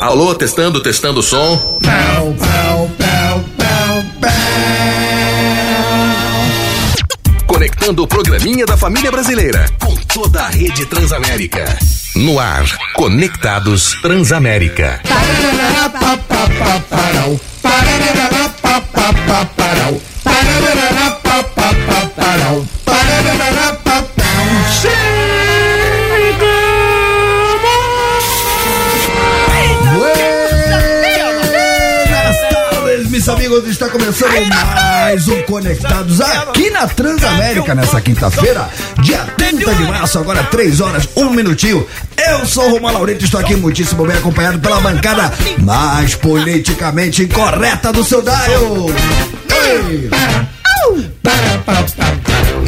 Alô, 0.00 0.34
testando, 0.34 0.82
testando 0.82 1.20
o 1.20 1.22
som. 1.22 1.58
Pau, 1.58 2.34
pau, 2.38 2.90
pau, 2.98 3.44
pau, 3.58 4.04
pau. 4.20 4.30
Conectando 7.46 8.02
o 8.04 8.06
programinha 8.06 8.64
da 8.64 8.76
família 8.76 9.10
brasileira 9.10 9.66
com 9.78 9.94
toda 9.96 10.44
a 10.44 10.48
rede 10.48 10.86
Transamérica. 10.86 11.64
No 12.16 12.40
ar, 12.40 12.64
Conectados 12.94 14.00
Transamérica. 14.00 15.00
Parará, 15.06 15.90
pá, 15.90 16.16
pá, 16.16 16.48
pá, 16.58 16.80
parau. 16.88 17.40
Parará, 17.60 18.48
pá, 18.62 18.80
pá, 18.80 19.12
pá, 19.12 19.44
parau. 19.56 20.00
Amigos. 33.52 33.70
Está 33.70 33.88
começando 33.88 34.48
mais 34.48 35.28
um 35.28 35.42
Conectados 35.42 36.20
aqui 36.20 36.70
na 36.70 36.86
Transamérica 36.86 37.74
nessa 37.74 38.00
quinta-feira, 38.00 38.68
dia 39.00 39.18
30 39.36 39.74
de 39.74 39.82
março, 39.84 40.18
agora 40.18 40.42
3 40.44 40.80
horas, 40.80 41.08
1 41.14 41.30
minutinho. 41.30 41.86
Eu 42.16 42.46
sou 42.46 42.68
o 42.68 42.70
Romão 42.72 42.92
Laurento, 42.92 43.24
estou 43.24 43.40
aqui 43.40 43.54
muitíssimo 43.56 44.06
bem 44.06 44.16
acompanhado 44.16 44.58
pela 44.58 44.80
bancada 44.80 45.32
mais 45.58 46.14
politicamente 46.14 47.24
incorreta 47.24 47.92
do 47.92 48.02
seu 48.04 48.22
dial. 48.22 48.86
Ei! 49.50 50.10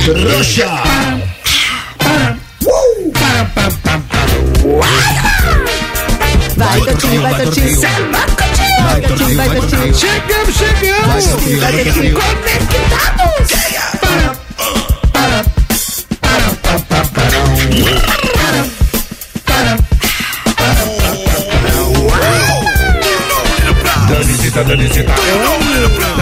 Trouxa! 0.04 0.66
Uh! 2.04 2.44
Vai, 6.56 6.80
Totinho, 6.80 7.22
vai, 7.22 7.44
Totinho. 7.44 8.53
Vai, 8.84 9.00
Totinho, 9.00 9.36
vai, 9.36 9.48
Totinho. 9.60 9.94
Chegamos, 9.94 10.54
chegamos. 10.56 11.06
Vai, 11.06 11.84
Totinho. 11.84 12.14
Conectados. 12.14 13.24
Danicita, 24.08 24.64
Danicita. 24.64 25.14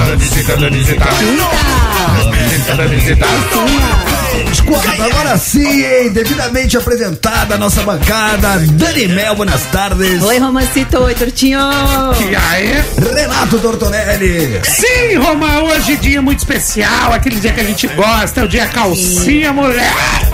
Danicita, 0.07 0.57
Danicita. 0.57 1.05
Danicita, 2.31 2.75
Danicita. 2.77 4.12
Quatro, 4.61 5.05
agora 5.05 5.39
sim, 5.39 5.83
hein? 5.85 6.11
Devidamente 6.11 6.77
apresentada 6.77 7.55
a 7.55 7.59
nossa 7.59 7.83
bancada. 7.83 8.59
Dani 8.73 9.09
Mel, 9.09 9.35
boas 9.35 9.63
tardes. 9.73 10.23
Oi, 10.23 10.39
Romancito. 10.39 10.99
Oi, 10.99 11.15
Tortinho. 11.15 11.59
E 12.21 12.37
aí? 12.37 12.85
Renato 13.15 13.59
Tortonelli. 13.59 14.61
Sim, 14.65 15.17
Roma, 15.17 15.63
hoje 15.63 15.97
dia 15.97 16.21
muito 16.21 16.39
especial, 16.39 17.13
aquele 17.13 17.37
dia 17.37 17.53
que 17.53 17.61
a 17.61 17.65
gente 17.65 17.87
gosta, 17.89 18.41
é 18.41 18.45
o 18.45 18.49
dia 18.49 18.67
calcinha, 18.67 19.53
moleque! 19.53 20.32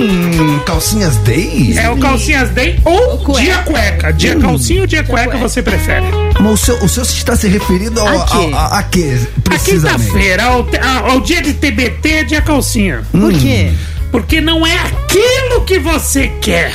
Hum, 0.00 0.58
calcinhas 0.66 1.16
Day? 1.18 1.74
É 1.76 1.88
o 1.90 1.96
calcinhas 1.98 2.50
day 2.50 2.78
ou 2.84 3.18
cueca. 3.18 3.40
dia 3.42 3.58
cueca. 3.58 4.12
Dia 4.12 4.36
calcinha 4.36 4.80
ou 4.82 4.86
dia 4.86 5.02
cueca 5.04 5.36
você 5.38 5.62
prefere? 5.62 6.06
Mas 6.40 6.52
o 6.52 6.56
seu, 6.56 6.76
o 6.84 6.88
seu 6.88 7.02
está 7.02 7.34
se 7.36 7.48
referindo 7.48 8.00
ao, 8.00 8.22
A 8.22 8.26
quê? 8.26 8.50
a, 8.52 8.56
a, 8.58 8.78
a 8.78 8.82
quê? 8.84 9.18
A 9.36 9.40
Precisamente. 9.42 10.02
quinta-feira, 10.04 10.44
ao, 10.44 10.66
ao 11.10 11.20
dia 11.20 11.42
de 11.42 11.54
TBT, 11.54 12.10
é 12.10 12.24
dia 12.24 12.42
calcinha. 12.42 13.02
Por 13.10 13.32
quê? 13.32 13.72
Porque 14.12 14.40
não 14.40 14.64
é 14.66 14.74
aquilo 14.76 15.64
que 15.66 15.78
você 15.78 16.28
quer, 16.40 16.72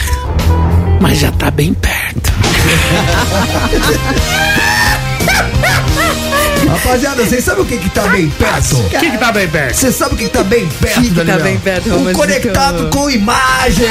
mas 1.00 1.20
já 1.20 1.32
tá 1.32 1.50
bem 1.50 1.74
perto. 1.74 2.32
Rapaziada, 6.74 7.24
vocês 7.24 7.44
sabem 7.44 7.64
o 7.64 7.68
que 7.68 7.78
que 7.78 7.90
tá 7.92 8.08
bem 8.08 8.30
perto? 8.32 8.80
O 8.80 8.90
que 8.90 9.12
que 9.12 9.18
tá 9.20 9.32
bem 9.32 9.48
perto? 9.48 9.76
Você 9.76 9.92
sabe 9.92 10.16
o 10.16 10.18
que 10.18 10.24
que 10.24 10.30
tá 10.32 10.44
bem 10.44 10.68
perto, 10.68 11.02
que 11.04 11.10
tá 11.10 11.16
Daniel? 11.24 11.40
bem 11.44 11.60
perto, 11.60 11.90
O 11.90 11.98
Romancito? 11.98 12.18
conectado 12.20 12.90
com 12.90 13.10
imagem. 13.12 13.86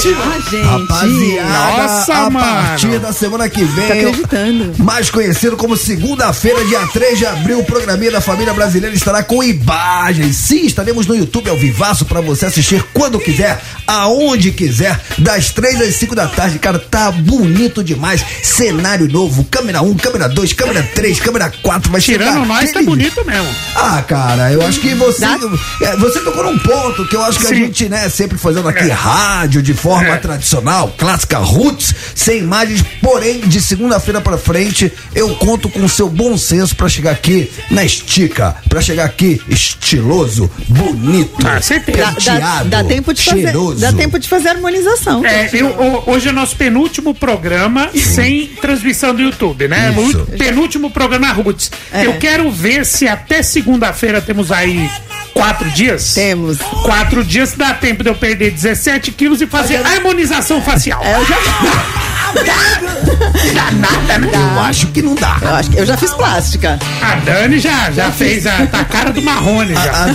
Ah, 0.00 0.50
gente. 0.50 0.62
Rapaziada, 0.62 1.82
Nossa, 1.82 2.14
a 2.14 2.30
mano. 2.30 2.46
partir 2.68 2.98
da 2.98 3.12
semana 3.12 3.48
que 3.48 3.64
vem, 3.64 3.86
Tá 3.88 3.94
acreditando. 3.94 4.74
mais 4.84 5.10
conhecido 5.10 5.56
como 5.56 5.76
segunda-feira, 5.76 6.64
dia 6.66 6.86
3 6.92 7.18
de 7.18 7.26
abril, 7.26 7.60
o 7.60 7.64
programinha 7.64 8.10
da 8.12 8.20
família 8.20 8.52
brasileira 8.52 8.94
estará 8.94 9.22
com 9.22 9.42
imagens. 9.42 10.36
Sim, 10.36 10.66
estaremos 10.66 11.06
no 11.06 11.16
YouTube 11.16 11.48
ao 11.48 11.56
vivaço 11.56 12.04
pra 12.04 12.20
você 12.20 12.44
assistir 12.46 12.84
quando 12.92 13.18
quiser, 13.18 13.58
aonde 13.86 14.52
quiser, 14.52 15.00
das 15.18 15.50
3 15.50 15.80
às 15.80 15.94
5 15.96 16.14
da 16.14 16.26
tarde. 16.26 16.58
Cara, 16.58 16.78
tá 16.78 17.10
bonito 17.10 17.82
demais. 17.82 18.24
Cenário 18.42 19.08
novo, 19.08 19.44
câmera 19.44 19.80
1, 19.82 19.94
câmera 19.96 20.28
2, 20.28 20.52
câmera 20.52 20.82
3, 20.94 21.18
câmera 21.20 21.50
4, 21.62 21.90
vai 21.90 22.00
Tirando 22.00 22.34
chegar 22.34 22.46
nós, 22.46 22.64
tá 22.64 22.80
aquele- 22.80 22.84
bonito 22.86 23.24
mesmo. 23.24 23.48
Ah, 23.74 24.02
cara, 24.06 24.52
eu 24.52 24.64
acho 24.66 24.78
que 24.80 24.94
você. 24.94 25.20
Dá? 25.22 25.38
é, 25.82 25.96
Você 25.96 26.20
tocou 26.20 26.44
num 26.44 26.58
ponto 26.58 27.06
que 27.08 27.16
eu 27.16 27.24
acho 27.24 27.38
que 27.38 27.46
a 27.46 27.48
Sim. 27.48 27.54
gente, 27.56 27.88
né, 27.88 28.08
sempre 28.08 28.36
fazendo 28.36 28.68
aqui 28.68 28.88
É. 28.90 28.92
rádio 28.92 29.62
de 29.62 29.72
forma 29.86 30.14
É. 30.14 30.16
tradicional, 30.16 30.92
clássica 30.98 31.38
roots, 31.38 31.94
sem 32.12 32.38
imagens, 32.40 32.82
porém, 33.00 33.38
de 33.40 33.60
segunda-feira 33.60 34.20
pra 34.20 34.36
frente, 34.36 34.92
eu 35.14 35.28
conto 35.36 35.68
com 35.68 35.84
o 35.84 35.88
seu 35.88 36.08
bom 36.08 36.36
senso 36.36 36.74
pra 36.74 36.88
chegar 36.88 37.12
aqui 37.12 37.48
na 37.70 37.84
estica, 37.84 38.56
pra 38.68 38.80
chegar 38.80 39.04
aqui 39.04 39.40
estiloso, 39.48 40.50
bonito, 40.68 41.46
Ah, 41.46 41.60
certeza. 41.60 42.16
Dá, 42.40 42.64
dá, 42.64 42.84
tempo 42.84 43.14
de 43.14 43.22
fazer, 43.22 43.42
cheiroso. 43.42 43.80
dá 43.80 43.92
tempo 43.92 44.18
de 44.18 44.28
fazer 44.28 44.48
harmonização. 44.48 45.24
É, 45.24 45.48
eu- 45.52 45.68
o- 45.68 46.10
hoje 46.10 46.30
é 46.30 46.32
nosso 46.32 46.56
penúltimo 46.56 47.14
programa 47.14 47.88
sem 47.94 48.48
transmissão 48.60 49.14
do 49.14 49.22
YouTube, 49.22 49.68
né? 49.68 49.94
Isso. 49.96 50.22
O 50.22 50.26
penúltimo 50.36 50.90
programa 50.90 51.30
Roots. 51.32 51.70
É. 51.92 52.06
Eu 52.06 52.14
quero 52.14 52.50
ver 52.50 52.84
se 52.84 53.06
até 53.06 53.40
segunda-feira 53.40 54.20
temos 54.20 54.50
aí 54.50 54.90
quatro 55.36 55.70
dias. 55.70 56.14
Temos. 56.14 56.58
Quatro 56.58 57.22
dias 57.22 57.52
dá 57.52 57.74
tempo 57.74 58.02
de 58.02 58.08
eu 58.08 58.14
perder 58.14 58.50
17 58.50 59.12
quilos 59.12 59.40
e 59.40 59.46
fazer 59.46 59.76
harmonização 59.76 60.62
facial. 60.62 61.02
É, 61.04 61.20
eu 61.20 61.26
já, 61.26 61.36
Dá 63.54 63.70
nada, 63.72 64.18
né? 64.18 64.30
Eu 64.34 64.60
acho 64.60 64.86
que 64.88 65.02
não 65.02 65.14
dá. 65.14 65.38
eu 65.40 65.54
acho 65.54 65.70
que 65.70 65.78
eu 65.78 65.86
já 65.86 65.96
fiz 65.96 66.12
plástica. 66.12 66.78
A 67.02 67.14
Dani 67.16 67.58
já, 67.58 67.90
já 67.90 68.10
fez 68.10 68.46
a, 68.46 68.66
tá 68.66 68.80
a 68.80 68.84
cara 68.84 69.12
do 69.12 69.22
Marrone 69.22 69.74
já. 69.74 70.06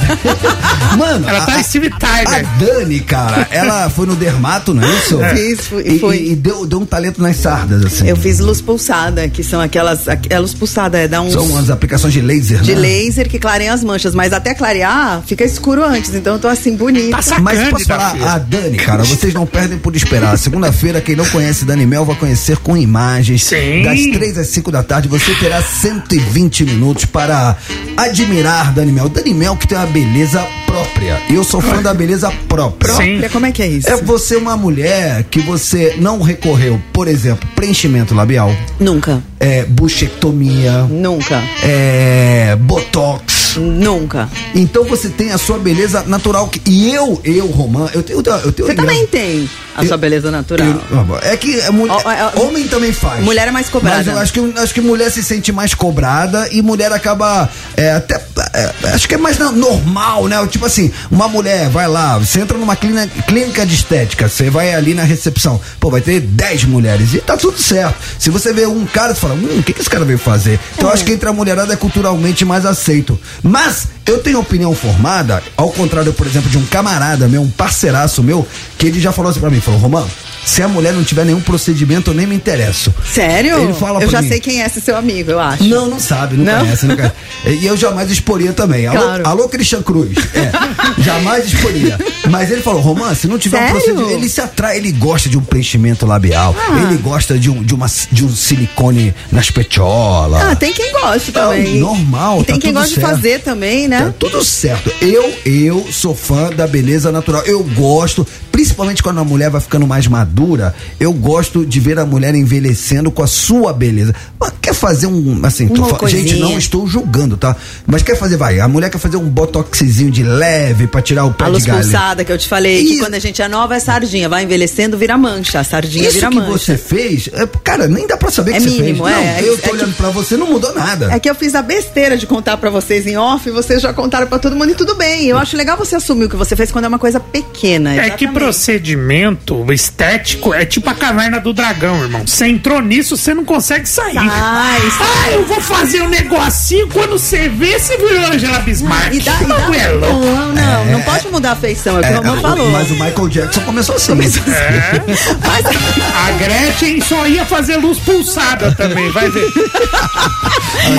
A- 0.92 0.98
Mano, 0.98 1.28
Ela 1.28 1.46
tá 1.46 1.56
a- 1.56 1.64
Steve 1.64 1.88
A 1.88 1.98
Tyler. 1.98 2.46
Dani, 2.60 3.00
cara, 3.00 3.48
ela 3.52 3.90
foi 3.90 4.06
no 4.06 4.16
dermato, 4.16 4.74
não 4.74 4.84
é 4.84 4.92
isso? 4.96 5.20
Fiz, 5.34 5.62
fui- 5.68 5.84
E, 5.86 6.00
foi. 6.00 6.18
e- 6.18 6.32
e 6.32 6.36
deu, 6.36 6.66
deu 6.66 6.80
um 6.80 6.86
talento 6.86 7.22
nas 7.22 7.38
sardas, 7.38 7.86
assim. 7.86 8.08
Eu 8.08 8.16
fiz 8.16 8.40
luz 8.40 8.62
pulsada, 8.62 9.28
que 9.30 9.44
são 9.44 9.62
aquelas. 9.62 10.08
aqu- 10.08 10.28
É 10.30 10.38
luz 10.40 10.54
pulsada, 10.54 10.98
é 10.98 11.08
dar 11.08 11.22
uns. 11.22 11.34
São 11.34 11.46
umas 11.46 11.70
aplicações 11.70 12.14
de 12.14 12.22
laser, 12.22 12.60
de 12.62 12.76
né? 12.76 12.80
laser 12.82 13.30
que 13.30 13.40
clareiam 13.40 13.74
as 13.74 13.84
manchas, 13.84 14.14
mas 14.14 14.34
até 14.34 14.54
clarear 14.54 15.22
fica 15.26 15.44
escuro 15.44 15.84
antes, 15.84 16.14
então 16.14 16.34
eu 16.34 16.40
tô 16.40 16.48
assim 16.48 16.76
bonita. 16.76 17.18
Tá 17.22 17.40
Mas 17.40 17.70
posso 17.70 17.86
falar, 17.86 18.16
a 18.34 18.38
Dani, 18.38 18.78
cara, 18.78 19.04
vocês 19.04 19.34
não 19.34 19.46
perdem 19.46 19.78
por 19.78 19.96
esperar. 19.96 20.38
Segunda-feira, 20.38 21.00
quem 21.02 21.16
não 21.16 21.26
conhece 21.26 21.66
Dani 21.66 21.86
Mel 21.86 22.01
vai 22.06 22.16
conhecer 22.16 22.58
com 22.58 22.76
imagens. 22.78 23.44
Sim. 23.44 23.84
Das 23.84 24.00
3 24.00 24.38
às 24.38 24.48
5 24.48 24.72
da 24.72 24.84
tarde, 24.84 25.08
você 25.08 25.34
terá 25.36 25.62
120 25.62 26.66
minutos 26.66 27.06
para 27.06 27.56
admirar 27.98 28.74
Dani 28.74 28.92
Mel. 28.92 29.10
Dani 29.10 29.34
Mel 29.34 29.56
que 29.56 29.68
tem 29.68 29.78
uma 29.78 29.88
beleza 29.88 30.46
própria. 30.66 31.22
Eu 31.30 31.44
sou 31.44 31.62
fã 31.62 31.82
da 31.82 31.94
beleza 31.94 32.32
própria. 32.48 32.94
Sim. 32.94 33.22
Como 33.32 33.46
é 33.46 33.52
que 33.52 33.62
é 33.62 33.68
isso? 33.68 33.90
É 33.90 33.98
você 33.98 34.36
uma 34.36 34.56
mulher 34.56 35.24
que 35.30 35.40
você 35.40 35.96
não 36.00 36.22
recorreu, 36.22 36.82
por 36.94 37.08
exemplo, 37.08 37.48
preenchimento 37.56 38.14
labial, 38.16 38.56
Nunca, 38.80 39.22
é, 39.40 39.64
buchectomia, 39.66 40.84
nunca, 40.84 41.42
é, 41.64 42.56
botox. 42.60 43.41
Nunca. 43.60 44.30
Então 44.56 44.84
você 44.84 45.10
tem 45.10 45.32
a 45.32 45.38
sua 45.38 45.58
beleza 45.60 46.04
natural. 46.08 46.48
que- 46.48 46.62
E 46.70 46.94
eu, 46.94 47.20
eu, 47.24 47.48
Romã, 47.48 47.90
eu 47.94 48.02
tenho. 48.04 48.20
Eu 48.20 48.52
tenho 48.52 48.68
Você 48.68 48.76
também 48.76 49.06
tem 49.08 49.50
a 49.76 49.84
Eu- 49.84 49.88
sua 49.88 49.98
beleza 49.98 50.30
natural. 50.32 50.68
eu- 50.68 51.20
é 51.22 51.36
que 51.38 51.60
é 51.60 51.70
ó, 51.70 52.42
homem 52.48 52.68
também 52.68 52.92
faz. 52.94 53.24
mulher 53.24 53.48
é 53.48 53.52
mais 53.52 53.70
cobrada. 53.70 53.98
Mas 53.98 54.08
eu 54.08 54.18
acho 54.18 54.34
que, 54.34 54.54
acho 54.60 54.74
que 54.74 54.82
mulher 54.82 55.10
se 55.12 55.24
sente 55.24 55.52
mais 55.52 55.74
cobrada 55.74 56.48
e 56.52 56.62
mulher 56.62 56.92
acaba 56.92 57.50
é, 57.76 57.92
até. 57.94 58.22
É, 58.54 58.74
acho 58.94 59.08
que 59.08 59.16
é 59.16 59.18
mais 59.18 59.38
normal, 59.38 60.28
né? 60.28 60.46
Tipo 60.48 60.66
assim, 60.66 60.92
uma 61.10 61.28
mulher 61.28 61.70
vai 61.70 61.88
lá, 61.88 62.18
você 62.18 62.42
entra 62.42 62.58
numa 62.58 62.76
clínica, 62.76 63.24
clínica 63.24 63.66
de 63.66 63.76
estética, 63.76 64.28
você 64.28 64.50
vai 64.50 64.74
ali 64.74 64.94
na 64.94 65.04
recepção, 65.04 65.60
pô, 65.80 65.90
vai 65.90 66.02
ter 66.02 66.20
10 66.20 66.66
mulheres 66.66 67.14
e 67.14 67.20
tá 67.20 67.38
tudo 67.38 67.60
certo. 67.60 67.96
Se 68.20 68.30
você 68.30 68.54
vê 68.54 68.66
um 68.66 68.86
cara, 68.86 69.14
você 69.14 69.22
fala, 69.22 69.36
hum, 69.36 69.60
o 69.60 69.64
que, 69.64 69.74
que 69.74 69.82
esse 69.82 69.90
cara 69.90 70.06
veio 70.06 70.20
fazer? 70.20 70.60
Então 70.78 70.90
acho 70.90 71.06
que 71.06 71.12
entre 71.12 71.30
a 71.30 71.34
mulherada 71.34 71.74
é 71.74 71.78
culturalmente 71.78 72.44
mais 72.46 72.66
aceito. 72.66 73.20
Mas 73.42 73.88
eu 74.06 74.20
tenho 74.20 74.40
opinião 74.40 74.76
formada, 74.76 75.42
ao 75.56 75.72
contrário, 75.72 76.14
por 76.14 76.28
exemplo, 76.28 76.50
de 76.50 76.58
um 76.58 76.66
camarada 76.66 77.28
meu, 77.28 77.42
um 77.42 77.50
parceiraço 77.50 78.22
meu, 78.22 78.48
que 78.78 78.88
ele 78.88 79.00
já 79.00 79.12
falou 79.12 79.32
assim 79.32 79.40
pra 79.40 79.50
mim, 79.50 79.62
falou, 79.62 79.80
Romão, 79.80 80.08
se 80.46 80.62
a 80.62 80.68
mulher 80.68 80.94
não 80.94 81.04
tiver 81.04 81.26
nenhum 81.26 81.42
procedimento, 81.42 82.12
eu 82.12 82.14
nem 82.16 82.26
me 82.28 82.36
interesso. 82.36 82.94
Sério? 83.12 83.58
Ele 83.60 83.74
fala 83.74 84.02
eu 84.02 84.10
já 84.10 84.22
mim. 84.22 84.28
sei 84.30 84.40
quem 84.40 84.62
é 84.62 84.66
esse 84.66 84.82
seu 84.82 84.96
amigo, 84.98 85.32
eu 85.32 85.40
acho. 85.40 85.64
Não, 85.64 85.88
não 85.90 86.00
sabe, 86.00 86.36
não, 86.38 86.46
Não? 86.46 86.60
conhece, 86.62 86.86
não 86.86 86.96
conhece. 86.96 87.14
E 87.62 87.66
eu 87.66 87.76
jamais 87.76 88.12
exporia 88.12 88.54
também. 88.54 88.86
Alô, 88.88 89.00
Claro. 89.02 89.28
alô 89.28 89.50
Christian 89.50 89.82
Cruz. 89.82 90.16
É, 90.34 91.02
jamais 91.02 91.46
exporia. 91.46 91.98
Mas 92.30 92.52
ele 92.52 92.62
falou, 92.62 92.82
Romã, 92.82 93.14
se 93.16 93.28
não 93.28 93.38
tiver 93.38 93.58
Sério? 93.58 93.72
um 93.76 93.80
procedimento, 93.82 94.12
ele 94.14 94.30
se 94.30 94.42
atrai, 94.42 94.78
ele 94.78 94.92
gosta 94.92 95.28
de 95.30 95.38
um 95.38 95.42
preenchimento 95.42 96.06
labial, 96.06 96.56
Ah. 96.58 96.84
ele 96.84 96.98
gosta 96.98 97.38
de 97.40 97.50
um, 97.50 97.64
de, 97.64 97.74
uma, 97.74 97.88
de 98.12 98.26
um 98.26 98.30
silicone 98.36 99.14
nas 99.32 99.50
petiolas. 99.50 100.42
Ah, 100.42 100.56
tem 100.56 100.72
quem 100.74 100.92
goste 100.92 101.32
também. 101.32 101.80
normal, 101.80 102.42
E 102.42 102.46
tem 102.46 102.56
tá 102.56 102.62
quem 102.62 102.74
gosta 102.74 102.94
de 102.94 103.00
fazer 103.00 103.40
também, 103.40 103.88
né? 103.88 104.06
Tá 104.06 104.14
tudo 104.18 104.44
certo. 104.44 104.92
Eu, 105.02 105.34
eu 105.46 105.88
sou 105.92 106.16
fã 106.16 106.50
da 106.52 106.68
beleza 106.68 107.12
natural. 107.12 107.42
Eu 107.46 107.64
gosto, 107.64 108.26
principalmente 108.52 109.02
quando 109.02 109.20
a 109.20 109.24
mulher 109.24 109.50
vai 109.50 109.62
ficando 109.62 109.88
mais 109.88 110.08
madura, 110.08 110.76
eu 111.00 111.14
gosto 111.14 111.66
de 111.66 111.80
ver 111.80 111.98
a 112.00 112.06
mulher 112.06 112.36
envelhecendo 112.36 113.10
com 113.12 113.24
a 113.24 113.28
sua 113.28 113.72
beleza. 113.74 114.14
Mas 114.40 114.54
quer 114.62 114.74
fazer 114.74 115.08
um, 115.08 115.40
assim, 115.44 115.68
tô 115.68 116.08
gente, 116.08 116.36
não 116.38 116.58
estou 116.58 116.88
julgando, 116.88 117.38
tá? 117.38 117.56
Mas 117.88 118.02
quer 118.04 118.16
fazer, 118.18 118.38
vai, 118.38 118.60
a 118.60 118.68
mulher 118.68 118.90
quer 118.90 118.98
fazer 118.98 119.18
um 119.18 119.28
botoxzinho 119.30 120.12
de 120.12 120.24
leve 120.24 120.88
pra 120.88 121.02
tirar 121.02 121.26
o 121.26 121.34
pé 121.34 121.46
A 121.46 121.48
luz 121.48 121.64
de 121.64 121.70
galho. 121.70 121.82
pulsada 121.84 122.24
que 122.26 122.32
eu 122.32 122.38
te 122.38 122.48
falei, 122.48 122.84
que 122.84 122.94
Isso. 122.94 123.00
quando 123.04 123.14
a 123.16 123.20
gente 123.20 123.42
é 123.42 123.48
nova 123.48 123.76
é 123.76 123.80
sardinha, 123.80 124.28
vai 124.30 124.44
envelhecendo, 124.44 124.98
vira 124.98 125.18
mancha. 125.18 125.60
A 125.60 125.64
sardinha 125.64 126.04
Isso 126.06 126.14
vira 126.16 126.30
que 126.30 126.36
mancha. 126.36 126.52
você 126.52 126.78
fez, 126.78 127.30
é, 127.34 127.46
cara, 127.64 127.88
nem 127.88 128.06
dá 128.08 128.18
pra 128.18 128.30
saber 128.32 128.52
É 128.56 128.60
que 128.60 128.70
mínimo, 128.70 129.04
você 129.06 129.14
fez. 129.14 129.26
é. 129.28 129.42
Não, 129.42 129.48
eu 129.48 129.54
É 129.54 129.58
tô 129.58 129.62
que- 129.70 129.76
olhando 129.76 129.94
pra 129.96 130.10
você, 130.10 130.38
não 130.38 130.48
mudou 130.48 130.74
nada. 130.74 131.12
É 131.12 131.20
que 131.20 131.30
eu 131.30 131.36
fiz 131.36 131.56
a 131.56 131.62
besteira 131.62 132.18
de 132.18 132.26
contar 132.28 132.58
pra 132.58 132.70
vocês 132.70 133.06
em 133.08 133.18
off, 133.18 133.48
e 133.48 133.52
vocês 133.52 133.82
já 133.82 133.94
contaram 133.94 134.28
pra 134.28 134.40
todo 134.40 134.56
mundo 134.56 134.72
e 134.72 134.76
tudo 134.76 134.96
bem. 134.96 135.26
Eu 135.28 135.38
acho 135.38 135.56
legal 135.58 135.78
você 135.78 135.96
assumir 135.96 136.26
o 136.26 136.30
que 136.30 136.36
você 136.36 136.56
fez 136.56 136.72
quando 136.72 136.86
é 136.86 136.88
uma 136.88 137.00
coisa 137.00 137.20
pequena. 137.20 137.92
É 137.94 138.10
que 138.12 138.26
exatamente. 138.26 138.34
Procedimento 138.42 139.72
estético 139.72 140.54
é 140.54 140.66
tipo 140.66 140.90
a 140.90 140.94
caverna 140.96 141.40
do 141.40 141.54
dragão, 141.54 142.02
irmão. 142.04 142.26
Você 142.26 142.48
entrou 142.48 142.82
nisso, 142.82 143.16
você 143.16 143.34
não 143.34 143.46
consegue 143.46 143.88
sair. 143.88 144.16
Sai, 144.16 144.28
Ah, 144.30 145.32
eu 145.32 145.46
vou 145.46 145.62
fazer 145.62 146.02
um 146.02 146.10
negocinho 146.10 146.88
quando 146.90 147.20
você 147.20 147.48
vê, 147.50 147.78
você 147.80 147.98
virou 147.98 148.26
Angela 148.26 148.60
Bismarck. 148.60 149.14
E 149.14 149.20
dá, 149.20 149.34
e 149.42 149.46
dá 149.46 149.58
Não 149.60 149.74
é 149.74 149.94
não, 149.94 150.54
não, 150.54 150.86
não 150.86 151.02
pode 151.04 151.28
mudar 151.30 151.52
a 151.52 151.56
feição, 151.56 151.98
é 151.98 152.00
o 152.00 152.04
que 152.04 152.10
o 152.10 152.16
Romão 152.18 152.38
o- 152.38 152.42
falou. 152.42 152.70
Mas 152.72 152.90
o 152.90 152.94
Michael 152.94 153.30
Jackson 153.30 153.62
começou 153.62 153.96
assim. 153.96 154.12
Mas, 154.16 155.66
A 155.66 156.32
Gretchen 156.44 157.02
só 157.02 157.26
ia 157.28 157.46
fazer 157.46 157.78
luz 157.78 158.00
pulsada 158.00 158.74
também, 158.76 159.10
vai 159.12 159.30
ver. 159.30 159.48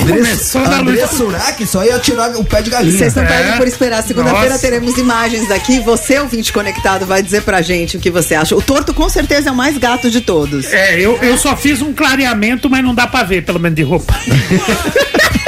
Começou 0.07 0.61
na 0.61 0.77
André 0.79 1.01
luz. 1.01 1.11
Surak 1.11 1.65
só 1.67 1.83
ia 1.83 1.99
tirar 1.99 2.31
o 2.37 2.43
pé 2.45 2.61
de 2.61 2.69
galinha. 2.69 2.97
Vocês 2.97 3.13
não 3.13 3.23
É. 3.23 3.27
perdem 3.27 3.57
por 3.57 3.67
esperar. 3.67 4.03
Segunda-feira 4.03 4.57
teremos 4.59 4.97
imagens 4.97 5.49
aqui. 5.51 5.79
Você, 5.81 6.19
ouvinte 6.19 6.51
conectado, 6.53 7.05
vai 7.05 7.21
dizer 7.21 7.32
pra 7.41 7.61
gente 7.61 7.97
o 7.97 7.99
que 7.99 8.09
você 8.09 8.35
acha. 8.35 8.55
O 8.55 8.61
torto 8.61 8.93
com 8.93 9.09
certeza 9.09 9.49
é 9.49 9.51
o 9.51 9.55
mais 9.55 9.77
gato 9.77 10.09
de 10.09 10.21
todos. 10.21 10.71
É, 10.71 10.99
eu, 10.99 11.17
eu 11.17 11.37
só 11.37 11.55
fiz 11.55 11.81
um 11.81 11.93
clareamento, 11.93 12.69
mas 12.69 12.83
não 12.83 12.93
dá 12.93 13.07
pra 13.07 13.23
ver, 13.23 13.43
pelo 13.43 13.59
menos 13.59 13.75
de 13.75 13.83
roupa. 13.83 14.13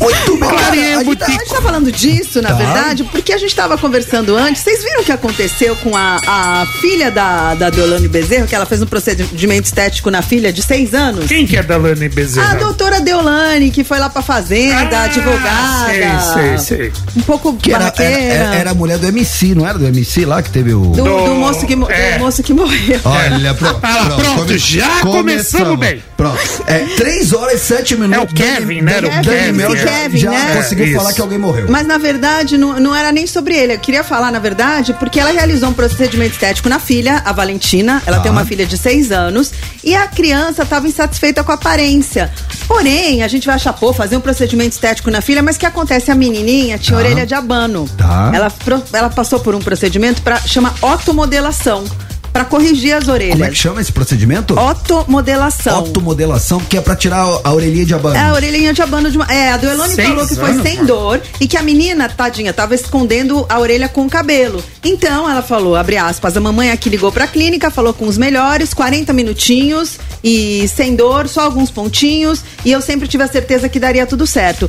Muito 0.00 0.36
bem. 0.38 0.48
Clareei 0.48 0.94
A 0.94 0.98
o 0.98 1.04
gente 1.04 1.16
tá- 1.16 1.26
A 1.26 1.30
gente 1.30 1.48
tá 1.48 1.60
falando 1.62 1.92
disso, 1.92 2.40
na 2.42 2.48
Tá. 2.50 2.54
verdade, 2.54 3.04
porque 3.04 3.32
a 3.32 3.38
gente 3.38 3.54
tava 3.54 3.76
conversando 3.78 4.34
antes. 4.36 4.62
Vocês 4.62 4.82
viram 4.82 5.02
o 5.02 5.04
que 5.04 5.12
aconteceu 5.12 5.76
com 5.76 5.96
a, 5.96 6.16
a 6.26 6.66
filha 6.80 7.10
da, 7.10 7.54
da 7.54 7.70
Deolane 7.70 8.08
Bezerro, 8.08 8.46
que 8.46 8.54
ela 8.54 8.66
fez 8.66 8.80
um 8.82 8.86
procedimento 8.86 9.66
estético 9.66 10.10
na 10.10 10.22
filha 10.22 10.52
de 10.52 10.62
seis 10.62 10.94
anos? 10.94 11.26
Quem 11.26 11.46
que 11.46 11.56
é 11.56 11.62
da 11.62 11.76
Lani 11.76 12.08
Bezerra? 12.08 12.52
A 12.52 12.54
doutora 12.54 13.00
Deolane, 13.00 13.70
que 13.70 13.84
foi 13.84 13.98
lá 13.98 14.08
pra 14.08 14.22
fazenda, 14.22 14.98
Ah, 15.00 15.04
advogada. 15.04 15.86
sei, 16.32 16.58
sei, 16.58 16.58
sei. 16.58 16.92
Um 17.16 17.20
pouco 17.22 17.54
Que 17.56 17.72
era, 17.72 17.92
era, 17.98 18.54
era- 18.56 18.70
a 18.70 18.74
mulher 18.74 18.98
do 18.98 19.06
MC, 19.06 19.54
não 19.54 19.66
era 19.66 19.78
do 19.78 19.86
MC 19.86 20.24
lá 20.24 20.42
que 20.42 20.50
teve 20.50 20.72
o. 20.72 20.80
do, 20.80 21.02
do 21.02 21.02
Do- 21.04 21.34
moço 21.34 21.66
que, 21.66 21.76
mo- 21.76 21.86
do 21.86 21.92
é. 21.92 22.18
moço 22.18 22.42
que 22.42 22.52
morreu. 22.52 23.00
Olha, 23.04 23.54
pronto. 23.54 23.80
Ah, 23.82 24.06
lá, 24.08 24.16
pronto, 24.16 24.56
já 24.58 25.00
começamos 25.00 25.78
bem. 25.78 26.02
Pronto. 26.16 26.38
É, 26.66 26.78
3 26.96 27.32
horas 27.32 27.54
e 27.62 27.64
7 27.64 27.96
minutos. 27.96 28.18
É 28.22 28.24
o 28.24 28.26
Kevin, 28.28 28.80
né? 28.82 28.96
Era 28.96 29.06
o 29.08 29.20
Kevin, 29.22 29.52
Mel 29.52 29.76
já, 29.76 29.89
Kevin, 30.02 30.18
já 30.18 30.30
né? 30.30 30.56
conseguiu 30.56 30.86
É, 30.86 30.96
falar 30.98 31.12
que 31.12 31.20
alguém 31.20 31.38
morreu. 31.38 31.66
Mas 31.68 31.86
na 31.86 31.98
verdade 31.98 32.56
não, 32.56 32.78
não 32.80 32.94
era 32.94 33.10
nem 33.12 33.26
sobre 33.26 33.56
ele. 33.56 33.74
Eu 33.74 33.78
queria 33.78 34.02
falar, 34.04 34.30
na 34.30 34.38
verdade, 34.38 34.94
porque 34.94 35.18
ela 35.20 35.30
realizou 35.32 35.68
um 35.68 35.72
procedimento 35.72 36.32
estético 36.34 36.68
na 36.68 36.78
filha, 36.78 37.22
a 37.24 37.32
Valentina. 37.32 38.02
Ela 38.06 38.16
Tá. 38.18 38.22
tem 38.24 38.32
uma 38.32 38.44
filha 38.44 38.64
de 38.66 38.76
seis 38.78 39.10
anos. 39.12 39.52
E 39.82 39.94
a 39.94 40.06
criança 40.06 40.62
estava 40.62 40.86
insatisfeita 40.86 41.42
com 41.44 41.52
a 41.52 41.54
aparência. 41.54 42.30
Porém, 42.68 43.22
a 43.22 43.28
gente 43.28 43.46
vai 43.46 43.56
achar, 43.56 43.72
pô, 43.72 43.92
fazer 43.92 44.16
um 44.16 44.20
procedimento 44.20 44.72
estético 44.72 45.10
na 45.10 45.20
filha, 45.20 45.42
mas 45.42 45.56
o 45.56 45.58
que 45.58 45.66
acontece? 45.66 46.10
A 46.10 46.14
menininha 46.14 46.78
tinha 46.78 46.96
Tá. 46.98 47.04
orelha 47.04 47.26
de 47.26 47.34
abano. 47.34 47.88
Tá. 47.96 48.30
Ela, 48.34 48.52
ela 48.92 49.10
passou 49.10 49.40
por 49.40 49.54
um 49.54 49.60
procedimento 49.60 50.22
para 50.22 50.36
chama 50.40 50.72
otomodelação. 50.80 51.84
Pra 52.32 52.44
corrigir 52.44 52.94
as 52.94 53.08
orelhas. 53.08 53.32
Como 53.32 53.44
é 53.44 53.48
que 53.48 53.56
chama 53.56 53.80
esse 53.80 53.92
procedimento? 53.92 54.58
Otomodelação. 54.58 55.76
Automodelação, 55.76 56.60
que 56.60 56.76
é 56.76 56.80
pra 56.80 56.94
tirar 56.94 57.26
a, 57.42 57.52
orelhinha 57.52 57.84
de 57.84 57.94
abano. 57.94 58.16
É, 58.16 58.20
a 58.20 58.32
orelhinha 58.32 58.72
de 58.72 58.82
abano 58.82 59.10
de 59.10 59.16
uma. 59.16 59.26
É, 59.26 59.52
a 59.52 59.56
Duelone 59.56 59.94
Seis 59.94 60.08
falou 60.08 60.26
que 60.26 60.34
foi 60.36 60.50
anos, 60.50 60.62
sem 60.62 60.76
mano. 60.76 60.86
dor 60.86 61.22
e 61.40 61.48
que 61.48 61.56
a 61.56 61.62
menina, 61.62 62.08
tadinha, 62.08 62.52
tava 62.52 62.74
escondendo 62.74 63.44
a 63.48 63.58
orelha 63.58 63.88
com 63.88 64.06
o 64.06 64.10
cabelo. 64.10 64.62
Então 64.84 65.28
ela 65.28 65.42
falou, 65.42 65.76
abre 65.76 65.96
aspas, 65.96 66.36
a 66.36 66.40
mamãe 66.40 66.70
aqui 66.70 66.88
ligou 66.88 67.10
pra 67.10 67.26
clínica, 67.26 67.70
falou 67.70 67.92
com 67.92 68.06
os 68.06 68.16
melhores, 68.16 68.72
40 68.72 69.12
minutinhos 69.12 69.98
e 70.22 70.68
sem 70.68 70.94
dor, 70.94 71.28
só 71.28 71.42
alguns 71.42 71.70
pontinhos, 71.70 72.42
e 72.64 72.70
eu 72.70 72.80
sempre 72.80 73.08
tive 73.08 73.24
a 73.24 73.28
certeza 73.28 73.68
que 73.68 73.80
daria 73.80 74.06
tudo 74.06 74.26
certo. 74.26 74.68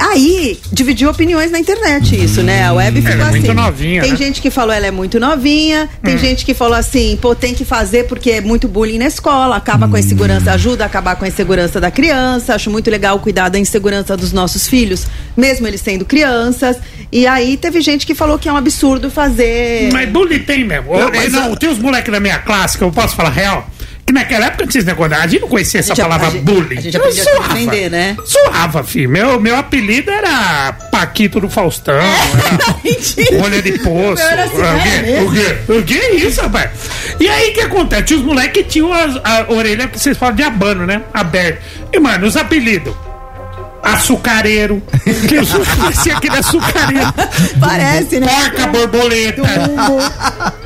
Aí, 0.00 0.58
dividiu 0.72 1.10
opiniões 1.10 1.50
na 1.50 1.58
internet 1.58 2.16
isso, 2.24 2.42
né? 2.42 2.64
A 2.64 2.72
web 2.72 3.02
ficou 3.02 3.12
Ela 3.12 3.22
é 3.24 3.28
assim. 3.28 3.38
muito 3.40 3.54
novinha, 3.54 4.00
Tem 4.02 4.12
né? 4.12 4.16
gente 4.16 4.40
que 4.40 4.50
falou 4.50 4.72
ela 4.74 4.86
é 4.86 4.90
muito 4.90 5.20
novinha, 5.20 5.90
tem 6.02 6.16
gente 6.16 6.44
que 6.46 6.54
falou 6.54 6.74
assim, 6.74 7.18
pô, 7.20 7.34
tem 7.34 7.52
que 7.54 7.66
fazer 7.66 8.04
porque 8.06 8.30
é 8.30 8.40
muito 8.40 8.66
bullying 8.66 8.96
na 8.98 9.04
escola, 9.04 9.56
acaba 9.56 9.86
com 9.86 9.96
a 9.96 10.00
insegurança, 10.00 10.52
ajuda 10.52 10.84
a 10.84 10.86
acabar 10.86 11.16
com 11.16 11.24
a 11.26 11.28
insegurança 11.28 11.78
da 11.78 11.90
criança. 11.90 12.54
Acho 12.54 12.70
muito 12.70 12.90
legal 12.90 13.18
cuidar 13.20 13.50
da 13.50 13.58
insegurança 13.58 14.16
dos 14.16 14.32
nossos 14.32 14.66
filhos, 14.66 15.06
mesmo 15.36 15.66
eles 15.66 15.82
sendo 15.82 16.04
crianças. 16.06 16.78
E 17.12 17.26
aí 17.26 17.58
teve 17.58 17.80
gente 17.82 18.06
que 18.06 18.14
falou 18.14 18.38
que 18.38 18.48
é 18.48 18.52
um 18.52 18.56
absurdo 18.56 19.10
fazer. 19.10 19.90
Mas 19.92 20.08
bullying 20.08 20.38
tem 20.40 20.64
mesmo. 20.64 20.96
Não, 20.98 21.10
mas 21.10 21.30
não 21.30 21.52
a- 21.52 21.56
tem 21.56 21.68
os 21.68 21.78
moleques 21.78 22.10
da 22.10 22.20
minha 22.20 22.38
classe 22.38 22.78
que 22.78 22.82
eu 22.84 22.90
posso 22.90 23.14
falar 23.14 23.30
real. 23.30 23.68
Que 24.10 24.14
naquela 24.14 24.46
época 24.46 24.66
negócio, 24.84 25.14
a 25.14 25.26
gente 25.28 25.40
não 25.40 25.48
conhecia 25.48 25.78
essa 25.78 25.94
palavra 25.94 26.26
a 26.26 26.30
bullying. 26.32 26.78
a 26.78 26.80
gente 26.80 26.96
Eu 26.96 27.00
aprendia 27.00 27.22
a 27.22 27.46
defender, 27.46 27.90
né? 27.92 28.16
Zoava, 28.26 28.82
filho. 28.82 29.08
Meu, 29.08 29.40
meu 29.40 29.54
apelido 29.54 30.10
era 30.10 30.72
Paquito 30.90 31.38
do 31.38 31.48
Faustão. 31.48 31.94
Era 31.94 33.38
Olha 33.44 33.62
de 33.62 33.78
poço. 33.78 34.20
Assim, 34.20 34.56
o, 34.56 34.64
é 34.64 34.80
quê? 34.82 35.20
o 35.20 35.30
quê? 35.32 35.72
O 35.74 35.82
que 35.84 35.94
é 35.96 36.14
isso, 36.16 36.40
rapaz? 36.40 36.70
E 37.20 37.28
aí 37.28 37.50
o 37.50 37.54
que 37.54 37.60
acontece? 37.60 38.14
Os 38.14 38.22
moleques 38.22 38.64
que 38.64 38.68
tinham 38.68 38.92
as- 38.92 39.14
a, 39.22 39.46
orelha 39.48 39.86
que 39.86 39.96
vocês 40.00 40.18
falam 40.18 40.34
de 40.34 40.42
abano, 40.42 40.84
né? 40.84 41.02
Aberto. 41.14 41.62
E, 41.92 42.00
mano, 42.00 42.26
os 42.26 42.36
apelidos. 42.36 42.92
Açucareiro. 43.82 44.82
Que 45.28 45.36
eu 45.36 45.44
sou 45.44 45.60
esse 45.90 46.10
aqui 46.10 46.28
da 46.28 46.38
açucareiro. 46.38 47.12
Parece, 47.60 48.20
né? 48.20 48.26
Porca 48.28 48.66
borboleta. 48.68 49.42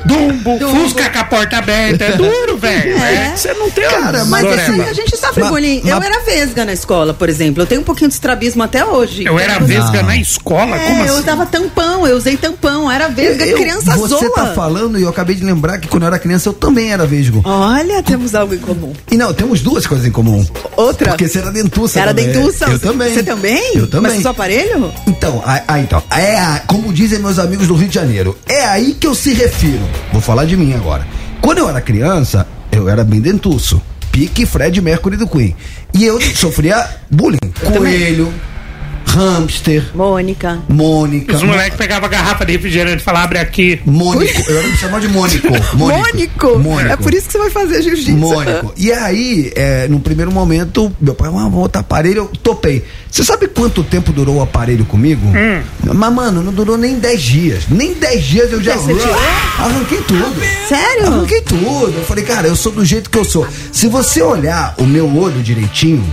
Dumbo. 0.05 0.59
Dumbo. 0.59 0.75
Fusca 0.83 1.09
com 1.09 1.19
a 1.19 1.23
porta 1.23 1.57
aberta. 1.57 2.03
É 2.05 2.11
duro, 2.13 2.57
velho. 2.57 2.97
É. 2.97 3.15
É 3.27 3.29
que 3.31 3.39
Você 3.39 3.53
não 3.53 3.69
tem 3.71 3.89
Cara, 3.89 4.25
mas 4.25 4.41
zoreba. 4.43 4.61
assim, 4.61 4.81
a 4.81 4.93
gente 4.93 5.17
sofre 5.17 5.43
Ma- 5.43 5.49
bullying. 5.49 5.81
ma- 5.83 5.89
Eu 5.89 6.01
era 6.03 6.19
vesga 6.23 6.65
na 6.65 6.73
escola, 6.73 7.13
por 7.13 7.27
exemplo. 7.29 7.63
Eu 7.63 7.67
tenho 7.67 7.81
um 7.81 7.83
pouquinho 7.83 8.07
de 8.09 8.13
estrabismo 8.13 8.61
até 8.63 8.85
hoje. 8.85 9.25
Eu 9.25 9.39
era 9.39 9.59
Não. 9.59 9.67
vesga 9.67 10.03
na 10.03 10.15
escola? 10.17 10.77
Como 10.77 11.01
É, 11.03 11.07
eu 11.09 11.13
assim? 11.13 11.19
usava 11.23 11.45
tampão, 11.45 12.05
eu 12.07 12.15
usei 12.17 12.37
tampão, 12.37 12.91
era 12.91 13.07
vesga, 13.07 13.45
Eu- 13.45 13.57
criança 13.57 13.95
você 13.97 14.15
zoa. 14.25 14.33
tá 14.33 14.45
falando 14.47 14.99
e 14.99 15.03
eu 15.03 15.09
acabei 15.09 15.35
de 15.35 15.43
lembrar 15.43 15.77
que 15.79 15.87
quando 15.87 16.03
eu 16.03 16.07
era 16.07 16.19
criança 16.19 16.49
eu 16.49 16.53
também 16.53 16.91
era 16.91 17.05
vesgo. 17.05 17.41
Olha, 17.43 18.03
temos 18.03 18.35
algo 18.35 18.53
em 18.53 18.59
comum. 18.59 18.93
E 19.11 19.17
não, 19.17 19.33
temos 19.33 19.61
duas 19.61 19.87
coisas 19.87 20.05
em 20.05 20.11
comum. 20.11 20.45
Outra? 20.77 21.09
Porque 21.09 21.27
você 21.27 21.39
era 21.39 21.51
dentuça. 21.51 21.99
Era 21.99 22.13
também. 22.13 22.31
dentuça? 22.31 22.65
Eu 22.65 22.79
também. 22.79 23.04
Você 23.13 23.23
também? 23.23 23.75
Eu 23.75 23.87
também. 23.89 24.11
Mas 24.13 24.21
seu 24.21 24.31
aparelho? 24.31 24.91
Então, 25.07 25.41
aí, 25.45 25.81
então, 25.83 26.01
é 26.11 26.37
a- 26.37 26.61
como 26.67 26.91
dizem 26.93 27.19
meus 27.19 27.37
amigos 27.39 27.67
do 27.67 27.75
Rio 27.75 27.87
de 27.87 27.95
Janeiro, 27.95 28.37
é 28.47 28.65
aí 28.65 28.93
que 28.93 29.05
eu 29.07 29.13
se 29.15 29.33
refiro. 29.33 29.87
Vou 30.11 30.21
falar 30.21 30.45
de 30.45 30.55
mim 30.57 30.73
agora. 30.73 31.05
Quando 31.41 31.59
eu 31.59 31.69
era 31.69 31.79
criança, 31.81 32.47
eu 32.71 32.89
era 32.89 33.03
bem 33.03 33.21
dentuço. 33.21 33.81
Pique 34.11 34.45
Fred 34.45 34.79
Mercury 34.81 35.17
do 35.17 35.27
Queen. 35.27 35.55
E 35.93 36.05
eu 36.05 36.19
sofria 36.21 36.87
bullying. 37.11 37.37
Coelho, 37.77 38.33
hamster, 39.15 39.83
Mônica. 39.95 40.59
Mônica. 40.67 41.35
Os 41.35 41.43
moleques 41.43 41.77
pegavam 41.77 42.05
a 42.07 42.09
garrafa 42.09 42.45
de 42.45 42.51
refrigerante 42.53 42.97
e 42.97 43.03
falavam, 43.03 43.25
abre 43.25 43.39
aqui. 43.39 43.79
Mônico. 43.85 44.43
Eu 44.49 44.57
era 44.59 44.67
me 44.67 44.77
chamava 44.77 45.01
de 45.01 45.07
Mônico. 45.15 45.47
Mônico. 45.73 46.59
Mônico. 46.59 46.91
É 46.93 46.97
por 46.97 47.13
isso 47.13 47.27
que 47.27 47.31
você 47.33 47.37
vai 47.39 47.49
fazer 47.49 47.81
jiu-jitsu. 47.81 48.11
Mônico. 48.17 48.73
E 48.75 48.91
aí, 48.91 49.51
é, 49.55 49.87
no 49.87 49.99
primeiro 49.99 50.31
momento, 50.31 50.91
meu 50.99 51.15
pai, 51.15 51.29
ah, 51.33 51.49
botar 51.49 51.79
aparelho, 51.79 52.17
eu 52.17 52.27
topei. 52.43 52.83
Você 53.09 53.23
sabe 53.23 53.47
quanto 53.47 53.83
tempo 53.83 54.11
durou 54.11 54.37
o 54.37 54.41
aparelho 54.41 54.83
comigo? 54.85 55.25
Hum. 55.27 55.61
Mas, 55.93 56.13
mano, 56.13 56.43
não 56.43 56.51
durou 56.51 56.77
nem 56.77 56.99
10 56.99 57.21
dias. 57.21 57.63
Nem 57.69 57.93
10 57.93 58.23
dias 58.23 58.51
eu 58.51 58.61
já 58.61 58.73
arranquei 58.73 59.99
tudo. 60.01 60.35
Sério? 60.67 61.07
Arranquei 61.07 61.41
tudo. 61.41 61.93
Eu 61.97 62.03
falei, 62.05 62.23
cara, 62.25 62.47
eu 62.47 62.55
sou 62.55 62.71
do 62.71 62.83
jeito 62.83 63.09
que 63.09 63.17
eu 63.17 63.23
sou. 63.25 63.47
Se 63.71 63.87
você 63.87 64.21
olhar 64.21 64.75
o 64.77 64.83
meu 64.83 65.07
olho 65.17 65.41
direitinho, 65.41 66.03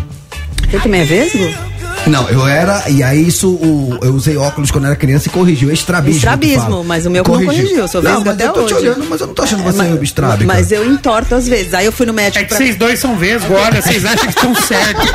Você 0.71 0.79
também 0.79 1.01
é 1.01 1.05
vesgo? 1.05 1.72
Não, 2.07 2.29
eu 2.29 2.47
era, 2.47 2.89
e 2.91 3.03
aí 3.03 3.27
isso, 3.29 3.49
o- 3.51 3.99
eu 4.03 4.13
usei 4.15 4.37
óculos 4.37 4.71
quando 4.71 4.87
era 4.87 4.97
criança 4.97 5.29
e 5.29 5.31
corrigiu. 5.31 5.71
É 5.71 5.73
estrabismo. 5.73 6.17
Estrabismo, 6.19 6.83
mas 6.85 7.07
o 7.07 7.11
meu 7.11 7.23
não 7.23 7.31
corrigiu, 7.31 7.79
eu 7.79 7.89
sou 7.89 8.03
Não, 8.03 8.17
vesga 8.17 8.25
mas 8.25 8.35
até 8.35 8.47
eu 8.49 8.53
tô 8.53 8.65
te 8.65 8.75
hoje. 8.75 8.89
olhando, 8.89 9.07
mas 9.09 9.21
eu 9.21 9.27
não 9.29 9.35
tô 9.35 9.43
achando 9.43 9.61
É, 9.61 9.65
você 9.73 9.79
mas- 9.83 10.03
estrábica. 10.03 10.45
Mas 10.45 10.73
eu 10.73 10.85
entorto 10.91 11.35
às 11.35 11.47
vezes. 11.47 11.73
Aí 11.75 11.87
eu 11.87 11.93
fui 11.93 12.05
no 12.07 12.13
médico 12.13 12.39
É 12.39 12.43
que 12.43 12.49
pra- 12.49 12.59
vocês 12.59 12.77
dois 12.77 12.99
são 12.99 13.17
vesgo, 13.17 13.55
olha, 13.55 13.81
vocês 13.81 14.05
acham 14.05 14.27
que 14.27 14.35
estão 14.35 14.55
certos. 14.55 15.13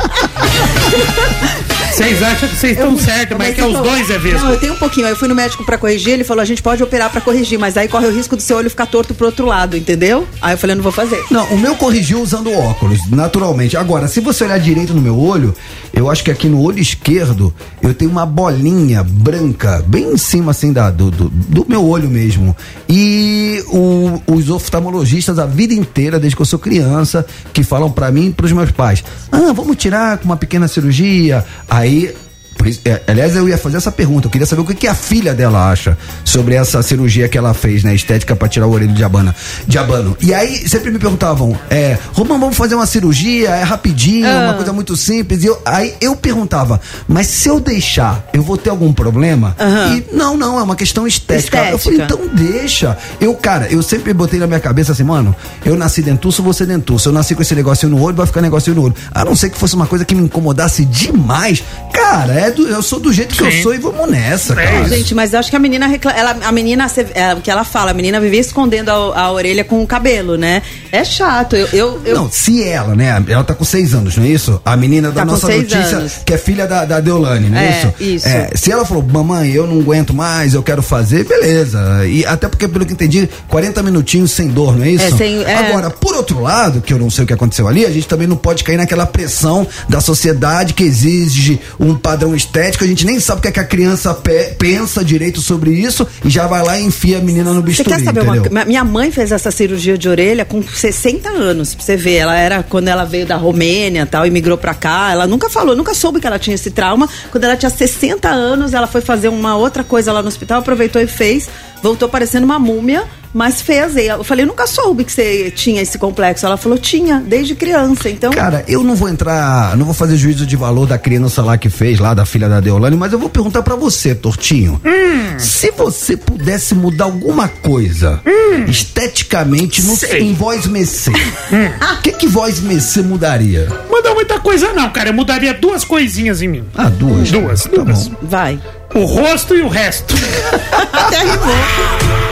Vocês 1.98 2.22
acham 2.22 2.48
que 2.48 2.56
vocês 2.56 2.72
estão 2.78 2.96
certos, 2.96 3.36
mas 3.36 3.54
que 3.54 3.60
é 3.60 3.66
os 3.66 3.72
falou- 3.72 3.90
dois 3.90 4.08
é 4.08 4.14
Não, 4.14 4.20
vesgo. 4.20 4.46
eu 4.46 4.60
tenho 4.60 4.72
um 4.74 4.76
pouquinho. 4.76 5.06
Aí 5.06 5.12
eu 5.12 5.16
fui 5.16 5.26
no 5.26 5.34
médico 5.34 5.64
pra 5.64 5.76
corrigir, 5.76 6.12
ele 6.12 6.22
falou: 6.24 6.40
a 6.42 6.44
gente 6.44 6.62
pode 6.62 6.82
operar 6.82 7.10
pra 7.10 7.20
corrigir, 7.20 7.58
mas 7.58 7.76
aí 7.76 7.88
corre 7.88 8.06
o 8.06 8.12
risco 8.14 8.36
do 8.36 8.42
seu 8.42 8.56
olho 8.56 8.70
ficar 8.70 8.86
torto 8.86 9.14
pro 9.14 9.26
outro 9.26 9.44
lado, 9.46 9.76
entendeu? 9.76 10.26
Aí 10.40 10.54
eu 10.54 10.58
falei: 10.58 10.74
eu 10.74 10.76
não 10.76 10.82
vou 10.84 10.92
fazer. 10.92 11.20
Não, 11.30 11.44
o 11.46 11.58
meu 11.58 11.74
corrigiu 11.74 12.20
usando 12.22 12.52
óculos, 12.52 13.00
naturalmente. 13.10 13.76
Agora, 13.76 14.06
se 14.06 14.20
você 14.20 14.44
olhar 14.44 14.58
direito 14.60 14.94
no 14.94 15.00
meu 15.00 15.18
olho, 15.18 15.52
eu 15.92 16.08
acho 16.08 16.22
que 16.22 16.30
aqui 16.30 16.48
no 16.48 16.62
olho 16.62 16.78
esquerdo 16.78 17.52
eu 17.82 17.92
tenho 17.92 18.10
uma 18.12 18.24
bolinha 18.24 19.02
branca, 19.02 19.82
bem 19.86 20.12
em 20.12 20.16
cima 20.16 20.52
assim 20.52 20.72
da, 20.72 20.90
do, 20.90 21.10
do, 21.10 21.28
do 21.28 21.66
meu 21.68 21.84
olho 21.84 22.08
mesmo. 22.08 22.56
E 22.88 23.62
o- 23.68 24.22
os 24.26 24.48
oftalmologistas 24.50 25.38
a 25.38 25.46
vida 25.46 25.74
inteira, 25.74 26.18
desde 26.20 26.36
que 26.36 26.42
eu 26.42 26.46
sou 26.46 26.58
criança, 26.60 27.26
que 27.52 27.62
falam 27.64 27.90
pra 27.90 28.12
mim 28.12 28.28
e 28.28 28.32
pros 28.32 28.52
meus 28.52 28.70
pais: 28.70 29.02
ah, 29.32 29.52
vamos 29.52 29.76
tirar 29.76 30.18
com 30.18 30.26
uma 30.26 30.36
pequena 30.36 30.68
cirurgia. 30.68 31.44
Aí. 31.68 31.87
Por 31.88 32.27
isso- 32.66 32.80
é, 32.84 33.00
aliás, 33.06 33.36
eu 33.36 33.48
ia 33.48 33.56
fazer 33.58 33.76
essa 33.76 33.92
pergunta. 33.92 34.26
Eu 34.26 34.30
queria 34.30 34.46
saber 34.46 34.62
o 34.62 34.64
que, 34.64 34.74
que 34.74 34.86
a 34.86 34.94
filha 34.94 35.34
dela 35.34 35.70
acha 35.70 35.96
sobre 36.24 36.54
essa 36.54 36.82
cirurgia 36.82 37.28
que 37.28 37.38
ela 37.38 37.54
fez, 37.54 37.82
né? 37.84 37.94
Estética 37.94 38.34
pra 38.34 38.48
tirar 38.48 38.66
o 38.66 38.72
orelho 38.72 38.92
de 38.92 39.04
abana, 39.04 39.34
de 39.66 39.78
abano. 39.78 40.16
E 40.20 40.34
aí, 40.34 40.68
sempre 40.68 40.90
me 40.90 40.98
perguntavam: 40.98 41.56
é, 41.70 41.96
Romão, 42.12 42.38
vamos 42.40 42.56
fazer 42.56 42.74
uma 42.74 42.86
cirurgia? 42.86 43.50
É 43.50 43.62
rapidinho, 43.62 44.26
Ah. 44.28 44.44
uma 44.44 44.54
coisa 44.54 44.72
muito 44.72 44.96
simples. 44.96 45.44
E 45.44 45.46
eu, 45.46 45.60
aí 45.64 45.94
eu 46.00 46.16
perguntava: 46.16 46.80
mas 47.06 47.26
se 47.28 47.48
eu 47.48 47.60
deixar, 47.60 48.24
eu 48.32 48.42
vou 48.42 48.56
ter 48.56 48.70
algum 48.70 48.92
problema? 48.92 49.54
Aham. 49.58 49.96
E 49.96 50.16
não, 50.16 50.36
não, 50.36 50.58
é 50.58 50.62
uma 50.62 50.76
questão 50.76 51.06
estética. 51.06 51.58
Eu 51.70 51.78
falei: 51.78 52.00
Estética. 52.00 52.22
então 52.24 52.34
deixa. 52.34 52.96
Eu, 53.20 53.34
cara, 53.34 53.66
eu 53.70 53.82
sempre 53.82 54.12
botei 54.12 54.38
na 54.40 54.46
minha 54.46 54.60
cabeça 54.60 54.92
assim, 54.92 55.02
mano, 55.04 55.34
eu 55.64 55.76
nasci 55.76 56.02
dentuço, 56.02 56.42
você 56.42 56.64
dentuço. 56.66 57.08
Eu 57.08 57.12
nasci 57.12 57.34
com 57.34 57.42
esse 57.42 57.54
negocinho 57.54 57.90
no 57.92 58.02
olho, 58.02 58.16
vai 58.16 58.26
ficar 58.26 58.40
negocinho 58.40 58.76
no 58.76 58.82
olho. 58.82 58.94
A 59.12 59.24
não 59.24 59.36
ser 59.36 59.50
que 59.50 59.58
fosse 59.58 59.74
uma 59.74 59.86
coisa 59.86 60.04
que 60.04 60.14
me 60.14 60.22
incomodasse 60.22 60.84
demais. 60.84 61.62
Cara, 61.92 62.32
é 62.34 62.47
do- 62.50 62.66
eu 62.68 62.82
sou 62.82 62.98
do 63.00 63.12
jeito 63.12 63.34
que 63.34 63.42
eu 63.42 63.50
Sim. 63.50 63.62
sou 63.62 63.74
e 63.74 63.78
vamos 63.78 64.10
nessa, 64.10 64.52
É 64.54 64.56
cara. 64.66 64.80
isso. 64.86 64.94
Gente, 64.94 65.14
mas 65.14 65.32
eu 65.32 65.38
acho 65.40 65.50
que 65.50 65.56
a 65.56 65.58
menina 65.58 65.86
recla... 65.86 66.12
ela, 66.12 66.36
a 66.44 66.52
menina, 66.52 66.86
é, 67.14 67.34
o 67.34 67.40
que 67.40 67.50
ela 67.50 67.64
fala, 67.64 67.90
a 67.90 67.94
menina 67.94 68.20
vivia 68.20 68.40
escondendo 68.40 68.90
a, 68.90 69.20
a 69.20 69.32
orelha 69.32 69.64
com 69.64 69.82
o 69.82 69.86
cabelo, 69.86 70.36
né? 70.36 70.62
É 70.92 71.04
chato. 71.04 71.56
Eu, 71.56 71.68
eu, 71.72 72.00
eu- 72.04 72.14
Não, 72.16 72.30
se 72.30 72.62
ela, 72.62 72.94
né? 72.94 73.22
Ela 73.28 73.44
tá 73.44 73.54
com 73.54 73.64
seis 73.64 73.94
anos, 73.94 74.16
não 74.16 74.24
é 74.24 74.28
isso? 74.28 74.60
A 74.64 74.76
menina 74.76 75.08
da 75.10 75.20
Tá 75.20 75.24
nossa 75.24 75.48
notícia, 75.48 75.96
anos. 75.98 76.12
que 76.24 76.32
é 76.34 76.38
filha 76.38 76.66
da, 76.66 76.84
da 76.84 77.00
Deolane, 77.00 77.48
não 77.48 77.58
é, 77.58 77.66
É, 77.66 77.70
isso? 77.80 77.94
isso. 78.02 78.28
É, 78.28 78.50
se 78.54 78.70
ela 78.72 78.84
falou, 78.84 79.02
mamãe, 79.02 79.50
eu 79.52 79.66
não 79.66 79.80
aguento 79.80 80.14
mais, 80.14 80.54
eu 80.54 80.62
quero 80.62 80.82
fazer, 80.82 81.24
beleza. 81.24 82.06
E 82.06 82.24
até 82.24 82.48
porque, 82.48 82.66
pelo 82.68 82.84
que 82.86 82.92
entendi, 82.92 83.28
40 83.48 83.82
minutinhos 83.82 84.30
sem 84.30 84.48
dor, 84.48 84.76
não 84.76 84.84
é 84.84 84.90
isso? 84.90 85.06
É, 85.06 85.10
sem- 85.16 85.42
é. 85.42 85.54
Agora, 85.56 85.90
por 85.90 86.14
outro 86.14 86.40
lado, 86.40 86.80
que 86.80 86.92
eu 86.92 86.98
não 86.98 87.10
sei 87.10 87.24
o 87.24 87.26
que 87.26 87.32
aconteceu 87.32 87.66
ali, 87.68 87.84
a 87.84 87.90
gente 87.90 88.06
também 88.08 88.26
não 88.26 88.36
pode 88.36 88.64
cair 88.64 88.76
naquela 88.76 89.06
pressão 89.06 89.66
da 89.88 90.00
sociedade 90.00 90.74
que 90.74 90.82
exige 90.84 91.60
um 91.78 91.94
padrão 91.94 92.34
estético. 92.38 92.84
A 92.84 92.86
gente 92.86 93.04
nem 93.04 93.20
sabe 93.20 93.40
o 93.40 93.42
que, 93.42 93.48
é 93.48 93.52
que 93.52 93.60
a 93.60 93.64
criança 93.64 94.14
pe- 94.14 94.54
pensa 94.58 95.04
direito 95.04 95.40
sobre 95.40 95.70
isso 95.72 96.06
e 96.24 96.30
já 96.30 96.46
vai 96.46 96.62
lá 96.64 96.78
e 96.78 96.84
enfia 96.84 97.18
a 97.18 97.20
menina 97.20 97.50
no 97.52 97.60
Você 97.60 97.66
bisturi, 97.66 97.88
quer 97.90 98.04
saber 98.04 98.20
uma 98.22 98.36
entendeu? 98.36 98.50
coisa? 98.52 98.64
Minha 98.66 98.84
mãe 98.84 99.10
fez 99.10 99.30
essa 99.30 99.50
cirurgia 99.50 99.98
de 99.98 100.08
orelha 100.08 100.44
com 100.44 100.62
60 100.62 101.28
anos, 101.28 101.74
pra 101.74 101.84
você 101.84 101.96
ver. 101.96 102.14
Ela 102.16 102.36
era 102.38 102.62
quando 102.62 102.88
ela 102.88 103.04
veio 103.04 103.26
da 103.26 103.36
Romênia 103.36 104.06
tal, 104.06 104.26
e 104.26 104.30
migrou 104.30 104.56
pra 104.56 104.72
cá. 104.74 105.10
Ela 105.12 105.26
nunca 105.26 105.50
falou, 105.50 105.76
nunca 105.76 105.92
soube 105.94 106.20
que 106.20 106.26
ela 106.26 106.38
tinha 106.38 106.54
esse 106.54 106.70
trauma. 106.70 107.08
Quando 107.30 107.44
ela 107.44 107.56
tinha 107.56 107.70
60 107.70 108.28
anos, 108.28 108.72
ela 108.72 108.86
foi 108.86 109.00
fazer 109.00 109.28
uma 109.28 109.56
outra 109.56 109.84
coisa 109.84 110.12
lá 110.12 110.22
no 110.22 110.28
hospital, 110.28 110.60
aproveitou 110.60 111.02
e 111.02 111.06
fez. 111.06 111.48
Voltou 111.82 112.08
parecendo 112.08 112.44
uma 112.44 112.58
múmia, 112.58 113.04
mas 113.34 113.60
fez. 113.60 113.96
E 113.96 114.06
eu 114.06 114.24
falei, 114.24 114.44
eu 114.44 114.48
nunca 114.48 114.66
soube 114.66 115.04
que 115.04 115.12
você 115.12 115.50
tinha 115.50 115.80
esse 115.82 115.98
complexo. 115.98 116.44
Ela 116.46 116.56
falou, 116.56 116.78
tinha, 116.78 117.20
desde 117.24 117.54
criança. 117.54 118.08
Então. 118.08 118.30
Cara, 118.32 118.64
eu 118.68 118.82
não 118.82 118.94
vou 118.96 119.08
entrar, 119.08 119.76
não 119.76 119.84
vou 119.84 119.94
fazer 119.94 120.16
juízo 120.16 120.46
de 120.46 120.56
valor 120.56 120.86
da 120.86 120.98
criança 120.98 121.42
lá 121.42 121.56
que 121.58 121.68
fez, 121.68 121.98
lá 121.98 122.14
da 122.14 122.24
filha 122.24 122.48
da 122.48 122.60
Deolane, 122.60 122.96
mas 122.96 123.12
eu 123.12 123.18
vou 123.18 123.28
perguntar 123.28 123.62
pra 123.62 123.76
você, 123.76 124.14
Tortinho. 124.14 124.80
Hum. 124.84 125.38
Se 125.38 125.70
você 125.70 126.16
pudesse 126.16 126.74
mudar 126.74 127.04
alguma 127.04 127.48
coisa 127.48 128.20
esteticamente 128.68 129.82
no, 129.82 129.92
Hum. 129.92 129.96
Sei. 129.96 130.20
em 130.22 130.34
voz 130.34 130.66
Messê, 130.66 131.10
Hum. 131.10 131.94
o 131.98 132.02
que 132.02 132.12
que 132.12 132.26
voz 132.26 132.60
Messê 132.60 133.02
mudaria? 133.02 133.68
Mudou 133.90 134.14
muita 134.14 134.38
coisa, 134.40 134.72
não, 134.72 134.90
cara. 134.90 135.10
Eu 135.10 135.14
mudaria 135.14 135.52
duas 135.54 135.84
coisinhas 135.84 136.42
em 136.42 136.48
mim. 136.48 136.64
Ah, 136.76 136.88
duas. 136.88 137.30
Duas, 137.30 137.62
Tá 137.64 137.70
duas. 137.82 138.08
bom. 138.08 138.16
Vai. 138.22 138.60
O 138.94 139.04
rosto 139.04 139.54
e 139.54 139.60
o 139.62 139.68
resto. 139.68 140.14
Até 140.92 141.18
rimou. 141.18 142.27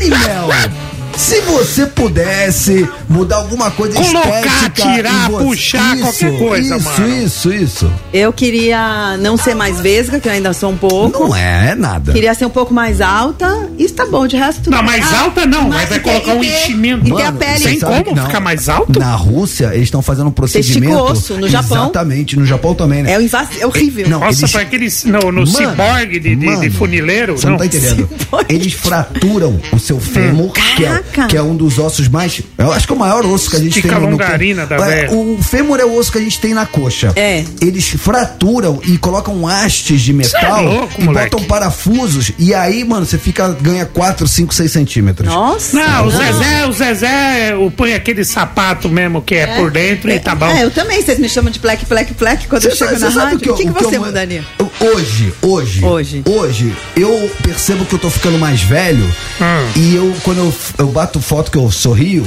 Dani 0.00 0.08
Mel, 0.08 0.79
se 1.20 1.40
você 1.42 1.86
pudesse 1.86 2.88
mudar 3.08 3.36
alguma 3.36 3.70
coisa 3.70 3.94
Colocar, 4.00 4.40
estética 4.40 4.92
tirar, 4.94 5.28
em 5.28 5.32
você- 5.32 5.44
puxar, 5.44 5.96
qualquer 5.98 6.38
coisa, 6.38 6.76
isso, 6.76 6.84
mano. 6.84 7.08
Isso, 7.24 7.52
isso, 7.52 7.92
Eu 8.12 8.32
queria 8.32 9.16
não 9.18 9.36
ser 9.36 9.54
mais 9.54 9.80
vesga, 9.80 10.18
que 10.18 10.28
eu 10.28 10.32
ainda 10.32 10.52
sou 10.52 10.70
um 10.70 10.76
pouco. 10.76 11.24
Não 11.28 11.36
é, 11.36 11.70
é 11.70 11.74
nada. 11.74 12.12
Queria 12.12 12.32
ser 12.34 12.46
um 12.46 12.50
pouco 12.50 12.72
mais 12.72 13.00
alta. 13.00 13.68
Isso 13.78 13.94
tá 13.94 14.06
bom, 14.06 14.26
de 14.26 14.36
resto. 14.36 14.70
Não, 14.70 14.82
mais 14.82 15.12
Ah, 15.12 15.20
alta 15.22 15.46
não, 15.46 15.68
mas 15.68 15.88
vai 15.88 15.98
ter- 15.98 16.00
colocar 16.00 16.32
um 16.34 16.42
enchimento. 16.44 17.06
E 17.08 17.14
ter 17.14 17.22
a 17.22 17.32
pele. 17.32 17.60
Tem 17.60 17.74
Você 17.74 17.80
sabe 17.80 18.04
como 18.04 18.16
não. 18.16 18.26
ficar 18.26 18.40
mais 18.40 18.68
alto? 18.68 18.98
Na 18.98 19.14
Rússia, 19.14 19.70
eles 19.74 19.84
estão 19.84 20.02
fazendo 20.02 20.28
um 20.28 20.32
procedimento. 20.32 20.96
Osso, 20.96 21.34
no 21.34 21.48
Japão. 21.48 21.84
Exatamente, 21.84 22.36
no 22.38 22.44
Japão 22.46 22.74
também, 22.74 23.02
né? 23.02 23.12
É, 23.12 23.18
o 23.18 23.22
invas... 23.22 23.48
é 23.60 23.66
horrível. 23.66 24.08
Não, 24.08 24.20
Nossa, 24.20 24.40
eles- 24.44 24.56
aqueles. 24.56 25.04
No, 25.04 25.18
no 25.20 25.32
Mano, 25.32 25.46
ciborgue 25.46 26.18
de, 26.18 26.34
de, 26.36 26.60
de 26.60 26.70
funileiro. 26.70 27.36
Você 27.36 27.46
não 27.48 27.56
tá 27.56 27.66
entendendo. 27.66 28.08
Ciborgue. 28.18 28.54
Eles 28.54 28.72
fraturam 28.72 29.60
o 29.72 29.78
seu 29.78 29.98
fêmur, 30.00 30.52
que 30.52 30.84
é, 30.84 31.02
Caraca. 31.10 31.28
que 31.30 31.36
é 31.36 31.42
um 31.42 31.54
dos 31.56 31.78
ossos 31.78 32.08
mais. 32.08 32.40
Eu 32.58 32.72
acho 32.72 32.86
que 32.86 32.92
é 32.92 32.96
o 32.96 32.98
maior 32.98 33.24
osso 33.26 33.50
que 33.50 33.56
a 33.56 33.58
gente 33.58 33.68
Estica 33.78 33.88
tem 33.88 33.98
no, 33.98 34.04
no 34.06 34.12
longarina 34.12 34.66
da 34.66 34.76
É. 34.90 35.08
O 35.10 35.38
fêmur 35.42 35.78
é 35.80 35.84
o 35.84 35.96
osso 35.96 36.10
que 36.12 36.18
a 36.18 36.20
gente 36.20 36.38
tem 36.40 36.54
na 36.54 36.66
coxa. 36.66 37.12
É. 37.16 37.44
Eles 37.60 37.88
fraturam 37.88 38.80
e 38.84 38.98
colocam 38.98 39.46
hastes 39.46 40.00
de 40.02 40.12
metal 40.12 40.58
é 40.58 40.62
louco, 40.62 41.00
e 41.00 41.04
moleque. 41.04 41.30
botam 41.30 41.46
parafusos. 41.46 42.32
E 42.38 42.54
aí, 42.54 42.84
mano, 42.84 43.06
você 43.06 43.18
fica 43.18 43.48
ganha 43.60 43.86
4, 43.86 44.26
5, 44.26 44.54
6 44.54 44.70
centímetros. 44.70 45.28
Nossa. 45.28 45.76
Não, 45.76 46.06
o 46.06 46.10
Zezé, 46.10 46.66
o 46.66 46.72
Zezé 46.72 47.56
o- 47.56 47.70
põe 47.70 47.94
aquele 47.94 48.24
sapato 48.24 48.88
mesmo 48.88 49.22
que 49.22 49.34
é, 49.34 49.46
por 49.56 49.70
dentro 49.70 50.10
e 50.10 50.18
tá 50.18 50.34
bom. 50.34 50.46
É, 50.46 50.64
eu 50.64 50.70
também. 50.70 51.00
Vocês 51.02 51.18
me 51.18 51.28
chamam 51.28 51.50
de 51.50 51.58
pleque, 51.58 51.86
pleque, 51.86 52.14
pleque 52.14 52.46
quando 52.46 52.64
eu 52.64 52.70
Você 52.70 52.76
chego 52.76 52.98
na 52.98 53.08
rádio. 53.08 53.36
O 53.52 53.56
que, 53.56 53.62
que, 53.62 53.68
eu- 53.68 53.72
você 53.72 53.96
eu- 53.96 54.04
mudaria? 54.04 54.44
eu- 54.58 54.70
Hoje, 54.80 55.32
hoje, 55.42 55.84
Hoje. 55.84 56.22
hoje, 56.26 56.72
eu 56.96 57.30
percebo 57.42 57.84
que 57.84 57.94
eu 57.94 57.98
tô 57.98 58.08
ficando 58.08 58.38
mais 58.38 58.62
velho 58.62 59.04
Hum. 59.40 59.70
e 59.76 59.94
eu, 59.94 60.14
quando 60.22 60.38
eu, 60.38 60.54
eu 60.78 60.88
bato 61.00 61.18
foto 61.20 61.50
que 61.50 61.56
eu 61.56 61.70
sorrio, 61.70 62.26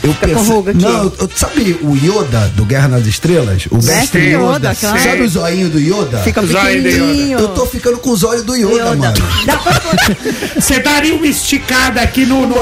eu 0.00 0.12
Fica 0.14 0.26
aqui. 0.26 0.82
Não, 0.82 1.04
eu- 1.04 1.12
eu- 1.20 1.30
sabe 1.34 1.76
o 1.82 1.94
Yoda 1.96 2.52
do 2.56 2.64
Guerra 2.64 2.88
nas 2.88 3.06
Estrelas? 3.06 3.66
O 3.70 3.76
mestre 3.76 4.32
Yoda. 4.32 4.56
Yoda, 4.56 4.74
claro. 4.74 4.98
Sabe 5.02 5.22
o 5.22 5.28
zoinho 5.28 5.68
do 5.68 5.78
Yoda? 5.78 6.18
Fica 6.18 6.42
pequenininho. 6.42 7.38
Eu 7.38 7.48
tô 7.48 7.66
ficando 7.66 7.98
com 7.98 8.10
os 8.10 8.22
olhos 8.24 8.42
do 8.44 8.54
Yoda, 8.56 8.74
Yoda. 8.74 8.94
mano. 8.96 9.14
Dá 9.46 9.56
pra 9.58 9.74
pôr 9.80 9.96
Você 10.60 10.78
daria 10.80 11.14
uma 11.14 11.26
esticada 11.26 12.00
aqui 12.00 12.24
no. 12.26 12.46
no? 12.46 12.54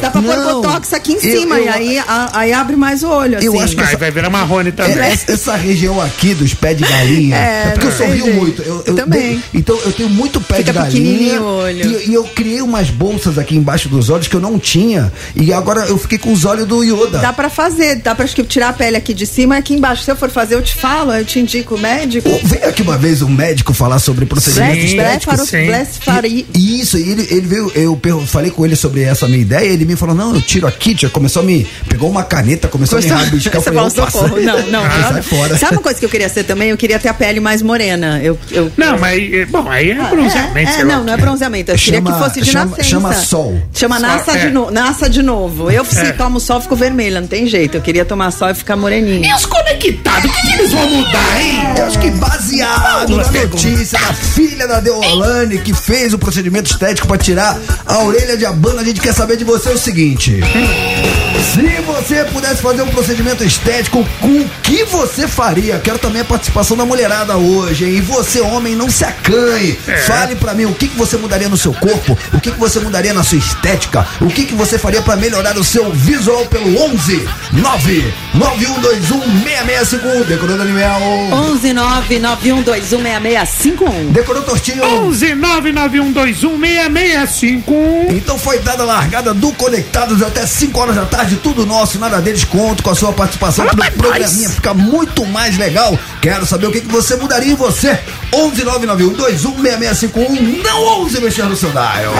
Dá 0.00 0.10
pra 0.10 0.22
pôr 0.22 0.47
Botox 0.78 0.92
aqui 0.92 1.12
em 1.12 1.14
Eu- 1.16 1.20
cima. 1.20 1.58
eu- 1.58 1.64
e 1.64 1.68
aí, 1.68 1.98
a- 1.98 2.30
aí 2.32 2.52
abre 2.52 2.76
mais 2.76 3.02
o 3.02 3.08
olho. 3.08 3.38
Eu 3.40 3.52
assim. 3.54 3.62
acho 3.62 3.76
que 3.76 3.82
Vai, 3.82 3.96
vai 3.96 4.10
virar 4.10 4.30
marrone 4.30 4.72
também. 4.72 4.98
É, 4.98 5.12
essa, 5.12 5.32
essa 5.32 5.56
região 5.56 6.00
aqui 6.00 6.34
dos 6.34 6.54
pés 6.54 6.76
de 6.76 6.84
galinha. 6.84 7.36
É, 7.48 7.68
É, 7.68 7.70
porque 7.72 7.86
eu 7.86 7.92
sorrio 7.92 8.24
tem 8.24 8.34
muito. 8.34 8.62
Eu, 8.62 8.82
eu 8.86 8.94
Também. 8.94 9.36
de- 9.36 9.42
então 9.54 9.78
eu 9.84 9.92
tenho 9.92 10.08
muito 10.08 10.40
pé 10.40 10.56
Fica 10.58 10.72
de 10.72 10.78
galinha. 10.78 11.40
o 11.40 11.44
olho. 11.44 11.86
E, 12.00 12.10
e 12.10 12.14
eu 12.14 12.24
criei 12.24 12.60
umas 12.62 12.90
bolsas 12.90 13.38
aqui 13.38 13.56
embaixo 13.56 13.88
dos 13.88 14.10
olhos 14.10 14.28
que 14.28 14.34
eu 14.34 14.40
não 14.40 14.58
tinha. 14.58 15.12
E 15.34 15.52
agora 15.52 15.86
eu 15.86 15.98
fiquei 15.98 16.18
com 16.18 16.32
os 16.32 16.44
olhos 16.44 16.66
do 16.66 16.82
Yoda. 16.82 17.18
Dá 17.18 17.32
pra 17.32 17.48
fazer, 17.48 17.96
dá 17.96 18.14
que 18.14 18.44
tirar 18.44 18.68
a 18.68 18.72
pele 18.72 18.96
aqui 18.96 19.14
de 19.14 19.26
cima 19.26 19.56
e 19.56 19.58
aqui 19.58 19.74
embaixo. 19.74 20.02
Se 20.04 20.10
eu 20.10 20.16
for 20.16 20.30
fazer, 20.30 20.54
eu 20.54 20.62
te 20.62 20.74
falo, 20.74 21.12
eu 21.12 21.24
te 21.24 21.38
indico 21.38 21.74
o 21.74 21.78
médico. 21.78 22.28
Veio 22.44 22.68
aqui 22.68 22.82
uma 22.82 22.96
vez 22.98 23.22
um 23.22 23.28
médico 23.28 23.72
falar 23.72 23.98
sobre 23.98 24.26
procedimento 24.26 24.80
Sim, 24.80 24.86
estético. 24.86 25.34
Blefaro- 25.34 25.48
sim. 25.48 25.66
Blefari- 25.66 26.46
E 26.54 26.80
Isso, 26.80 26.98
e 26.98 27.10
ele, 27.10 27.26
ele 27.30 27.46
veio, 27.46 27.72
eu 27.74 27.98
falei 28.26 28.50
com 28.50 28.64
ele 28.64 28.76
sobre 28.76 29.02
essa 29.02 29.26
minha 29.26 29.40
ideia, 29.40 29.66
ele 29.66 29.84
me 29.84 29.96
falou, 29.96 30.14
não, 30.14 30.34
eu 30.34 30.40
tiro 30.42 30.66
aqui, 30.68 30.94
tia, 30.94 31.08
começou 31.08 31.42
a 31.42 31.44
me, 31.44 31.66
pegou 31.88 32.08
uma 32.10 32.22
caneta, 32.22 32.68
começou 32.68 32.98
a 32.98 33.02
me 33.02 33.08
rabiscar, 33.08 33.60
Você 33.60 33.72
falou 33.72 33.90
socorro. 33.90 34.34
sai- 34.36 34.44
Não, 34.44 34.62
não. 34.68 34.82
sai 34.90 35.12
não. 35.14 35.22
fora. 35.22 35.56
Sabe 35.58 35.74
uma 35.76 35.82
coisa 35.82 35.98
que 35.98 36.04
eu 36.04 36.10
queria 36.10 36.28
ser 36.28 36.44
também? 36.44 36.70
Eu 36.70 36.76
queria 36.76 36.98
ter 36.98 37.08
a 37.08 37.14
pele 37.14 37.40
mais 37.40 37.62
morena. 37.62 38.20
Eu, 38.22 38.38
eu, 38.50 38.70
Não, 38.76 38.98
mas. 38.98 39.20
eh, 39.32 39.46
Bom, 39.46 39.68
aí 39.68 39.90
é 39.90 39.94
bronzeamento. 39.94 40.58
É, 40.70 40.72
sei 40.72 40.82
é, 40.82 40.84
lá 40.84 40.96
não, 40.96 41.04
não 41.04 41.12
é 41.12 41.16
bronzeamento. 41.16 41.70
Eu 41.72 41.78
Chama- 41.78 41.96
queria 42.02 42.12
que 42.18 42.24
fosse 42.24 42.40
de 42.40 42.50
chama- 42.50 42.64
nascença. 42.70 42.88
chama 42.88 43.12
sol. 43.14 43.62
Chama 43.72 43.98
nasça, 43.98 44.32
é. 44.32 44.46
de 44.46 44.50
no, 44.50 44.70
nasça 44.70 45.08
de 45.08 45.22
novo. 45.22 45.70
Eu, 45.70 45.84
se 45.84 45.98
É. 45.98 46.12
tomo 46.12 46.38
sol, 46.40 46.60
fico 46.60 46.76
vermelha. 46.76 47.20
Não 47.20 47.28
tem 47.28 47.46
jeito. 47.46 47.76
Eu 47.76 47.80
queria 47.80 48.04
tomar 48.04 48.30
sol 48.30 48.50
e 48.50 48.54
ficar 48.54 48.76
moreninha. 48.76 49.28
E 49.28 49.34
os 49.34 49.46
conectados, 49.46 50.30
o 50.30 50.34
que, 50.34 50.40
que 50.42 50.52
eles 50.54 50.72
vão 50.72 50.86
mudar, 50.88 51.40
hein? 51.40 51.58
Eu 51.78 51.86
acho 51.86 51.98
que 51.98 52.10
baseado 52.10 53.16
na 53.16 53.24
notícia 53.30 53.98
da 53.98 54.12
filha 54.12 54.66
da 54.66 54.80
Deolane 54.80 55.58
que 55.58 55.72
fez 55.72 56.12
o 56.12 56.18
procedimento 56.18 56.70
estético 56.70 57.06
pra 57.06 57.16
tirar 57.18 57.58
a 57.86 57.98
orelha 58.04 58.36
de 58.36 58.44
abano, 58.46 58.80
a 58.80 58.84
gente 58.84 59.00
quer 59.00 59.12
saber 59.14 59.36
de 59.36 59.44
você 59.44 59.70
o 59.70 59.78
seguinte. 59.78 60.40
Brasil. 60.58 61.27
Se 61.38 61.62
você 61.82 62.24
pudesse 62.24 62.60
fazer 62.62 62.82
um 62.82 62.88
procedimento 62.88 63.44
estético, 63.44 64.04
com 64.20 64.40
o 64.40 64.48
que 64.62 64.84
você 64.84 65.26
faria? 65.26 65.78
Quero 65.78 65.98
também 65.98 66.22
a 66.22 66.24
participação 66.24 66.76
da 66.76 66.84
mulherada 66.84 67.36
hoje, 67.36 67.84
hein? 67.84 67.96
E 67.96 68.00
você, 68.00 68.40
homem, 68.40 68.74
não 68.74 68.90
se 68.90 69.04
acanhe. 69.04 69.78
É. 69.86 69.96
Fale 69.98 70.34
pra 70.36 70.54
mim 70.54 70.64
o 70.66 70.74
que, 70.74 70.88
que 70.88 70.96
você 70.96 71.16
mudaria 71.16 71.48
no 71.48 71.56
seu 71.56 71.72
corpo, 71.72 72.18
o 72.32 72.40
que, 72.40 72.50
que 72.50 72.58
você 72.58 72.80
mudaria 72.80 73.14
na 73.14 73.22
sua 73.22 73.38
estética, 73.38 74.06
o 74.20 74.26
que, 74.26 74.44
que 74.46 74.54
você 74.54 74.78
faria 74.78 75.00
pra 75.02 75.16
melhorar 75.16 75.56
o 75.56 75.64
seu 75.64 75.90
visual 75.92 76.44
pelo 76.46 76.80
11 76.92 77.28
9 77.52 78.12
9121 78.34 79.20
6651. 79.42 80.24
Decorou, 80.24 80.58
Daniel? 80.58 81.00
11 81.32 81.68
991216651. 81.68 84.10
Decorou, 84.12 84.42
Tortinho? 84.42 84.84
11 84.84 85.34
99121 85.34 86.60
6651. 86.60 88.16
Então 88.16 88.38
foi 88.38 88.58
dada 88.58 88.82
a 88.82 88.86
largada 88.86 89.32
do 89.34 89.52
Conectados 89.52 90.22
até 90.22 90.46
5 90.46 90.78
horas 90.78 90.96
da 90.96 91.04
tarde, 91.06 91.27
tudo 91.36 91.66
nosso, 91.66 91.98
nada 91.98 92.20
deles, 92.20 92.44
conto 92.44 92.82
com 92.82 92.90
a 92.90 92.94
sua 92.94 93.12
participação 93.12 93.66
pro 93.66 93.78
mais 93.78 93.94
programinha 93.94 94.48
nós. 94.48 94.54
fica 94.54 94.74
muito 94.74 95.24
mais 95.26 95.56
legal. 95.56 95.98
Quero 96.20 96.46
saber 96.46 96.66
o 96.66 96.72
que, 96.72 96.80
que 96.80 96.88
você 96.88 97.16
mudaria 97.16 97.52
em 97.52 97.56
você. 97.56 97.98
11 98.34 98.64
991216651, 98.64 100.62
não 100.62 100.82
ouse 100.82 101.20
mexer 101.20 101.44
no 101.44 101.56
seu 101.56 101.70
dial. 101.70 102.12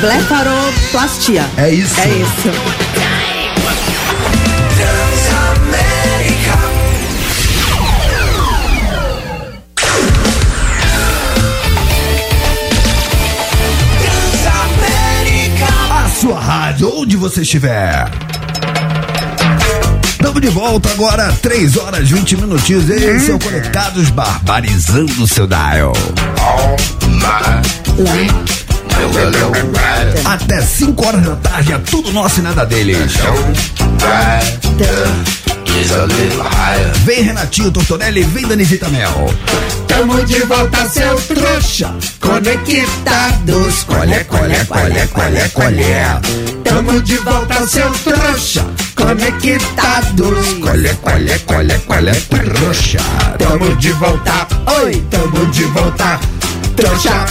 Blefaroplastia. 0.00 1.48
É 1.56 1.70
isso. 1.70 2.00
É 2.00 2.08
isso. 2.08 2.50
A 15.92 16.08
sua 16.20 16.38
rádio, 16.38 16.92
onde 16.94 17.16
você 17.16 17.42
estiver. 17.42 18.10
Estamos 20.30 20.48
de 20.48 20.56
volta 20.56 20.88
agora, 20.92 21.32
3 21.42 21.76
horas 21.76 22.08
20 22.08 22.36
minutinhos. 22.36 22.88
Esse 22.88 23.32
é 23.32 23.34
o 23.34 23.38
Conectados 23.40 24.10
Barbarizando 24.10 25.24
o 25.24 25.26
seu 25.26 25.44
dial. 25.44 25.92
Até 30.24 30.60
5 30.60 31.06
horas 31.06 31.22
da 31.22 31.36
tarde, 31.36 31.72
é 31.72 31.78
tudo 31.78 32.12
nosso 32.12 32.40
e 32.40 32.42
nada 32.42 32.64
deles. 32.64 33.12
Vem 37.04 37.22
Renatinho 37.22 37.70
Tortorelli, 37.70 38.22
vem 38.22 38.46
Danisita 38.46 38.88
Mel. 38.88 39.34
Tamo 39.86 40.24
de 40.24 40.40
volta, 40.40 40.88
seu 40.88 41.20
trouxa. 41.22 41.94
Conectados. 42.20 43.84
Colé, 43.84 44.24
colé, 44.24 44.64
colé, 44.66 45.06
colé, 45.08 45.48
colé. 45.48 46.20
Tamo 46.64 47.00
de 47.00 47.16
volta, 47.18 47.66
seu 47.66 47.90
trouxa. 47.90 48.64
Conectados. 48.94 50.54
Colé, 50.60 50.94
colé, 51.02 51.38
colé, 51.40 51.78
colé, 51.86 52.12
trouxa. 52.12 53.00
Tamo 53.38 53.76
de 53.76 53.92
volta. 53.92 54.46
Oi, 54.82 55.02
tamo 55.10 55.46
de 55.46 55.64
volta. 55.64 56.20
Trouxa. 56.76 57.26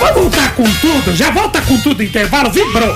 Vamos 0.00 0.14
voltar 0.22 0.54
com 0.54 0.64
tudo? 0.80 1.14
Já 1.16 1.30
volta 1.30 1.60
com 1.62 1.76
tudo, 1.80 2.02
intervalo. 2.02 2.50
Vibrou. 2.50 2.94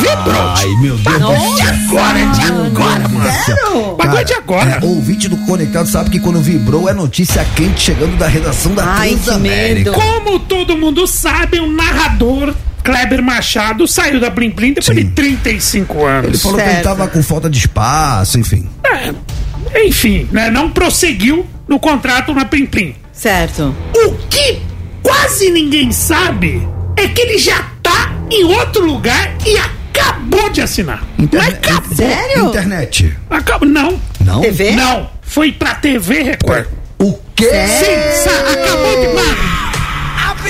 Vibrou. 0.00 0.54
Ai, 0.56 0.66
meu 0.80 0.96
Deus 0.96 1.18
do 1.18 1.54
De 1.56 1.62
céu. 1.62 1.74
agora, 1.98 2.18
é 2.18 2.26
de 2.26 2.42
agora, 2.42 3.08
mano. 3.08 3.32
Sério? 3.44 3.96
Bagulho 3.96 4.18
é 4.18 4.24
de 4.24 4.32
agora. 4.34 4.70
É, 4.82 4.84
ouvinte 4.84 5.28
do 5.28 5.36
Conectado 5.38 5.86
sabe 5.88 6.10
que 6.10 6.18
quando 6.20 6.40
vibrou 6.40 6.88
é 6.88 6.92
notícia 6.94 7.44
quente 7.54 7.80
chegando 7.80 8.16
da 8.16 8.26
redação 8.26 8.74
da 8.74 8.84
Ai, 8.86 9.10
Transamérica. 9.10 9.92
Como 9.92 10.38
todo 10.40 10.76
mundo 10.76 11.06
sabe, 11.06 11.60
o 11.60 11.70
narrador 11.70 12.54
Kleber 12.82 13.22
Machado 13.22 13.86
saiu 13.86 14.18
da 14.18 14.30
Blim 14.30 14.50
Blim 14.50 14.72
depois 14.72 14.96
Sim. 14.98 15.04
de 15.04 15.10
35 15.10 16.04
anos. 16.06 16.28
Ele 16.28 16.38
falou 16.38 16.56
que 16.56 16.62
ele 16.64 16.70
Certo. 16.72 16.84
tava 16.84 17.06
com 17.08 17.22
falta 17.22 17.50
de 17.50 17.58
espaço, 17.58 18.38
enfim. 18.38 18.66
É, 18.84 19.86
enfim, 19.86 20.26
né, 20.32 20.50
não 20.50 20.70
prosseguiu 20.70 21.46
no 21.68 21.78
contrato 21.78 22.32
na 22.34 22.44
Plim 22.46 22.64
Plim. 22.66 22.94
Certo. 23.12 23.74
O 23.94 24.12
que 24.30 24.58
quase 25.02 25.50
ninguém 25.50 25.90
sabe 25.92 26.66
é 26.96 27.08
que 27.08 27.20
ele 27.20 27.38
já 27.38 27.62
tá 27.82 28.12
em 28.30 28.44
outro 28.44 28.84
lugar 28.84 29.32
e 29.46 29.56
acabou 29.56 30.50
de 30.50 30.60
assinar. 30.60 31.02
Interne- 31.18 31.50
Não 31.50 31.56
acabou. 31.58 31.96
Sério? 31.96 32.46
Internet. 32.48 33.16
Acabou. 33.28 33.68
Não. 33.68 34.00
Não? 34.20 34.40
TV? 34.40 34.72
Não. 34.72 35.10
Foi 35.22 35.52
pra 35.52 35.74
TV 35.74 36.22
Record. 36.22 36.66
O 36.98 37.14
quê? 37.34 37.48
Sim, 37.66 38.28
acabou 38.52 39.00
de. 39.00 39.14
Mano, 39.14 39.36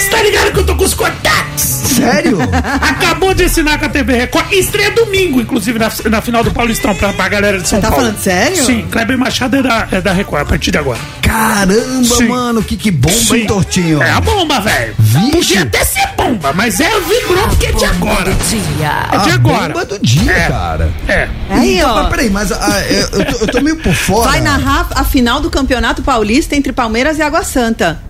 você 0.00 0.10
tá 0.10 0.22
ligado 0.22 0.52
que 0.52 0.58
eu 0.60 0.66
tô 0.66 0.74
com 0.76 0.84
os 0.84 0.94
contatos? 0.94 1.62
Sério? 1.62 2.38
Acabou 2.80 3.34
de 3.34 3.44
assinar 3.44 3.78
com 3.78 3.84
a 3.86 3.88
TV 3.88 4.14
Record. 4.14 4.52
Estreia 4.52 4.90
domingo, 4.92 5.40
inclusive, 5.40 5.78
na, 5.78 5.90
na 6.08 6.20
final 6.22 6.42
do 6.42 6.50
Paulistão, 6.50 6.94
pra, 6.94 7.12
pra 7.12 7.28
galera 7.28 7.58
de 7.58 7.68
São 7.68 7.80
Tá 7.80 7.88
Paulo. 7.88 8.04
falando 8.04 8.18
sério? 8.20 8.64
Sim, 8.64 8.86
Kleber 8.90 9.18
Machado 9.18 9.56
é 9.56 9.62
da, 9.62 9.88
é 9.92 10.00
da 10.00 10.12
Record 10.12 10.42
a 10.42 10.44
partir 10.46 10.70
de 10.70 10.78
agora. 10.78 10.98
Caramba, 11.20 12.04
Sim. 12.16 12.28
mano, 12.28 12.62
que, 12.62 12.76
que 12.76 12.90
bomba, 12.90 13.14
Sim. 13.14 13.36
hein, 13.40 13.46
Tortinho? 13.46 14.02
É 14.02 14.10
a 14.10 14.20
bomba, 14.20 14.60
velho. 14.60 14.94
Podia 15.32 15.62
até 15.62 15.84
ser 15.84 16.08
bomba, 16.16 16.52
mas 16.54 16.80
é 16.80 16.88
vibrou 17.00 17.48
porque 17.48 17.66
é 17.66 17.72
de 17.72 17.84
agora. 17.84 18.30
É 19.12 19.18
de 19.18 19.30
a 19.30 19.34
agora. 19.34 19.68
bomba 19.74 19.84
do 19.84 19.98
dia, 19.98 20.32
É. 20.32 20.48
cara. 20.48 20.90
É. 21.08 21.28
Aí, 21.50 21.76
Então, 21.78 21.90
ó. 21.90 21.94
mas 22.02 22.08
peraí, 22.10 22.30
mas 22.30 22.52
ah, 22.52 22.82
eu, 22.88 23.18
eu 23.20 23.24
tô, 23.26 23.36
eu 23.38 23.46
tô 23.48 23.60
meio 23.60 23.76
por 23.76 23.92
fora. 23.94 24.30
Vai 24.30 24.40
narrar 24.40 24.88
a 24.94 25.04
final 25.04 25.40
do 25.40 25.50
Campeonato 25.50 26.02
Paulista 26.02 26.56
entre 26.56 26.72
Palmeiras 26.72 27.18
e 27.18 27.22
Água 27.22 27.42
Santa. 27.44 28.00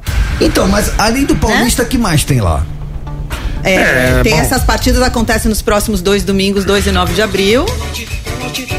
Então, 0.40 0.66
mas 0.68 0.92
além 0.98 1.24
do 1.24 1.36
Paulista, 1.36 1.84
que 1.84 1.98
mais 1.98 2.24
tem 2.24 2.40
lá? 2.40 2.64
É, 3.62 3.74
É, 3.74 4.20
tem 4.22 4.32
bom. 4.32 4.40
essas 4.40 4.62
partidas 4.64 5.02
acontecem 5.02 5.48
nos 5.48 5.60
próximos 5.60 6.00
dois 6.00 6.22
domingos, 6.22 6.64
2 6.64 6.86
e 6.86 6.92
9 6.92 7.12
de 7.14 7.20
abril. 7.22 7.66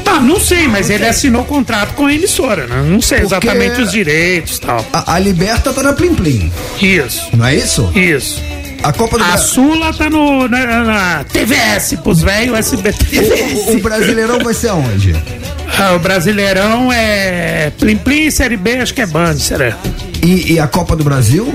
Ah, 0.08 0.20
não 0.20 0.40
sei, 0.40 0.68
mas 0.68 0.90
ele 0.90 1.08
assinou 1.08 1.46
contrato 1.46 1.94
com 1.94 2.08
a 2.08 2.14
emissora, 2.14 2.66
né? 2.68 2.84
Não 2.86 3.00
sei 3.00 3.20
Porque- 3.22 3.36
exatamente 3.36 3.80
os 3.82 3.92
direitos 3.92 4.58
e 4.58 4.62
tal. 4.62 4.86
A, 4.92 5.14
a 5.14 5.20
Liberta 5.20 5.72
tá 5.72 5.82
na 5.84 5.94
Plim 5.94 6.14
Plim, 6.16 6.52
Isso, 6.82 7.30
não 7.38 7.46
é 7.46 7.56
isso? 7.56 7.90
isso. 7.96 8.42
A 8.84 8.92
Copa 8.92 9.18
do 9.20 9.24
A 9.24 9.28
Brasil. 9.28 9.48
Sula 9.48 9.94
tá 9.94 10.10
no, 10.10 10.48
na, 10.50 10.84
na 10.84 11.24
TVS, 11.26 11.94
pros 12.04 12.22
velhos 12.22 12.58
SBT. 12.58 13.20
O, 13.68 13.78
o 13.78 13.80
Brasileirão 13.80 14.40
vai 14.40 14.54
ser 14.56 14.70
aonde? 14.70 15.16
Ah, 15.80 15.94
o 15.96 16.00
Brasileirão 16.00 16.92
é 16.92 17.72
Plim 17.80 17.98
Plim, 17.98 18.30
Série 18.30 18.58
B, 18.58 18.78
acho 18.78 18.94
que 18.94 19.02
é 19.02 19.06
Band, 19.06 19.36
será? 19.38 19.76
E, 20.24 20.54
e 20.54 20.60
a 20.60 20.68
Copa 20.68 20.96
do 20.96 21.04
Brasil? 21.04 21.52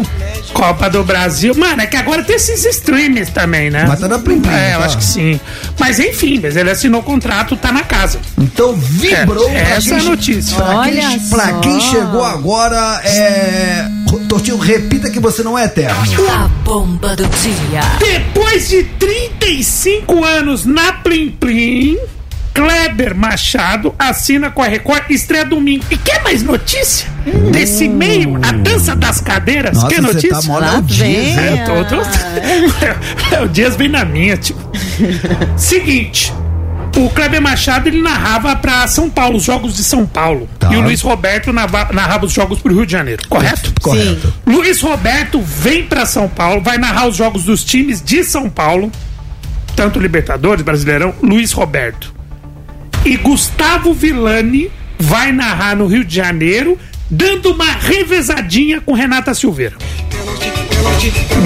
Copa 0.53 0.89
do 0.91 1.05
Brasil. 1.05 1.55
Mano, 1.55 1.83
é 1.83 1.87
que 1.87 1.97
agora 1.97 2.23
tem 2.25 2.35
esses 2.37 2.65
streams 2.65 3.31
também, 3.31 3.71
né? 3.71 3.85
Mas 3.87 4.01
tá 4.01 4.09
na 4.09 4.19
Plim 4.19 4.41
Plim, 4.41 4.51
É, 4.53 4.75
eu 4.75 4.79
tá? 4.81 4.87
acho 4.87 4.99
que 4.99 5.05
sim. 5.05 5.41
Mas 5.79 6.01
enfim, 6.01 6.41
mas 6.43 6.57
ele 6.57 6.71
assinou 6.71 7.01
o 7.01 7.05
contrato, 7.05 7.57
tá 7.57 7.71
na 7.71 7.83
casa. 7.83 8.19
Então 8.39 8.75
vibrou. 8.75 9.49
É, 9.51 9.65
pra 9.65 9.75
essa 9.77 9.95
é 9.95 9.99
a 9.99 10.03
notícia. 10.03 10.57
Pra, 10.57 10.79
Olha 10.79 11.09
quem, 11.09 11.19
pra 11.29 11.49
só. 11.51 11.61
quem 11.61 11.81
chegou 11.81 12.25
agora, 12.25 13.01
é. 13.05 13.87
Tortinho, 14.29 14.57
repita 14.59 15.11
que 15.11 15.21
você 15.21 15.43
não 15.45 15.57
é 15.59 15.65
eterno. 15.65 15.97
A 16.31 16.49
bomba 16.65 17.15
do 17.15 17.25
dia. 17.27 17.81
Depois 17.99 18.69
de 18.69 18.83
35 18.85 20.25
anos 20.25 20.65
na 20.65 20.93
Plim 20.95 21.31
Plim, 21.31 21.97
Kleber 22.57 23.15
Machado 23.15 23.95
assina 23.99 24.51
com 24.51 24.63
a 24.63 24.67
Record, 24.67 25.11
estreia 25.11 25.45
domingo. 25.45 25.85
E 25.91 25.99
quer 25.99 26.23
mais 26.23 26.43
notícia? 26.43 27.07
Desse 27.53 27.87
meio, 27.87 28.37
a 28.43 28.51
dança 28.51 28.97
das 28.97 29.21
cadeiras, 29.21 29.75
Nossa, 29.75 29.89
quer 29.89 30.01
você 30.01 30.31
notícia? 30.31 30.51
tá 30.51 30.59
Lá 30.59 30.81
Dias, 30.81 31.35
vem. 31.35 31.39
É, 31.39 31.65
tô, 31.67 31.85
tô... 33.37 33.43
o 33.43 33.49
Dias 33.49 33.77
vem 33.77 33.91
na 33.91 34.07
minha, 34.07 34.39
tipo. 34.39 34.59
Seguinte. 35.55 36.33
O 36.97 37.11
Kleber 37.11 37.43
Machado 37.43 37.91
ele 37.91 38.01
narrava 38.01 38.57
pra 38.57 38.87
São 38.87 39.11
Paulo, 39.11 39.37
os 39.37 39.43
jogos 39.45 39.77
de 39.77 39.85
São 39.85 40.07
Paulo. 40.07 40.49
Tá. 40.59 40.73
E 40.73 40.77
o 40.77 40.81
Luiz 40.81 41.03
Roberto 41.03 41.53
narrava, 41.53 42.25
os 42.25 42.33
jogos 42.33 42.59
pro 42.59 42.73
Rio 42.73 42.87
de 42.87 42.93
Janeiro, 42.93 43.23
correto? 43.29 43.71
Correto. 43.83 44.33
Luiz 44.47 44.81
Roberto 44.81 45.43
vem 45.43 45.85
pra 45.85 46.07
São 46.07 46.27
Paulo, 46.27 46.63
vai 46.63 46.79
narrar 46.79 47.07
os 47.07 47.17
jogos 47.17 47.45
dos 47.45 47.63
times 47.63 48.01
de 48.03 48.25
São 48.25 48.49
Paulo, 48.49 48.91
tanto 49.77 50.01
Libertadores, 50.01 50.63
Brasileirão, 50.63 51.13
Luiz 51.23 51.53
Roberto. 51.53 52.16
E 53.07 53.17
Gustavo 53.17 53.95
Villani 53.95 54.69
vai 54.99 55.31
narrar 55.31 55.77
no 55.77 55.87
Rio 55.87 56.05
de 56.05 56.13
Janeiro, 56.13 56.77
dando 57.11 57.51
uma 57.53 57.73
revezadinha 57.73 58.81
com 58.81 58.93
Renata 58.93 59.35
Silveira. 59.35 59.77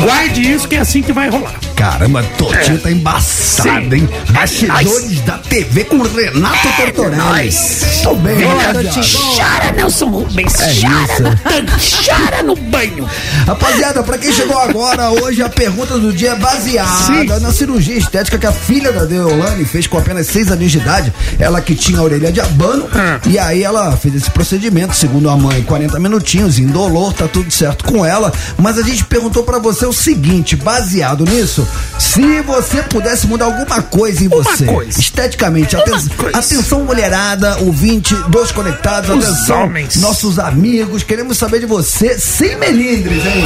Guarde 0.03 0.53
isso 0.53 0.69
que 0.69 0.77
é 0.77 0.81
assim 0.81 1.03
que 1.03 1.13
vai 1.13 1.29
rolar. 1.29 1.55
Caramba, 1.75 2.23
Tortinho 2.37 2.77
É. 2.77 2.79
tá 2.81 2.91
embaçado, 2.91 3.69
Sim. 3.91 3.95
hein? 3.97 4.09
Bastidores 4.31 5.21
da 5.23 5.39
TV 5.39 5.85
com 5.85 6.03
Renato 6.03 6.69
nóis. 7.17 8.01
Tô 8.03 8.15
bem, 8.17 8.37
rapaziada. 8.45 9.01
Chora, 9.35 9.73
Nelson 9.73 10.07
Rubens. 10.11 10.61
É 10.61 10.75
chora 10.75 11.21
no 11.31 11.37
tanque, 11.37 12.05
chora 12.05 12.43
no 12.43 12.55
banho. 12.57 13.09
Rapaziada, 13.47 14.03
pra 14.03 14.19
quem 14.19 14.31
chegou 14.31 14.59
agora, 14.59 15.11
hoje 15.11 15.43
a 15.43 15.49
pergunta 15.49 15.99
do 15.99 16.13
dia 16.13 16.33
é 16.33 16.37
baseada 16.37 17.37
Sim. 17.39 17.43
na 17.43 17.51
cirurgia 17.53 17.97
estética 17.97 18.39
que 18.39 18.47
a 18.47 18.53
filha 18.53 18.93
da 18.93 19.05
Deolane 19.07 19.65
fez 19.65 19.87
com 19.87 19.97
apenas 19.97 20.27
6 20.27 20.53
anos 20.53 20.71
de 20.71 20.77
idade. 20.79 21.13
Ela 21.39 21.63
que 21.63 21.75
tinha 21.75 21.99
a 21.99 22.03
orelha 22.03 22.31
de 22.31 22.41
abano. 22.43 22.89
Ah. 22.95 23.19
E 23.27 23.39
aí 23.39 23.63
ela 23.65 23.97
fez 23.97 24.15
esse 24.15 24.31
procedimento, 24.31 24.95
segundo 24.95 25.31
a 25.31 25.37
mãe, 25.37 25.50
40 25.67 25.99
minutinhos, 25.99 26.59
indolor, 26.59 27.13
tá 27.13 27.27
tudo 27.29 27.51
certo 27.51 27.85
com 27.85 28.05
ela. 28.05 28.33
Mas 28.59 28.79
a 28.79 28.83
gente 28.83 29.05
perguntou 29.05 29.43
pra 29.43 29.59
você 29.59 29.85
o 29.87 29.93
seguinte, 29.93 30.57
baseado 30.57 31.25
nisso, 31.25 31.67
se 31.99 32.41
você 32.43 32.83
pudesse 32.83 33.27
mudar 33.27 33.47
alguma 33.47 33.83
coisa 33.83 34.23
em 34.25 34.27
Uma 34.29 34.37
você, 34.43 34.65
coisa. 34.65 34.99
esteticamente. 34.99 35.77
Aten- 35.77 35.95
atenção, 36.33 36.85
mulherada, 36.85 37.57
ouvinte, 37.61 38.15
dois 38.29 38.51
conectados, 38.53 39.11
Os 39.11 39.25
atenção, 39.25 39.65
homens. 39.65 39.97
nossos 39.97 40.39
amigos, 40.39 41.03
queremos 41.03 41.37
saber 41.39 41.61
de 41.61 41.67
você 41.67 42.19
sem 42.19 42.57
melindres, 42.57 43.25
hein? 43.27 43.45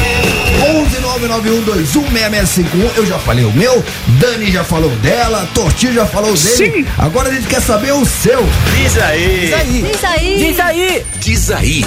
11991216651, 1.85 2.97
eu 2.97 3.07
já 3.07 3.19
falei 3.19 3.45
o 3.45 3.53
meu, 3.53 3.85
Dani 4.21 4.51
já 4.51 4.65
falou 4.65 4.91
dela, 4.97 5.49
Tortinho 5.55 5.93
já 5.95 6.07
falou 6.07 6.33
dele. 6.35 6.39
Sim. 6.85 6.87
Agora 6.99 7.29
a 7.29 7.33
gente 7.33 7.47
quer 7.47 7.61
saber 7.61 7.93
o 7.93 8.05
seu. 8.05 8.45
Diz 8.77 8.97
aí. 8.99 9.55
Diz 9.91 10.05
aí. 10.05 10.39
Diz 10.39 10.61
aí. 10.61 11.07
Diz 11.21 11.51
aí. 11.51 11.85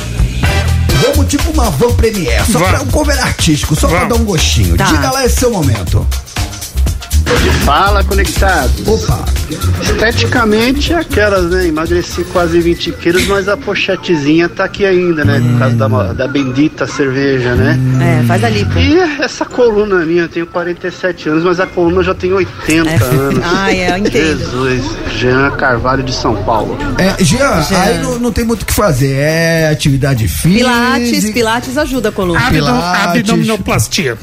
Vamos 1.01 1.27
tipo 1.27 1.51
uma 1.51 1.69
van 1.69 1.93
premiere, 1.93 2.43
só 2.51 2.59
Vamos. 2.59 2.69
pra 2.69 2.81
um 2.81 2.87
cover 2.87 3.19
artístico, 3.21 3.75
só 3.75 3.87
pra 3.87 3.99
Vamos. 3.99 4.15
dar 4.15 4.21
um 4.21 4.25
gostinho. 4.25 4.75
Tá. 4.75 4.85
Diga 4.85 5.11
lá 5.11 5.25
esse 5.25 5.37
seu 5.39 5.51
momento. 5.51 6.05
Fala, 7.65 8.03
conectados. 8.03 8.87
Opa, 8.87 9.25
Esteticamente, 9.81 10.93
aquelas, 10.93 11.49
né? 11.49 11.67
Emagreci 11.67 12.23
quase 12.25 12.59
20 12.59 12.91
quilos, 12.93 13.27
mas 13.27 13.47
a 13.49 13.57
pochetezinha 13.57 14.47
tá 14.47 14.63
aqui 14.65 14.85
ainda, 14.85 15.25
né? 15.25 15.39
Por 15.41 15.59
causa 15.59 15.75
da, 15.75 16.13
da 16.13 16.27
bendita 16.27 16.87
cerveja, 16.87 17.55
né? 17.55 17.77
É, 18.21 18.23
faz 18.25 18.43
a 18.43 18.49
lipo. 18.49 18.77
E 18.77 18.97
essa 19.21 19.45
coluna 19.45 20.05
minha, 20.05 20.23
eu 20.23 20.29
tenho 20.29 20.47
47 20.47 21.29
anos, 21.29 21.43
mas 21.43 21.59
a 21.59 21.65
coluna 21.67 22.03
já 22.03 22.13
tem 22.13 22.31
80 22.31 22.89
É. 22.89 22.95
anos. 23.03 23.43
Ai, 23.43 23.91
eu 23.91 23.97
entendo. 23.97 24.39
Jesus, 24.39 24.83
Jean 25.17 25.51
Carvalho 25.51 26.03
de 26.03 26.13
São 26.13 26.35
Paulo. 26.43 26.77
é, 26.97 27.21
Jean, 27.23 27.61
Jean. 27.63 27.79
aí 27.81 27.97
não, 28.01 28.19
não 28.19 28.31
tem 28.31 28.45
muito 28.45 28.61
o 28.61 28.65
que 28.65 28.73
fazer, 28.73 29.11
é 29.17 29.69
atividade 29.71 30.27
física. 30.27 30.65
Pilates, 30.69 31.31
pilates 31.31 31.77
ajuda 31.77 32.09
a 32.09 32.11
coluna. 32.11 32.39
Abdom, 32.39 32.65
Pilates. 32.65 33.19
abdominoplastia. 33.21 34.17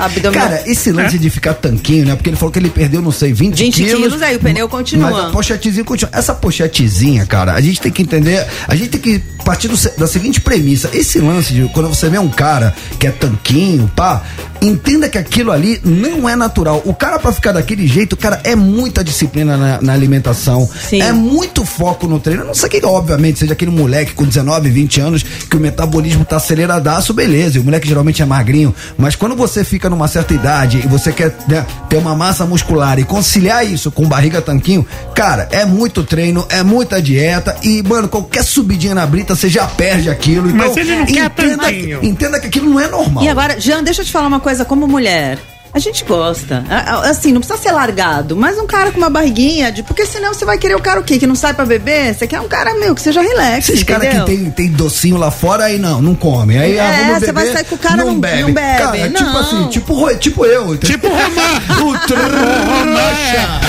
Abdominal. 0.00 0.32
Cara, 0.48 0.62
esse 0.66 0.90
lance 0.92 1.18
de 1.18 1.30
ficar 1.30 1.54
tanquinho, 1.54 2.06
né? 2.06 2.16
Porque 2.22 2.30
ele 2.30 2.36
falou 2.36 2.52
que 2.52 2.58
ele 2.60 2.70
perdeu, 2.70 3.02
não 3.02 3.10
sei, 3.10 3.32
20, 3.32 3.58
20 3.58 3.74
quilos. 3.74 4.00
quilos, 4.00 4.22
aí 4.22 4.36
o 4.36 4.38
pneu 4.38 4.68
continua. 4.68 5.10
Mas 5.10 5.24
a 5.24 5.30
pochetezinha 5.30 5.84
continua. 5.84 6.12
Essa 6.14 6.32
pochetezinha, 6.32 7.26
cara, 7.26 7.52
a 7.52 7.60
gente 7.60 7.80
tem 7.80 7.90
que 7.90 8.00
entender, 8.00 8.46
a 8.68 8.76
gente 8.76 8.90
tem 8.90 9.00
que 9.00 9.18
partir 9.44 9.66
do 9.66 9.76
da 9.98 10.06
seguinte 10.06 10.40
premissa. 10.40 10.88
Esse 10.92 11.18
lance 11.18 11.52
de 11.52 11.68
quando 11.70 11.88
você 11.88 12.08
vê 12.08 12.20
um 12.20 12.28
cara 12.28 12.76
que 12.96 13.08
é 13.08 13.10
tanquinho, 13.10 13.90
pá, 13.96 14.22
entenda 14.62 15.08
que 15.08 15.18
aquilo 15.18 15.50
ali 15.50 15.80
não 15.84 16.28
é 16.28 16.36
natural. 16.36 16.80
O 16.84 16.94
cara 16.94 17.18
pra 17.18 17.32
ficar 17.32 17.52
daquele 17.52 17.86
jeito, 17.86 18.16
cara, 18.16 18.40
é 18.44 18.54
muita 18.54 19.02
disciplina 19.02 19.56
na, 19.56 19.82
na 19.82 19.92
alimentação. 19.92 20.68
Sim. 20.88 21.02
É 21.02 21.12
muito 21.12 21.64
foco 21.64 22.06
no 22.06 22.20
treino. 22.20 22.44
Não 22.44 22.54
sei 22.54 22.68
que, 22.68 22.84
obviamente, 22.84 23.40
seja 23.40 23.52
aquele 23.52 23.70
moleque 23.70 24.12
com 24.14 24.24
19, 24.24 24.70
20 24.70 25.00
anos 25.00 25.22
que 25.22 25.56
o 25.56 25.60
metabolismo 25.60 26.24
tá 26.24 26.36
aceleradaço, 26.36 27.12
beleza. 27.12 27.58
E 27.58 27.60
o 27.60 27.64
moleque 27.64 27.88
geralmente 27.88 28.22
é 28.22 28.24
magrinho. 28.24 28.74
Mas 28.96 29.16
quando 29.16 29.34
você 29.34 29.64
fica 29.64 29.90
numa 29.90 30.06
certa 30.06 30.32
idade 30.32 30.82
e 30.84 30.88
você 30.88 31.12
quer 31.12 31.36
né, 31.48 31.66
ter 31.88 31.96
uma 31.96 32.14
massa 32.14 32.46
muscular 32.46 32.98
e 32.98 33.04
conciliar 33.04 33.66
isso 33.66 33.90
com 33.90 34.06
barriga 34.06 34.40
tanquinho, 34.40 34.86
cara, 35.14 35.48
é 35.50 35.64
muito 35.64 36.04
treino, 36.04 36.46
é 36.48 36.62
muita 36.62 37.02
dieta. 37.02 37.56
E, 37.62 37.82
mano, 37.82 38.08
qualquer 38.08 38.44
subidinha 38.44 38.94
na 38.94 39.04
brita, 39.06 39.34
você 39.34 39.48
já 39.48 39.66
perde 39.66 40.08
aquilo. 40.08 40.48
Então, 40.48 40.68
Mas 40.68 40.76
ele 40.76 40.96
não 40.96 41.06
quer 41.06 41.26
entenda, 41.26 41.64
tanquinho. 41.64 41.98
entenda 42.02 42.40
que 42.40 42.46
aquilo 42.46 42.70
não 42.70 42.80
é 42.80 42.88
normal. 42.88 43.24
E 43.24 43.28
agora, 43.28 43.58
Jean, 43.58 43.82
deixa 43.82 44.02
eu 44.02 44.06
te 44.06 44.12
falar 44.12 44.28
uma 44.28 44.40
coisa 44.40 44.51
como 44.64 44.86
mulher. 44.86 45.38
A 45.74 45.78
gente 45.78 46.04
gosta. 46.04 46.62
Assim, 47.08 47.32
não 47.32 47.40
precisa 47.40 47.58
ser 47.58 47.72
largado, 47.72 48.36
mas 48.36 48.58
um 48.58 48.66
cara 48.66 48.92
com 48.92 48.98
uma 48.98 49.08
barriguinha, 49.08 49.72
de, 49.72 49.82
porque 49.82 50.04
senão 50.04 50.34
você 50.34 50.44
vai 50.44 50.58
querer 50.58 50.74
o 50.74 50.80
cara 50.82 51.00
o 51.00 51.02
quê? 51.02 51.18
Que 51.18 51.26
não 51.26 51.34
sai 51.34 51.54
pra 51.54 51.64
beber? 51.64 52.14
Você 52.14 52.26
quer 52.26 52.40
um 52.42 52.46
cara, 52.46 52.74
meu, 52.74 52.94
que 52.94 53.00
seja 53.00 53.22
relax. 53.22 53.70
Esses 53.70 53.82
caras 53.82 54.06
que 54.06 54.20
tem, 54.26 54.50
tem 54.50 54.68
docinho 54.68 55.16
lá 55.16 55.30
fora, 55.30 55.64
aí 55.64 55.78
não, 55.78 56.02
não 56.02 56.14
come. 56.14 56.58
Aí, 56.58 56.78
ah, 56.78 56.84
É, 56.84 56.96
vamos 57.06 57.20
você 57.20 57.32
beber, 57.32 57.44
vai 57.44 57.52
sair 57.54 57.64
com 57.64 57.74
o 57.76 57.78
cara, 57.78 57.96
não- 57.96 58.12
não 58.12 58.20
bebe. 58.20 58.52
Cara, 58.52 58.98
é 58.98 59.08
tipo 59.08 59.22
Não. 59.22 59.38
assim, 59.38 59.68
tipo, 59.68 60.14
tipo 60.16 60.44
eu. 60.44 60.76
Tipo 60.76 61.08
Romã. 61.08 61.88
o 61.88 61.98
trouxa. 62.06 63.60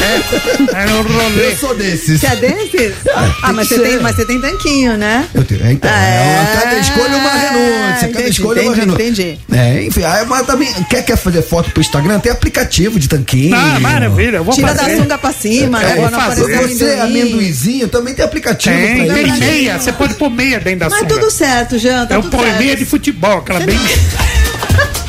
É 0.76 0.94
um 0.94 1.02
rolê. 1.04 1.52
Eu 1.52 1.58
sou 1.58 1.74
desses. 1.76 2.20
Você 2.20 2.28
é 2.28 2.36
desses? 2.36 2.96
ah, 3.16 3.32
tem 3.46 3.54
mas 3.54 3.68
você, 3.70 3.80
tem, 3.80 4.00
mas 4.02 4.16
você 4.18 4.26
tem 4.26 4.42
tanquinho, 4.42 4.98
né? 4.98 5.26
Eu 5.34 5.46
tenho, 5.46 5.72
então, 5.72 5.90
é, 5.90 6.60
cada 6.62 6.80
escolha 6.80 7.16
uma 7.16 7.30
renúncia, 7.30 7.73
cada 8.14 8.22
entendi, 8.26 8.40
escolha 8.40 8.62
uma 8.62 8.72
entendi, 8.72 8.80
renúncia. 8.82 9.04
entendi. 9.04 9.40
É, 9.52 9.84
enfim, 9.84 10.04
aí, 10.04 10.26
mas 10.26 10.46
também, 10.46 10.74
quer, 10.90 11.04
quer 11.04 11.18
fazer 11.18 11.42
foto 11.42 11.72
pro 11.72 11.82
Instagram? 11.82 12.20
Tem 12.20 12.32
aplicativo 12.32 13.00
de 13.00 13.08
tanquinho. 13.10 13.56
Ah, 13.56 13.80
maravilha. 13.80 14.38
Eu 14.38 14.44
vou 14.44 14.54
Tira 14.54 14.74
da 14.74 14.84
fazer. 14.84 14.98
sunga 14.98 15.18
pra 15.18 15.32
cima, 15.34 15.84
É, 15.84 15.96
né? 16.00 16.10
Fazer. 16.10 16.44
Você, 16.68 16.94
amendoim. 17.00 17.22
amendoizinho, 17.22 17.88
também 17.88 18.14
tem 18.14 18.24
aplicativo 18.26 18.76
Tem, 18.76 19.06
pra 19.06 19.14
tem 19.16 19.28
isso. 19.28 19.40
meia. 19.40 19.80
Você 19.80 19.92
pode 19.92 20.14
pôr 20.16 20.30
meia 20.30 20.60
dentro 20.60 20.80
da 20.82 20.90
Mas 20.90 21.00
sunga. 21.00 21.14
tudo 21.16 21.32
certo, 21.32 21.78
Jean, 21.78 22.06
tá 22.06 22.16
Eu 22.16 22.22
tudo 22.22 22.32
ponho 22.38 22.48
certo. 22.50 22.60
meia 22.60 22.76
de 22.76 22.86
futebol, 22.86 23.40
aquela 23.40 23.60
bem... 23.60 23.78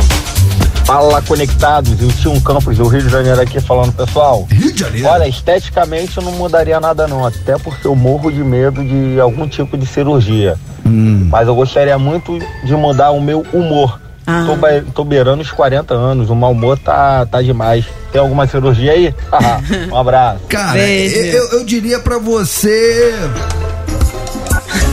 Fala 0.85 1.23
conectados, 1.23 1.93
o 2.01 2.09
Tio 2.09 2.39
Campos 2.43 2.77
do 2.77 2.87
Rio 2.87 3.03
de 3.03 3.09
Janeiro 3.09 3.41
aqui 3.41 3.59
falando, 3.61 3.93
pessoal. 3.93 4.47
Rio 4.51 4.71
de 4.73 4.81
Janeiro. 4.81 5.09
Olha, 5.09 5.27
esteticamente 5.27 6.17
eu 6.19 6.23
não 6.23 6.33
mudaria 6.33 6.79
nada 6.79 7.09
não, 7.09 7.25
até 7.27 7.57
porque 7.59 7.87
eu 7.87 7.95
morro 7.97 8.31
de 8.31 8.45
medo 8.45 8.85
de 8.85 9.19
algum 9.19 9.49
tipo 9.49 9.79
de 9.79 9.87
cirurgia. 9.87 10.57
Mas 10.85 11.49
eu 11.49 11.55
gostaria 11.55 11.99
muito 11.99 12.39
de 12.65 12.75
mudar 12.77 13.11
o 13.13 13.21
meu 13.21 13.45
humor. 13.53 13.99
Ah. 14.27 14.45
Tô, 14.47 14.57
be- 14.57 14.83
tô 14.95 15.05
beirando 15.05 15.43
os 15.43 15.51
40 15.51 15.95
anos, 15.95 16.29
o 16.31 16.35
mau 16.35 16.53
humor 16.53 16.79
tá, 16.79 17.25
tá 17.27 17.41
demais. 17.41 17.87
Tem 18.13 18.21
alguma 18.21 18.47
cirurgia 18.47 18.93
aí? 18.93 19.15
um 19.91 19.97
abraço. 19.97 20.41
Cara, 20.49 20.79
eu, 20.79 21.49
eu 21.53 21.65
diria 21.65 21.99
pra 21.99 22.19
você. 22.19 23.15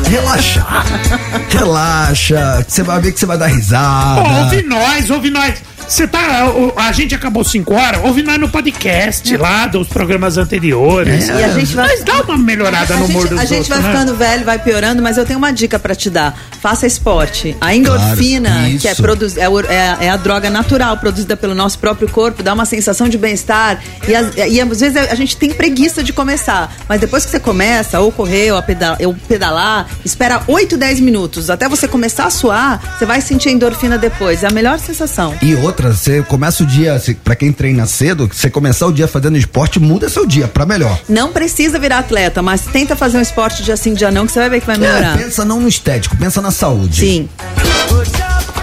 Relaxar. 0.10 0.86
Relaxa. 1.49 2.65
Você 2.67 2.84
vai 2.84 2.99
ver 3.01 3.12
que 3.13 3.19
você 3.19 3.25
vai 3.25 3.38
dar 3.38 3.47
risada. 3.47 4.21
Pô, 4.21 4.30
ouve 4.43 4.63
nós, 4.63 5.10
ouve 5.10 5.30
nós. 5.30 5.56
Você 5.91 6.08
tá. 6.08 6.49
o- 6.49 6.71
A 6.77 6.91
gente 6.93 7.13
acabou 7.13 7.43
5 7.43 7.73
horas, 7.73 7.99
ouve 8.06 8.23
nós 8.23 8.39
no 8.39 8.47
podcast 8.47 9.36
lá 9.36 9.67
dos 9.67 9.89
programas 9.89 10.38
anteriores. 10.38 11.27
E 11.27 11.32
a 11.32 11.49
gente 11.49 11.75
vai. 11.75 11.86
Mas 11.88 12.04
dá 12.04 12.21
uma 12.21 12.38
melhorada 12.38 12.93
A 12.93 12.97
no 12.97 13.06
humor 13.08 13.27
dos 13.27 13.38
a 13.38 13.43
gente 13.43 13.67
vai 13.67 13.77
outros, 13.80 13.93
né? 13.93 13.99
ficando 13.99 14.15
velho, 14.17 14.45
vai 14.45 14.58
piorando, 14.58 15.01
mas 15.01 15.17
eu 15.17 15.25
tenho 15.25 15.38
uma 15.38 15.51
dica 15.51 15.77
pra 15.77 15.93
te 15.93 16.10
dar. 16.10 16.34
Faça 16.62 16.88
esporte. 16.88 17.58
A 17.60 17.75
endorfina, 17.75 18.49
Claro, 18.49 18.77
que 18.80 18.88
é, 18.88 18.95
produz, 18.95 19.36
é, 19.36 19.45
é- 19.45 20.06
é 20.06 20.10
a 20.10 20.15
droga 20.15 20.49
natural 20.49 20.95
produzida 20.97 21.36
pelo 21.36 21.54
nosso 21.54 21.77
próprio 21.77 22.08
corpo, 22.10 22.41
dá 22.41 22.54
uma 22.54 22.65
sensação 22.65 23.10
de 23.10 23.17
bem-estar. 23.17 23.80
E, 24.08 24.15
as- 24.15 24.34
e 24.49 24.62
às 24.62 24.80
vezes 24.80 24.95
a 24.95 25.15
gente 25.15 25.36
tem 25.36 25.51
preguiça 25.51 26.01
de 26.01 26.13
começar. 26.13 26.73
Mas 26.88 27.01
depois 27.01 27.25
que 27.25 27.32
você 27.32 27.39
começa, 27.39 27.99
ou 27.99 28.13
correr, 28.13 28.51
ou, 28.54 28.58
a 28.58 28.62
peda- 28.62 28.97
ou 29.06 29.13
pedalar, 29.27 29.88
espera 30.06 30.41
8, 30.47 30.77
10 30.77 31.01
minutos. 31.01 31.49
Até 31.49 31.67
você 31.67 31.86
começar 31.86 32.25
a 32.25 32.30
suar, 32.30 32.95
você 32.97 33.06
vai 33.06 33.19
sentir 33.19 33.49
a 33.49 33.51
endorfina 33.51 33.97
depois. 33.97 34.41
É 34.43 34.47
a 34.47 34.51
melhor 34.51 34.80
sensação. 34.80 35.34
E 35.41 35.54
outra, 35.56 35.81
você 35.89 36.22
começa 36.22 36.63
o 36.63 36.65
dia, 36.65 37.02
pra 37.24 37.36
quem 37.36 37.52
treina 37.52 37.86
cedo, 37.86 38.30
você 38.32 38.50
começar 38.50 38.88
o 38.88 38.91
dia 38.91 39.08
fazendo 39.08 39.38
esporte, 39.38 39.80
muda 39.80 40.10
seu 40.10 40.26
dia 40.26 40.48
pra 40.48 40.65
melhor. 40.65 41.00
Não 41.08 41.32
precisa 41.32 41.80
virar 41.80 42.00
atleta, 42.00 42.41
mas 42.41 42.62
tenta 42.65 42.96
fazer 42.96 43.17
um 43.17 43.22
esporte 43.22 43.63
dia 43.63 43.76
sim, 43.78 43.94
dia 43.94 44.12
não, 44.12 44.26
que 44.26 44.32
você 44.32 44.39
vai 44.39 44.50
ver 44.50 44.62
que 44.62 44.67
vai 44.67 44.78
melhorar. 44.78 45.20
É, 45.20 45.24
pensa 45.24 45.46
não 45.46 45.60
no 45.60 45.67
estético, 45.67 46.15
pensa 46.17 46.41
na 46.41 46.52
saúde. 46.52 47.02
Sim. 47.02 47.30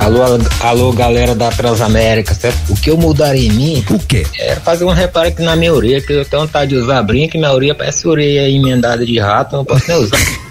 Alô, 0.00 0.20
alô, 0.61 0.92
galera 0.92 1.35
da 1.35 1.50
Transamérica, 1.50 2.33
certo? 2.33 2.57
O 2.72 2.76
que 2.76 2.88
eu 2.88 2.96
mudaria 2.96 3.48
em 3.48 3.52
mim 3.52 3.85
O 3.90 3.98
quê? 3.98 4.24
é 4.38 4.54
fazer 4.57 4.85
um 4.85 4.92
reparo 4.92 5.28
aqui 5.28 5.42
na 5.42 5.57
minha 5.57 5.74
orelha, 5.74 6.00
que 6.00 6.12
eu 6.12 6.24
tenho 6.24 6.42
vontade 6.42 6.70
de 6.70 6.76
usar 6.76 7.02
brinco 7.02 7.37
e 7.37 7.38
minha 7.38 7.52
orelha 7.52 7.74
parece 7.74 8.07
orelha 8.07 8.48
emendada 8.48 9.04
de 9.04 9.18
rato, 9.18 9.54
eu 9.54 9.59
não 9.59 9.64
posso 9.64 9.85
nem 9.88 9.96
usar. 9.98 10.18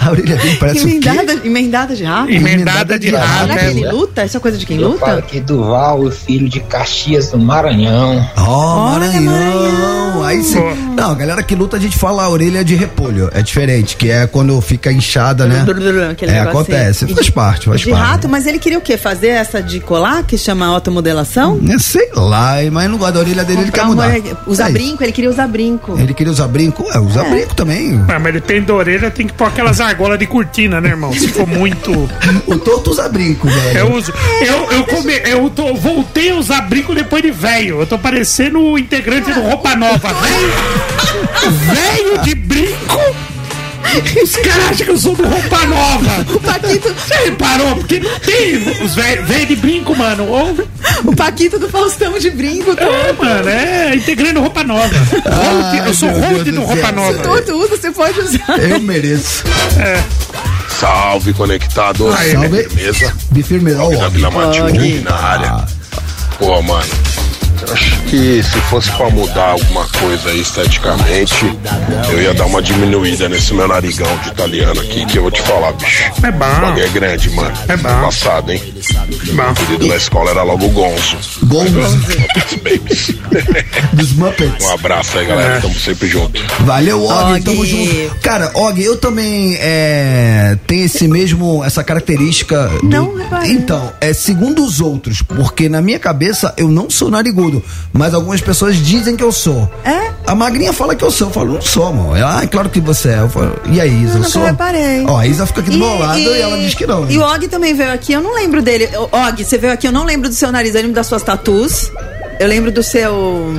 A 0.00 0.10
orelha 0.10 0.36
dele 0.36 0.56
parece 0.56 0.80
o 0.80 0.86
quê? 0.86 0.90
Emendada, 1.08 1.32
emendada 1.46 1.96
de 1.96 2.04
rato? 2.04 2.30
Emendada 2.30 2.98
de 2.98 3.10
rato. 3.10 3.40
Será 3.42 3.58
que 3.58 3.64
é. 3.64 3.70
ele 3.70 3.90
luta? 3.90 4.24
Isso 4.24 4.36
é 4.36 4.40
coisa 4.40 4.58
de 4.58 4.66
quem 4.66 4.76
Eu 4.80 4.98
falo 4.98 5.12
luta? 5.16 5.26
aqui 5.26 5.40
do 5.40 5.64
Val, 5.64 6.10
filho 6.10 6.48
de 6.48 6.60
Caxias 6.60 7.30
do 7.30 7.38
Maranhão. 7.38 8.28
Ó, 8.36 8.94
Olha, 8.94 9.06
Maranhão. 9.20 9.24
Maranhão. 9.24 10.24
Aí 10.24 10.42
sim. 10.42 10.58
Não, 10.96 11.12
a 11.12 11.14
galera 11.14 11.42
que 11.42 11.54
luta, 11.54 11.76
a 11.76 11.80
gente 11.80 11.96
fala 11.96 12.24
a 12.24 12.28
orelha 12.28 12.64
de 12.64 12.74
repolho. 12.74 13.30
É 13.32 13.40
diferente, 13.42 13.96
que 13.96 14.10
é 14.10 14.26
quando 14.26 14.60
fica 14.60 14.90
inchada, 14.92 15.46
né? 15.46 15.64
Aquele 16.10 16.32
É, 16.32 16.40
acontece. 16.40 17.04
E 17.06 17.14
Faz 17.14 17.26
de- 17.26 17.32
parte, 17.32 17.66
faz 17.68 17.80
de 17.80 17.90
parte. 17.90 18.02
rato, 18.04 18.28
mas 18.28 18.46
ele 18.46 18.58
queria 18.58 18.78
o 18.78 18.80
quê? 18.80 18.96
Fazer 18.96 19.28
essa 19.28 19.62
de 19.62 19.80
colar, 19.80 20.22
que 20.24 20.36
chama 20.36 20.66
automodelação? 20.66 21.60
É, 21.68 21.78
sei 21.78 22.08
lá, 22.14 22.56
mas 22.72 22.90
não 22.90 22.98
gosta 22.98 23.12
da 23.14 23.20
orelha 23.20 23.44
dele, 23.44 23.62
ele 23.62 23.70
quer 23.70 23.82
Comprar 23.82 23.84
uma 23.84 23.94
mudar. 24.06 24.18
orelha- 24.18 24.36
Usar 24.46 24.68
É 24.70 24.72
brinco, 24.72 25.02
ele 25.02 25.12
queria 25.12 25.30
usar 25.30 25.46
brinco. 25.46 25.98
Ele 25.98 26.12
queria 26.14 26.32
usar 26.32 26.48
brinco? 26.48 26.84
É, 26.92 26.98
usa 26.98 27.20
É. 27.22 27.30
brinco 27.30 27.54
também. 27.54 28.00
Ah, 28.08 28.18
mas 28.18 28.26
ele 28.26 28.40
tem 28.40 28.62
da 28.62 28.74
orelha, 28.74 29.10
tem 29.10 29.26
que 29.26 29.32
pôr 29.32 29.46
aquelas 29.46 29.77
argolas 29.80 30.18
de 30.18 30.26
cortina, 30.26 30.80
né, 30.80 30.90
irmão? 30.90 31.12
Se 31.12 31.28
for 31.28 31.46
muito. 31.46 31.88
O 32.46 32.58
Toto 32.58 32.90
usa 32.90 33.08
brinco, 33.08 33.48
velho. 33.48 33.78
Eu 33.78 33.92
uso. 33.92 34.12
Eu, 34.40 34.70
eu, 34.72 34.84
come, 34.84 35.12
eu 35.24 35.50
tô, 35.50 35.74
voltei 35.74 36.30
a 36.30 36.36
usar 36.36 36.62
brinco 36.62 36.94
depois 36.94 37.22
de 37.22 37.30
velho. 37.30 37.80
Eu 37.80 37.86
tô 37.86 37.98
parecendo 37.98 38.60
o 38.60 38.78
integrante 38.78 39.32
do 39.32 39.40
Roupa 39.40 39.74
Nova. 39.76 40.08
Velho! 40.14 40.52
Velho 41.50 42.18
de 42.22 42.34
brinco! 42.34 42.98
Os 44.22 44.36
caras 44.36 44.70
acham 44.70 44.84
que 44.86 44.90
eu 44.90 44.98
sou 44.98 45.14
do 45.14 45.26
Roupa 45.26 45.64
Nova. 45.66 46.26
O 46.34 46.40
Paquito, 46.40 46.92
Você 46.92 47.14
reparou? 47.24 47.76
Porque 47.76 47.98
não 48.00 48.18
tem 48.20 48.56
os 48.84 48.94
velhos 48.94 49.26
velho 49.26 49.46
de 49.46 49.56
brinco, 49.56 49.96
mano. 49.96 50.26
Ou, 50.26 50.56
o 51.04 51.16
Paquito 51.16 51.58
do 51.58 51.68
Faustão 51.68 52.18
de 52.18 52.30
brinco. 52.30 52.70
é, 52.72 53.12
mano, 53.12 53.48
é 53.48 53.94
integrante 53.94 54.34
do 54.34 54.40
Roupa 54.40 54.62
Nova. 54.62 54.90
Eu 55.86 55.94
sou 55.94 56.10
hold 56.10 56.44
do 56.44 56.52
do. 56.52 56.62
Roupa 56.62 56.92
Nova. 56.92 57.18
Todo 57.18 57.56
usa, 57.56 57.76
você 57.76 57.90
pode 57.90 58.20
usar. 58.20 58.58
Eu 58.58 58.80
mereço. 58.80 59.44
Salve, 60.68 61.32
conectado. 61.32 62.12
Aí, 62.12 62.32
Salve. 62.32 62.48
Beleza? 62.68 63.12
De 63.30 63.42
firmeza. 63.42 63.82
Ó, 63.82 63.90
Da 63.90 64.06
o 64.06 64.10
Vila. 64.10 64.30
Matilde 64.30 65.00
na 65.02 65.14
área. 65.14 65.64
Pô, 66.38 66.62
mano. 66.62 66.86
Acho 67.72 68.00
que 68.02 68.42
se 68.42 68.60
fosse 68.70 68.90
pra 68.92 69.10
mudar 69.10 69.50
alguma 69.50 69.86
coisa 70.00 70.30
aí 70.30 70.40
esteticamente, 70.40 71.34
eu 72.10 72.22
ia 72.22 72.32
dar 72.34 72.46
uma 72.46 72.62
diminuída 72.62 73.28
nesse 73.28 73.52
meu 73.52 73.68
narigão 73.68 74.08
de 74.18 74.28
italiano 74.28 74.80
aqui, 74.80 75.04
que 75.06 75.18
eu 75.18 75.22
vou 75.22 75.30
te 75.30 75.42
falar, 75.42 75.72
bicho. 75.72 76.04
É 76.22 76.30
bom. 76.30 76.46
O 76.46 76.60
bagulho 76.60 76.84
é 76.84 76.88
grande, 76.88 77.30
mano. 77.30 77.52
É 77.68 77.76
bom. 77.76 77.88
Passado, 78.00 78.50
hein? 78.52 78.62
Bom. 79.32 79.42
O 79.42 79.48
apelido 79.50 79.86
na 79.86 79.96
escola 79.96 80.30
era 80.30 80.42
logo 80.42 80.68
Gonzo. 80.70 81.16
Gonzo. 81.44 81.98
Muppets 82.18 82.54
Babies. 82.62 83.10
Dos 83.92 84.12
Muppets. 84.12 84.64
Um 84.64 84.70
abraço 84.72 85.18
aí, 85.18 85.26
galera. 85.26 85.56
É. 85.56 85.60
Tamo 85.60 85.74
sempre 85.74 86.08
junto. 86.08 86.40
Valeu, 86.60 87.02
Og, 87.04 87.32
Og. 87.34 87.40
tamo 87.44 87.66
junto. 87.66 88.14
Cara, 88.22 88.50
Og, 88.54 88.78
eu 88.82 88.96
também 88.96 89.56
é, 89.60 90.56
tenho 90.66 90.84
esse 90.86 91.06
mesmo, 91.06 91.62
essa 91.64 91.84
característica. 91.84 92.68
do- 92.82 92.88
Não 92.88 93.14
reparei. 93.16 93.52
Então, 93.52 93.92
é 94.00 94.12
segundo 94.12 94.64
os 94.64 94.80
outros, 94.80 95.22
porque 95.22 95.68
na 95.68 95.82
minha 95.82 95.98
cabeça 95.98 96.54
eu 96.56 96.68
não 96.68 96.88
sou 96.90 97.10
narigudo, 97.10 97.57
mas 97.92 98.14
algumas 98.14 98.40
pessoas 98.40 98.76
dizem 98.76 99.16
que 99.16 99.22
eu 99.24 99.32
sou. 99.32 99.70
É? 99.84 100.08
A 100.26 100.34
magrinha 100.34 100.72
fala 100.72 100.94
que 100.94 101.02
eu 101.04 101.10
sou, 101.10 101.28
eu 101.28 101.32
falo, 101.32 101.54
não 101.54 101.60
sou, 101.62 101.86
amor. 101.86 102.16
Ela, 102.16 102.38
Ah, 102.40 102.44
é 102.44 102.46
claro 102.46 102.68
que 102.68 102.80
você 102.80 103.08
é. 103.10 103.18
Eu 103.20 103.28
falo, 103.30 103.54
e 103.70 103.80
a 103.80 103.86
Isa, 103.86 104.12
eu 104.14 104.18
nunca 104.18 104.28
sou? 104.28 104.44
reparei. 104.44 105.04
Ó, 105.06 105.16
a 105.16 105.26
Isa 105.26 105.46
fica 105.46 105.60
aqui 105.60 105.70
do 105.70 105.78
meu 105.78 105.98
lado 105.98 106.18
e, 106.18 106.40
ela 106.40 106.56
diz 106.58 106.74
que 106.74 106.86
não. 106.86 107.10
E 107.10 107.16
o 107.18 107.22
Og 107.22 107.48
também 107.48 107.74
veio 107.74 107.92
aqui, 107.92 108.12
eu 108.12 108.20
não 108.20 108.34
lembro 108.34 108.60
dele. 108.62 108.88
O- 108.96 109.16
Og, 109.16 109.44
você 109.44 109.56
veio 109.58 109.72
aqui, 109.72 109.86
eu 109.86 109.92
não 109.92 110.04
lembro 110.04 110.28
do 110.28 110.34
seu 110.34 110.52
nariz, 110.52 110.74
eu 110.74 110.80
lembro 110.82 110.94
das 110.94 111.06
suas 111.06 111.22
tatus. 111.22 111.90
Eu 112.38 112.46
lembro 112.46 112.70
do 112.70 112.82
seu. 112.82 113.52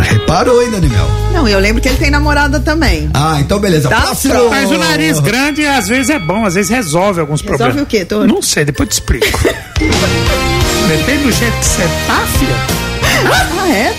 Reparou 0.00 0.60
ainda, 0.60 0.80
Daniel? 0.80 1.06
Não, 1.32 1.46
eu 1.48 1.58
lembro 1.58 1.82
que 1.82 1.88
ele 1.88 1.96
tem 1.98 2.10
namorada 2.10 2.60
também. 2.60 3.10
Ah, 3.14 3.38
então 3.40 3.58
beleza. 3.58 3.88
Tá 3.88 4.00
Próximo. 4.02 4.48
Mas 4.50 4.70
o 4.70 4.78
nariz 4.78 5.18
grande 5.20 5.66
às 5.66 5.88
vezes 5.88 6.10
é 6.10 6.18
bom, 6.18 6.44
às 6.44 6.54
vezes 6.54 6.70
resolve 6.70 7.20
alguns 7.20 7.40
Resolve 7.40 7.58
problemas. 7.58 7.82
o 7.82 7.86
quê, 7.86 8.04
Toro? 8.04 8.26
Não 8.26 8.40
sei, 8.40 8.64
depois 8.64 8.86
eu 8.88 8.90
te 8.90 8.92
explico. 8.94 9.26
Depende 10.88 11.22
do 11.24 11.32
jeito 11.32 11.56
que 11.58 11.64
você 11.66 11.82
tá, 12.06 12.24
filha. 12.38 12.87
Ah, 13.60 13.68
é? 13.68 13.94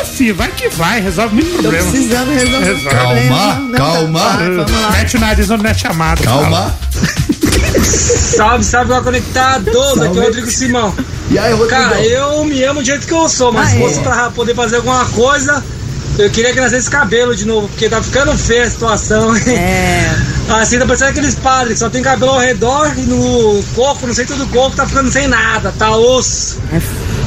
Ah, 0.00 0.04
filho, 0.04 0.34
vai 0.34 0.48
que 0.48 0.68
vai, 0.70 1.00
resolve 1.00 1.34
muito 1.34 1.50
Tô 1.56 1.62
problema. 1.62 1.90
precisando 1.90 2.30
resolver 2.32 2.58
Resolve. 2.64 2.88
problema. 2.88 3.36
Calma, 3.36 3.60
não, 3.68 3.76
calma. 3.78 4.20
tá. 4.20 4.36
Vai, 4.36 4.48
vamos 4.50 4.72
lá. 4.82 4.90
Mete 4.92 5.16
o 5.16 5.20
nariz 5.20 5.50
onde 5.50 5.62
não 5.64 5.70
é 5.70 5.74
chamado. 5.74 6.22
Calma. 6.22 6.74
Salve, 7.82 8.64
salve, 8.64 8.90
lá 8.92 9.00
conectado. 9.00 9.68
Aqui 9.68 9.76
é 9.76 10.20
o 10.20 10.24
Rodrigo 10.24 10.50
Simão. 10.50 10.94
E 11.30 11.38
aí, 11.38 11.50
Rodrigo? 11.52 11.70
Cara, 11.70 12.00
eu 12.02 12.44
me 12.44 12.62
amo 12.64 12.80
do 12.80 12.86
jeito 12.86 13.06
que 13.06 13.12
eu 13.12 13.28
sou, 13.28 13.52
mas 13.52 13.68
Ah, 13.68 13.70
se 13.70 13.76
é? 13.76 13.80
fosse 13.80 14.00
pra 14.00 14.30
poder 14.30 14.54
fazer 14.54 14.76
alguma 14.76 15.04
coisa, 15.06 15.62
eu 16.18 16.30
queria 16.30 16.52
que 16.52 16.60
nascesse 16.60 16.88
cabelo 16.88 17.34
de 17.34 17.44
novo, 17.46 17.68
porque 17.68 17.88
tá 17.88 18.02
ficando 18.02 18.36
feia 18.36 18.64
a 18.64 18.70
situação. 18.70 19.34
É. 19.36 20.10
Assim, 20.48 20.78
tá 20.78 20.86
parecendo 20.86 21.10
aqueles 21.10 21.34
padres 21.34 21.72
que 21.74 21.78
só 21.80 21.90
tem 21.90 22.02
cabelo 22.02 22.30
ao 22.32 22.38
redor 22.38 22.92
e 22.96 23.00
no 23.02 23.62
corpo, 23.74 24.06
no 24.06 24.14
centro 24.14 24.36
do 24.36 24.46
corpo, 24.46 24.76
tá 24.76 24.86
ficando 24.86 25.10
sem 25.10 25.26
nada, 25.26 25.74
tá 25.76 25.90
osso. 25.96 26.58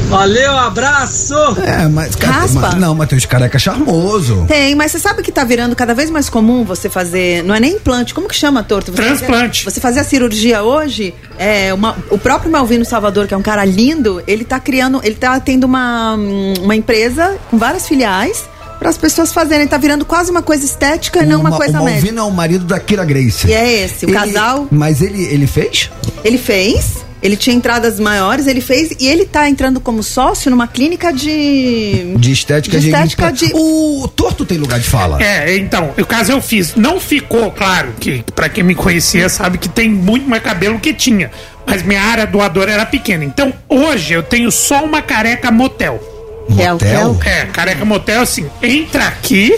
Valeu, 0.09 0.57
abraço! 0.57 1.35
É, 1.63 1.87
mas. 1.87 2.15
cara, 2.15 2.33
Raspa? 2.33 2.59
mas- 2.59 2.75
não, 2.75 2.95
mas 2.95 3.07
tem 3.07 3.17
os 3.17 3.25
careca 3.25 3.59
charmoso. 3.59 4.45
Tem, 4.47 4.73
mas 4.73 4.91
você 4.91 4.99
sabe 4.99 5.21
que 5.21 5.31
tá 5.31 5.43
virando 5.43 5.75
cada 5.75 5.93
vez 5.93 6.09
mais 6.09 6.29
comum 6.29 6.63
você 6.63 6.89
fazer. 6.89 7.43
Não 7.43 7.53
é 7.53 7.59
nem 7.59 7.73
implante, 7.75 8.13
como 8.13 8.27
que 8.27 8.35
chama, 8.35 8.63
Torto? 8.63 8.91
Você 8.91 8.97
Transplante. 9.03 9.63
Fazer, 9.63 9.73
você 9.75 9.79
fazer 9.79 9.99
a 9.99 10.03
cirurgia 10.03 10.63
hoje, 10.63 11.13
é, 11.37 11.71
uma- 11.73 11.95
o 12.09 12.17
próprio 12.17 12.51
Malvino 12.51 12.83
Salvador, 12.83 13.27
que 13.27 13.33
é 13.33 13.37
um 13.37 13.41
cara 13.41 13.63
lindo, 13.63 14.21
ele 14.25 14.43
tá 14.43 14.59
criando, 14.59 14.99
ele 15.03 15.15
tá 15.15 15.39
tendo 15.39 15.65
uma, 15.65 16.15
hum, 16.15 16.53
uma 16.61 16.75
empresa 16.75 17.37
com 17.51 17.57
várias 17.59 17.87
filiais 17.87 18.45
para 18.79 18.89
as 18.89 18.97
pessoas 18.97 19.31
fazerem. 19.31 19.67
Tá 19.67 19.77
virando 19.77 20.05
quase 20.05 20.31
uma 20.31 20.41
coisa 20.41 20.65
estética 20.65 21.21
e 21.23 21.25
não 21.27 21.39
uma 21.41 21.51
Ma- 21.51 21.57
coisa 21.57 21.79
o 21.79 21.83
médica. 21.85 22.01
Malvino 22.01 22.19
é 22.19 22.23
o 22.23 22.31
marido 22.31 22.65
da 22.65 22.79
Kira 22.79 23.05
Grace. 23.05 23.47
E 23.47 23.53
é 23.53 23.83
esse, 23.85 24.05
o 24.05 24.09
Ele- 24.09 24.17
casal. 24.17 24.67
Mas 24.71 25.01
ele, 25.03 25.21
ele 25.25 25.45
fez? 25.45 25.91
Ele 26.23 26.37
fez. 26.39 27.05
Ele 27.21 27.35
tinha 27.35 27.55
entradas 27.55 27.99
maiores, 27.99 28.47
ele 28.47 28.61
fez 28.61 28.95
e 28.99 29.07
ele 29.07 29.25
tá 29.25 29.49
entrando 29.49 29.79
como 29.81 30.01
sócio 30.01 30.49
numa 30.49 30.67
clínica 30.67 31.11
de. 31.11 32.13
De 32.17 32.31
estética 32.31 32.77
De 32.77 32.83
de, 32.83 32.89
estética 32.89 33.31
de- 33.31 33.51
O 33.53 34.07
torto 34.15 34.45
tem 34.45 34.57
lugar 34.57 34.79
de 34.79 34.87
fala. 34.87 35.21
É, 35.21 35.55
então, 35.57 35.93
o 35.97 36.05
caso 36.05 36.31
eu 36.31 36.41
fiz. 36.41 36.75
Não 36.75 36.99
ficou, 36.99 37.51
claro, 37.51 37.93
que 37.99 38.23
pra 38.33 38.47
quem 38.47 38.63
me 38.63 38.73
conhecia 38.75 39.27
sabe 39.27 39.57
que 39.57 39.67
tem 39.67 39.89
muito 39.89 40.29
mais 40.29 40.41
cabelo 40.41 40.79
que 40.79 40.93
tinha. 40.93 41.29
Mas 41.65 41.83
minha 41.83 42.01
área 42.01 42.25
doadora 42.25 42.71
era 42.71 42.85
pequena. 42.85 43.23
Então, 43.25 43.53
hoje 43.67 44.13
eu 44.13 44.23
tenho 44.23 44.49
só 44.51 44.83
uma 44.83 45.01
careca 45.01 45.51
motel. 45.51 46.01
Motel? 46.49 47.19
É, 47.25 47.45
careca 47.45 47.85
motel 47.85 48.21
assim, 48.21 48.47
entra 48.63 49.07
aqui, 49.07 49.55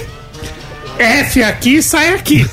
F 1.02 1.44
aqui 1.44 1.78
e 1.78 1.84
sai 1.84 2.14
aqui. 2.14 2.46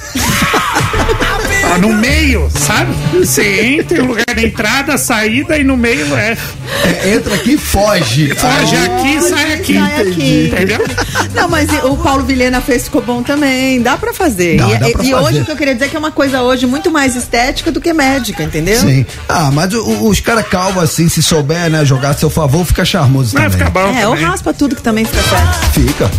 Ó, 1.74 1.78
no 1.78 1.92
meio, 1.94 2.48
sabe? 2.54 2.92
Você 3.18 3.60
entra, 3.78 4.02
o 4.02 4.06
lugar 4.06 4.24
da 4.34 4.42
entrada, 4.42 4.96
saída 4.98 5.58
e 5.58 5.64
no 5.64 5.76
meio 5.76 6.14
é. 6.16 6.36
É, 6.84 7.14
entra 7.14 7.34
aqui 7.34 7.52
e 7.54 7.58
foge. 7.58 8.34
Foge 8.34 8.76
aqui, 8.76 9.20
sai 9.22 9.52
aqui. 9.54 9.74
Sai 9.74 10.02
aqui. 10.02 10.50
Entendeu? 10.52 10.78
Não, 11.34 11.48
mas 11.48 11.68
o 11.84 11.96
Paulo 11.96 12.24
Vilhena 12.24 12.60
fez, 12.60 12.84
ficou 12.84 13.02
bom 13.02 13.22
também. 13.22 13.80
Dá 13.82 13.96
pra 13.96 14.12
fazer. 14.12 14.56
Dá, 14.58 14.68
e 14.68 14.72
dá 14.72 14.78
pra 14.78 14.88
e 14.88 14.92
fazer. 15.10 15.14
hoje 15.14 15.40
o 15.40 15.44
que 15.44 15.50
eu 15.52 15.56
queria 15.56 15.74
dizer 15.74 15.86
é 15.86 15.88
que 15.88 15.96
é 15.96 15.98
uma 15.98 16.12
coisa 16.12 16.42
hoje 16.42 16.66
muito 16.66 16.90
mais 16.90 17.16
estética 17.16 17.70
do 17.72 17.80
que 17.80 17.92
médica, 17.92 18.42
entendeu? 18.42 18.80
Sim. 18.80 19.04
Ah, 19.28 19.50
mas 19.52 19.72
o- 19.74 19.82
o- 19.84 20.08
os 20.08 20.20
caras 20.20 20.46
calvos 20.46 20.82
assim, 20.82 21.08
se 21.08 21.22
souber, 21.22 21.70
né, 21.70 21.84
jogar 21.84 22.10
a 22.10 22.14
seu 22.14 22.30
favor, 22.30 22.64
fica 22.64 22.84
charmoso 22.84 23.32
Vai 23.34 23.44
também. 23.50 23.58
ficar 23.58 23.70
bom. 23.70 23.94
É, 23.96 24.06
ou 24.06 24.14
também. 24.14 24.28
raspa 24.30 24.52
tudo 24.54 24.76
que 24.76 24.82
também 24.82 25.04
fica 25.04 25.22
certo. 25.22 25.72
Fica. 25.72 26.10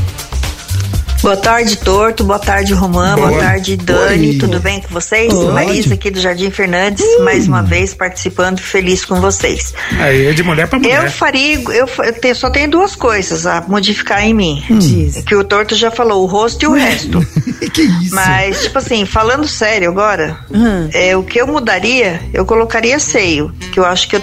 Boa 1.22 1.36
tarde, 1.36 1.76
Torto. 1.78 2.24
Boa 2.24 2.40
tarde, 2.40 2.74
Romã. 2.74 3.14
Boa, 3.16 3.28
Boa. 3.28 3.40
tarde, 3.42 3.76
Dani. 3.76 4.30
Oi. 4.30 4.38
Tudo 4.38 4.60
bem 4.62 4.80
com 4.82 4.88
vocês? 4.88 5.34
Oi. 5.34 5.52
Marisa 5.52 5.94
aqui 5.94 6.10
do 6.10 6.20
Jardim 6.20 6.50
Fernandes, 6.50 7.06
mais 7.24 7.46
uma 7.46 7.62
vez 7.62 7.94
participando, 7.94 8.60
feliz 8.60 9.04
com 9.04 9.20
vocês. 9.20 9.74
Aí 10.00 10.28
é 10.28 10.32
de 10.32 10.42
mulher 10.44 10.68
pra 10.70 10.80
mulher. 10.80 11.04
Eu 11.04 11.12
faria, 11.12 11.56
eu, 11.56 11.88
eu 12.24 12.36
só 12.36 12.50
tenho 12.50 12.70
duas 12.72 12.96
coisas 12.96 13.46
a 13.46 13.62
modificar 13.68 14.24
em 14.24 14.34
mim. 14.34 14.64
Diz. 14.70 15.18
Que 15.24 15.36
o 15.36 15.44
Torto 15.44 15.76
já 15.76 15.92
falou, 15.92 16.24
o 16.24 16.26
rosto 16.26 16.64
e 16.64 16.68
o 16.68 16.72
resto. 16.74 17.20
que 17.74 17.82
isso? 17.82 18.16
Mas, 18.16 18.64
tipo 18.64 18.78
assim, 18.78 19.06
falando 19.06 19.46
sério 19.48 19.90
agora, 19.90 20.38
Hum. 20.50 20.88
é, 20.94 21.18
o 21.18 21.24
que 21.24 21.40
eu 21.42 21.48
mudaria, 21.48 22.22
eu 22.34 22.46
colocaria 22.46 22.98
seio. 22.98 23.52
Que 23.74 23.80
eu 23.80 23.86
acho 23.86 24.08
que 24.08 24.16
eu. 24.16 24.22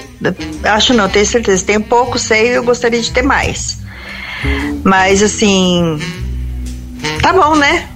Acho 0.64 0.94
não, 0.94 1.08
tenho 1.10 1.26
certeza. 1.26 1.62
Tem 1.62 1.78
pouco 1.78 2.18
seio 2.18 2.46
e 2.46 2.54
eu 2.54 2.64
gostaria 2.64 3.00
de 3.02 3.10
ter 3.12 3.22
mais. 3.22 3.78
Mas 4.82 5.22
assim. 5.22 5.98
Tá 7.22 7.32
bom, 7.32 7.54
né? 7.56 7.88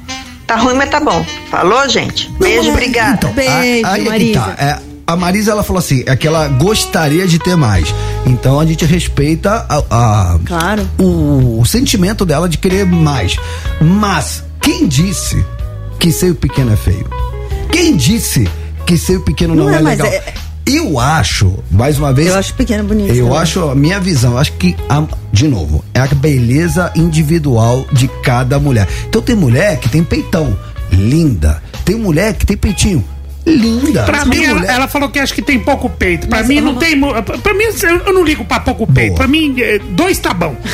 Tá 0.47 0.57
ruim, 0.57 0.75
mas 0.75 0.91
tá 0.91 0.99
bom. 1.01 1.25
Falou, 1.51 1.89
gente? 1.89 2.31
Beijo, 2.41 2.71
obrigada. 2.71 3.15
então, 3.15 3.33
Beijo, 3.33 3.87
a- 3.87 3.93
aí 3.93 4.01
é 4.01 4.05
que 4.05 4.09
Marisa. 4.11 4.41
tá. 4.41 4.55
É, 4.59 4.79
a 5.07 5.17
Marisa, 5.17 5.51
ela 5.53 5.63
falou 5.63 5.79
assim, 5.79 6.03
é 6.07 6.17
que 6.17 6.27
ela 6.27 6.49
gostaria 6.49 7.27
de 7.27 7.39
ter 7.39 7.57
mais. 7.57 7.95
Então 8.27 8.59
a 8.61 8.67
gente 8.67 8.85
respeita 8.85 9.65
a, 9.69 9.83
a- 9.91 10.39
Claro. 10.45 10.89
o, 10.99 11.61
o 11.61 11.67
sentimento 11.67 12.25
dela 12.27 12.49
de 12.49 12.59
querer 12.59 12.85
mais. 12.85 13.37
Mas 13.81 14.43
quem 14.61 14.87
disse 14.89 15.45
que 15.99 16.11
seio 16.13 16.35
pequeno 16.35 16.73
é 16.73 16.77
feio? 16.77 17.09
Quem 17.71 17.97
disse 17.97 18.49
que 18.87 18.99
seio 18.99 19.21
pequeno 19.21 19.55
não, 19.55 19.67
Não 19.67 19.73
é, 19.75 19.77
é, 19.77 19.81
mas 19.83 19.99
legal? 20.01 20.07
é- 20.13 20.35
Eu 20.73 20.99
acho, 21.01 21.59
mais 21.71 21.99
uma 21.99 22.13
vez. 22.13 22.29
Eu 22.29 22.35
acho 22.37 22.55
pequeno 22.55 22.85
bonito. 22.85 23.13
Eu 23.15 23.27
também. 23.27 23.39
acho, 23.41 23.69
a 23.71 23.75
minha 23.75 23.99
visão, 23.99 24.33
eu 24.33 24.39
acho 24.39 24.53
que, 24.53 24.77
a- 24.89 25.03
de 25.33 25.49
novo, 25.49 25.85
é 25.93 26.01
a 26.01 26.07
beleza 26.07 26.93
individual 26.95 27.87
de 27.93 28.07
cada 28.23 28.59
mulher. 28.59 28.87
Então 29.09 29.21
tem 29.21 29.35
mulher 29.35 29.79
que 29.79 29.89
tem 29.89 30.05
peitão, 30.05 30.57
linda. 30.93 31.63
Tem 31.85 31.97
mulher 31.97 32.35
que 32.35 32.47
tem 32.47 32.57
peitinho, 32.57 33.05
linda. 33.45 34.05
Pra 34.05 34.21
Tem 34.27 34.29
mim, 34.41 34.45
ela, 34.45 34.65
ela 34.65 34.87
falou 34.89 35.09
que 35.09 35.19
acha 35.19 35.35
que 35.35 35.43
tem 35.43 35.59
pouco 35.59 35.89
peito. 35.91 36.29
Pra 36.29 36.39
Mas 36.39 36.47
mim, 36.49 36.61
não 36.61 36.73
não- 36.73 36.79
tem. 36.79 36.99
Pra 37.43 37.55
mim, 37.55 37.65
eu 38.07 38.13
não 38.13 38.23
ligo 38.25 38.45
pra 38.45 38.61
pouco 38.61 38.87
peito. 38.87 39.09
Boa. 39.09 39.19
Pra 39.19 39.27
mim, 39.27 39.55
eh, 39.59 39.81
dois 39.91 40.19
tá 40.19 40.33
bom. 40.33 40.55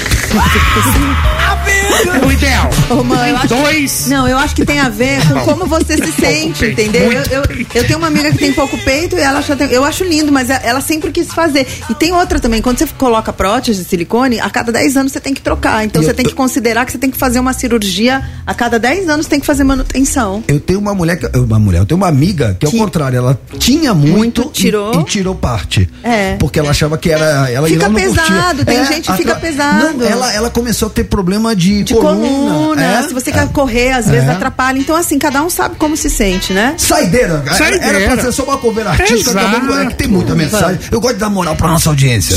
é 1.70 2.26
o 2.26 2.32
ideal. 2.32 2.70
Ô, 2.90 3.02
mãe, 3.02 3.30
eu 3.30 3.36
acho- 3.36 3.46
Dois. 3.48 4.06
Não, 4.08 4.28
eu 4.28 4.38
acho 4.38 4.54
que 4.54 4.64
tem 4.64 4.78
a 4.80 4.88
ver 4.88 5.20
com 5.28 5.40
como 5.40 5.66
você 5.66 5.96
se 5.96 6.12
sente, 6.12 6.58
peito, 6.60 6.80
entendeu? 6.80 7.12
Eu, 7.12 7.22
eu, 7.30 7.42
eu 7.74 7.86
tenho 7.86 7.98
uma 7.98 8.06
amiga 8.08 8.30
que 8.32 8.38
tem 8.38 8.52
pouco 8.52 8.76
peito 8.78 9.16
e 9.16 9.20
ela 9.20 9.38
acha, 9.38 9.54
eu 9.70 9.84
acho 9.84 10.04
lindo, 10.04 10.30
mas 10.32 10.50
é, 10.50 10.60
ela 10.64 10.80
sempre 10.80 11.10
quis 11.10 11.28
fazer. 11.28 11.66
E 11.90 11.94
tem 11.94 12.12
outra 12.12 12.38
também, 12.38 12.60
quando 12.62 12.78
você 12.78 12.86
coloca 12.98 13.32
prótese 13.32 13.82
de 13.82 13.88
silicone, 13.88 14.40
a 14.40 14.48
cada 14.50 14.70
10 14.72 14.96
anos 14.96 15.12
você 15.12 15.20
tem 15.20 15.34
que 15.34 15.40
trocar. 15.40 15.84
Então 15.84 16.02
E 16.02 16.04
você 16.04 16.14
tem 16.14 16.24
que 16.26 16.34
considerar 16.34 16.84
que 16.86 16.92
você 16.92 16.98
tem 16.98 17.10
que 17.10 17.16
fazer 17.18 17.38
uma 17.40 17.52
cirurgia 17.52 18.22
a 18.46 18.54
cada 18.54 18.78
10 18.78 19.08
anos 19.08 19.26
tem 19.26 19.40
que 19.40 19.46
fazer 19.46 19.64
manutenção. 19.64 20.42
Eu 20.46 20.60
tenho 20.60 20.78
uma 20.78 20.94
mulher, 20.94 21.16
que, 21.16 21.26
uma 21.38 21.58
mulher, 21.58 21.78
eu 21.80 21.86
tenho 21.86 21.96
uma 21.96 22.08
amiga 22.08 22.56
que, 22.58 22.66
ao 22.66 22.72
Que- 22.72 22.78
contrário, 22.78 23.16
ela 23.18 23.38
tinha 23.58 23.92
muito, 23.94 24.16
Muito, 24.16 24.42
e- 24.42 24.50
tirou. 24.52 25.00
E, 25.00 25.04
tirou 25.04 25.34
parte. 25.34 25.88
É. 26.02 26.36
Porque 26.38 26.58
ela 26.58 26.70
achava 26.70 26.96
que 26.98 27.10
era. 27.10 27.50
Ela 27.50 27.68
Fica 27.68 27.84
ela 27.84 27.92
não 27.92 28.00
curtia. 28.00 28.24
pesado, 28.24 28.64
tem 28.64 28.84
gente 28.86 29.10
que 29.10 29.16
fica 29.16 29.34
pesado. 29.36 29.96
Não, 29.98 30.06
ela, 30.06 30.32
ela 30.32 30.50
começou 30.50 30.88
a 30.88 30.90
ter 30.90 31.04
problema 31.04 31.55
de, 31.56 31.82
De 31.84 31.94
coluna. 31.94 32.28
coluna, 32.28 32.84
é. 32.84 33.02
se 33.02 33.12
você 33.14 33.32
quer 33.32 33.48
correr, 33.48 33.92
às 33.92 34.08
vezes 34.08 34.28
É. 34.28 34.32
atrapalha. 34.32 34.78
Então, 34.78 34.94
assim, 34.94 35.18
cada 35.18 35.42
um 35.42 35.50
sabe 35.50 35.76
como 35.76 35.96
se 35.96 36.08
sente, 36.10 36.52
né? 36.52 36.74
Saideira. 36.78 37.42
Saideira. 37.52 37.86
Era 37.86 38.14
pra 38.14 38.22
ser 38.24 38.32
só 38.32 38.44
uma 38.44 38.58
cover 38.58 38.86
artística, 38.86 39.40
acabou, 39.40 39.80
é 39.80 39.86
que 39.86 39.94
tem 39.94 40.08
muita 40.08 40.34
mensagem. 40.34 40.78
Eu 40.90 41.00
gosto 41.00 41.14
de 41.14 41.20
dar 41.20 41.30
moral 41.30 41.56
pra 41.56 41.68
nossa 41.68 41.88
audiência. 41.88 42.36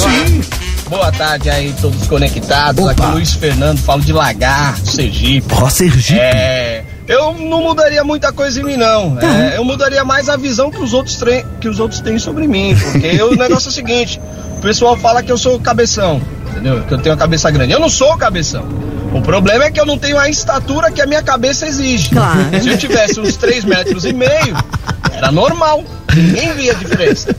Boa 0.89 1.12
tarde 1.12 1.49
aí, 1.49 1.73
todos 1.79 2.08
conectados. 2.08 2.84
Opa. 2.84 2.91
Aqui 2.91 3.01
é 3.03 3.05
Luiz 3.08 3.34
Fernando, 3.34 3.77
falo 3.79 4.01
de 4.01 4.12
Lagarto, 4.12 4.89
Sergipe. 4.91 5.45
Ó, 5.62 5.69
Sergipe. 5.69 6.19
É, 6.19 6.84
eu 7.08 7.34
não 7.34 7.62
mudaria 7.62 8.03
muita 8.03 8.32
coisa 8.32 8.60
em 8.60 8.63
mim, 8.63 8.75
não. 8.75 9.17
É, 9.19 9.58
eu 9.58 9.63
mudaria 9.63 10.03
mais 10.03 10.29
a 10.29 10.36
visão 10.38 10.71
que 10.71 10.82
os 10.82 10.93
outros, 10.93 11.19
que 11.62 11.67
os 11.69 11.79
outros 11.79 11.99
têm 12.01 12.17
sobre 12.17 12.47
mim. 12.47 12.75
Porque 12.75 13.21
o 13.21 13.36
negócio 13.36 13.67
é 13.67 13.71
o 13.71 13.73
seguinte: 13.73 14.19
o 14.58 14.62
pessoal 14.62 14.97
fala 14.97 15.21
que 15.21 15.32
eu 15.32 15.38
sou 15.38 15.60
cabeção. 15.60 16.19
Entendeu? 16.51 16.81
Que 16.83 16.93
eu 16.93 16.97
tenho 16.97 17.15
a 17.15 17.17
cabeça 17.17 17.49
grande. 17.51 17.71
Eu 17.73 17.79
não 17.79 17.89
sou 17.89 18.13
o 18.13 18.17
cabeção. 18.17 18.65
O 19.13 19.21
problema 19.21 19.65
é 19.65 19.71
que 19.71 19.79
eu 19.79 19.85
não 19.85 19.97
tenho 19.97 20.17
a 20.19 20.29
estatura 20.29 20.91
que 20.91 21.01
a 21.01 21.05
minha 21.05 21.23
cabeça 21.23 21.65
exige. 21.67 22.09
Claro. 22.09 22.39
Se 22.62 22.69
eu 22.69 22.77
tivesse 22.77 23.19
uns 23.19 23.35
3 23.38 23.65
metros 23.65 24.05
e 24.05 24.13
meio, 24.13 24.55
era 25.12 25.31
normal. 25.31 25.83
Ninguém 26.15 26.53
via 26.53 26.73
diferença. 26.75 27.35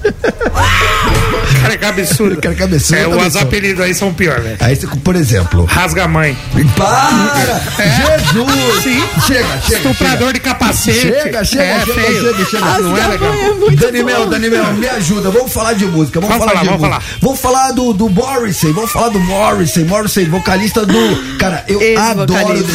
Cara, 1.62 1.76
que 1.76 1.84
absurdo. 1.84 2.40
Cara, 2.40 2.54
que 2.54 2.62
absurdo, 2.62 3.20
É, 3.20 3.26
os 3.26 3.36
apelidos 3.36 3.84
aí 3.84 3.94
são 3.94 4.12
pior, 4.14 4.40
velho. 4.40 4.56
Aí, 4.60 4.76
você, 4.76 4.86
por 4.86 5.16
exemplo. 5.16 5.64
Rasga 5.64 6.04
a 6.04 6.08
mãe. 6.08 6.36
Para! 6.76 7.60
Jesus! 7.78 8.82
Sim. 8.82 9.02
Chega, 9.26 9.60
chega. 9.60 9.76
Estuprador 9.76 10.18
chega. 10.28 10.32
de 10.34 10.40
capacete. 10.40 11.00
Chega, 11.00 11.44
chega, 11.44 11.62
É, 11.64 11.80
chega, 11.80 11.94
feio. 11.94 12.20
chega, 12.22 12.44
chega. 12.46 12.78
Não 12.78 12.96
é 12.96 13.06
legal. 13.08 13.32
Danimel, 13.76 14.26
Danimel, 14.28 14.72
me 14.74 14.88
ajuda. 14.88 15.30
Vamos 15.30 15.52
falar 15.52 15.72
de 15.74 15.86
música. 15.86 16.20
Vamos, 16.20 16.36
Vamos 16.36 16.46
falar, 16.46 16.60
falar, 16.60 16.60
de 16.62 16.66
vamos 16.80 16.80
música. 16.88 17.00
falar. 17.02 17.18
Vamos 17.20 17.40
falar 17.40 17.72
do, 17.72 17.92
do 17.92 18.08
Morrissey. 18.08 18.72
Vamos 18.72 18.92
falar 18.92 18.99
do 19.08 19.20
Morrissey. 19.20 19.84
Morrissey, 19.84 20.26
vocalista 20.26 20.84
do. 20.84 21.36
Cara, 21.38 21.64
eu 21.68 21.78
adoro. 21.98 22.32
Ex-vocalista. 22.32 22.72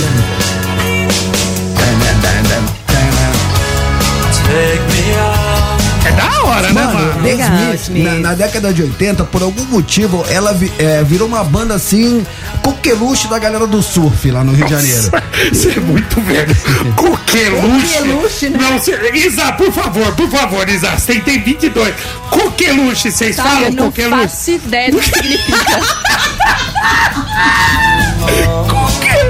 É 4.48 4.95
The 7.26 7.32
Legal, 7.32 7.50
Smiths, 7.58 7.82
Smith. 7.88 8.04
na, 8.04 8.14
na 8.20 8.34
década 8.34 8.74
de 8.74 8.84
80, 8.84 9.24
por 9.26 9.42
algum 9.42 9.66
motivo, 9.66 10.26
ela 10.30 10.54
vi- 10.54 10.72
é, 10.80 11.04
virou 11.04 11.28
uma 11.28 11.44
banda 11.44 11.74
assim, 11.76 12.26
coqueluche 12.62 13.28
da 13.28 13.38
galera 13.40 13.68
do 13.68 13.82
surf 13.82 14.30
lá 14.32 14.44
no 14.44 14.54
Rio 14.54 14.66
de 14.66 14.72
Janeiro. 14.72 15.12
Você 15.52 15.72
é 15.72 15.80
muito 15.80 16.22
velho. 16.22 16.56
Coqueluche. 16.96 17.98
Coqueluche, 17.98 18.50
né? 18.50 18.60
Não, 18.62 18.80
cê, 18.80 19.12
Isa, 19.14 19.52
por 19.54 19.72
favor, 19.72 20.12
por 20.16 20.30
favor, 20.30 20.68
Isa. 20.70 20.92
Você 20.98 21.20
tem 21.20 21.42
22. 21.42 21.94
Coqueluche, 22.30 23.12
vocês 23.12 23.36
Tá, 23.36 23.44
falam 23.44 23.62
eu 23.64 23.72
não 23.74 23.86
coqueluche? 23.86 24.22
faço 24.24 24.52
ideia 24.52 24.92
do 24.92 24.98
que 25.00 25.06
significa. 25.06 25.56
Coqueluche. 28.70 29.25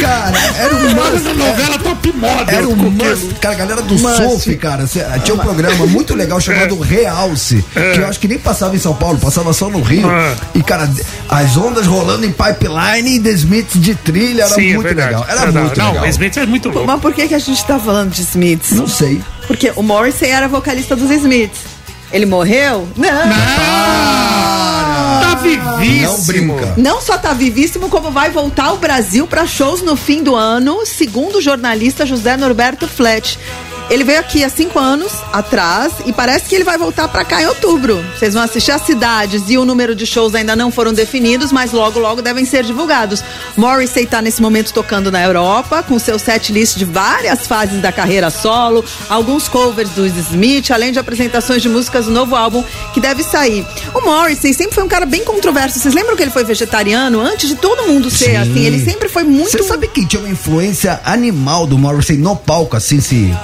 Cara, 0.00 0.38
era 0.58 0.74
um 0.74 0.94
must. 0.94 1.16
essa 1.16 1.34
novela 1.34 1.78
top 1.78 2.12
model. 2.12 2.44
Era 2.48 2.68
um 2.68 2.76
must. 2.76 3.34
Cara, 3.40 3.54
a 3.54 3.58
galera 3.58 3.82
do 3.82 3.98
surf, 3.98 4.56
cara, 4.56 4.84
tinha 4.86 5.34
um 5.34 5.38
programa 5.38 5.86
muito 5.86 6.14
legal 6.14 6.40
chamado 6.40 6.78
Realce, 6.80 7.64
que 7.94 8.00
eu 8.00 8.06
acho 8.06 8.18
que 8.20 8.28
nem 8.28 8.38
passava 8.38 8.74
em 8.74 8.78
São 8.78 8.94
Paulo, 8.94 9.18
passava 9.18 9.52
só 9.52 9.68
no 9.68 9.80
Rio. 9.82 10.10
É. 10.10 10.34
E, 10.54 10.62
cara, 10.62 10.90
as 11.28 11.56
ondas 11.56 11.86
rolando 11.86 12.24
em 12.26 12.32
pipeline 12.32 13.16
e 13.16 13.20
The 13.20 13.30
Smiths 13.30 13.80
de 13.80 13.94
trilha, 13.94 14.42
era 14.44 14.54
Sim, 14.54 14.70
é 14.70 14.74
muito 14.74 14.82
verdade. 14.82 15.08
legal. 15.10 15.24
Era 15.28 15.40
Verdade. 15.42 15.66
muito 15.66 15.78
Não, 15.78 15.88
legal. 15.92 16.04
o 16.04 16.08
Smith 16.08 16.36
é 16.36 16.46
muito 16.46 16.68
louco. 16.68 16.86
Mas 16.86 17.00
por 17.00 17.12
que, 17.12 17.28
que 17.28 17.34
a 17.34 17.38
gente 17.38 17.64
tá 17.64 17.78
falando 17.78 18.10
de 18.10 18.22
Smiths? 18.22 18.72
Não 18.72 18.86
sei. 18.88 19.20
Porque 19.46 19.72
o 19.76 19.82
Morrissey 19.82 20.30
era 20.30 20.48
vocalista 20.48 20.94
dos 20.96 21.10
Smiths. 21.10 21.60
Ele 22.12 22.26
morreu? 22.26 22.88
Não. 22.96 23.08
Tá 25.30 25.36
vivíssimo. 25.36 26.02
Não 26.02 26.24
brinca. 26.24 26.74
Não 26.76 27.00
só 27.00 27.16
tá 27.16 27.32
vivíssimo, 27.32 27.88
como 27.88 28.10
vai 28.10 28.30
voltar 28.30 28.64
ao 28.64 28.78
Brasil 28.78 29.28
para 29.28 29.46
shows 29.46 29.80
no 29.80 29.94
fim 29.94 30.24
do 30.24 30.34
ano, 30.34 30.84
segundo 30.84 31.36
o 31.36 31.40
jornalista 31.40 32.04
José 32.04 32.36
Norberto 32.36 32.88
Flet. 32.88 33.38
Ele 33.90 34.04
veio 34.04 34.20
aqui 34.20 34.44
há 34.44 34.48
cinco 34.48 34.78
anos 34.78 35.12
atrás 35.32 35.94
e 36.06 36.12
parece 36.12 36.48
que 36.48 36.54
ele 36.54 36.62
vai 36.62 36.78
voltar 36.78 37.08
para 37.08 37.24
cá 37.24 37.42
em 37.42 37.46
outubro. 37.46 38.04
Vocês 38.16 38.34
vão 38.34 38.42
assistir 38.44 38.70
as 38.70 38.82
cidades 38.82 39.42
e 39.48 39.58
o 39.58 39.64
número 39.64 39.96
de 39.96 40.06
shows 40.06 40.32
ainda 40.32 40.54
não 40.54 40.70
foram 40.70 40.92
definidos, 40.92 41.50
mas 41.50 41.72
logo, 41.72 41.98
logo 41.98 42.22
devem 42.22 42.44
ser 42.44 42.62
divulgados. 42.62 43.24
Morrissey 43.56 44.04
está 44.04 44.22
nesse 44.22 44.40
momento 44.40 44.72
tocando 44.72 45.10
na 45.10 45.20
Europa, 45.20 45.82
com 45.82 45.98
seu 45.98 46.20
set 46.20 46.52
list 46.52 46.76
de 46.76 46.84
várias 46.84 47.48
fases 47.48 47.82
da 47.82 47.90
carreira 47.90 48.30
solo, 48.30 48.84
alguns 49.08 49.48
covers 49.48 49.90
do 49.90 50.06
Smith, 50.06 50.70
além 50.70 50.92
de 50.92 51.00
apresentações 51.00 51.60
de 51.60 51.68
músicas 51.68 52.04
do 52.04 52.12
novo 52.12 52.36
álbum 52.36 52.62
que 52.94 53.00
deve 53.00 53.24
sair. 53.24 53.66
O 53.92 54.02
Morrissey 54.02 54.54
sempre 54.54 54.76
foi 54.76 54.84
um 54.84 54.88
cara 54.88 55.04
bem 55.04 55.24
controverso. 55.24 55.80
Vocês 55.80 55.94
lembram 55.94 56.14
que 56.16 56.22
ele 56.22 56.30
foi 56.30 56.44
vegetariano 56.44 57.20
antes 57.20 57.48
de 57.48 57.56
todo 57.56 57.88
mundo 57.88 58.08
ser 58.08 58.30
Sim. 58.30 58.36
assim? 58.36 58.64
Ele 58.64 58.84
sempre 58.84 59.08
foi 59.08 59.24
muito. 59.24 59.50
Você 59.50 59.64
sabe 59.64 59.88
quem 59.88 60.06
tinha 60.06 60.22
uma 60.22 60.28
influência 60.28 61.00
animal 61.04 61.66
do 61.66 61.76
Morrissey 61.76 62.16
no 62.16 62.36
palco, 62.36 62.76
assim, 62.76 63.00
se. 63.00 63.34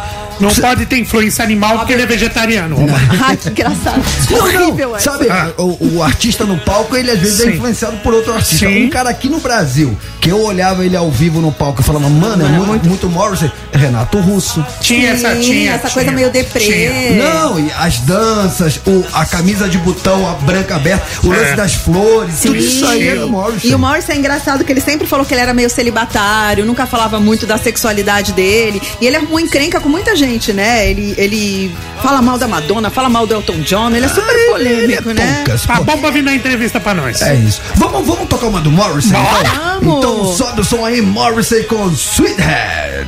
Não 0.40 0.55
pode 0.55 0.87
ter 0.87 0.99
influência 0.99 1.44
animal 1.44 1.79
porque 1.79 1.92
ele 1.92 2.03
é 2.03 2.07
vegetariano. 2.07 2.77
Ai, 3.25 3.37
que 3.38 3.49
engraçado. 3.49 4.03
Não, 4.31 4.38
Horrível, 4.38 4.88
não, 4.90 4.96
é. 4.96 5.01
sabe, 5.01 5.27
o, 5.59 5.96
o 5.96 6.03
artista 6.03 6.44
no 6.44 6.59
palco, 6.59 6.96
ele 6.96 7.11
às 7.11 7.18
vezes 7.18 7.40
é 7.40 7.44
Sim. 7.44 7.51
influenciado 7.57 7.96
por 7.99 8.12
outro 8.14 8.33
artista. 8.35 8.66
Sim. 8.66 8.87
Um 8.87 8.90
cara 8.90 9.11
aqui 9.11 9.29
no 9.29 9.40
Brasil, 9.40 9.96
que 10.20 10.31
eu 10.31 10.40
olhava 10.42 10.85
ele 10.85 10.96
ao 10.96 11.11
vivo 11.11 11.40
no 11.40 11.53
palco 11.53 11.81
e 11.81 11.85
falava, 11.85 12.09
mano, 12.09 12.44
é 12.44 12.49
muito, 12.49 12.88
muito 12.88 13.09
Morrissey, 13.09 13.51
é 13.72 13.79
Renato 13.79 14.18
Russo. 14.18 14.64
Tinha 14.81 15.11
essa, 15.12 15.35
tinha. 15.37 15.72
essa 15.72 15.88
tinha, 15.88 15.92
coisa 15.94 16.12
meio 16.12 16.31
deprê. 16.31 16.61
tinha. 16.61 17.22
Não, 17.25 17.59
e 17.59 17.70
as 17.79 17.99
danças, 18.01 18.81
o, 18.87 19.05
a 19.12 19.25
camisa 19.25 19.68
de 19.68 19.79
botão, 19.79 20.29
a 20.29 20.35
branca 20.35 20.77
aberta, 20.77 21.05
o 21.22 21.29
lance 21.29 21.53
É. 21.53 21.57
das 21.57 21.75
flores, 21.75 22.40
tudo 22.42 22.57
isso 22.57 22.87
aí 22.87 23.09
era 23.09 23.25
o 23.27 23.29
Morrissey. 23.31 23.70
E 23.70 23.75
o 23.75 23.79
Morrissey 23.79 24.14
é 24.14 24.18
engraçado 24.18 24.64
que 24.64 24.72
ele 24.72 24.81
sempre 24.81 25.07
falou 25.07 25.25
que 25.25 25.33
ele 25.35 25.40
era 25.40 25.55
meio 25.55 25.70
celibatário, 25.70 26.64
nunca 26.64 26.87
falava 26.87 27.18
muito 27.20 27.46
da 27.46 27.57
sexualidade 27.59 28.33
dele. 28.33 28.81
E 29.01 29.07
ele 29.07 29.16
arrumou 29.16 29.40
encrenca 29.40 29.81
com 29.81 29.88
muita 29.88 30.14
gente, 30.16 30.25
né? 30.52 30.88
Ele, 30.90 31.14
ele 31.16 31.74
fala 32.02 32.20
mal 32.20 32.36
da 32.38 32.46
Madonna, 32.48 32.90
fala 32.90 33.08
mal 33.08 33.26
do 33.26 33.34
Elton 33.34 33.60
John, 33.60 33.90
ele 33.94 34.06
é 34.06 34.08
super 34.08 34.34
Ele 34.34 34.42
é 34.42 34.50
polêmico, 34.50 35.10
né? 35.12 35.42
poucas, 35.44 35.62
Tá 35.66 35.80
bom 35.80 35.98
pra 35.98 36.10
vir 36.10 36.22
na 36.22 36.34
entrevista 36.34 36.80
pra 36.80 36.94
nós. 36.94 37.22
É 37.22 37.34
isso. 37.34 37.60
Vamos, 37.76 38.06
vamos 38.06 38.28
tocar 38.28 38.46
uma 38.46 38.60
do 38.60 38.70
Morrissey, 38.70 39.12
Bora. 39.12 39.48
então? 39.48 39.80
Vamos. 39.80 39.98
Então 39.98 40.32
sobe 40.34 40.60
o 40.60 40.64
som 40.64 40.84
aí, 40.84 41.00
Morrissey 41.00 41.64
com 41.64 41.88
Sweethead. 41.90 43.06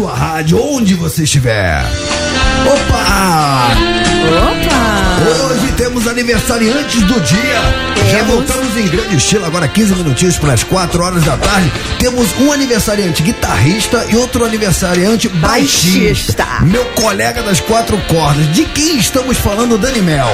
Sua 0.00 0.14
rádio, 0.14 0.58
onde 0.58 0.94
você 0.94 1.24
estiver. 1.24 1.84
Opa! 2.64 3.68
Opa! 4.48 5.49
Temos 5.80 6.06
aniversariantes 6.06 7.02
do 7.04 7.18
dia. 7.22 7.38
Já 8.10 8.18
Temos. 8.18 8.34
voltamos 8.34 8.76
em 8.76 8.86
grande 8.86 9.16
estilo, 9.16 9.46
agora 9.46 9.66
15 9.66 9.94
minutinhos 9.94 10.36
para 10.36 10.52
as 10.52 10.62
4 10.62 11.02
horas 11.02 11.24
da 11.24 11.38
tarde. 11.38 11.72
Temos 11.98 12.38
um 12.38 12.52
aniversariante 12.52 13.22
guitarrista 13.22 14.04
e 14.10 14.16
outro 14.16 14.44
aniversariante 14.44 15.26
baixista. 15.30 16.44
Baixista. 16.44 16.64
Meu 16.66 16.84
colega 16.90 17.42
das 17.42 17.60
quatro 17.60 17.96
cordas. 18.08 18.46
De 18.52 18.66
quem 18.66 18.98
estamos 18.98 19.38
falando, 19.38 19.78
Dani 19.78 20.02
Mel? 20.02 20.28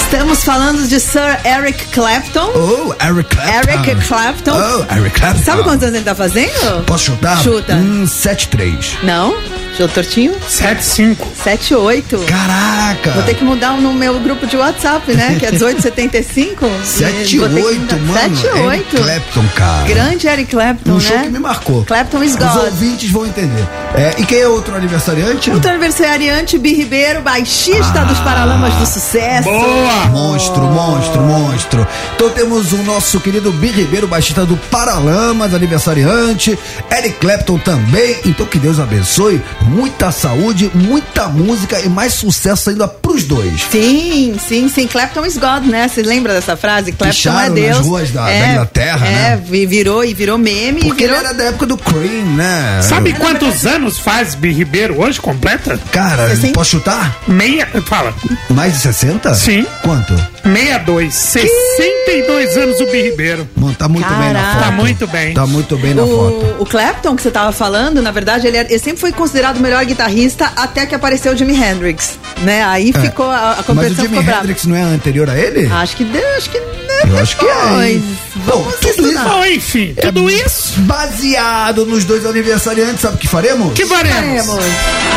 Estamos 0.00 0.42
falando 0.42 0.84
de 0.88 0.98
Sir 0.98 1.38
Eric 1.44 1.84
Clapton. 1.92 2.50
Oh, 2.56 2.92
Eric 3.00 3.36
Clapton. 3.36 3.70
Eric 3.70 4.08
Clapton. 4.08 4.52
Oh, 4.52 4.94
Eric 4.96 5.20
Clapton. 5.20 5.44
Sabe 5.44 5.62
quantos 5.62 5.84
anos 5.84 5.94
ele 5.94 6.04
tá 6.04 6.14
fazendo? 6.16 6.84
Posso 6.86 7.04
chutar? 7.04 7.40
Chuta. 7.40 7.74
Hum, 7.76 8.04
7-3. 8.04 8.96
Não? 9.04 9.32
Chuta 9.76 9.94
tortinho? 9.94 10.34
7-5. 10.50 11.16
7, 11.34 11.74
8. 11.74 12.18
Caraca. 12.26 13.12
Vou 13.12 13.22
ter 13.22 13.34
que 13.34 13.44
mudar 13.44 13.74
no 13.80 13.92
meu 13.94 14.18
grupo 14.18 14.44
de 14.44 14.56
WhatsApp, 14.56 15.12
né? 15.14 15.36
Que 15.38 15.46
é 15.46 15.52
1875. 15.52 16.68
7 16.84 17.38
Vou 17.38 17.48
ter 17.48 17.54
que 17.54 17.66
8, 17.66 17.80
mudar. 17.80 17.96
mano. 17.98 18.36
7, 18.36 18.46
Eric 18.46 18.66
8. 18.66 18.96
Clapton, 18.96 19.44
cara. 19.54 19.84
Grande 19.86 20.26
Eric 20.26 20.50
Clapton, 20.50 20.90
Um 20.90 20.94
né? 20.94 21.00
show 21.00 21.18
que 21.20 21.28
me 21.28 21.38
marcou. 21.38 21.84
Clapton 21.84 22.24
is 22.24 22.32
Os 22.34 22.38
God. 22.38 22.56
ouvintes 22.64 23.10
vão 23.10 23.24
entender. 23.26 23.64
É, 23.94 24.14
e 24.18 24.26
quem 24.26 24.40
é 24.40 24.48
outro 24.48 24.74
aniversariante? 24.74 25.50
Outro 25.50 25.70
aniversariante, 25.70 26.58
Bi 26.58 26.74
Ribeiro, 26.74 27.22
baixista 27.22 28.04
dos 28.04 28.18
Paralamas 28.18 28.74
do 28.74 28.86
Sucesso. 28.86 29.44
Boa! 29.48 30.06
Monstro, 30.10 30.62
monstro, 30.62 31.20
monstro. 31.22 31.86
Então 32.16 32.30
temos 32.30 32.72
o 32.72 32.78
nosso 32.78 33.20
querido 33.20 33.52
Bi 33.52 33.68
Ribeiro, 33.68 34.08
baixista 34.08 34.44
do 34.44 34.56
Paralamas, 34.56 35.54
aniversariante. 35.54 36.58
Eric 36.90 37.18
Clapton 37.20 37.58
também. 37.58 38.16
Então 38.26 38.44
que 38.44 38.58
Deus 38.58 38.80
abençoe. 38.80 39.40
Muita 39.68 40.10
saúde, 40.10 40.70
muita 40.74 41.28
música 41.28 41.78
e 41.80 41.90
mais 41.90 42.14
sucesso 42.14 42.70
ainda 42.70 42.88
pros 43.08 43.24
dois. 43.24 43.62
Sim, 43.70 44.36
sim, 44.46 44.68
sim. 44.68 44.86
Clapton 44.86 45.24
is 45.24 45.38
God, 45.38 45.64
né? 45.64 45.88
Você 45.88 46.02
lembra 46.02 46.34
dessa 46.34 46.56
frase? 46.56 46.92
Clapton 46.92 47.14
Picharam 47.16 47.38
é 47.38 47.48
nas 47.48 47.54
Deus. 47.54 47.78
ruas 47.86 48.10
da- 48.10 48.24
da 48.24 48.30
é, 48.30 48.52
Inglaterra, 48.52 49.06
é, 49.06 49.10
né? 49.10 49.42
vi- 49.44 49.64
virou 49.66 50.04
e 50.04 50.12
virou 50.12 50.36
meme. 50.36 50.80
Porque 50.82 51.04
virou... 51.04 51.16
ele 51.18 51.26
era 51.26 51.34
da 51.34 51.44
época 51.44 51.64
do 51.66 51.78
Cream, 51.78 52.24
né? 52.36 52.80
Sabe 52.82 53.14
quantos 53.14 53.64
anos 53.66 53.98
faz 53.98 54.34
Bi 54.34 54.50
Ribeiro 54.52 55.00
hoje, 55.00 55.18
completa? 55.20 55.80
Cara, 55.90 56.24
Assim? 56.26 56.52
posso 56.52 56.70
chutar? 56.72 57.16
Meia. 57.26 57.66
Fala. 57.86 58.12
Mais 58.50 58.74
de 58.74 58.80
60? 58.80 59.34
Sim. 59.34 59.64
Quanto? 59.82 60.14
62. 60.44 61.14
62 61.14 62.56
anos 62.56 62.80
o 62.80 62.86
Bi 62.86 63.02
Ribeiro. 63.02 63.48
Mano, 63.56 63.74
tá 63.74 63.88
muito 63.88 64.08
bem 64.08 64.32
na 64.32 64.40
Caraca. 64.40 64.52
foto. 64.52 64.64
Tá 64.64 64.70
muito 64.72 65.06
bem. 65.06 65.34
Tá 65.34 65.46
muito 65.46 65.76
bem 65.78 65.94
na 65.94 66.02
foto. 66.02 66.56
O, 66.58 66.62
o 66.62 66.66
Clapton, 66.66 67.16
que 67.16 67.22
você 67.22 67.30
tava 67.30 67.52
falando, 67.52 68.02
na 68.02 68.10
verdade, 68.10 68.46
ele, 68.46 68.56
era- 68.56 68.68
ele 68.68 68.78
sempre 68.78 69.00
foi 69.00 69.12
considerado 69.12 69.56
o 69.56 69.60
melhor 69.60 69.84
guitarrista 69.84 70.52
até 70.56 70.86
que 70.86 70.94
apareceu 70.94 71.32
o 71.32 71.36
Jimi 71.36 71.54
Hendrix, 71.54 72.18
né? 72.42 72.64
Aí 72.64 72.90
É. 72.94 72.97
ficou, 73.02 73.26
a, 73.30 73.36
a 73.36 73.56
Mas 73.56 73.60
o 73.60 73.64
competição 73.64 74.04
Jimi 74.04 74.22
brava. 74.22 74.40
Hendrix 74.40 74.66
não 74.66 74.76
é 74.76 74.82
anterior 74.82 75.28
a 75.30 75.38
ele? 75.38 75.66
Acho 75.72 75.96
que 75.96 76.04
deu, 76.04 76.36
acho 76.36 76.50
que 76.50 76.58
Eu 76.58 77.18
acho 77.18 77.36
que 77.36 77.46
é. 77.46 77.90
hein? 77.90 78.04
Bom, 78.46 78.62
Vamos 78.62 78.74
tudo 78.80 79.08
isso. 79.12 79.24
Bom, 79.24 79.44
enfim, 79.46 79.94
tudo 80.00 80.30
isso. 80.30 80.80
baseado 80.80 81.84
nos 81.86 82.04
dois 82.04 82.24
aniversariantes, 82.26 83.00
sabe 83.00 83.16
o 83.16 83.18
que 83.18 83.28
faremos? 83.28 83.72
Que 83.74 83.86
faremos? 83.86 84.64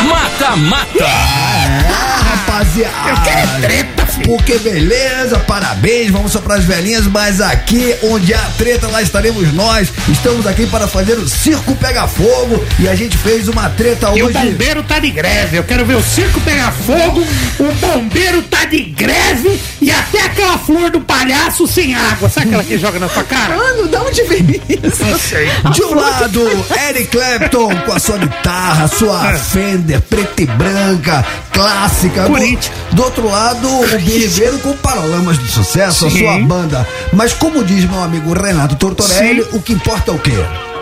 Mata, 0.07 0.55
mata. 0.55 1.03
É, 1.03 1.91
rapaziada. 2.29 3.09
Eu 3.09 3.15
quero 3.23 3.39
é 3.39 3.61
treta, 3.61 4.00
Porque 4.25 4.57
beleza, 4.59 5.39
parabéns, 5.39 6.11
vamos 6.11 6.31
só 6.31 6.39
pras 6.39 6.63
velhinhas, 6.63 7.05
mas 7.07 7.41
aqui 7.41 7.95
onde 8.03 8.33
há 8.33 8.41
treta, 8.57 8.87
lá 8.87 9.01
estaremos 9.01 9.51
nós. 9.53 9.89
Estamos 10.09 10.45
aqui 10.47 10.65
para 10.67 10.87
fazer 10.87 11.13
o 11.13 11.27
Circo 11.27 11.75
Pega 11.75 12.07
Fogo 12.07 12.63
e 12.79 12.87
a 12.87 12.95
gente 12.95 13.17
fez 13.17 13.47
uma 13.47 13.69
treta 13.69 14.11
E 14.15 14.21
o 14.23 14.27
hoje. 14.27 14.37
bombeiro 14.37 14.83
tá 14.83 14.99
de 14.99 15.09
greve. 15.11 15.57
Eu 15.57 15.63
quero 15.63 15.85
ver 15.85 15.95
o 15.95 16.01
circo 16.03 16.39
pegar 16.41 16.71
fogo. 16.71 17.25
O 17.59 17.71
bombeiro 17.75 18.41
tá 18.43 18.65
de 18.65 18.81
greve. 18.83 19.59
E 19.81 19.91
até 19.91 20.21
aquela 20.25 20.57
flor 20.57 20.89
do 20.89 21.01
palhaço 21.01 21.67
sem 21.67 21.93
água. 21.95 22.29
Sabe 22.29 22.47
aquela 22.47 22.63
que 22.63 22.77
joga 22.77 22.99
na 22.99 23.09
sua 23.09 23.23
cara? 23.23 23.55
Mano, 23.55 23.87
de 23.87 23.95
onde 23.97 24.23
veio 24.23 24.61
isso? 24.69 25.03
Não 25.03 25.19
sei. 25.19 25.49
De 25.73 25.83
um 25.83 25.93
lado, 25.95 26.41
Eric 26.89 27.07
Clapton 27.07 27.69
com 27.85 27.91
a 27.93 27.99
sua 27.99 28.17
guitarra, 28.17 28.87
sua 28.87 29.31
É. 29.33 29.37
Fender 29.37 30.01
preta 30.01 30.41
e 30.41 30.45
branca, 30.45 31.25
clássica. 31.51 32.23
Do, 32.23 32.29
Corinthians. 32.29 32.71
do 32.91 33.03
outro 33.03 33.29
lado, 33.29 33.67
o 33.67 33.97
Ribeiro 34.19 34.59
com 34.59 34.73
Paralamas 34.77 35.37
de 35.39 35.47
Sucesso, 35.51 36.07
a 36.07 36.09
Sim. 36.11 36.19
sua 36.19 36.37
banda. 36.39 36.87
Mas 37.13 37.33
como 37.33 37.63
diz 37.63 37.85
meu 37.89 38.01
amigo 38.01 38.33
Renato 38.33 38.75
Tortorelli, 38.75 39.43
Sim. 39.43 39.49
o 39.53 39.61
que 39.61 39.73
importa 39.73 40.11
é 40.11 40.13
o 40.13 40.19
quê? 40.19 40.33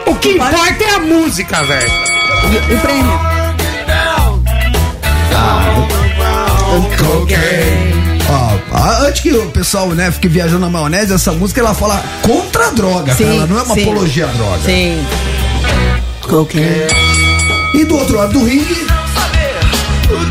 O 0.05 0.15
que 0.15 0.29
importa 0.31 0.83
é 0.83 0.95
a 0.95 0.99
música, 0.99 1.63
velho. 1.63 1.91
O 2.75 2.77
prêmio. 2.81 3.19
Ó, 8.29 8.75
a- 8.75 9.01
antes 9.07 9.21
que 9.21 9.31
o 9.33 9.49
pessoal 9.49 9.87
né, 9.89 10.11
fique 10.11 10.27
viajando 10.27 10.59
na 10.61 10.69
maionese, 10.69 11.13
essa 11.13 11.31
música 11.31 11.59
ela 11.61 11.73
fala 11.73 12.03
contra 12.21 12.67
a 12.67 12.71
droga, 12.71 13.13
Sim, 13.15 13.37
ela 13.37 13.47
não 13.47 13.59
é 13.59 13.63
uma 13.63 13.73
sim. 13.75 13.81
apologia 13.83 14.25
à 14.25 14.27
droga. 14.29 14.59
Sim. 14.63 15.05
Cocaine. 16.21 16.87
E 17.73 17.85
do 17.85 17.97
outro 17.97 18.17
lado 18.17 18.33
do 18.33 18.43
ringue, 18.45 18.87
O 20.11 20.25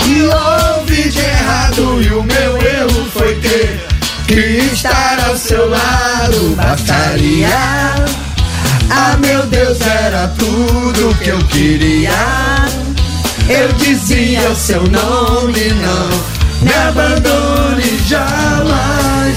de 1.10 1.20
errado 1.20 2.02
e 2.02 2.08
o 2.10 2.22
meu 2.22 2.62
erro 2.62 3.10
foi 3.12 3.34
ter 3.36 3.80
que 4.26 4.40
estar 4.72 5.18
ao 5.26 5.36
seu 5.36 5.68
lado 5.68 6.54
bastaria. 6.56 7.48
Ah, 8.90 9.16
meu 9.18 9.42
Deus, 9.46 9.80
era 9.80 10.28
tudo 10.38 11.14
que 11.22 11.30
eu 11.30 11.38
queria. 11.46 12.10
Eu 13.48 13.72
dizia 13.74 14.50
o 14.50 14.56
seu 14.56 14.82
nome, 14.82 15.72
não 15.80 16.38
me 16.60 16.72
abandone 16.74 17.98
jamais. 18.06 19.36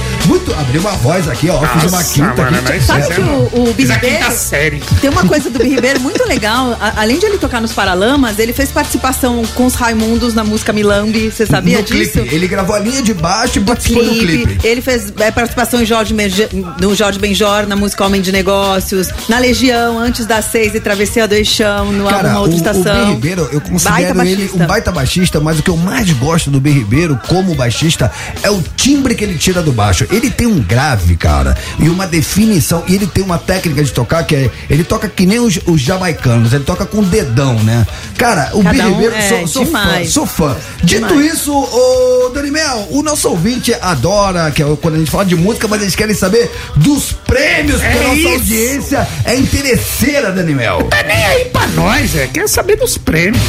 Abriu 0.60 0.82
uma 0.82 0.91
voz 0.91 1.28
aqui, 1.28 1.49
ó. 1.49 1.60
fiz 1.80 1.91
uma 1.91 2.04
quinta 2.04 2.43
mano, 2.43 2.58
aqui. 2.58 2.68
mas 2.70 2.84
Sabe 2.86 3.08
que 3.16 3.22
é- 3.22 3.24
o, 3.24 3.70
o 3.70 3.74
Bi 3.74 3.82
Fiz 3.84 3.91
a 3.91 3.95
quinta 3.95 4.08
Ribeiro 4.14 4.36
série. 4.36 4.84
tem 4.99 5.10
uma 5.10 5.26
coisa 5.26 5.49
do 5.49 5.60
Bi 5.60 5.70
Ribeiro 5.70 5.99
muito 6.02 6.24
legal. 6.28 6.78
A- 6.80 7.02
além 7.02 7.20
de 7.20 7.26
ele 7.26 7.38
tocar 7.38 7.62
nos 7.62 7.74
Paralamas, 7.74 8.38
ele 8.39 8.54
fez 8.54 8.70
participação 8.72 9.43
com 9.56 9.66
os 9.66 9.76
Raimundos 9.76 10.34
na 10.34 10.43
música 10.43 10.72
Milambi. 10.74 11.32
Você 11.32 11.45
sabia 11.45 11.78
no 11.78 11.84
disso? 11.84 12.12
clipe. 12.20 12.36
Ele 12.36 12.47
gravou 12.47 12.76
a 12.76 12.80
linha 12.80 13.02
de 13.02 13.14
baixo 13.14 13.60
e 13.60 13.62
participou 13.62 14.04
do 14.04 14.10
clipe. 14.12 14.58
Ele 14.64 14.82
fez 14.82 15.12
é, 15.20 15.32
participação 15.32 15.82
em 15.82 15.86
Jorge 15.86 16.14
Merge- 16.14 16.49
no 16.80 16.93
Jorge 16.95 17.20
Benjor, 17.20 17.66
na 17.68 17.76
música 17.76 18.06
Homem 18.06 18.22
de 18.22 18.32
Negócios, 18.32 19.10
na 19.30 19.39
Legião, 19.39 19.97
antes 19.99 20.26
das 20.26 20.45
seis 20.45 20.74
e 20.76 20.80
Travessia 20.80 21.28
do 21.28 21.34
Eixão, 21.34 21.91
no 21.91 22.06
álbum 22.06 22.16
Cara, 22.22 22.36
o, 22.38 22.41
Outra 22.41 22.54
o 22.54 22.58
Estação. 22.58 23.06
B 23.06 23.12
Ribeiro, 23.14 23.41
eu 23.52 23.60
Baita 23.60 23.70
considero 23.72 24.22
ele 24.22 24.36
baixista. 24.36 24.58
um 24.64 24.68
baita 24.68 24.91
baixista, 24.91 25.39
mas 25.39 25.60
o 25.60 25.64
que 25.64 25.70
eu 25.70 25.78
mais 25.78 26.10
gosto 26.12 26.49
do 26.49 26.60
B 26.60 26.70
Ribeiro 26.72 27.20
como 27.28 27.54
baixista 27.56 28.12
é 28.43 28.49
o 28.49 28.62
timbre 28.76 29.16
que 29.16 29.24
ele 29.24 29.38
tira 29.38 29.62
do 29.62 29.72
baixo. 29.72 30.06
Ele 30.12 30.30
tem 30.42 30.48
um 30.48 30.60
grave, 30.60 31.16
cara, 31.16 31.56
e 31.78 31.88
uma 31.88 32.08
definição, 32.08 32.84
e 32.88 32.96
ele 32.96 33.06
tem 33.06 33.24
uma 33.24 33.38
técnica 33.38 33.84
de 33.84 33.92
tocar 33.92 34.24
que 34.24 34.36
é, 34.36 34.50
ele 34.72 34.84
toca 34.84 35.08
que 35.08 35.24
nem 35.28 35.39
os, 35.39 35.60
os 35.68 35.80
jamaicanos, 35.80 36.52
ele 36.52 36.64
toca 36.64 36.84
com 36.84 37.04
dedão, 37.04 37.54
né? 37.62 37.86
Cara, 38.18 38.50
o 38.54 38.64
Cada 38.64 38.88
um 38.88 38.94
Ribeiro, 38.94 39.14
é 39.14 39.30
sou, 39.30 39.48
sou 39.48 39.66
fã, 39.68 40.04
sou 40.04 40.26
fã. 40.26 40.58
Dito 40.84 41.08
Demais. 41.08 41.34
isso, 41.36 41.54
ô 41.54 42.30
Danimel, 42.34 42.88
o 42.89 43.04
nosso 43.04 43.30
ouvinte 43.30 43.72
adora, 43.80 44.50
que 44.50 44.64
é 44.64 44.78
quando 44.82 44.96
a 44.96 44.98
gente 44.98 45.12
fala 45.12 45.26
de 45.26 45.36
música, 45.36 45.68
mas 45.68 45.80
eles 45.84 45.96
querem 45.96 46.16
saber 46.16 46.50
dos 46.76 47.12
prêmios, 47.12 47.80
porque 47.80 47.98
É 47.98 48.00
a 48.00 48.08
nossa 48.08 48.16
isso. 48.16 48.28
audiência 48.30 49.08
é 49.26 49.36
interesseira, 49.36 50.32
Danimel. 50.32 50.88
Tá 50.89 51.04
nem 51.04 51.24
aí 51.24 51.46
pra 51.46 51.68
nós, 51.68 52.16
é. 52.16 52.26
Quer 52.26 52.50
saber 52.50 52.78
dos 52.78 52.98
prêmios. 52.98 53.44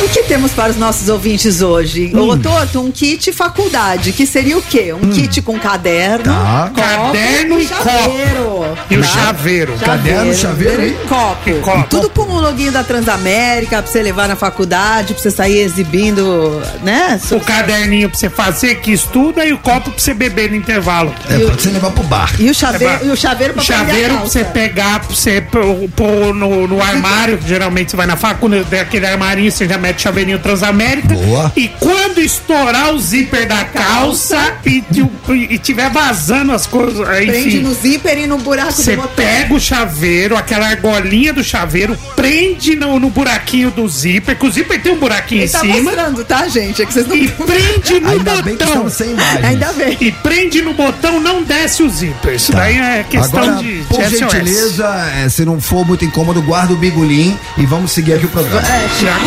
O 0.00 0.08
que 0.08 0.22
temos 0.22 0.52
para 0.52 0.70
os 0.70 0.76
nossos 0.76 1.08
ouvintes 1.08 1.60
hoje? 1.60 2.12
Hum. 2.14 2.28
Ô, 2.28 2.36
Toto, 2.36 2.80
um 2.80 2.90
kit 2.90 3.32
faculdade, 3.32 4.12
que 4.12 4.24
seria 4.26 4.56
o 4.56 4.62
quê? 4.62 4.92
Um 4.92 5.10
kit 5.10 5.42
com 5.42 5.58
caderno, 5.58 6.24
Tá. 6.24 6.70
copo 6.74 6.80
Caderno 6.80 7.60
e 7.60 7.66
chaveiro. 7.66 8.76
E 8.90 8.96
o 8.96 9.00
Tá? 9.02 9.06
chaveiro. 9.08 9.72
Caderno, 9.78 10.34
chaveiro 10.34 10.86
e 10.86 10.90
copo. 11.08 11.50
copo. 11.62 11.86
Tudo 11.90 12.10
com 12.10 12.22
o 12.22 12.40
loginho 12.40 12.70
da 12.70 12.84
Transamérica, 12.84 13.82
pra 13.82 13.90
você 13.90 14.00
levar 14.00 14.28
na 14.28 14.36
faculdade, 14.36 15.14
pra 15.14 15.22
você 15.22 15.30
sair 15.32 15.58
exibindo, 15.60 16.62
né? 16.82 17.20
O 17.32 17.40
caderninho 17.40 18.08
pra 18.08 18.18
você 18.18 18.30
fazer 18.30 18.76
que 18.76 18.92
estuda 18.92 19.44
e 19.44 19.52
o 19.52 19.58
copo 19.58 19.90
pra 19.90 19.98
você 19.98 20.14
beber 20.14 20.48
no 20.50 20.56
intervalo. 20.56 21.12
É 21.28 21.38
pra 21.38 21.54
você 21.54 21.70
levar 21.70 21.90
pro 21.90 22.04
bar. 22.04 22.30
E 22.38 22.48
o 22.48 22.54
chaveiro, 22.54 23.04
É 23.04 23.06
e 23.06 23.10
o 23.10 23.16
chaveiro 23.16 23.52
pra 23.54 23.62
O 23.62 23.66
chaveiro 23.66 24.14
pra 24.14 24.24
você 24.24 24.44
pegar, 24.44 25.00
pra 25.00 25.14
você 25.14 25.40
pôr 25.40 26.32
no, 26.34 26.68
no 26.68 26.80
armário, 26.80 27.36
que 27.38 27.48
geralmente 27.48 27.90
você 27.90 27.96
vai 27.96 28.06
na 28.06 28.16
faculdade, 28.16 28.64
daquele 28.70 29.04
armarinho, 29.06 29.50
você 29.50 29.66
já 29.66 29.76
mete 29.76 29.87
o 29.96 30.00
chaveirinho 30.00 30.38
Transamérica. 30.38 31.14
Boa. 31.14 31.52
E 31.56 31.68
quando 31.80 32.20
estourar 32.20 32.92
o 32.94 32.98
zíper 32.98 33.46
da 33.46 33.64
calça 33.64 34.54
e, 34.64 34.82
e, 35.28 35.54
e 35.54 35.58
tiver 35.58 35.90
vazando 35.90 36.52
as 36.52 36.66
coisas, 36.66 37.06
aí, 37.08 37.26
Prende 37.26 37.48
enfim, 37.48 37.60
no 37.60 37.74
zíper 37.74 38.18
e 38.18 38.26
no 38.26 38.38
buraco 38.38 38.72
você 38.72 38.92
do 38.96 39.02
botão. 39.02 39.14
pega 39.16 39.54
o 39.54 39.60
chaveiro, 39.60 40.36
aquela 40.36 40.66
argolinha 40.68 41.32
do 41.32 41.42
chaveiro, 41.42 41.96
prende 42.16 42.74
no, 42.76 42.98
no 42.98 43.10
buraquinho 43.10 43.70
do 43.70 43.88
zíper, 43.88 44.36
que 44.36 44.46
o 44.46 44.50
zíper 44.50 44.80
tem 44.82 44.92
um 44.92 44.98
buraquinho 44.98 45.40
Ele 45.42 45.48
em 45.48 45.52
tá 45.52 45.60
cima. 45.60 45.80
mostrando, 45.82 46.24
tá, 46.24 46.48
gente? 46.48 46.82
É 46.82 46.86
que 46.86 46.92
vocês 46.92 47.06
não... 47.06 47.16
E 47.16 47.28
prende 47.28 48.00
no 48.00 48.08
Ainda 48.10 48.42
bem 48.42 48.56
que 48.56 48.64
botão. 48.64 48.68
estamos 48.68 48.92
sem 48.94 49.10
imagens. 49.10 49.44
Ainda 49.44 49.72
bem. 49.72 49.96
E 50.00 50.12
prende 50.12 50.62
no 50.62 50.74
botão, 50.74 51.20
não 51.20 51.42
desce 51.42 51.82
o 51.82 51.88
zíper. 51.90 52.34
Isso 52.34 52.52
daí 52.52 52.76
é 52.78 53.04
questão 53.08 53.42
Agora, 53.42 53.56
de, 53.62 53.78
de 53.80 53.84
por 53.86 54.02
SOS. 54.04 54.10
gentileza, 54.18 55.12
é, 55.24 55.28
se 55.28 55.44
não 55.44 55.60
for 55.60 55.86
muito 55.86 56.04
incômodo, 56.04 56.40
guarda 56.42 56.72
o 56.72 56.76
bigolim 56.76 57.38
e 57.56 57.66
vamos 57.66 57.92
seguir 57.92 58.14
aqui 58.14 58.26
o 58.26 58.28
programa. 58.28 58.60
É, 58.60 58.88
Já 59.00 59.18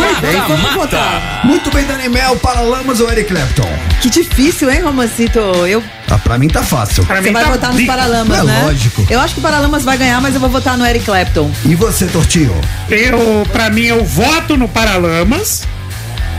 guardei. 0.51 0.69
vamos 0.69 0.73
votar. 0.75 1.41
Muito 1.45 1.71
bem, 1.71 1.85
Dani 1.85 2.09
Mel, 2.09 2.35
Paralamas 2.37 2.99
ou 2.99 3.09
Eric 3.11 3.33
Clapton? 3.33 3.69
Que 4.01 4.09
difícil, 4.09 4.69
hein, 4.71 4.81
Romancito? 4.81 5.39
Eu, 5.39 5.83
Ah, 6.09 6.17
pra 6.17 6.37
mim 6.37 6.47
tá 6.47 6.61
fácil. 6.61 7.05
Pra 7.05 7.17
você 7.17 7.21
mim 7.29 7.33
vai 7.33 7.43
tá 7.43 7.49
votar 7.51 7.69
nos 7.69 7.77
bico. 7.77 7.87
Paralamas, 7.91 8.39
É 8.39 8.43
né? 8.43 8.61
lógico. 8.65 9.07
Eu 9.09 9.19
acho 9.21 9.33
que 9.33 9.39
o 9.39 9.43
Paralamas 9.43 9.83
vai 9.83 9.97
ganhar, 9.97 10.19
mas 10.21 10.33
eu 10.35 10.41
vou 10.41 10.49
votar 10.49 10.77
no 10.77 10.85
Eric 10.85 11.05
Clapton. 11.05 11.49
E 11.65 11.73
você, 11.75 12.05
Tortinho? 12.07 12.53
Eu, 12.89 13.47
pra 13.51 13.69
mim, 13.69 13.85
eu 13.85 14.03
voto 14.03 14.57
no 14.57 14.67
Paralamas. 14.67 15.63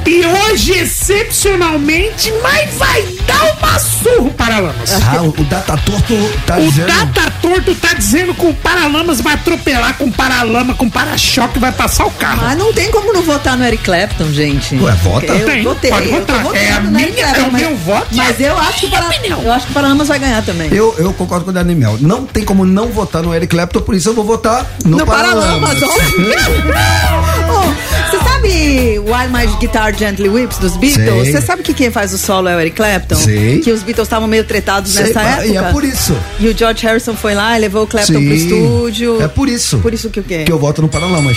E 0.05 0.25
hoje, 0.27 0.73
excepcionalmente, 0.79 2.33
mas 2.43 2.75
vai 2.75 3.03
dar 3.27 3.43
uma 3.59 3.79
surra 3.79 4.23
o 4.23 4.31
Paralamas. 4.33 4.93
Ah, 5.03 5.23
o, 5.23 5.29
o 5.29 5.45
Data 5.45 5.77
Torto 5.79 6.15
tá 6.47 6.57
O 6.59 6.61
dizendo. 6.63 6.87
Data 6.89 7.31
Torto 7.41 7.75
tá 7.77 7.95
dizendo 7.95 8.35
que 8.35 8.47
o 8.47 8.53
Paralamas 8.55 9.21
vai 9.21 9.35
atropelar 9.35 9.95
com 9.97 10.11
paralama, 10.11 10.75
com 10.75 10.89
para-choque, 10.91 11.59
vai 11.59 11.73
passar 11.73 12.07
o 12.07 12.11
carro. 12.11 12.43
Mas 12.43 12.59
não 12.59 12.73
tem 12.73 12.91
como 12.91 13.13
não 13.13 13.23
votar 13.23 13.57
no 13.57 13.65
Eric 13.65 13.83
Clapton, 13.85 14.31
gente. 14.33 14.75
Ué, 14.77 14.93
vota. 15.03 15.27
Eu 15.33 15.47
Tem, 15.47 15.63
votei, 15.63 15.91
pode 15.91 16.09
votar. 16.09 16.47
É 16.55 16.73
a 16.73 16.81
minha- 16.81 17.13
Clapton, 17.13 17.41
é 17.41 17.45
o 17.49 17.53
mas- 17.53 17.63
meu 17.63 17.77
voto 17.77 18.07
Mas 18.13 18.41
eu 18.41 18.59
acho 18.59 18.81
que 18.81 18.87
o 18.87 18.89
minha 18.91 19.03
Para- 19.03 19.43
eu 19.43 19.53
acho 19.53 19.67
que 19.67 19.71
o 19.73 19.75
Paralamas 19.75 20.09
vai 20.09 20.19
ganhar 20.19 20.43
também. 20.43 20.69
Eu, 20.73 20.95
eu 20.99 21.13
concordo 21.15 21.45
com 21.45 21.51
o 21.51 21.55
Dani 21.55 21.75
Mel. 21.75 21.97
Não 22.01 22.25
tem 22.27 22.45
como 22.45 22.65
não 22.67 22.89
votar 22.89 23.23
no 23.23 23.35
Eric 23.35 23.55
Clapton, 23.55 23.81
por 23.81 23.95
isso 23.95 24.09
eu 24.09 24.15
vou 24.15 24.25
votar 24.25 24.67
no, 24.85 24.99
No 24.99 25.07
Paralamas. 25.07 25.79
Paralamas, 25.81 25.83
Oh, 27.55 27.73
Você 28.13 28.19
sabe 28.19 28.32
Why 28.43 29.29
My 29.29 29.47
Guitar 29.59 29.95
Gently 29.97 30.29
Whips 30.29 30.59
dos 30.59 30.77
Beatles? 30.77 31.29
Você 31.29 31.41
sabe 31.41 31.63
que 31.63 31.73
quem 31.73 31.91
faz 31.91 32.13
o 32.13 32.19
solo 32.19 32.49
é 32.49 32.57
o 32.57 32.61
Eric 32.61 32.77
Clapton? 32.77 33.17
Sei. 33.17 33.61
Que 33.61 33.71
os 33.71 33.83
Beatles 33.83 34.07
estavam 34.07 34.27
meio 34.27 34.45
tretados 34.45 34.93
Sei, 34.93 35.07
nessa 35.07 35.21
época. 35.21 35.47
E 35.47 35.57
é 35.57 35.63
por 35.71 35.85
isso. 35.85 36.17
E 36.41 36.49
o 36.49 36.57
George 36.57 36.87
Harrison 36.87 37.15
foi 37.15 37.35
lá 37.35 37.57
e 37.57 37.61
levou 37.61 37.85
o 37.85 37.87
Clapton 37.87 38.15
Sim. 38.15 38.27
pro 38.27 38.35
estúdio. 38.35 39.23
É 39.23 39.29
por 39.29 39.49
isso. 39.49 39.79
Por 39.79 39.95
isso 39.95 40.11
que 40.11 40.21
o 40.21 40.23
quê? 40.23 40.45
Que 40.45 40.53
eu 40.53 40.59
voto 40.59 40.83
no 40.83 40.89
Paralamas. 40.89 41.37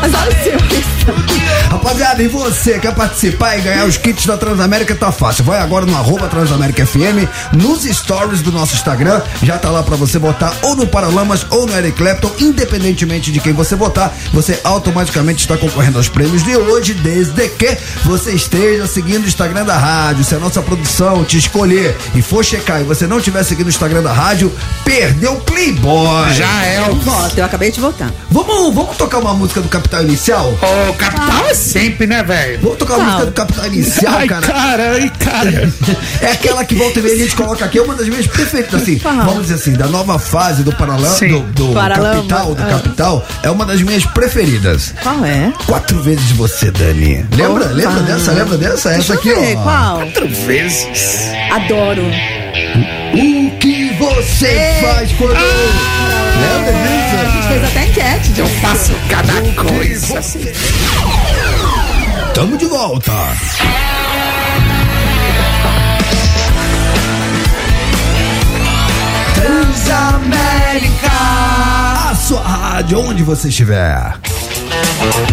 Mas 0.00 0.14
olha 0.14 0.30
o 0.30 0.44
seu. 0.44 0.65
Rapaziada, 1.70 2.22
e 2.22 2.28
você 2.28 2.78
quer 2.78 2.94
participar 2.94 3.56
e 3.56 3.60
ganhar 3.60 3.84
os 3.84 3.96
kits 3.96 4.26
da 4.26 4.36
Transamérica? 4.36 4.94
Tá 4.94 5.12
fácil. 5.12 5.44
Vai 5.44 5.60
agora 5.60 5.86
no 5.86 5.96
arroba 5.96 6.26
Transamérica 6.28 6.86
FM, 6.86 7.28
nos 7.52 7.84
stories 7.84 8.42
do 8.42 8.50
nosso 8.50 8.74
Instagram. 8.74 9.20
Já 9.42 9.58
tá 9.58 9.70
lá 9.70 9.82
pra 9.82 9.96
você 9.96 10.18
votar 10.18 10.54
ou 10.62 10.74
no 10.74 10.86
Paralamas 10.86 11.46
ou 11.50 11.66
no 11.66 11.76
Eric 11.76 11.96
Clapton. 11.96 12.30
Independentemente 12.40 13.30
de 13.30 13.40
quem 13.40 13.52
você 13.52 13.74
votar, 13.74 14.16
você 14.32 14.58
automaticamente 14.64 15.40
está 15.40 15.56
concorrendo 15.56 15.98
aos 15.98 16.08
prêmios 16.08 16.42
de 16.42 16.56
hoje, 16.56 16.94
desde 16.94 17.48
que 17.50 17.76
você 18.04 18.32
esteja 18.32 18.86
seguindo 18.86 19.24
o 19.24 19.28
Instagram 19.28 19.64
da 19.64 19.76
rádio. 19.76 20.24
Se 20.24 20.34
a 20.34 20.38
nossa 20.38 20.62
produção 20.62 21.24
te 21.24 21.38
escolher 21.38 21.96
e 22.14 22.22
for 22.22 22.44
checar 22.44 22.80
e 22.80 22.84
você 22.84 23.06
não 23.06 23.18
estiver 23.18 23.44
seguindo 23.44 23.66
o 23.66 23.70
Instagram 23.70 24.02
da 24.02 24.12
rádio, 24.12 24.52
perdeu 24.84 25.34
o 25.34 25.40
Playboy. 25.40 26.32
Já 26.32 26.64
é 26.64 26.88
o. 26.90 26.96
Voto, 26.96 27.38
eu 27.38 27.44
acabei 27.44 27.70
de 27.70 27.80
votar. 27.80 28.10
Vamos, 28.30 28.74
vamos 28.74 28.96
tocar 28.96 29.18
uma 29.18 29.34
música 29.34 29.60
do 29.60 29.68
Capital 29.68 30.02
Inicial? 30.02 30.52
Ô, 30.60 30.94
Capital 30.96 31.46
é 31.48 31.54
sempre, 31.54 32.06
né, 32.06 32.22
velho? 32.22 32.60
Vou 32.60 32.76
tocar 32.76 32.94
a 32.94 32.98
música 32.98 33.26
do 33.26 33.32
Capital 33.32 33.66
Inicial, 33.66 34.14
Ai, 34.16 34.26
cara. 34.26 34.46
cara, 34.46 34.92
ai, 34.92 35.12
cara. 35.18 35.72
É 36.20 36.32
aquela 36.32 36.64
que 36.64 36.74
volta 36.74 36.98
e 36.98 37.02
meia 37.02 37.14
a 37.14 37.18
gente 37.18 37.36
coloca 37.36 37.64
aqui, 37.64 37.78
é 37.78 37.82
uma 37.82 37.94
das 37.94 38.08
minhas 38.08 38.26
preferidas, 38.26 38.82
assim, 38.82 38.96
vamos 38.96 39.42
dizer 39.42 39.54
assim, 39.54 39.72
da 39.72 39.86
nova 39.86 40.18
fase 40.18 40.62
do 40.62 40.72
Paralama, 40.72 41.18
do, 41.18 41.40
do 41.52 41.72
Paralama, 41.74 42.14
Capital, 42.16 42.54
do 42.54 42.62
ah. 42.62 42.66
Capital, 42.66 43.26
é 43.42 43.50
uma 43.50 43.64
das 43.64 43.82
minhas 43.82 44.04
preferidas. 44.06 44.94
Qual 45.02 45.24
é? 45.24 45.52
Quatro 45.66 46.02
vezes 46.02 46.30
você, 46.32 46.70
Dani. 46.70 47.24
Lembra? 47.36 47.64
Opa. 47.66 47.74
Lembra 47.74 48.00
dessa? 48.02 48.32
Lembra 48.32 48.58
dessa? 48.58 48.90
Essa 48.92 49.14
aqui, 49.14 49.28
Deixa 49.28 49.40
ver, 49.40 49.56
ó. 49.58 49.62
Qual? 49.62 49.96
Quatro 50.00 50.28
vezes. 50.28 51.30
Adoro. 51.52 52.02
Que 53.12 53.45
você 54.16 54.78
faz 54.80 55.12
quando. 55.12 55.34
Lembra 55.34 56.70
A 56.70 57.24
disso? 57.24 57.32
gente 57.32 57.48
fez 57.48 57.64
até 57.64 57.84
enquete. 57.86 58.40
Eu 58.40 58.46
faço 58.46 58.92
cada 59.08 59.42
coisa. 59.62 60.20
Tamo 62.34 62.56
de 62.56 62.66
volta. 62.66 63.12
Transamérica. 70.16 71.10
A 72.10 72.14
sua 72.14 72.40
rádio, 72.40 72.98
onde 73.00 73.22
você 73.22 73.48
estiver. 73.48 74.14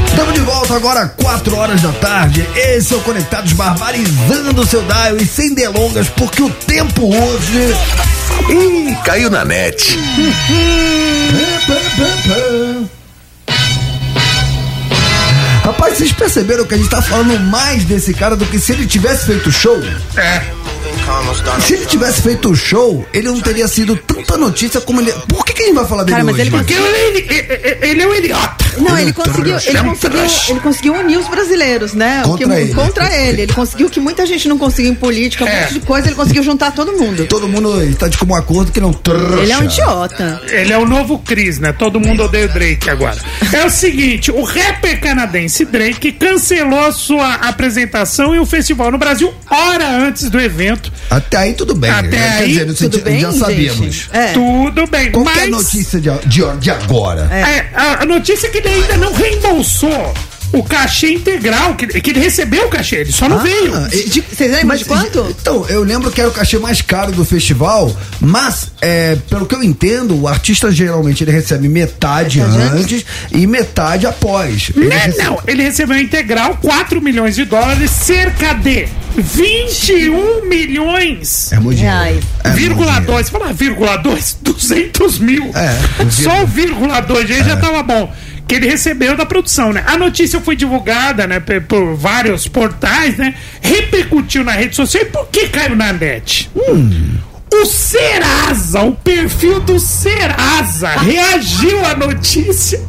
Estamos 0.05 0.33
de 0.33 0.41
volta 0.41 0.75
agora, 0.75 1.07
4 1.21 1.55
horas 1.55 1.81
da 1.81 1.91
tarde. 1.93 2.47
Esse 2.55 2.93
é 2.93 2.97
o 2.97 3.01
Conectados 3.01 3.53
Barbarizando 3.53 4.61
o 4.61 4.65
seu 4.65 4.81
dial 4.83 5.17
e 5.17 5.25
sem 5.25 5.53
delongas, 5.53 6.07
porque 6.09 6.43
o 6.43 6.49
tempo 6.49 7.07
hoje. 7.07 7.75
Ih, 8.49 8.95
caiu 9.03 9.29
na 9.29 9.43
net. 9.43 9.97
Rapaz, 15.63 15.97
vocês 15.97 16.11
perceberam 16.11 16.65
que 16.65 16.75
a 16.75 16.77
gente 16.77 16.89
tá 16.89 17.01
falando 17.01 17.39
mais 17.39 17.83
desse 17.85 18.13
cara 18.13 18.35
do 18.35 18.45
que 18.45 18.59
se 18.59 18.73
ele 18.73 18.85
tivesse 18.85 19.25
feito 19.25 19.51
show? 19.51 19.79
É. 20.15 20.62
Se 21.61 21.73
ele 21.73 21.85
tivesse 21.85 22.21
feito 22.21 22.49
o 22.49 22.55
show, 22.55 23.05
ele 23.13 23.27
não 23.27 23.39
teria 23.39 23.67
sido 23.67 23.95
tanta 23.95 24.37
notícia 24.37 24.79
como 24.81 25.01
ele. 25.01 25.11
Por 25.27 25.45
que, 25.45 25.53
que 25.53 25.63
a 25.63 25.65
gente 25.65 25.75
vai 25.75 25.85
falar 25.85 26.03
dele 26.03 26.11
Cara, 26.17 26.23
mas 26.25 26.33
hoje? 26.35 26.41
ele 26.43 26.51
Porque 26.51 26.73
ele, 26.73 27.17
ele, 27.29 27.77
ele 27.81 28.01
é 28.01 28.07
um 28.07 28.15
idiota. 28.15 28.63
Não, 28.77 28.97
ele 28.97 29.13
conseguiu, 29.13 29.55
ele 29.67 29.77
É 29.77 29.83
conseguiu, 29.83 30.19
ele 30.49 30.59
conseguiu 30.59 30.93
unir 30.95 31.17
os 31.19 31.27
brasileiros, 31.27 31.93
né? 31.93 32.21
Contra 32.23 32.47
que- 32.47 32.53
ele. 32.53 32.73
Contra 32.73 33.15
ele. 33.15 33.41
Ele 33.43 33.53
conseguiu 33.53 33.87
o 33.87 33.89
que 33.89 33.99
muita 33.99 34.25
gente 34.25 34.47
não 34.49 34.57
conseguiu 34.57 34.91
em 34.91 34.95
política, 34.95 35.45
um 35.45 35.47
É. 35.47 35.61
monte 35.61 35.73
de 35.75 35.79
coisa, 35.81 36.07
ele 36.07 36.15
conseguiu 36.15 36.43
juntar 36.43 36.71
todo 36.71 36.91
mundo. 36.93 37.25
Todo 37.27 37.47
mundo 37.47 37.83
está 37.83 38.07
de 38.07 38.17
comum 38.17 38.35
acordo 38.35 38.71
que 38.71 38.79
não 38.81 38.91
trouxa. 38.91 39.43
Ele 39.43 39.51
é 39.51 39.57
um 39.57 39.63
idiota. 39.63 40.41
Ele 40.49 40.73
é 40.73 40.77
o 40.77 40.85
novo 40.85 41.19
Chris, 41.19 41.59
né? 41.59 41.71
Todo 41.71 41.99
mundo 41.99 42.23
odeia 42.23 42.45
o 42.45 42.49
Drake 42.49 42.89
agora. 42.89 43.17
É 43.51 43.63
o 43.65 43.69
seguinte, 43.69 44.31
o 44.31 44.41
rapper 44.43 44.99
canadense 44.99 45.65
Drake 45.65 46.11
cancelou 46.13 46.91
sua 46.91 47.35
apresentação 47.35 48.33
e 48.35 48.39
o 48.39 48.45
festival 48.45 48.91
no 48.91 48.97
Brasil 48.97 49.31
hora 49.49 49.87
antes 49.87 50.29
do 50.29 50.39
evento. 50.39 50.82
Até 51.09 51.37
aí 51.37 51.53
tudo 51.53 51.75
bem. 51.75 51.89
Até 51.91 52.07
né? 52.07 52.29
aí, 52.29 52.37
Quer 52.39 52.47
dizer, 52.47 52.65
no 52.65 52.73
tudo 52.73 52.77
sentido- 52.77 53.03
bem, 53.03 53.19
já 53.19 53.31
sabíamos. 53.31 54.09
É. 54.11 54.27
Tudo 54.33 54.87
bem, 54.87 55.11
Qual 55.11 55.25
que 55.25 55.31
é 55.31 55.33
a 55.33 55.37
mas 55.47 55.49
notícia 55.51 55.99
de, 56.01 56.09
de, 56.27 56.41
de 56.59 56.71
agora? 56.71 57.29
é, 57.31 57.69
a, 57.75 58.03
a 58.03 58.05
notícia 58.05 58.47
é 58.47 58.49
que 58.49 58.57
ele 58.59 58.69
ainda 58.69 58.97
não 58.97 59.13
reembolsou 59.13 60.13
o 60.53 60.63
cachê 60.63 61.13
integral, 61.13 61.75
que, 61.75 61.87
que 61.87 62.11
ele 62.11 62.19
recebeu 62.19 62.65
o 62.67 62.69
cachê, 62.69 62.97
ele 62.97 63.11
só 63.11 63.27
não 63.27 63.39
veio. 63.39 63.73
Ah, 63.75 63.89
e- 63.91 64.21
Vocês 64.21 64.51
lembram 64.51 64.77
de 64.77 64.85
quanto? 64.85 65.35
Então, 65.41 65.65
eu 65.67 65.83
lembro 65.83 66.09
que 66.11 66.21
era 66.21 66.29
o 66.29 66.33
cachê 66.33 66.57
mais 66.59 66.81
caro 66.81 67.11
do 67.11 67.25
festival, 67.25 67.95
mas, 68.21 68.71
é, 68.81 69.17
pelo 69.29 69.45
que 69.45 69.55
eu 69.55 69.63
entendo, 69.63 70.15
o 70.19 70.27
artista 70.27 70.71
geralmente 70.71 71.23
ele 71.23 71.31
recebe 71.31 71.67
metade, 71.67 72.39
Metade 72.39 72.61
antes 72.79 73.05
e 73.31 73.45
metade 73.47 74.05
após. 74.05 74.71
Ele 74.75 74.87
Né, 74.87 74.97
recebe- 74.97 75.23
Não, 75.23 75.39
ele 75.47 75.63
recebeu 75.63 75.97
integral 75.97 76.57
4 76.61 77.01
milhões 77.01 77.35
de 77.35 77.45
dólares, 77.45 77.89
cerca 77.91 78.53
de 78.53 78.87
21 79.17 80.47
milhões. 80.47 81.51
É 81.51 81.59
muito 81.59 81.77
dinheiro. 81.77 81.97
Reais. 81.97 82.23
É 82.43 82.47
muito 82.49 82.59
vírgula 82.59 82.85
dinheiro. 82.91 83.05
2, 83.07 83.29
fala 83.29 83.53
vírgula 83.53 83.97
2, 83.97 84.37
200 84.41 85.19
mil. 85.19 85.51
É, 85.55 86.09
Só 86.09 86.43
o 86.43 86.47
vírgula 86.47 86.99
2 87.01 87.29
aí 87.31 87.43
já 87.43 87.57
tava 87.57 87.81
bom. 87.83 88.13
Que 88.53 88.57
ele 88.57 88.69
recebeu 88.69 89.17
da 89.17 89.25
produção, 89.25 89.73
né? 89.73 89.83
A 89.87 89.97
notícia 89.97 90.39
foi 90.39 90.55
divulgada, 90.55 91.25
né, 91.25 91.39
por 91.39 91.95
vários 91.95 92.47
portais, 92.47 93.17
né? 93.17 93.33
Repercutiu 93.59 94.43
na 94.43 94.51
rede 94.51 94.75
social. 94.75 95.01
E 95.01 95.07
por 95.07 95.27
que 95.29 95.47
caiu 95.47 95.75
na 95.75 95.91
net? 95.91 96.51
Hum. 96.55 97.15
O 97.51 97.65
Serasa, 97.65 98.81
o 98.81 98.91
perfil 98.93 99.59
do 99.59 99.79
Serasa, 99.79 100.89
reagiu 100.89 101.83
à 101.83 101.95
notícia 101.95 102.79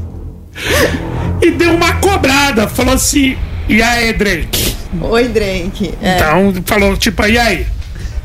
e 1.41 1.51
deu 1.51 1.75
uma 1.75 1.95
cobrada. 1.95 2.69
Falou 2.69 2.93
assim: 2.93 3.35
e 3.67 3.81
aí, 3.81 4.13
Drake? 4.13 4.77
Oi, 5.01 5.29
Drake. 5.29 5.95
É. 6.03 6.17
Então, 6.17 6.63
falou 6.67 6.95
tipo, 6.95 7.27
e 7.27 7.39
aí? 7.39 7.67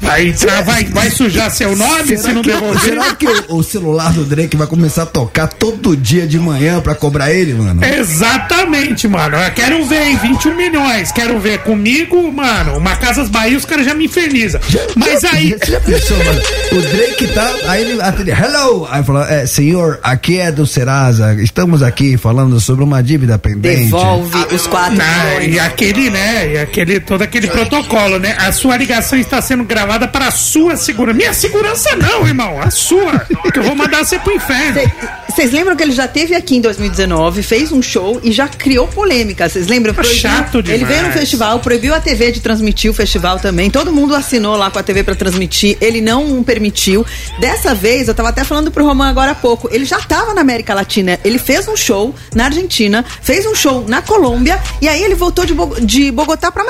Vai, 0.02 0.28
entrar, 0.30 0.64
vai, 0.64 0.86
vai 0.86 1.10
sujar 1.10 1.52
seu 1.52 1.76
nome 1.76 2.18
se 2.18 2.32
não 2.32 2.42
devolver? 2.42 2.80
será 2.82 3.14
que 3.16 3.28
o, 3.28 3.58
o 3.58 3.64
celular 3.64 4.12
do 4.14 4.24
Drake 4.24 4.56
vai 4.56 4.66
começar 4.68 5.04
a 5.04 5.06
tocar 5.06 5.48
todo 5.48 5.96
dia 5.96 6.26
de 6.26 6.40
manhã 6.40 6.80
pra 6.80 6.96
cobrar 6.96 7.32
ele, 7.32 7.54
mano? 7.54 7.82
Exatamente, 7.84 9.08
mano. 9.08 9.36
Eu 9.38 9.52
quero 9.52 9.84
ver, 9.86 10.08
hein? 10.08 10.20
21 10.22 10.56
milhões. 10.56 11.12
Quero 11.12 11.40
ver 11.40 11.60
comigo, 11.60 12.32
mano. 12.32 12.78
Uma 12.78 12.96
Casas 12.96 13.30
Bahia, 13.30 13.58
os 13.58 13.66
caras 13.66 13.86
já 13.86 13.94
me 13.94 14.06
infernizam. 14.06 14.62
Mas 14.96 15.24
aí. 15.26 15.56
Você 15.60 15.72
já 15.72 15.80
pensou, 15.82 16.18
mano? 16.18 16.42
O 16.72 16.82
Drake 16.82 17.28
tá. 17.28 17.54
Aí 17.68 17.82
ele 17.82 18.02
atende, 18.02 18.32
hello! 18.32 18.88
Aí 18.90 19.04
falou, 19.04 19.24
é, 19.24 19.46
senhor, 19.46 20.00
aqui 20.02 20.40
é 20.40 20.52
do 20.52 20.66
Serasa. 20.66 21.34
Estamos 21.42 21.84
aqui 21.84 22.16
falando 22.18 22.60
sobre 22.60 22.84
uma 22.84 23.02
dívida 23.04 23.38
pendente. 23.38 23.84
Devolve 23.86 24.38
os 24.54 24.66
4 24.68 24.98
Ah, 25.02 25.26
milhões. 25.40 25.56
e 25.56 25.60
aquele, 25.60 26.10
né? 26.10 26.54
E 26.54 26.58
aquele, 26.58 27.00
todo 27.00 27.22
aquele 27.22 27.48
protocolo, 27.48 28.18
né? 28.18 28.36
A 28.40 28.52
sua 28.52 28.78
ligação 28.78 29.20
está 29.20 29.42
sendo 29.42 29.64
gravada 29.64 29.89
para 30.08 30.28
a 30.28 30.32
sua 30.32 30.76
segurança. 30.76 31.18
Minha 31.18 31.34
segurança 31.34 31.96
não, 31.96 32.28
irmão. 32.28 32.62
A 32.62 32.70
sua. 32.70 33.20
Que 33.52 33.60
eu 33.60 33.64
vou 33.64 33.76
mandar 33.76 34.04
você 34.06 34.20
pro 34.20 34.34
inferno. 34.34 34.82
Vocês 35.30 35.52
lembram 35.52 35.76
que 35.76 35.84
ele 35.84 35.92
já 35.94 36.08
teve 36.08 36.36
aqui 36.36 36.58
em 36.58 36.62
2019, 36.62 37.42
fez 37.44 37.72
um 37.72 37.82
show 37.82 38.20
e 38.24 38.32
já 38.32 38.48
criou 38.48 38.88
polêmica. 38.88 39.48
Vocês 39.48 39.68
lembram? 39.68 39.94
Tá 39.94 40.04
chato 40.04 40.60
Ele 40.60 40.84
veio 40.84 40.84
no 40.84 40.88
demais. 41.08 41.14
festival, 41.20 41.60
proibiu 41.60 41.94
a 41.96 42.00
TV 42.00 42.32
de 42.32 42.40
transmitir 42.42 42.92
o 42.92 42.94
festival 42.94 43.40
também. 43.40 43.70
Todo 43.70 43.92
mundo 43.92 44.14
assinou 44.16 44.56
lá 44.58 44.70
com 44.70 44.80
a 44.80 44.84
TV 44.84 45.04
pra 45.04 45.16
transmitir. 45.16 45.78
Ele 45.80 46.02
não 46.02 46.44
permitiu. 46.44 47.06
Dessa 47.40 47.74
vez, 47.74 48.08
eu 48.08 48.14
tava 48.14 48.30
até 48.30 48.44
falando 48.44 48.70
pro 48.72 48.86
Roman 48.86 49.08
agora 49.10 49.32
há 49.32 49.36
pouco. 49.36 49.70
Ele 49.72 49.86
já 49.86 50.00
tava 50.00 50.34
na 50.34 50.42
América 50.42 50.74
Latina. 50.74 51.18
Ele 51.24 51.40
fez 51.40 51.68
um 51.68 51.76
show 51.78 52.14
na 52.36 52.46
Argentina, 52.46 53.06
fez 53.22 53.46
um 53.46 53.56
show 53.56 53.86
na 53.88 54.02
Colômbia 54.02 54.60
e 54.82 54.88
aí 54.90 55.02
ele 55.04 55.16
voltou 55.16 55.46
de, 55.46 55.54
Bo- 55.54 55.76
de 55.80 56.12
Bogotá 56.12 56.52
pra 56.52 56.64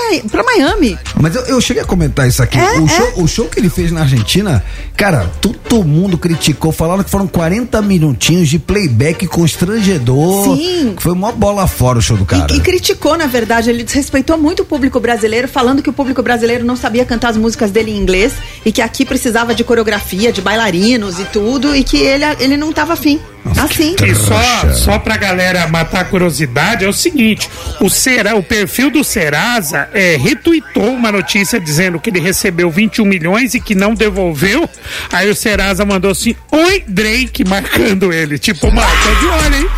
Miami. 0.43 0.97
Mas 1.19 1.35
eu, 1.35 1.41
eu 1.45 1.61
cheguei 1.61 1.81
a 1.81 1.85
comentar 1.85 2.27
isso 2.27 2.43
aqui. 2.43 2.59
É, 2.59 2.79
o, 2.79 2.85
é. 2.87 3.08
Show, 3.09 3.23
o 3.23 3.27
show 3.27 3.45
que 3.45 3.59
ele 3.59 3.69
fez 3.69 3.91
na 3.91 4.01
Argentina, 4.01 4.63
cara, 4.95 5.29
todo 5.41 5.83
mundo 5.83 6.17
criticou, 6.17 6.71
falaram 6.71 7.03
que 7.03 7.09
foram 7.09 7.27
40 7.27 7.81
minutinhos 7.81 8.49
de 8.49 8.59
playback 8.59 9.27
constrangedor. 9.27 10.57
Sim. 10.57 10.95
Foi 10.99 11.11
uma 11.11 11.31
bola 11.31 11.67
fora 11.67 11.99
o 11.99 12.01
show 12.01 12.17
do 12.17 12.25
cara. 12.25 12.53
E, 12.53 12.57
e 12.57 12.59
criticou, 12.59 13.17
na 13.17 13.27
verdade, 13.27 13.69
ele 13.69 13.83
desrespeitou 13.83 14.37
muito 14.37 14.63
o 14.63 14.65
público 14.65 14.99
brasileiro, 14.99 15.47
falando 15.47 15.81
que 15.81 15.89
o 15.89 15.93
público 15.93 16.21
brasileiro 16.21 16.65
não 16.65 16.75
sabia 16.75 17.05
cantar 17.05 17.29
as 17.29 17.37
músicas 17.37 17.71
dele 17.71 17.91
em 17.91 17.97
inglês 17.97 18.33
e 18.65 18.71
que 18.71 18.81
aqui 18.81 19.05
precisava 19.05 19.53
de 19.55 19.63
coreografia, 19.63 20.31
de 20.31 20.41
bailarinos 20.41 21.19
e 21.19 21.25
tudo, 21.25 21.75
e 21.75 21.83
que 21.83 21.97
ele, 21.97 22.25
ele 22.39 22.57
não 22.57 22.71
tava 22.71 22.93
afim. 22.93 23.19
Assim. 23.57 23.95
E 24.05 24.15
só, 24.15 24.73
só 24.73 24.99
pra 24.99 25.17
galera 25.17 25.67
matar 25.67 26.01
a 26.01 26.05
curiosidade, 26.05 26.85
é 26.85 26.87
o 26.87 26.93
seguinte: 26.93 27.49
o, 27.79 27.89
Sera, 27.89 28.35
o 28.35 28.43
perfil 28.43 28.89
do 28.89 29.03
Serasa 29.03 29.89
é, 29.93 30.17
retweetou 30.17 30.93
uma 30.93 31.11
notícia 31.11 31.59
dizendo 31.59 31.99
que 31.99 32.09
ele 32.09 32.19
recebeu 32.19 32.69
21 32.69 33.05
milhões 33.05 33.53
e 33.53 33.59
que 33.59 33.75
não 33.75 33.93
devolveu. 33.93 34.69
Aí 35.11 35.29
o 35.29 35.35
Serasa 35.35 35.85
mandou 35.85 36.11
assim: 36.11 36.35
Oi, 36.51 36.83
Drake, 36.87 37.43
marcando 37.47 38.13
ele. 38.13 38.37
Tipo, 38.37 38.71
mano, 38.71 38.87
tô 39.03 39.19
de 39.19 39.25
olho, 39.25 39.55
hein? 39.55 39.69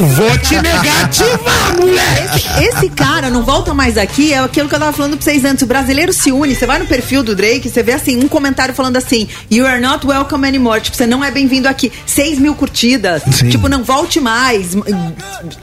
Vou 0.00 0.38
te 0.38 0.54
negativar, 0.54 1.76
moleque! 1.76 2.36
Esse, 2.36 2.64
esse 2.64 2.88
cara 2.90 3.28
não 3.28 3.42
volta 3.42 3.74
mais 3.74 3.98
aqui, 3.98 4.32
é 4.32 4.38
aquilo 4.38 4.68
que 4.68 4.74
eu 4.74 4.78
tava 4.78 4.92
falando 4.92 5.16
pra 5.16 5.24
vocês 5.24 5.44
antes. 5.44 5.62
O 5.62 5.66
brasileiro 5.66 6.12
se 6.12 6.32
une, 6.32 6.54
você 6.54 6.64
vai 6.64 6.78
no 6.78 6.86
perfil 6.86 7.22
do 7.22 7.36
Drake, 7.36 7.68
você 7.68 7.82
vê 7.82 7.92
assim, 7.92 8.16
um 8.18 8.26
comentário 8.26 8.74
falando 8.74 8.96
assim: 8.96 9.28
You 9.50 9.66
are 9.66 9.80
not 9.80 10.06
welcome 10.06 10.46
anymore. 10.46 10.80
Tipo, 10.80 10.96
você 10.96 11.06
não 11.06 11.22
é 11.22 11.30
bem-vindo 11.30 11.68
aqui. 11.68 11.92
6 12.06 12.38
mil 12.38 12.54
curtidas. 12.54 13.22
Sim. 13.30 13.50
Tipo, 13.50 13.68
não 13.68 13.84
volte 13.84 14.20
mais. 14.20 14.68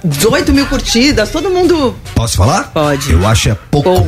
18 0.03 0.53
mil 0.53 0.67
curtidas. 0.67 1.31
Todo 1.31 1.49
mundo. 1.49 1.95
Posso 2.13 2.37
falar? 2.37 2.65
Pode. 2.65 3.11
Eu 3.11 3.25
acho 3.25 3.49
é 3.49 3.57
pouco. 3.71 3.89
Pouco. 3.89 4.07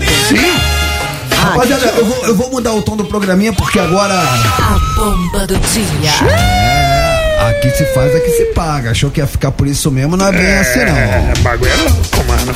Rapaziada, 1.39 1.85
eu 1.85 2.05
vou, 2.05 2.25
eu 2.25 2.35
vou 2.35 2.51
mudar 2.51 2.73
o 2.73 2.81
tom 2.81 2.97
do 2.97 3.05
programinha 3.05 3.53
porque 3.53 3.79
agora. 3.79 4.13
A 4.13 4.79
bomba 4.95 5.47
do 5.47 5.55
dia. 5.57 6.11
É, 6.29 6.98
aqui 7.47 7.69
se 7.71 7.85
faz, 7.93 8.15
aqui 8.15 8.29
se 8.29 8.45
paga. 8.53 8.91
Achou 8.91 9.09
que 9.09 9.19
ia 9.19 9.27
ficar 9.27 9.51
por 9.51 9.67
isso 9.67 9.91
mesmo, 9.91 10.17
não 10.17 10.27
é 10.27 10.31
bem 10.31 10.57
assim 10.57 10.79
não. 10.79 10.95
É, 10.97 11.33
bagulho 11.41 11.71
é 11.71 11.75
louco, 11.75 12.23
mano. 12.27 12.55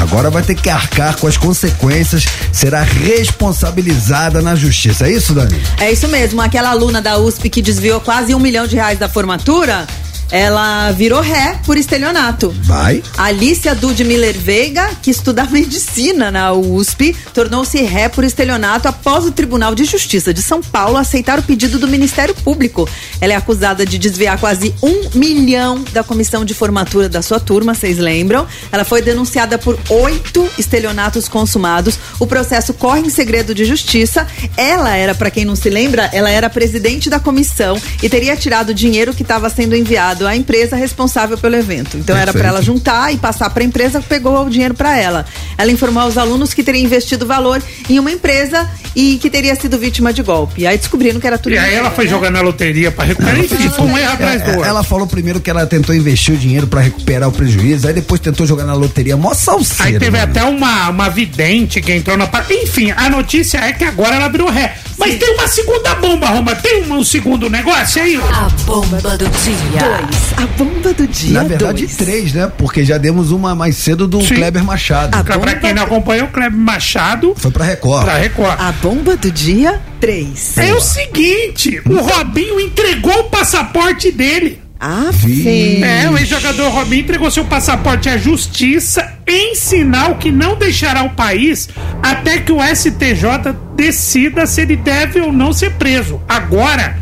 Agora 0.00 0.30
vai 0.30 0.42
ter 0.42 0.54
que 0.54 0.70
arcar 0.70 1.16
com 1.16 1.26
as 1.26 1.36
consequências, 1.36 2.24
será 2.52 2.82
responsabilizada 2.82 4.40
na 4.40 4.54
justiça. 4.54 5.06
É 5.08 5.10
isso, 5.10 5.34
Dani? 5.34 5.60
É 5.80 5.90
isso 5.90 6.06
mesmo, 6.08 6.40
aquela 6.40 6.70
aluna 6.70 7.02
da 7.02 7.18
USP 7.18 7.50
que 7.50 7.60
desviou 7.60 8.00
quase 8.00 8.34
um 8.34 8.38
milhão 8.38 8.66
de 8.66 8.76
reais 8.76 8.98
da 8.98 9.08
formatura. 9.08 9.86
Ela 10.30 10.90
virou 10.92 11.20
ré 11.20 11.58
por 11.64 11.76
estelionato. 11.76 12.54
Vai. 12.62 13.02
Alicia 13.16 13.74
Dude 13.74 14.04
Miller 14.04 14.38
Veiga, 14.38 14.90
que 15.02 15.10
estuda 15.10 15.44
medicina 15.50 16.30
na 16.30 16.52
USP, 16.52 17.16
tornou-se 17.32 17.80
ré 17.82 18.08
por 18.08 18.24
estelionato 18.24 18.88
após 18.88 19.24
o 19.24 19.32
Tribunal 19.32 19.74
de 19.74 19.84
Justiça 19.84 20.32
de 20.34 20.42
São 20.42 20.62
Paulo 20.62 20.96
aceitar 20.96 21.38
o 21.38 21.42
pedido 21.42 21.78
do 21.78 21.88
Ministério 21.88 22.34
Público. 22.34 22.88
Ela 23.20 23.32
é 23.32 23.36
acusada 23.36 23.86
de 23.86 23.98
desviar 23.98 24.38
quase 24.38 24.74
um 24.82 25.08
milhão 25.14 25.82
da 25.92 26.02
comissão 26.02 26.44
de 26.44 26.54
formatura 26.54 27.08
da 27.08 27.22
sua 27.22 27.40
turma, 27.40 27.74
vocês 27.74 27.98
lembram? 27.98 28.46
Ela 28.70 28.84
foi 28.84 29.00
denunciada 29.00 29.58
por 29.58 29.78
oito 29.88 30.48
estelionatos 30.58 31.28
consumados. 31.28 31.98
O 32.18 32.26
processo 32.26 32.74
corre 32.74 33.00
em 33.00 33.10
segredo 33.10 33.54
de 33.54 33.64
justiça. 33.64 34.26
Ela 34.56 34.94
era, 34.96 35.14
para 35.14 35.30
quem 35.30 35.44
não 35.44 35.56
se 35.56 35.70
lembra, 35.70 36.10
ela 36.12 36.30
era 36.30 36.50
presidente 36.50 37.08
da 37.08 37.18
comissão 37.18 37.80
e 38.02 38.08
teria 38.08 38.36
tirado 38.36 38.70
o 38.70 38.74
dinheiro 38.74 39.14
que 39.14 39.22
estava 39.22 39.48
sendo 39.48 39.74
enviado 39.74 40.17
à 40.26 40.36
empresa 40.36 40.76
responsável 40.76 41.36
pelo 41.38 41.56
evento. 41.56 41.96
Então 41.96 42.16
era 42.16 42.32
para 42.32 42.42
Perfeito. 42.42 42.54
ela 42.54 42.62
juntar 42.62 43.12
e 43.12 43.16
passar 43.18 43.50
para 43.50 43.62
a 43.62 43.66
empresa, 43.66 44.00
pegou 44.00 44.44
o 44.44 44.50
dinheiro 44.50 44.74
para 44.74 44.96
ela. 44.96 45.24
Ela 45.56 45.70
informou 45.70 46.02
aos 46.02 46.16
alunos 46.18 46.54
que 46.54 46.62
teria 46.62 46.82
investido 46.82 47.26
valor 47.26 47.62
em 47.88 47.98
uma 47.98 48.10
empresa 48.10 48.68
e 48.96 49.18
que 49.18 49.28
teria 49.30 49.54
sido 49.54 49.78
vítima 49.78 50.12
de 50.12 50.22
golpe. 50.22 50.66
Aí 50.66 50.76
descobriram 50.78 51.20
que 51.20 51.26
era 51.26 51.38
tudo 51.38 51.52
E 51.54 51.58
aí 51.58 51.74
ela 51.74 51.90
foi 51.90 52.04
né? 52.04 52.10
jogar 52.10 52.30
na 52.30 52.40
loteria 52.40 52.90
pra 52.90 53.04
recuperar. 53.04 53.38
Enfim, 53.38 53.68
foi 53.70 53.86
um 53.86 53.96
erro 53.98 54.12
atrás 54.12 54.42
do 54.42 54.48
É, 54.50 54.52
outro. 54.54 54.64
Ela 54.68 54.82
falou 54.82 55.06
primeiro 55.06 55.40
que 55.40 55.50
ela 55.50 55.66
tentou 55.66 55.94
investir 55.94 56.34
o 56.34 56.36
dinheiro 56.38 56.66
pra 56.66 56.80
recuperar 56.80 57.28
o 57.28 57.32
prejuízo, 57.32 57.86
aí 57.86 57.92
depois 57.94 58.20
tentou 58.20 58.46
jogar 58.46 58.64
na 58.64 58.74
loteria. 58.74 59.16
Mó 59.16 59.34
salseira. 59.34 59.84
Aí 59.92 59.98
teve 59.98 60.10
mano. 60.18 60.22
até 60.30 60.42
uma, 60.44 60.88
uma 60.90 61.08
vidente 61.08 61.80
que 61.80 61.92
entrou 61.92 62.16
na 62.16 62.26
parte. 62.26 62.52
Enfim, 62.54 62.90
a 62.96 63.08
notícia 63.10 63.58
é 63.58 63.72
que 63.72 63.84
agora 63.84 64.16
ela 64.16 64.28
virou 64.28 64.48
ré. 64.50 64.76
Mas 64.98 65.14
tem 65.16 65.32
uma 65.34 65.46
segunda 65.46 65.94
bomba, 65.94 66.26
Roma. 66.26 66.54
Tem 66.56 66.82
um, 66.82 66.94
um 66.98 67.04
segundo 67.04 67.48
negócio 67.48 68.02
aí? 68.02 68.16
A 68.16 68.48
bomba 68.66 68.98
do 69.16 69.28
dia. 69.28 70.07
A 70.36 70.46
bomba 70.56 70.94
do 70.94 71.06
dia. 71.06 71.42
Na 71.42 71.44
verdade, 71.48 71.84
dois. 71.84 71.96
três, 71.96 72.32
né? 72.32 72.50
Porque 72.56 72.84
já 72.84 72.96
demos 72.96 73.30
uma 73.32 73.54
mais 73.54 73.76
cedo 73.76 74.06
do 74.06 74.20
Sim. 74.22 74.36
Kleber 74.36 74.64
Machado. 74.64 75.22
Pra, 75.24 75.38
pra 75.38 75.54
quem 75.56 75.74
não 75.74 75.82
acompanhou, 75.82 76.26
o 76.26 76.30
Kleber 76.30 76.56
Machado. 76.58 77.34
Foi 77.36 77.50
pra 77.50 77.64
Record. 77.64 78.04
Pra 78.04 78.16
Record. 78.16 78.60
A 78.60 78.72
bomba 78.72 79.16
do 79.16 79.30
dia 79.30 79.80
3. 80.00 80.58
É 80.58 80.72
o 80.74 80.80
seguinte: 80.80 81.82
o 81.84 81.96
Robinho 81.96 82.60
entregou 82.60 83.20
o 83.20 83.24
passaporte 83.24 84.10
dele. 84.12 84.60
Ah, 84.80 85.10
Vi. 85.10 85.82
É, 85.82 86.08
o 86.08 86.16
ex-jogador 86.16 86.70
Robinho 86.70 87.02
entregou 87.02 87.28
seu 87.32 87.44
passaporte 87.44 88.08
à 88.08 88.16
justiça 88.16 89.12
em 89.26 89.56
sinal 89.56 90.14
que 90.14 90.30
não 90.30 90.56
deixará 90.56 91.02
o 91.02 91.10
país 91.10 91.68
até 92.00 92.38
que 92.38 92.52
o 92.52 92.58
STJ 92.62 93.56
decida 93.74 94.46
se 94.46 94.60
ele 94.60 94.76
deve 94.76 95.20
ou 95.20 95.32
não 95.32 95.52
ser 95.52 95.72
preso. 95.72 96.20
Agora, 96.28 96.96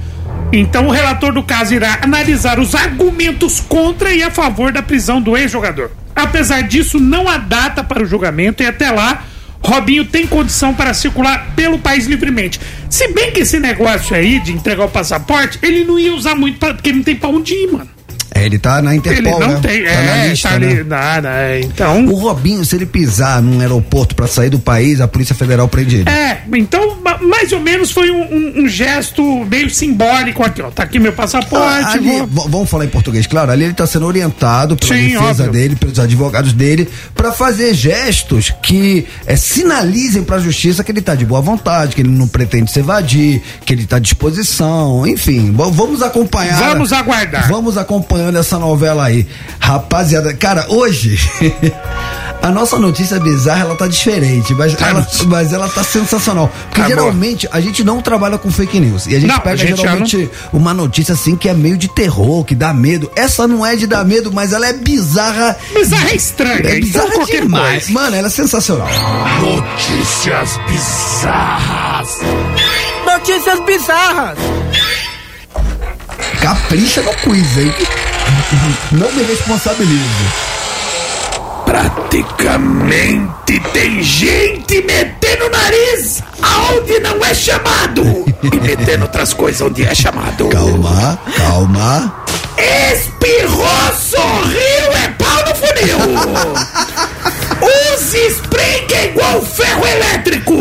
então 0.53 0.87
o 0.87 0.91
relator 0.91 1.33
do 1.33 1.43
caso 1.43 1.75
irá 1.75 1.99
analisar 2.03 2.59
os 2.59 2.75
argumentos 2.75 3.61
contra 3.61 4.13
e 4.13 4.23
a 4.23 4.31
favor 4.31 4.73
da 4.73 4.83
prisão 4.83 5.21
do 5.21 5.37
ex-jogador. 5.37 5.91
Apesar 6.15 6.63
disso, 6.63 6.99
não 6.99 7.29
há 7.29 7.37
data 7.37 7.85
para 7.85 8.03
o 8.03 8.07
julgamento 8.07 8.63
e 8.63 8.67
até 8.67 8.91
lá. 8.91 9.25
Robinho 9.63 10.05
tem 10.05 10.27
condição 10.27 10.73
para 10.73 10.95
circular 10.95 11.55
pelo 11.57 11.79
país 11.79 12.07
livremente. 12.07 12.61
Se 12.89 13.09
bem 13.13 13.33
que 13.33 13.41
esse 13.41 13.59
negócio 13.59 14.15
aí 14.15 14.39
de 14.39 14.53
entregar 14.53 14.85
o 14.85 14.89
passaporte, 14.89 15.59
ele 15.63 15.85
não 15.85 15.99
ia 15.99 16.15
usar 16.15 16.35
muito, 16.35 16.59
pra, 16.59 16.73
porque 16.73 16.93
não 16.93 17.03
tem 17.03 17.17
pra 17.17 17.29
onde 17.29 17.53
ir, 17.53 17.73
mano. 17.73 17.96
É, 18.37 18.45
ele 18.47 18.59
tá 18.59 18.81
na 18.83 18.95
Interpol, 18.95 19.35
Ele 19.37 19.47
não 19.47 19.55
né? 19.55 19.61
tem, 19.63 19.83
tá 19.85 19.91
é, 19.91 20.05
na 20.21 20.27
lista, 20.27 20.49
tá 20.49 20.55
ali, 20.55 20.67
né? 20.75 20.83
nada, 20.85 21.29
é, 21.31 21.61
então... 21.61 22.07
O 22.07 22.15
Robinho, 22.17 22.65
se 22.65 22.75
ele 22.77 22.87
pisar 22.87 23.41
num 23.43 23.61
aeroporto 23.61 24.15
pra 24.15 24.27
sair 24.27 24.51
do 24.51 24.59
país, 24.59 25.01
a 25.01 25.09
Polícia 25.09 25.35
Federal 25.35 25.69
prende 25.69 25.97
ele. 25.97 26.11
É, 26.11 26.43
então, 26.55 26.97
ma- 27.03 27.19
mais 27.19 27.53
ou 27.53 27.61
menos 27.61 27.91
foi 27.91 28.11
um, 28.11 28.23
um- 28.23 28.65
um 28.65 28.69
gesto 28.69 29.23
meio 29.47 29.71
simbólico 29.71 30.43
aqui, 30.43 30.61
ó. 30.63 30.71
Tá 30.71 30.83
aqui 30.83 30.99
meu 30.99 31.13
passaporte, 31.13 31.85
Ah, 31.87 31.93
ali, 31.93 32.23
vou- 32.29 32.49
vamos 32.49 32.69
falar 32.71 32.85
em 32.85 32.89
português, 32.89 33.27
claro. 33.27 33.51
Ali 33.51 33.65
ele 33.65 33.73
está 33.73 33.87
sendo 33.87 34.07
orientado 34.07 34.77
pela 34.77 34.95
Sim, 34.95 35.09
defesa 35.11 35.45
óbvio. 35.45 35.51
dele, 35.53 35.77
pelos 35.77 35.99
advogados 35.99 36.53
dele, 36.53 36.89
para 37.15 37.33
fazer 37.33 37.73
gestos 37.75 38.53
que 38.63 39.07
eh, 39.27 39.37
sinalizem 39.37 40.23
para 40.23 40.37
a 40.37 40.41
justiça 40.41 40.83
que 40.85 40.93
ele 40.93 40.99
está 41.01 41.15
de 41.15 41.25
boa 41.25 41.41
vontade, 41.41 41.95
que 41.95 42.03
ele 42.03 42.09
não 42.11 42.29
pretende 42.29 42.71
se 42.71 42.81
evadir, 42.81 43.41
que 43.65 43.73
ele 43.73 43.83
está 43.85 43.97
à 43.97 43.99
disposição. 44.01 45.07
Enfim, 45.07 45.53
vamos 45.53 46.03
acompanhar. 46.03 46.59
Vamos 46.59 46.93
aguardar. 46.93 47.49
Vamos 47.49 47.77
acompanhando 48.27 48.39
essa 48.39 48.59
novela 48.59 49.05
aí, 49.05 49.27
rapaziada. 49.59 50.35
Cara, 50.35 50.67
hoje 50.69 51.19
a 52.43 52.51
nossa 52.51 52.79
notícia 52.79 53.19
bizarra 53.21 53.61
ela 53.63 53.77
tá 53.77 53.87
diferente, 53.87 54.53
mas 54.55 54.75
ela, 54.81 55.07
mas 55.27 55.53
ela 55.53 55.69
tá 55.69 55.83
sensacional, 55.85 56.51
porque 56.69 56.81
Tá 56.81 56.89
geralmente 56.89 57.49
a 57.53 57.61
gente 57.61 57.83
não 57.85 58.01
trabalha 58.03 58.37
com 58.39 58.51
fake 58.51 58.79
news 58.81 59.07
e 59.07 59.17
a 59.17 59.21
gente 59.21 59.29
Não, 59.29 59.37
a 59.37 59.41
pega 59.41 59.57
gente 59.57 59.71
já 59.71 59.77
geralmente 59.77 60.31
uma 60.53 60.75
notícia 60.75 61.15
assim 61.15 61.37
que 61.37 61.49
é 61.49 61.55
meio 61.55 61.77
de 61.77 61.89
terror, 61.89 62.45
que 62.45 62.55
dá 62.55 62.73
medo. 62.75 63.11
Essa 63.17 63.47
não 63.47 63.65
é 63.65 63.77
de 63.77 63.87
dar 63.87 64.05
medo, 64.05 64.33
mas 64.33 64.53
ela 64.53 64.67
é 64.67 64.73
bizarra. 64.73 65.57
Bizarra 65.75 66.11
é 66.11 66.17
estranha, 66.17 66.55
É 66.65 66.79
então 66.79 66.81
bizarra 66.81 67.11
qualquer 67.13 67.43
demais. 67.43 67.85
coisa. 67.85 67.93
Mano, 67.93 68.17
ela 68.17 68.27
é 68.27 68.31
sensacional. 68.31 68.89
Notícias 69.41 70.59
bizarras. 70.69 72.19
Notícias 73.07 73.61
bizarras. 73.61 74.39
Capricha 76.41 77.03
no 77.03 77.13
quiz, 77.15 77.57
hein? 77.59 77.73
Não 78.93 79.11
me 79.13 79.25
responsabilizo. 79.25 80.25
Praticamente 81.65 83.61
tem 83.73 84.01
gente 84.03 84.83
metendo 84.83 85.47
o 85.47 85.51
nariz 85.51 86.23
aonde 86.41 87.01
não 87.01 87.25
é 87.25 87.35
chamado 87.35 88.03
e 88.43 88.57
metendo 88.61 89.03
outras 89.03 89.35
coisas 89.35 89.61
onde 89.61 89.85
é 89.85 89.95
chamado. 89.95 90.49
Calma, 90.49 91.19
calma. 91.37 92.25
Espirrou, 92.57 93.93
sorriu, 93.99 94.93
é 95.05 95.09
pau 95.19 95.45
no 95.47 95.55
funil. 95.55 95.99
Use 97.95 98.31
spray 98.31 98.87
que 98.87 98.95
é 98.95 99.07
igual 99.07 99.43
ferro 99.45 99.85
elétrico. 99.87 100.55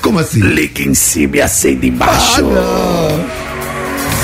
Como 0.00 0.20
assim? 0.20 0.40
Liga 0.40 0.82
em 0.82 0.94
cima 0.94 1.38
e 1.38 1.40
acende 1.42 1.88
embaixo. 1.88 2.48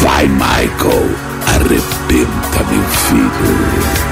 Vai, 0.01 0.29
Michael. 0.29 1.28
Arrebenta, 1.55 2.65
meu 2.71 2.85
filho. 2.85 4.09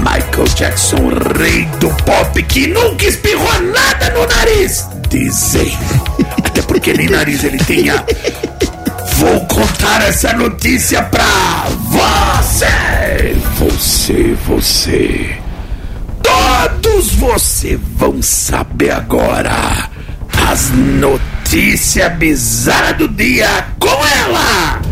Michael 0.00 0.48
Jackson, 0.56 1.10
rei 1.38 1.66
do 1.78 1.88
pop, 2.04 2.42
que 2.44 2.66
nunca 2.66 3.06
espirrou 3.06 3.60
nada 3.62 4.10
no 4.10 4.26
nariz. 4.26 4.86
Dizem. 5.08 5.76
Até 6.44 6.62
porque 6.62 6.92
nem 6.92 7.08
nariz 7.08 7.44
ele 7.44 7.58
tinha. 7.58 8.04
Vou 9.16 9.40
contar 9.46 10.02
essa 10.08 10.32
notícia 10.32 11.02
pra 11.04 11.66
você. 11.90 13.36
Você, 13.58 14.36
você. 14.46 15.38
Todos 16.68 17.14
você 17.14 17.78
vão 17.96 18.20
saber 18.20 18.90
agora 18.90 19.88
as 20.50 20.70
notícias 20.70 22.12
bizarras 22.14 22.98
do 22.98 23.08
dia 23.08 23.66
com 23.78 23.88
ela 23.88 24.89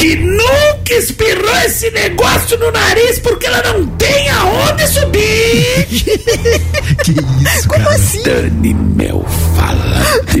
que 0.00 0.16
nunca 0.16 0.94
espirrou 0.94 1.54
esse 1.66 1.90
negócio 1.90 2.58
no 2.58 2.72
nariz 2.72 3.18
porque 3.18 3.46
ela 3.46 3.62
não 3.62 3.86
tem 3.86 4.30
aonde 4.30 4.88
subir. 4.88 5.86
que 7.04 7.10
isso, 7.12 7.68
Como 7.68 7.84
cara? 7.84 7.96
assim? 7.96 8.22
Dani 8.22 8.72
Mel 8.72 9.22
fala 9.54 10.00
de 10.32 10.40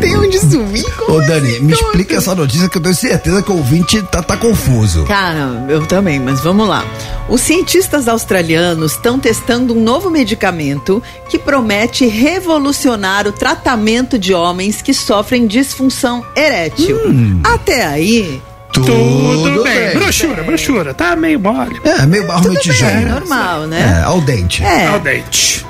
Tem 0.00 0.16
onde 0.16 0.40
subir? 0.40 0.84
Ô, 1.08 1.20
Dani, 1.20 1.60
me 1.60 1.72
explica 1.74 2.16
essa 2.16 2.34
notícia 2.34 2.68
que 2.68 2.76
eu 2.78 2.82
tenho 2.82 2.94
certeza 2.96 3.40
que 3.40 3.52
o 3.52 3.56
ouvinte 3.56 4.02
tá, 4.02 4.20
tá 4.20 4.36
confuso. 4.36 5.04
Cara, 5.04 5.64
eu 5.68 5.86
também, 5.86 6.18
mas 6.18 6.40
vamos 6.40 6.66
lá. 6.66 6.84
Os 7.28 7.40
cientistas 7.40 8.08
australianos 8.08 8.92
estão 8.92 9.18
testando 9.18 9.74
um 9.74 9.80
novo 9.80 10.10
medicamento 10.10 11.02
que 11.28 11.38
promete 11.38 12.06
revolucionar 12.06 13.26
o 13.26 13.32
tratamento 13.32 14.18
de 14.18 14.34
homens 14.34 14.82
que 14.82 14.92
sofrem 14.92 15.46
disfunção 15.46 16.24
erétil. 16.36 16.98
Até 17.44 17.84
aí, 17.86 18.42
Tudo, 18.72 19.62
bem. 19.62 19.92
Brochura, 19.94 20.42
brochura. 20.42 20.94
Tá 20.94 21.14
meio 21.14 21.38
mole. 21.38 21.80
É, 21.84 22.04
meio 22.06 22.26
barro, 22.26 22.48
meio 22.48 22.54
bem, 22.54 22.62
tijolo. 22.62 23.08
normal, 23.08 23.60
né? 23.66 24.00
É, 24.00 24.04
ao 24.04 24.20
dente. 24.20 24.64
É. 24.64 24.86
Ao 24.88 24.98
dente. 24.98 25.64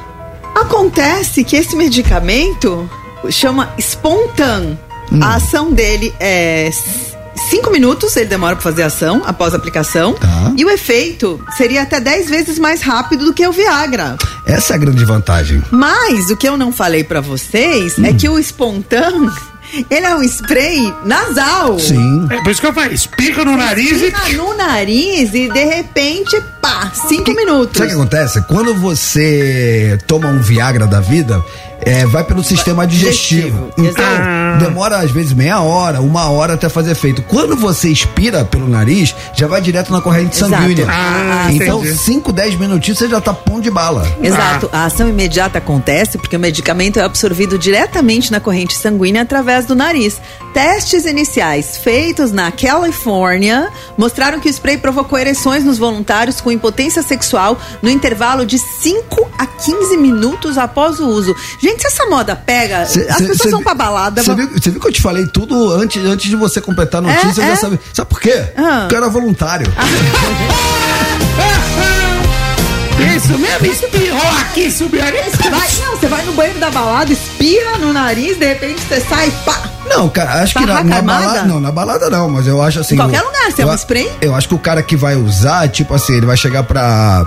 Acontece 0.55 1.45
que 1.45 1.57
esse 1.57 1.77
medicamento 1.77 2.89
chama 3.29 3.73
Spontan. 3.79 4.79
Hum. 5.13 5.19
A 5.23 5.35
ação 5.35 5.73
dele 5.73 6.15
é 6.19 6.71
cinco 7.51 7.71
minutos, 7.71 8.17
ele 8.17 8.27
demora 8.27 8.57
para 8.57 8.63
fazer 8.63 8.83
a 8.83 8.87
ação 8.87 9.23
após 9.27 9.53
a 9.53 9.57
aplicação. 9.57 10.15
Tá. 10.15 10.53
E 10.57 10.65
o 10.65 10.71
efeito 10.71 11.45
seria 11.57 11.83
até 11.83 12.01
10 12.01 12.31
vezes 12.31 12.59
mais 12.59 12.81
rápido 12.81 13.27
do 13.27 13.35
que 13.35 13.47
o 13.47 13.53
Viagra. 13.53 14.17
Essa 14.47 14.73
é 14.75 14.77
a 14.77 14.79
grande 14.79 15.05
vantagem. 15.05 15.63
Mas 15.71 16.31
o 16.31 16.37
que 16.37 16.49
eu 16.49 16.57
não 16.57 16.73
falei 16.73 17.05
pra 17.05 17.21
vocês 17.21 17.99
é 17.99 18.13
que 18.13 18.29
o 18.29 18.39
Spontan 18.39 19.31
Ele 19.91 20.07
é 20.07 20.15
um 20.15 20.23
spray 20.23 20.93
nasal. 21.05 21.79
Sim. 21.79 22.27
É 22.31 22.43
por 22.43 22.51
isso 22.51 22.61
que 22.61 22.67
eu 22.67 22.73
falei, 22.73 22.95
espirra 22.95 23.45
no 23.45 23.57
nariz 23.57 24.01
e. 24.01 24.11
Fica 24.11 24.29
no 24.37 24.57
nariz 24.57 25.35
e 25.35 25.49
de 25.49 25.65
repente, 25.65 26.41
pá, 26.61 26.93
cinco 27.09 27.33
minutos. 27.33 27.77
Sabe 27.77 27.87
o 27.87 27.89
que 27.89 28.01
acontece? 28.01 28.43
Quando 28.43 28.75
você 28.75 29.99
toma 30.07 30.29
um 30.29 30.41
Viagra 30.41 30.87
da 30.87 31.01
vida, 31.01 31.43
é, 31.85 32.07
vai 32.07 32.25
pelo 32.25 32.43
sistema 32.43 32.87
digestivo. 32.87 33.69
Então, 33.77 34.05
Ah. 34.05 34.57
demora 34.61 34.99
às 34.99 35.11
vezes 35.11 35.33
meia 35.33 35.61
hora, 35.61 36.01
uma 36.01 36.29
hora 36.31 36.55
até 36.55 36.69
fazer 36.69 36.93
efeito. 36.93 37.23
Quando 37.23 37.57
você 37.57 37.89
expira 37.89 38.45
pelo 38.45 38.69
nariz, 38.69 39.15
já 39.35 39.47
vai 39.47 39.61
direto 39.61 39.93
na 39.93 40.01
corrente 40.01 40.37
Exato. 40.37 40.53
sanguínea. 40.53 40.87
Ah, 40.89 41.49
então, 41.53 41.81
entendi. 41.81 41.99
5, 41.99 42.33
10 42.33 42.57
minutinhos 42.59 42.99
você 42.99 43.09
já 43.09 43.21
tá 43.21 43.33
pão 43.35 43.61
de 43.61 43.71
bala. 43.71 44.07
Exato. 44.23 44.69
A 44.73 44.85
ação 44.87 45.09
imediata 45.09 45.59
acontece 45.59 46.19
porque 46.19 46.37
o 46.37 46.41
medicamento 46.41 46.99
é 46.99 47.03
absorvido 47.03 47.59
diretamente 47.59 48.31
na 48.31 48.41
corrente 48.41 48.75
sanguínea 48.77 49.23
através 49.23 49.67
do 49.67 49.75
nariz. 49.75 50.21
Testes 50.53 51.05
iniciais 51.05 51.77
feitos 51.77 52.31
na 52.31 52.51
Califórnia 52.95 53.69
mostraram 53.99 54.39
que 54.41 54.49
o 54.49 54.51
spray 54.51 54.79
provocou 54.79 55.19
ereções 55.19 55.65
nos 55.65 55.79
voluntários 55.79 56.41
com 56.41 56.51
impotência 56.51 57.03
sexual 57.03 57.59
no 57.83 57.91
intervalo 57.91 58.47
de 58.47 58.59
5 58.59 59.27
a 59.39 59.47
15 59.47 59.97
minutos 59.97 60.57
após 60.57 61.01
o 61.01 61.07
uso. 61.09 61.35
Gente, 61.61 61.74
se 61.83 61.87
essa 61.89 62.07
moda 62.07 62.35
pega, 62.37 62.85
Cê- 62.87 63.07
as 63.09 63.17
cê- 63.19 63.27
pessoas 63.27 63.39
cê 63.43 63.51
vão 63.51 63.63
pra 63.63 63.75
balada. 63.75 64.23
Você 64.23 64.35
viu, 64.35 64.49
viu 64.49 64.81
que 64.81 64.89
eu 64.89 64.93
te 64.93 65.01
falei 65.03 65.27
tudo 65.27 65.73
antes, 65.73 66.05
antes 66.05 66.29
de 66.31 66.37
você 66.37 66.61
completar 66.61 66.99
a 66.99 67.07
notícia? 67.07 67.41
É, 67.43 67.45
eu 67.45 67.49
já 67.49 67.53
é. 67.53 67.57
sabia. 67.57 67.81
Sabe 67.93 68.09
por 68.11 68.21
quê? 68.21 68.45
Ah. 68.57 68.79
Porque 68.81 68.95
eu 68.95 68.99
era 68.99 69.09
voluntário. 69.09 69.67
Isso 73.17 73.37
mesmo, 73.39 73.67
espirrou 73.67 74.39
aqui, 74.41 74.71
subiu 74.71 75.03
ali. 75.03 75.19
Vai, 75.51 75.69
não, 75.85 75.97
você 75.97 76.07
vai 76.07 76.25
no 76.25 76.33
banheiro 76.33 76.59
da 76.61 76.71
balada, 76.71 77.13
espirra 77.13 77.77
no 77.79 77.93
nariz, 77.93 78.39
de 78.39 78.47
repente 78.47 78.81
você 78.81 79.01
sai, 79.01 79.33
pá. 79.45 79.59
Não, 79.89 80.09
cara, 80.09 80.43
acho 80.43 80.55
que 80.55 80.61
na, 80.61 80.67
Barraca 80.67 80.89
na 80.89 80.97
armada? 80.97 81.25
balada. 81.27 81.43
Não, 81.47 81.61
na 81.61 81.73
balada 81.73 82.11
não, 82.11 82.29
mas 82.31 82.47
eu 82.47 82.63
acho 82.63 82.81
assim. 82.81 82.95
Em 82.95 82.99
qualquer 82.99 83.23
o- 83.23 83.27
lugar, 83.27 83.51
você 83.51 83.63
é 83.63 83.67
um 83.67 83.75
spray? 83.75 84.11
Eu 84.21 84.35
acho 84.35 84.49
que 84.49 84.55
o 84.55 84.59
cara 84.59 84.83
que 84.83 84.97
vai 84.97 85.17
usar, 85.17 85.69
tipo 85.69 85.93
assim, 85.95 86.15
ele 86.17 86.27
vai 86.27 86.37
chegar 86.37 86.63
pra. 86.63 87.25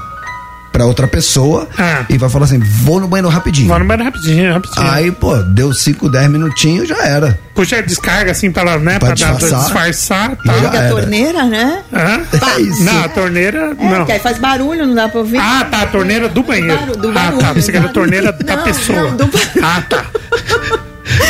Pra 0.77 0.85
outra 0.85 1.07
pessoa 1.07 1.67
Ah. 1.75 2.05
e 2.07 2.17
vai 2.19 2.29
falar 2.29 2.45
assim: 2.45 2.59
vou 2.59 2.99
no 2.99 3.07
banheiro 3.07 3.27
rapidinho. 3.29 3.67
Vou 3.67 3.79
no 3.79 3.85
banheiro 3.85 4.03
rapidinho, 4.11 4.53
rapidinho. 4.53 4.91
Aí, 4.91 5.11
pô, 5.11 5.35
deu 5.37 5.73
5, 5.73 6.07
10 6.07 6.29
minutinhos, 6.29 6.87
já 6.87 7.03
era. 7.03 7.39
Puxa, 7.55 7.81
descarga 7.81 8.31
assim 8.31 8.51
pra, 8.51 8.77
né, 8.77 8.99
Pra 8.99 9.15
pra, 9.15 9.15
dar- 9.15 9.33
disfarçar. 9.37 9.59
disfarçar. 9.63 10.35
Tá? 10.35 10.53
Liga 10.53 10.85
a 10.85 10.89
torneira, 10.89 11.43
né? 11.45 11.81
Hã? 11.91 12.21
É 12.55 12.61
isso. 12.61 12.83
Não, 12.83 13.03
a 13.03 13.09
torneira. 13.09 13.71
É, 13.79 13.83
não. 13.97 14.05
aí 14.07 14.19
faz 14.19 14.37
barulho, 14.37 14.85
não 14.85 14.93
dá 14.93 15.09
pra 15.09 15.19
ouvir. 15.21 15.39
Ah, 15.39 15.65
tá, 15.69 15.81
a 15.81 15.87
torneira 15.87 16.29
do 16.29 16.43
banheiro. 16.43 16.95
Do 16.95 17.09
ah, 17.09 17.11
barulho, 17.11 17.39
tá. 17.39 17.53
Pensei 17.55 17.71
que 17.71 17.77
era 17.77 17.87
a 17.87 17.91
torneira 17.91 18.31
da 18.31 18.55
Não, 18.55 18.63
pessoa. 18.63 19.01
não, 19.01 19.15
do- 19.17 19.29
Ah, 19.63 19.81
tá. 19.89 20.05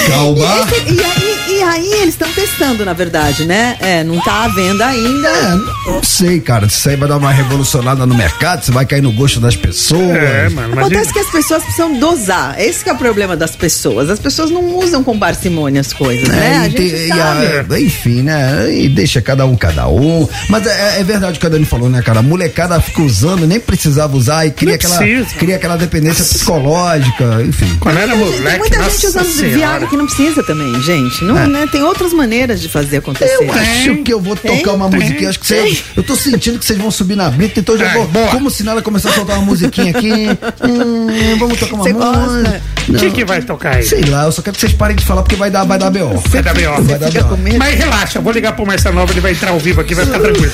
Calma. 0.10 0.46
E, 0.90 0.94
e 0.94 1.00
aí, 1.04 1.37
e 1.48 1.62
aí 1.64 1.92
eles 1.94 2.10
estão 2.10 2.30
testando, 2.32 2.84
na 2.86 2.94
verdade, 2.94 3.46
né? 3.46 3.78
É, 3.80 4.04
não 4.04 4.20
tá 4.22 4.46
à 4.46 4.48
venda 4.50 4.86
ainda. 4.86 5.28
É, 5.30 5.56
não 5.92 6.04
sei, 6.04 6.40
cara. 6.40 6.66
Isso 6.68 6.88
aí 6.90 6.96
vai 6.96 7.08
dar 7.08 7.18
uma 7.18 7.32
revolucionada 7.32 8.06
no 8.06 8.16
mercado, 8.16 8.64
você 8.64 8.72
vai 8.72 8.86
cair 8.86 9.02
no 9.02 9.12
gosto 9.12 9.40
das 9.40 9.56
pessoas. 9.56 10.02
É, 10.18 10.50
mano, 10.50 10.80
Acontece 10.80 11.12
que 11.14 11.20
as 11.20 11.30
pessoas 11.30 11.64
precisam 11.64 11.98
dosar. 12.00 12.60
Esse 12.60 12.84
que 12.84 12.90
é 12.90 12.94
o 12.94 12.98
problema 12.98 13.36
das 13.36 13.56
pessoas. 13.56 14.10
As 14.10 14.20
pessoas 14.20 14.50
não 14.52 14.76
usam 14.78 15.04
com 15.04 15.18
parcimônia 15.18 15.82
as 15.82 15.94
coisas, 15.94 16.28
né? 16.28 16.38
É, 16.54 16.58
A 16.58 16.68
e 16.68 16.70
gente 16.72 16.76
tem- 16.76 17.06
e 17.06 17.08
sabe. 17.10 17.76
a- 17.76 17.80
enfim, 17.80 18.22
né? 18.22 18.74
E 18.74 18.90
deixa 18.90 19.22
cada 19.22 19.46
um, 19.46 19.56
cada 19.56 19.88
um. 19.88 20.28
Mas 20.50 20.66
é, 20.68 21.00
é 21.00 21.04
verdade 21.04 21.38
o 21.38 21.40
que 21.40 21.46
a 21.46 21.50
Dani 21.50 21.66
falou, 21.66 21.90
né, 21.90 22.02
cara? 22.02 22.20
A 22.20 22.24
molecada 22.24 22.80
fica 22.82 23.02
usando, 23.02 23.46
nem 23.48 23.60
precisava 23.60 24.16
usar 24.18 24.46
e 24.46 24.52
cria, 24.52 24.70
Não 24.70 24.76
aquela, 24.76 24.98
precisa. 24.98 25.36
cria 25.38 25.56
aquela 25.56 25.78
dependência 25.78 26.24
psicológica, 26.26 27.42
enfim. 27.48 27.78
Quando 27.80 27.98
era 27.98 28.08
Tem 28.14 28.18
moleque, 28.18 28.60
muita 28.60 28.78
nossa 28.80 28.90
gente 28.92 29.08
usando 29.08 29.26
senhora. 29.26 29.58
Viagra 29.58 29.88
que 29.88 29.98
não 29.98 30.06
precisa 30.06 30.44
também, 30.44 30.82
gente. 30.82 31.24
Não, 31.24 31.37
É. 31.44 31.48
né? 31.48 31.68
Tem 31.72 31.82
outras 31.84 32.14
maneiras 32.14 32.62
de 32.62 32.70
fazer 32.70 32.98
acontecer. 32.98 33.34
Eu 33.36 33.52
acho 33.52 33.96
que 34.04 34.14
eu 34.14 34.20
vou 34.22 34.36
tocar 34.36 34.50
Tem? 34.54 34.68
uma 34.68 34.90
Tem. 34.90 35.00
musiquinha. 35.00 35.30
Acho 35.30 35.40
que 35.40 35.48
vocês, 35.48 35.84
eu 35.96 36.04
tô 36.04 36.16
sentindo 36.16 36.58
que 36.60 36.66
vocês 36.66 36.80
vão 36.80 36.90
subir 36.92 37.16
na 37.16 37.30
brita, 37.30 37.60
então 37.60 37.76
eu 37.76 37.80
já 37.80 37.88
É, 37.88 37.94
vou. 37.94 38.08
boa. 38.08 38.28
Como 38.28 38.50
se 38.50 38.64
nada 38.64 38.82
começar 38.82 39.10
a 39.10 39.14
soltar 39.14 39.38
uma 39.38 39.46
musiquinha 39.46 39.92
aqui. 39.92 40.28
Hum, 40.68 41.38
vamos 41.40 41.60
tocar 41.60 41.76
uma 41.76 41.84
Você 41.84 41.94
música. 41.94 42.62
O 42.90 42.94
que, 42.94 43.12
que 43.12 43.26
vai 43.26 43.42
tocar 43.42 43.76
aí? 43.76 43.84
Sei 43.84 44.02
lá, 44.06 44.24
eu 44.26 44.32
só 44.32 44.42
quero 44.42 44.56
que 44.56 44.62
vocês 44.62 44.74
parem 44.74 44.96
de 44.96 45.06
falar 45.06 45.22
porque 45.22 45.36
vai 45.36 45.50
dar, 45.52 45.64
vai 45.66 45.78
dar 45.78 45.90
B.O. 45.90 46.18
Vai 46.30 46.42
dar 46.42 46.54
B.O. 46.54 46.82
Vai 46.84 47.00
dar 47.00 47.12
B.O. 47.12 47.38
Mas 47.58 47.76
relaxa, 47.76 48.18
eu 48.18 48.22
vou 48.22 48.32
ligar 48.34 48.54
pro 48.56 48.66
Marcelo 48.66 48.96
Nova, 48.96 49.12
ele 49.12 49.22
vai 49.22 49.32
entrar 49.32 49.52
ao 49.52 49.60
vivo 49.60 49.82
aqui, 49.82 49.94
vai 49.96 50.06
ficar 50.06 50.20
tranquilo. 50.20 50.52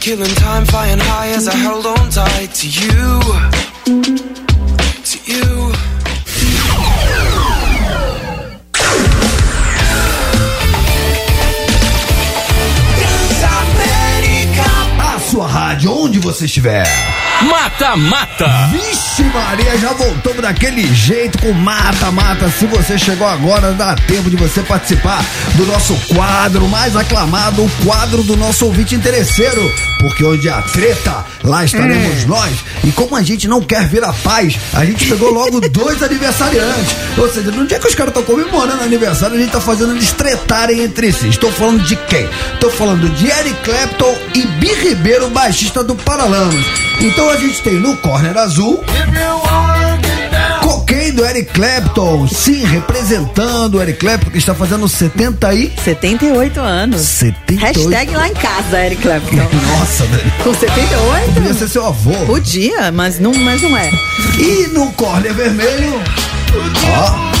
killing 0.00 0.24
time, 0.34 0.66
flying 0.70 0.98
high 0.98 1.34
as 1.36 1.46
I 1.46 1.56
held 1.56 1.86
on 1.86 2.08
tight 2.08 2.48
to 2.54 2.66
you. 2.66 3.20
To 5.04 5.18
you. 5.30 5.89
Onde 16.00 16.19
você 16.32 16.44
estiver. 16.44 16.86
Mata 17.42 17.96
Mata. 17.96 18.68
Vixe 18.70 19.22
Maria, 19.24 19.78
já 19.78 19.92
voltamos 19.94 20.42
daquele 20.42 20.94
jeito 20.94 21.38
com 21.38 21.52
Mata 21.52 22.10
Mata. 22.10 22.50
Se 22.50 22.66
você 22.66 22.98
chegou 22.98 23.26
agora, 23.26 23.72
dá 23.72 23.96
tempo 23.96 24.28
de 24.28 24.36
você 24.36 24.62
participar 24.62 25.24
do 25.54 25.64
nosso 25.66 25.94
quadro 26.14 26.68
mais 26.68 26.94
aclamado, 26.94 27.64
o 27.64 27.70
quadro 27.84 28.22
do 28.22 28.36
nosso 28.36 28.66
ouvinte 28.66 28.94
interesseiro. 28.94 29.72
Porque 29.98 30.24
onde 30.24 30.48
há 30.48 30.62
treta, 30.62 31.24
lá 31.42 31.64
estaremos 31.64 32.24
nós. 32.26 32.54
E 32.84 32.92
como 32.92 33.16
a 33.16 33.22
gente 33.22 33.48
não 33.48 33.60
quer 33.60 33.86
ver 33.86 34.04
a 34.04 34.12
paz, 34.12 34.58
a 34.72 34.84
gente 34.84 35.06
pegou 35.06 35.30
logo 35.30 35.60
dois 35.68 36.02
aniversariantes. 36.02 36.96
Ou 37.18 37.28
seja, 37.28 37.50
no 37.50 37.66
dia 37.66 37.78
que 37.78 37.86
os 37.86 37.94
caras 37.94 38.14
estão 38.16 38.22
comemorando 38.22 38.82
aniversário, 38.82 39.36
a 39.36 39.40
gente 39.40 39.52
tá 39.52 39.60
fazendo 39.60 39.92
eles 39.92 40.12
tretarem 40.12 40.80
entre 40.82 41.12
si. 41.12 41.28
Estou 41.28 41.52
falando 41.52 41.82
de 41.82 41.96
quem? 41.96 42.28
Estou 42.54 42.70
falando 42.70 43.08
de 43.10 43.26
Eric 43.26 43.54
Clapton 43.62 44.14
e 44.34 44.46
Bi 44.46 44.72
Ribeiro, 44.72 45.28
baixista 45.30 45.82
do 45.82 45.94
Paralamas. 46.20 46.66
Então 47.00 47.30
a 47.30 47.36
gente 47.38 47.62
tem 47.62 47.74
no 47.74 47.96
corner 47.96 48.36
azul. 48.36 48.84
Cocaine 50.60 51.12
do 51.12 51.24
Eric 51.24 51.50
Clapton, 51.54 52.28
sim, 52.28 52.62
representando 52.62 53.76
o 53.78 53.82
Eric 53.82 54.00
Clapton 54.00 54.30
que 54.30 54.36
está 54.36 54.54
fazendo 54.54 54.86
70 54.86 55.54
e 55.54 55.72
78 55.82 56.60
anos. 56.60 57.00
78. 57.00 57.62
Hashtag 57.62 58.14
lá 58.14 58.28
em 58.28 58.34
casa, 58.34 58.84
Eric 58.84 59.00
Clapton. 59.00 59.36
Nossa, 59.78 60.06
Dani. 60.08 60.32
Com 60.44 60.52
78? 60.52 61.32
Podia 61.32 61.54
ser 61.54 61.68
seu 61.68 61.86
avô. 61.86 62.12
Podia, 62.26 62.92
mas 62.92 63.18
não, 63.18 63.32
mas 63.32 63.62
não 63.62 63.74
é. 63.74 63.90
E 64.38 64.68
no 64.74 64.92
corner 64.92 65.32
vermelho, 65.32 66.02
ó, 66.98 67.39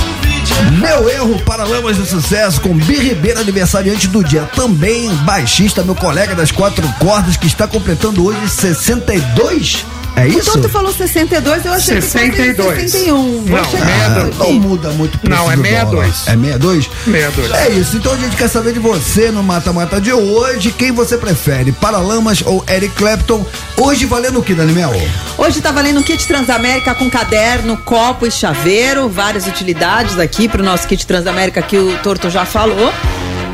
meu 0.78 1.08
erro, 1.08 1.38
Paralamas 1.44 1.96
do 1.96 2.06
Sucesso, 2.06 2.60
com 2.60 2.74
Bi 2.74 2.96
Ribeiro, 2.96 3.40
aniversariante 3.40 4.08
do 4.08 4.22
dia. 4.22 4.42
Também 4.54 5.14
baixista, 5.24 5.82
meu 5.82 5.94
colega 5.94 6.34
das 6.34 6.50
quatro 6.50 6.86
cordas, 6.98 7.36
que 7.36 7.46
está 7.46 7.66
completando 7.66 8.24
hoje 8.24 8.48
62. 8.48 9.84
É 10.16 10.24
O 10.24 10.26
isso? 10.28 10.52
Toto 10.52 10.68
falou 10.68 10.92
62, 10.92 11.64
eu 11.64 11.72
achei 11.72 11.96
que 11.96 12.02
62. 12.02 12.56
fosse 12.82 12.88
61. 12.90 13.44
Vou 13.44 13.56
Não, 13.58 13.64
chegar 13.64 14.18
aqui. 14.26 14.38
Não 14.38 14.52
muda 14.54 14.90
muito 14.90 15.14
o 15.14 15.18
preço 15.18 15.36
Não, 15.36 15.50
é 15.50 15.56
do 15.56 15.62
62. 15.62 15.90
dólar. 15.90 16.06
É 16.06 16.36
62? 16.36 16.90
62. 17.04 17.50
É 17.52 17.70
isso. 17.70 17.96
Então 17.96 18.12
a 18.12 18.16
gente 18.16 18.36
quer 18.36 18.48
saber 18.48 18.72
de 18.72 18.78
você 18.78 19.30
no 19.30 19.42
Mata-Mata 19.42 20.00
de 20.00 20.12
hoje. 20.12 20.72
Quem 20.72 20.92
você 20.92 21.16
prefere, 21.16 21.72
Paralamas 21.72 22.42
ou 22.44 22.64
Eric 22.68 22.94
Clapton? 22.96 23.44
Hoje 23.76 24.04
valendo 24.04 24.40
o 24.40 24.42
que, 24.42 24.54
Dani 24.54 24.72
Mel? 24.72 24.90
Hoje 25.38 25.60
tá 25.60 25.70
valendo 25.72 26.00
um 26.00 26.02
kit 26.02 26.26
Transamérica 26.26 26.94
com 26.94 27.08
caderno, 27.08 27.76
copo 27.78 28.26
e 28.26 28.30
chaveiro, 28.30 29.08
várias 29.08 29.46
utilidades 29.46 30.18
aqui 30.18 30.48
pro 30.48 30.62
nosso 30.62 30.86
kit 30.86 31.06
Transamérica 31.06 31.62
que 31.62 31.78
o 31.78 31.96
Torto 32.02 32.28
já 32.28 32.44
falou. 32.44 32.92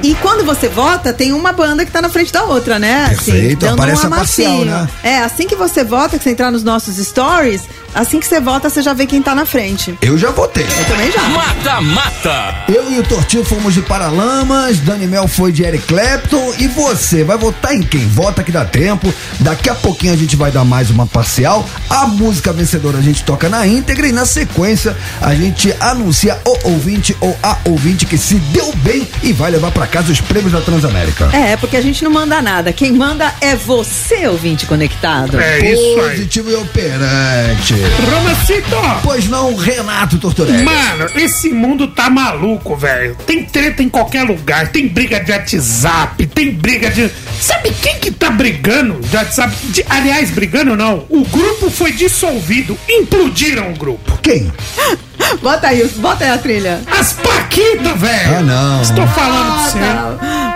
E 0.07 0.15
quando 0.23 0.45
você 0.45 0.69
vota, 0.69 1.13
tem 1.13 1.33
uma 1.33 1.53
banda 1.53 1.85
que 1.85 1.91
tá 1.91 2.01
na 2.01 2.09
frente 2.09 2.33
da 2.33 2.45
outra, 2.45 2.79
né? 2.79 3.09
Perfeito, 3.09 3.59
dando 3.59 3.75
aparece 3.75 4.05
um 4.05 4.07
a 4.07 4.17
parcial, 4.17 4.65
né? 4.65 4.89
É, 5.03 5.19
assim 5.19 5.49
que 5.49 5.57
você 5.57 5.83
vota, 5.83 6.17
que 6.17 6.23
você 6.23 6.31
entrar 6.31 6.53
nos 6.53 6.63
nossos 6.63 6.97
stories, 6.97 7.63
assim 7.93 8.21
que 8.21 8.27
você 8.27 8.39
vota, 8.39 8.71
você 8.71 8.83
já 8.83 8.93
vê 8.93 9.05
quem 9.05 9.21
tá 9.21 9.35
na 9.35 9.45
frente. 9.45 9.99
Eu 10.01 10.17
já 10.17 10.31
votei. 10.31 10.63
Eu 10.63 10.85
também 10.85 11.11
já. 11.11 11.23
Mata 11.29 11.81
Mata. 11.81 12.55
Eu 12.69 12.93
e 12.93 13.01
o 13.01 13.03
Tortinho 13.03 13.45
fomos 13.45 13.75
de 13.75 13.83
Paralamas, 13.83 14.79
Dani 14.79 15.09
Mel 15.09 15.27
foi 15.27 15.51
de 15.51 15.65
Eric 15.65 15.85
Clapton 15.89 16.55
e 16.57 16.69
você 16.69 17.25
vai 17.25 17.37
votar 17.37 17.75
em 17.75 17.83
quem? 17.83 18.07
Vota 18.07 18.45
que 18.45 18.53
dá 18.53 18.65
tempo. 18.65 19.13
Daqui 19.41 19.69
a 19.69 19.75
pouquinho 19.75 20.13
a 20.13 20.17
gente 20.17 20.37
vai 20.37 20.53
dar 20.53 20.65
mais 20.65 20.89
uma 20.89 21.09
parcial. 21.09 21.69
A 21.91 22.07
música 22.07 22.53
vencedora 22.53 22.99
a 22.99 23.03
gente 23.03 23.25
toca 23.25 23.49
na 23.49 23.67
íntegra 23.67 24.07
e 24.07 24.13
na 24.13 24.25
sequência 24.25 24.97
a 25.21 25.35
gente 25.35 25.75
anuncia 25.81 26.41
o 26.45 26.69
ouvinte 26.71 27.17
ou 27.21 27.37
a 27.43 27.57
ouvinte 27.65 28.07
que 28.07 28.17
se 28.17 28.37
deu 28.37 28.73
bem 28.77 29.09
e 29.21 29.33
vai 29.33 29.51
levar 29.51 29.73
pra 29.73 29.95
casa 29.97 30.12
os 30.12 30.20
prêmios 30.20 30.53
da 30.53 30.61
Transamérica. 30.61 31.30
É, 31.32 31.57
porque 31.57 31.74
a 31.74 31.80
gente 31.80 32.05
não 32.05 32.11
manda 32.11 32.42
nada. 32.42 32.70
Quem 32.70 32.92
manda 32.92 33.32
é 33.40 33.57
você, 33.57 34.26
ouvinte 34.26 34.66
conectado. 34.66 35.40
É 35.40 35.59
isso 35.72 36.01
aí. 36.01 36.11
Positivo 36.11 36.51
e 36.51 36.55
operante. 36.55 37.74
Romancito! 38.14 38.76
Pois 39.03 39.26
não, 39.26 39.57
Renato 39.57 40.18
Tortorelli. 40.18 40.64
Mano, 40.64 41.09
esse 41.14 41.49
mundo 41.49 41.88
tá 41.88 42.11
maluco, 42.11 42.76
velho. 42.76 43.16
Tem 43.26 43.42
treta 43.42 43.82
em 43.82 43.88
qualquer 43.88 44.24
lugar. 44.24 44.68
Tem 44.68 44.86
briga 44.86 45.18
de 45.18 45.32
WhatsApp, 45.32 46.26
tem 46.26 46.51
briga 46.53 46.90
de 46.90 47.11
Sabe 47.40 47.70
quem 47.82 47.99
que 47.99 48.11
tá 48.11 48.28
brigando 48.30 49.01
de 49.01 49.16
WhatsApp? 49.16 49.55
De- 49.64 49.84
aliás, 49.88 50.30
brigando 50.30 50.76
não. 50.76 51.07
O 51.09 51.24
grupo 51.24 51.70
foi 51.70 51.92
dissolvido. 51.92 52.78
Implodiram 52.88 53.70
o 53.70 53.74
grupo. 53.74 54.18
Quem? 54.22 54.53
Bota 55.42 55.68
aí, 55.68 55.84
bota 55.97 56.24
aí 56.24 56.30
a 56.30 56.38
trilha. 56.38 56.80
As 56.86 57.14
Paquitas, 57.14 57.99
velho. 58.01 58.36
Ah, 58.38 58.42
não. 58.42 58.82
Estou 58.82 59.07
falando 59.09 59.53
Ah. 59.53 59.68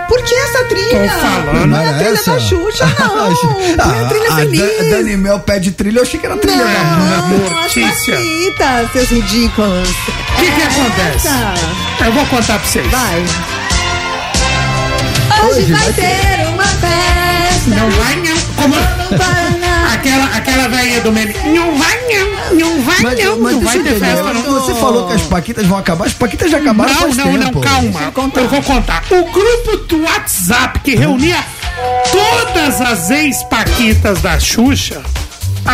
Por 0.08 0.22
que 0.22 0.34
essa 0.34 0.64
trilha? 0.64 1.08
Tô 1.12 1.20
falando. 1.20 1.66
Não 1.66 1.80
é 1.80 1.88
a 1.88 1.92
trilha 1.94 2.08
essa? 2.14 2.32
da 2.32 2.40
Xuxa, 2.40 2.86
não. 2.98 3.34
Põe 3.84 3.98
a 4.04 4.08
trilha 4.08 4.28
a 4.32 4.36
feliz. 4.36 4.60
Da- 4.60 4.96
Dani 4.96 5.16
Mel 5.16 5.40
pede 5.40 5.70
trilha, 5.72 5.98
eu 5.98 6.02
achei 6.02 6.18
que 6.18 6.26
era 6.26 6.36
trilha 6.36 6.64
da 6.64 6.64
Não, 6.64 7.46
as 7.46 7.74
Notícia. 7.74 8.16
Paquitas, 8.16 8.92
seus 8.92 9.08
ridículos. 9.10 9.88
O 9.88 10.36
que 10.38 10.50
que 10.50 10.62
acontece? 10.62 11.28
Essa. 11.28 12.04
Eu 12.04 12.12
vou 12.12 12.26
contar 12.26 12.58
pra 12.58 12.68
vocês. 12.68 12.86
Vai. 12.90 13.24
Hoje, 15.48 15.60
Hoje 15.60 15.72
vai, 15.72 15.82
vai 15.82 15.92
ter 15.92 16.46
uma 16.48 16.64
festa. 16.64 17.70
Não 17.70 17.90
vai 17.90 18.16
não. 18.16 18.36
Como... 18.56 18.74
Aquela, 19.92 20.24
aquela 20.36 20.68
velhinha 20.68 21.00
do 21.00 21.12
meme. 21.12 21.34
Não 21.44 21.76
vai 21.76 21.98
não. 22.08 22.54
Não 22.58 22.82
vai 22.82 23.02
Mas, 23.02 23.24
não. 23.24 23.38
mas 23.40 23.52
não 23.52 23.60
vai 23.60 23.78
ter 23.78 23.98
festa 23.98 24.32
não. 24.34 24.42
Você 24.42 24.74
falou 24.74 25.06
que 25.06 25.12
as 25.14 25.22
Paquitas 25.22 25.66
vão 25.66 25.78
acabar, 25.78 26.06
as 26.06 26.12
Paquitas 26.14 26.50
já 26.50 26.58
acabaram 26.58 26.92
Não, 26.94 27.08
não, 27.08 27.24
tempo. 27.38 27.54
não, 27.54 27.60
calma. 27.60 28.12
Eu 28.36 28.48
vou 28.48 28.62
contar. 28.62 29.04
O 29.10 29.24
grupo 29.30 29.76
do 29.88 30.02
WhatsApp 30.02 30.80
que 30.80 30.94
reunia 30.96 31.36
todas 32.10 32.80
as 32.80 33.10
ex-paquitas 33.10 34.20
da 34.20 34.38
Xuxa 34.38 35.02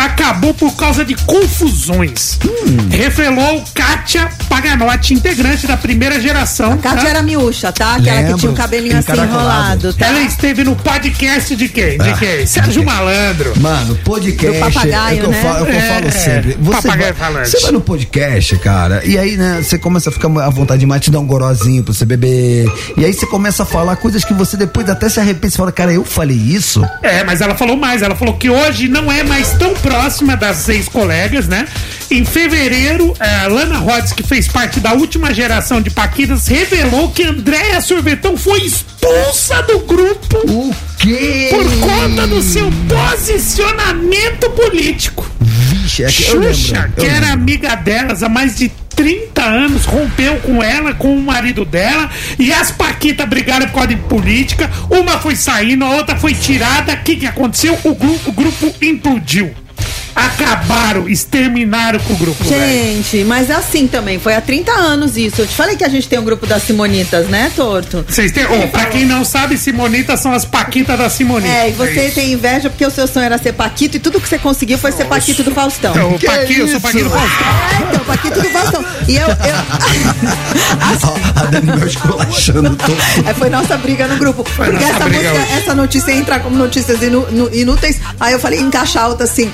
acabou 0.05 0.53
por 0.53 0.75
causa 0.75 1.03
de 1.03 1.15
confusões. 1.25 2.37
Hum. 2.45 2.89
Revelou 2.89 3.63
Kátia 3.73 4.29
Paganotti, 4.49 5.13
integrante 5.13 5.65
da 5.67 5.75
primeira 5.77 6.19
geração. 6.21 6.77
Kátia 6.77 7.03
tá? 7.03 7.09
era 7.09 7.21
miúcha, 7.21 7.71
tá? 7.71 7.95
Aquela 7.95 8.17
que 8.17 8.23
Lembro, 8.23 8.37
tinha 8.39 8.51
o 8.51 8.55
cabelinho 8.55 8.97
assim 8.97 9.11
enrolado, 9.13 9.93
tá? 9.93 10.05
Ela 10.07 10.21
esteve 10.21 10.63
no 10.63 10.75
podcast 10.75 11.55
de 11.55 11.67
quem? 11.69 11.97
De 11.97 12.09
Ah. 12.09 12.17
quem? 12.17 12.45
Sérgio 12.45 12.83
Malandro. 12.85 13.53
Mano, 13.59 13.95
podcast 14.03 14.59
Do 14.59 14.65
papagaio, 14.73 15.19
é 15.19 15.19
o 15.19 15.19
que 15.19 15.25
eu 15.25 15.31
né? 15.31 15.41
falo, 15.41 15.57
é 15.57 15.61
o 15.61 15.65
que 15.65 15.71
eu 15.71 15.77
É, 15.77 15.81
falo 15.93 16.07
é, 16.07 16.11
sempre. 16.11 16.57
Você 16.59 16.81
papagaio 16.87 17.13
vai, 17.13 17.31
falante. 17.31 17.49
você 17.49 17.59
vai 17.61 17.71
no 17.71 17.81
podcast, 17.81 18.55
cara, 18.57 19.01
e 19.05 19.17
aí, 19.17 19.35
né, 19.37 19.61
você 19.63 19.77
começa 19.77 20.09
a 20.09 20.13
ficar 20.13 20.27
à 20.27 20.49
vontade 20.49 20.79
demais, 20.79 21.01
te 21.01 21.11
dá 21.11 21.19
um 21.19 21.25
gorozinho 21.25 21.83
pra 21.83 21.93
você 21.93 22.05
beber. 22.05 22.71
E 22.95 23.03
aí 23.05 23.13
você 23.13 23.25
começa 23.25 23.63
a 23.63 23.65
falar 23.65 23.95
coisas 23.95 24.23
que 24.23 24.33
você 24.33 24.55
depois 24.57 24.89
até 24.89 25.09
se 25.09 25.19
arrepende. 25.19 25.51
Você 25.53 25.57
fala, 25.57 25.71
cara, 25.71 25.91
eu 25.91 26.03
falei 26.03 26.37
isso? 26.37 26.83
É, 27.01 27.23
mas 27.23 27.41
ela 27.41 27.55
falou 27.55 27.75
mais. 27.77 28.01
Ela 28.01 28.15
falou 28.15 28.35
que 28.35 28.49
hoje 28.49 28.87
não 28.87 29.11
é 29.11 29.23
mais 29.23 29.51
tão 29.53 29.73
próxima 29.91 30.35
das 30.35 30.67
ex-colegas, 30.67 31.47
né? 31.47 31.65
Em 32.11 32.23
fevereiro, 32.25 33.13
a 33.19 33.47
Lana 33.47 33.77
Rhodes, 33.77 34.11
que 34.13 34.23
fez 34.23 34.47
parte 34.47 34.79
da 34.79 34.93
última 34.93 35.33
geração 35.33 35.81
de 35.81 35.89
Paquitas, 35.89 36.47
revelou 36.47 37.09
que 37.11 37.23
Andréa 37.23 37.79
Sorvetão 37.81 38.35
foi 38.37 38.61
expulsa 38.63 39.61
do 39.63 39.79
grupo 39.79 40.37
O 40.49 40.75
quê? 40.99 41.49
por 41.51 41.65
conta 41.79 42.27
do 42.27 42.41
seu 42.41 42.69
posicionamento 42.87 44.49
político. 44.51 45.29
Vixe, 45.41 46.03
é 46.03 46.07
que 46.07 46.23
Xuxa, 46.23 46.91
que 46.97 47.05
era 47.05 47.31
amiga 47.31 47.75
delas 47.75 48.23
há 48.23 48.29
mais 48.29 48.57
de 48.57 48.69
30 48.95 49.43
anos, 49.43 49.85
rompeu 49.85 50.37
com 50.37 50.61
ela, 50.63 50.93
com 50.93 51.15
o 51.15 51.21
marido 51.21 51.63
dela, 51.65 52.09
e 52.39 52.51
as 52.51 52.71
Paquitas 52.71 53.27
brigaram 53.27 53.67
por 53.67 53.73
causa 53.73 53.89
de 53.89 53.95
política. 53.97 54.69
Uma 54.89 55.19
foi 55.19 55.35
saindo, 55.35 55.85
a 55.85 55.89
outra 55.91 56.15
foi 56.15 56.33
tirada. 56.33 56.93
O 56.93 56.97
que, 57.03 57.15
que 57.17 57.25
aconteceu? 57.27 57.77
O, 57.83 57.93
gru- 57.95 58.19
o 58.25 58.31
grupo 58.31 58.73
implodiu. 58.81 59.53
Acabaram, 60.17 61.07
exterminaram 61.07 61.99
com 61.99 62.13
o 62.13 62.17
grupo. 62.17 62.43
velho. 62.43 62.59
Gente, 62.61 63.23
mas 63.23 63.49
é 63.49 63.53
assim 63.53 63.87
também, 63.87 64.19
foi 64.19 64.33
há 64.35 64.41
30 64.41 64.71
anos 64.71 65.15
isso. 65.15 65.41
Eu 65.41 65.47
te 65.47 65.53
falei 65.55 65.75
que 65.75 65.83
a 65.83 65.89
gente 65.89 66.07
tem 66.07 66.17
um 66.17 66.23
grupo 66.23 66.47
das 66.47 66.63
Simonitas, 66.63 67.27
né, 67.27 67.51
Torto? 67.55 68.03
Vocês 68.07 68.31
têm. 68.31 68.45
Oh, 68.45 68.67
pra 68.69 68.85
quem 68.85 69.05
não 69.05 69.23
sabe, 69.23 69.57
Simonitas 69.57 70.19
são 70.19 70.33
as 70.33 70.43
Paquitas 70.43 70.97
da 70.97 71.09
Simonita. 71.09 71.47
É, 71.53 71.69
e 71.69 71.73
você 71.73 72.07
isso. 72.07 72.15
tem 72.15 72.31
inveja 72.33 72.69
porque 72.69 72.85
o 72.85 72.89
seu 72.91 73.07
sonho 73.07 73.25
era 73.27 73.37
ser 73.37 73.53
Paquito 73.53 73.97
e 73.97 73.99
tudo 73.99 74.19
que 74.19 74.27
você 74.27 74.39
conseguiu 74.39 74.77
foi 74.77 74.91
ser 74.91 75.05
Paquito 75.05 75.43
do 75.43 75.51
Faustão. 75.51 75.91
Então, 75.91 76.17
Paquito, 76.19 76.61
eu 76.61 76.67
sou? 76.67 76.81
Paquito 76.81 77.09
Faustão. 77.09 77.47
É, 77.47 77.89
então, 77.91 78.05
Paquito 78.05 78.41
do 78.41 78.49
Faustão. 78.49 78.85
E 79.07 79.15
eu. 79.15 79.27
eu... 79.27 79.35
A 81.35 81.45
Dani 81.45 81.67
Mel 81.67 81.87
esculachando 81.87 82.75
todo. 82.75 82.97
É, 83.27 83.33
foi 83.33 83.49
nossa 83.49 83.77
briga 83.77 84.07
no 84.07 84.17
grupo. 84.17 84.43
Porque 84.43 84.71
nossa 84.71 84.85
essa 84.87 85.05
briga 85.05 85.33
música, 85.33 85.53
essa 85.53 85.75
notícia 85.75 86.11
entra 86.11 86.39
como 86.39 86.55
notícias 86.55 86.99
nu- 87.01 87.49
inúteis. 87.53 87.99
Aí 88.19 88.33
eu 88.33 88.39
falei 88.39 88.59
em 88.59 88.69
caixa 88.69 88.99
alta 88.99 89.23
assim: 89.25 89.51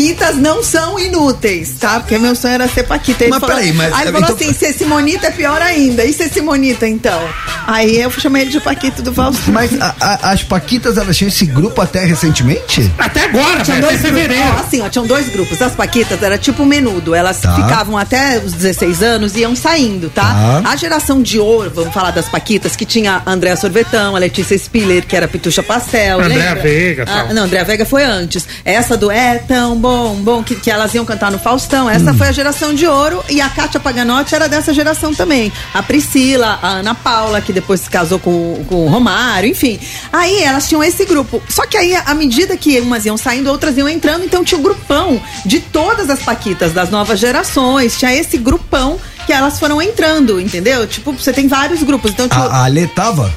Paquitas 0.00 0.36
não 0.36 0.62
são 0.64 0.98
inúteis, 0.98 1.72
tá? 1.78 2.00
Porque 2.00 2.16
meu 2.16 2.34
sonho 2.34 2.54
era 2.54 2.66
ser 2.68 2.84
Paquita. 2.84 3.24
Ele 3.24 3.32
Mas 3.32 3.40
falou, 3.40 3.54
peraí, 3.56 3.72
mas- 3.74 3.92
aí 3.92 4.02
ele 4.04 4.12
falou 4.12 4.30
então- 4.30 4.34
assim: 4.48 4.52
ser 4.54 4.72
Simonita 4.72 5.26
é 5.26 5.30
pior 5.30 5.60
ainda. 5.60 6.04
E 6.06 6.12
ser 6.14 6.30
Simonita 6.30 6.88
então? 6.88 7.20
Aí 7.66 8.00
eu 8.00 8.10
chamei 8.10 8.42
ele 8.42 8.50
de 8.50 8.60
Paquito 8.60 9.02
do 9.02 9.12
Faustão. 9.12 9.52
Mas 9.52 9.78
a- 9.78 9.94
a- 10.00 10.30
as 10.32 10.42
Paquitas, 10.42 10.96
elas 10.96 11.16
tinham 11.18 11.28
esse 11.28 11.44
grupo 11.44 11.82
até 11.82 12.02
recentemente? 12.04 12.90
Até 12.98 13.24
agora, 13.24 13.60
até 13.60 13.78
dois 13.78 14.00
grupos, 14.00 14.00
fevereiro. 14.00 14.44
ó, 14.56 14.60
assim, 14.60 14.80
ó, 14.80 14.88
tinham 14.88 15.06
dois 15.06 15.28
grupos. 15.28 15.60
As 15.60 15.72
Paquitas 15.74 16.22
era 16.22 16.38
tipo 16.38 16.64
menudo. 16.64 17.14
Elas 17.14 17.40
Tá. 17.40 17.54
ficavam 17.54 17.98
até 17.98 18.38
os 18.38 18.54
16 18.54 19.02
anos 19.02 19.36
e 19.36 19.40
iam 19.40 19.54
saindo, 19.54 20.08
tá? 20.08 20.22
Tá. 20.22 20.62
A 20.70 20.76
geração 20.76 21.20
de 21.22 21.38
ouro, 21.38 21.70
vamos 21.74 21.92
falar 21.92 22.10
das 22.10 22.26
Paquitas, 22.26 22.74
que 22.74 22.86
tinha 22.86 23.22
a 23.26 23.30
Andréa 23.30 23.54
Sorvetão, 23.56 24.16
a 24.16 24.18
Letícia 24.18 24.56
Spiller, 24.56 25.04
que 25.06 25.14
era 25.14 25.28
Pitucha 25.28 25.62
Pastel. 25.62 26.20
Andréa? 26.22 26.54
Veiga, 26.54 27.04
Ah, 27.06 27.34
não, 27.34 27.42
Andréa 27.44 27.64
Veiga 27.64 27.84
foi 27.84 28.02
antes. 28.02 28.48
Essa 28.64 28.96
do 28.96 29.10
É 29.10 29.36
Tão 29.38 29.76
Bom, 29.76 29.89
Bom, 30.22 30.42
que, 30.42 30.54
que 30.54 30.70
elas 30.70 30.94
iam 30.94 31.04
cantar 31.04 31.30
no 31.30 31.38
Faustão. 31.38 31.86
Hum. 31.86 31.90
Essa 31.90 32.14
foi 32.14 32.28
a 32.28 32.32
geração 32.32 32.74
de 32.74 32.86
ouro. 32.86 33.22
E 33.28 33.40
a 33.40 33.48
Kátia 33.48 33.80
Paganotti 33.80 34.34
era 34.34 34.48
dessa 34.48 34.72
geração 34.72 35.14
também. 35.14 35.52
A 35.74 35.82
Priscila, 35.82 36.58
a 36.62 36.68
Ana 36.68 36.94
Paula, 36.94 37.40
que 37.40 37.52
depois 37.52 37.80
se 37.80 37.90
casou 37.90 38.18
com, 38.18 38.64
com 38.68 38.86
o 38.86 38.88
Romário, 38.88 39.48
enfim. 39.48 39.78
Aí 40.12 40.42
elas 40.42 40.68
tinham 40.68 40.82
esse 40.82 41.04
grupo. 41.04 41.42
Só 41.48 41.66
que 41.66 41.76
aí, 41.76 41.94
à 41.94 42.14
medida 42.14 42.56
que 42.56 42.80
umas 42.80 43.04
iam 43.04 43.16
saindo, 43.16 43.50
outras 43.50 43.76
iam 43.76 43.88
entrando, 43.88 44.24
então 44.24 44.44
tinha 44.44 44.58
o 44.58 44.62
grupão 44.62 45.20
de 45.44 45.60
todas 45.60 46.10
as 46.10 46.20
Paquitas, 46.20 46.72
das 46.72 46.90
novas 46.90 47.18
gerações. 47.18 47.98
Tinha 47.98 48.14
esse 48.14 48.38
grupão 48.38 48.98
que 49.26 49.32
elas 49.32 49.58
foram 49.58 49.80
entrando, 49.80 50.40
entendeu? 50.40 50.86
Tipo, 50.86 51.12
você 51.12 51.32
tem 51.32 51.48
vários 51.48 51.82
grupos. 51.82 52.12
Então, 52.12 52.28
tipo, 52.28 52.40
A, 52.40 52.46
a 52.46 52.64
Alê 52.64 52.86
tava? 52.86 53.32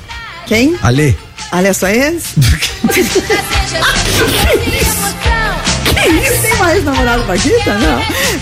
quem? 0.45 0.75
Alê? 0.81 1.15
Olha 1.51 1.73
só 1.73 1.87
esse. 1.87 2.33
Isso? 6.07 6.41
Tem 6.41 6.55
mais 6.57 6.83
namorado 6.83 7.23
Paquita? 7.23 7.73
Não. 7.77 7.99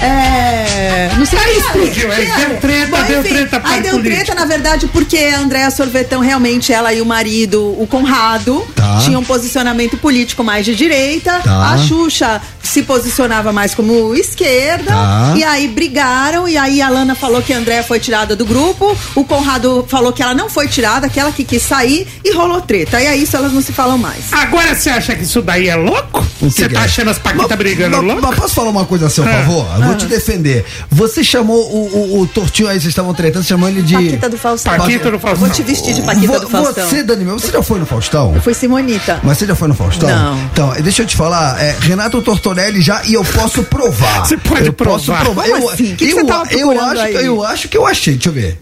É. 0.08 1.12
Não 1.18 1.26
sei. 1.26 1.40
Aí 1.40 1.58
explodiu, 1.58 2.12
aí 2.12 2.26
deu 2.26 2.36
é? 2.36 2.60
treta, 2.60 3.04
deu 3.04 3.24
treta 3.24 3.60
por 3.60 3.72
Aí 3.72 3.82
deu 3.82 3.92
política. 3.92 4.16
treta, 4.16 4.36
na 4.36 4.46
verdade, 4.46 4.88
porque 4.88 5.18
a 5.18 5.40
Andréa 5.40 5.72
Sorvetão, 5.72 6.22
realmente, 6.22 6.72
ela 6.74 6.94
e 6.94 7.02
o 7.02 7.06
marido, 7.06 7.76
o 7.82 7.88
Conrado, 7.88 8.66
Tá. 8.76 9.00
tinham 9.04 9.22
um 9.22 9.24
posicionamento 9.26 9.98
político 9.98 10.44
mais 10.44 10.66
de 10.66 10.76
direita. 10.76 11.40
Tá. 11.44 11.74
A 11.74 11.78
Xuxa 11.78 12.42
se 12.64 12.84
posicionava 12.84 13.52
mais 13.52 13.76
como 13.76 14.16
esquerda. 14.16 14.92
Tá. 14.92 15.34
E 15.36 15.44
aí 15.44 15.68
brigaram, 15.68 16.48
e 16.48 16.58
aí 16.58 16.82
a 16.82 16.90
Lana 16.90 17.16
falou 17.16 17.42
que 17.42 17.54
a 17.54 17.58
Andréa 17.58 17.84
foi 17.84 18.00
tirada 18.00 18.36
do 18.36 18.46
grupo. 18.46 18.96
O 19.16 19.24
Conrado 19.24 19.86
falou 19.88 20.12
que 20.14 20.24
ela 20.24 20.34
não 20.34 20.50
foi 20.50 20.68
tirada, 20.68 21.10
que 21.10 21.20
ela 21.20 21.32
que 21.32 21.44
quis 21.44 21.62
sair, 21.62 22.08
e 22.24 22.34
rolou 22.34 22.62
treta. 22.62 23.02
E 23.02 23.08
aí 23.08 23.24
isso 23.24 23.36
elas 23.36 23.52
não 23.52 23.62
se 23.62 23.72
falam 23.74 23.98
mais. 23.98 24.32
Agora 24.32 24.74
você 24.74 24.90
acha 24.90 25.16
que 25.16 25.24
isso 25.24 25.42
daí 25.42 25.68
é 25.68 25.76
louco? 25.76 26.26
Você 26.42 26.68
tá 26.70 26.82
é? 26.82 26.84
achando 26.86 27.10
as 27.10 27.20
Paquitas 27.20 27.51
brigando 27.56 27.98
Mas- 27.98 28.06
louco? 28.06 28.22
Mas 28.22 28.36
posso 28.36 28.54
falar 28.56 28.70
uma 28.70 28.86
coisa 28.86 29.08
a 29.08 29.10
seu 29.10 29.24
Ah. 29.24 29.28
favor? 29.28 29.66
Eu 29.78 29.82
vou 29.84 29.96
te 29.96 30.06
defender. 30.06 30.66
Você 30.90 31.24
chamou 31.24 31.58
o, 31.60 32.18
o, 32.18 32.22
o 32.22 32.28
Tortinho 32.28 32.68
aí, 32.70 32.76
vocês 32.80 32.90
estavam 32.92 33.14
tretando, 33.14 33.44
você 33.44 33.50
chamou 33.50 33.68
ele 33.70 33.82
de. 33.82 33.94
Paquita 33.96 34.30
do 34.30 34.38
Faustão. 34.38 34.78
Paquita 34.78 35.12
do 35.12 35.20
Faustão. 35.20 35.46
Vou 35.48 35.50
te 35.56 35.64
vestir 35.64 35.94
de 35.94 36.02
Paquita 36.02 36.40
do 36.40 36.50
Faustão. 36.50 36.88
Você, 36.88 37.04
Dani, 37.04 37.26
você 37.26 37.52
já 37.52 37.62
foi 37.64 37.80
no 37.80 37.86
Faustão? 37.86 38.40
Foi 38.42 38.54
Simonita. 38.54 39.20
Mas 39.24 39.38
você 39.38 39.46
já 39.48 39.56
foi 39.56 39.68
no 39.68 39.74
Faustão? 39.74 40.10
Não. 40.10 40.38
Então, 40.52 40.74
deixa 40.82 41.02
eu 41.04 41.06
te 41.08 41.16
falar, 41.16 41.62
é, 41.62 41.76
Renato 41.82 42.22
Tortorelli 42.22 42.82
já, 42.82 43.02
e 43.06 43.14
eu 43.14 43.24
posso 43.24 43.64
provar. 43.64 44.26
Você 44.26 44.38
pode 44.38 44.68
eu 44.68 44.74
Posso 44.74 45.06
provar. 45.06 45.24
provar. 45.24 45.44
Como 45.48 45.58
eu, 45.58 45.70
assim? 45.70 45.94
O 45.94 45.96
que 45.96 46.06
que 46.08 46.12
eu, 46.14 46.18
você 46.20 46.26
tava 46.26 46.44
eu, 46.54 46.68
procurando 46.70 46.92
acho, 46.92 47.02
aí? 47.02 47.14
que- 47.18 47.24
eu 47.26 47.44
acho 47.44 47.68
que 47.70 47.78
eu 47.78 47.86
achei, 47.88 48.14
deixa 48.14 48.30
eu 48.30 48.34
ver. 48.34 48.60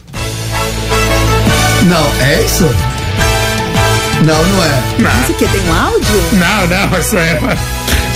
Não, 1.84 2.26
é 2.26 2.42
isso? 2.44 2.64
Não, 4.26 4.44
não 4.46 4.64
é. 4.64 5.22
Isso 5.24 5.32
aqui 5.32 5.48
tem 5.48 5.62
um 5.70 5.74
áudio? 5.74 6.24
Não, 6.34 6.68
não, 6.68 7.00
isso 7.00 7.18
é. 7.18 7.40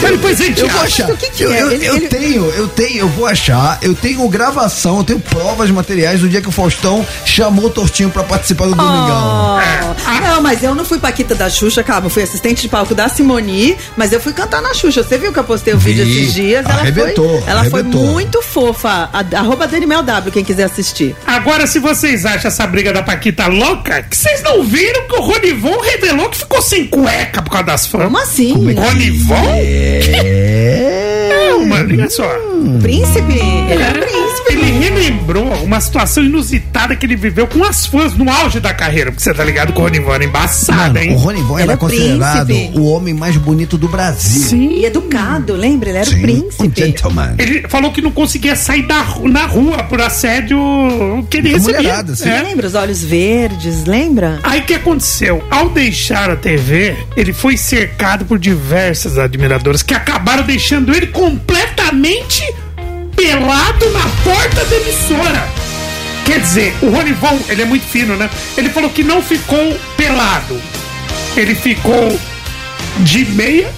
Eu 0.07 0.67
vou 0.69 0.81
acha. 0.81 1.03
achar. 1.03 1.09
o 1.13 1.17
que 1.17 1.29
que 1.29 1.43
eu, 1.43 1.51
é? 1.53 1.61
eu- 1.61 1.71
Ele- 1.71 1.85
eu 1.87 1.95
ele- 1.95 2.07
tenho, 2.07 2.45
eu 2.51 2.67
tenho, 2.67 2.97
eu 2.99 3.07
vou 3.09 3.25
achar. 3.25 3.77
Eu 3.81 3.95
tenho 3.95 4.27
gravação, 4.27 4.97
eu 4.97 5.03
tenho 5.03 5.19
provas 5.19 5.69
materiais 5.71 6.19
do 6.21 6.29
dia 6.29 6.41
que 6.41 6.49
o 6.49 6.51
Faustão 6.51 7.05
chamou 7.25 7.65
o 7.65 7.69
Tortinho 7.69 8.09
pra 8.09 8.23
participar 8.23 8.65
do 8.65 8.75
Domingão. 8.75 9.57
Oh, 9.57 10.21
Não, 10.33 10.41
mas 10.41 10.63
eu 10.63 10.73
não 10.75 10.83
fui 10.85 10.99
Paquita 10.99 11.35
da 11.35 11.49
Xuxa, 11.49 11.83
calma. 11.83 12.07
Eu 12.07 12.09
fui 12.09 12.23
assistente 12.23 12.61
de 12.63 12.69
palco 12.69 12.93
da 12.95 13.07
Simoni, 13.09 13.77
mas 13.95 14.11
eu 14.11 14.19
fui 14.19 14.33
cantar 14.33 14.61
na 14.61 14.73
Xuxa. 14.73 15.03
Você 15.03 15.17
viu 15.17 15.31
que 15.31 15.39
eu 15.39 15.43
postei 15.43 15.73
o 15.73 15.77
Vi. 15.77 15.93
vídeo 15.93 16.03
esses 16.03 16.33
dias? 16.33 16.65
Ela 16.65 16.81
Arrebentou, 16.81 17.41
foi, 17.41 17.49
ela 17.49 17.59
arrebentou. 17.61 18.03
foi 18.03 18.11
muito 18.13 18.41
fofa. 18.41 19.09
A- 19.13 19.23
Arroba 19.39 19.67
Daniel 19.67 20.03
W, 20.03 20.31
quem 20.31 20.43
quiser 20.43 20.63
assistir. 20.65 21.15
Agora, 21.25 21.65
se 21.67 21.79
vocês 21.79 22.25
acham 22.25 22.47
essa 22.49 22.65
briga 22.67 22.91
da 22.93 23.03
Paquita 23.03 23.47
louca, 23.47 24.03
que 24.03 24.15
vocês 24.17 24.41
não 24.43 24.63
viram 24.63 25.07
que 25.07 25.15
o 25.15 25.21
Ronivon 25.21 25.79
revelou 25.81 26.29
que 26.29 26.37
ficou 26.37 26.61
sem 26.61 26.87
cueca 26.87 27.41
por 27.41 27.51
causa 27.51 27.65
das 27.67 27.85
fãs? 27.87 28.03
Como 28.03 28.17
assim? 28.17 28.53
Ronivon? 28.53 29.53
É. 29.57 29.92
Não, 31.29 31.65
mano, 31.65 31.93
olha 31.93 32.09
só. 32.09 32.27
Príncipe? 32.81 33.33
Ele 33.33 33.83
é 33.83 33.89
um 33.89 33.93
príncipe. 33.93 34.32
Ele 34.53 34.71
relembrou 34.71 35.63
uma 35.63 35.79
situação 35.81 36.23
inusitada 36.23 36.95
que 36.95 37.05
ele 37.05 37.15
viveu 37.15 37.47
com 37.47 37.63
as 37.63 37.85
fãs 37.85 38.13
no 38.15 38.29
auge 38.29 38.59
da 38.59 38.73
carreira. 38.73 39.11
Porque 39.11 39.23
você 39.23 39.33
tá 39.33 39.43
ligado 39.43 39.73
com 39.73 39.81
o 39.81 39.83
Ronivon 39.83 40.13
era 40.13 40.23
embaçado, 40.25 40.93
Mano, 40.93 40.99
hein? 40.99 41.13
o 41.13 41.17
Ronivon 41.17 41.55
era, 41.59 41.63
Era 41.71 41.75
o 41.75 41.77
considerado 41.77 42.45
príncipe. 42.47 42.79
o 42.79 42.83
homem 42.85 43.13
mais 43.13 43.35
bonito 43.37 43.77
do 43.77 43.87
Brasil. 43.87 44.41
Sim. 44.43 44.69
E 44.73 44.85
educado, 44.85 45.53
lembra? 45.53 45.89
Ele 45.89 45.97
era 45.97 46.09
Sim, 46.09 46.17
o 46.17 46.21
príncipe. 46.21 46.63
Um 46.67 46.71
gentleman. 46.75 47.35
Ele 47.37 47.65
falou 47.67 47.91
que 47.91 48.01
não 48.01 48.11
conseguia 48.11 48.55
sair 48.55 48.83
da, 48.83 49.03
na 49.23 49.45
rua 49.45 49.83
por 49.83 50.01
assédio 50.01 50.57
que 51.29 51.37
ele 51.37 51.49
recebia. 51.53 51.77
mulherada, 51.79 52.15
sim. 52.15 52.29
É. 52.29 52.41
Lembra 52.43 52.67
os 52.67 52.75
olhos 52.75 53.03
verdes, 53.03 53.85
lembra? 53.85 54.39
Aí 54.43 54.59
o 54.61 54.63
que 54.63 54.73
aconteceu? 54.73 55.43
Ao 55.49 55.69
deixar 55.69 56.29
a 56.29 56.35
TV, 56.35 56.95
ele 57.15 57.33
foi 57.33 57.57
cercado 57.57 58.25
por 58.25 58.37
diversas 58.39 59.17
admiradoras 59.17 59.81
que 59.83 59.93
acabaram 59.93 60.43
deixando 60.43 60.93
ele 60.95 61.07
completamente 61.07 62.43
pelado 63.23 63.89
na 63.91 64.01
porta 64.21 64.65
da 64.65 64.75
emissora. 64.75 65.47
Quer 66.25 66.41
dizer, 66.41 66.75
o 66.81 66.89
Ronivon, 66.89 67.39
ele 67.47 67.61
é 67.61 67.65
muito 67.65 67.85
fino, 67.85 68.17
né? 68.17 68.29
Ele 68.57 68.69
falou 68.69 68.89
que 68.89 69.01
não 69.01 69.21
ficou 69.21 69.79
pelado. 69.95 70.59
Ele 71.37 71.55
ficou 71.55 72.19
de 72.99 73.25
meia, 73.27 73.73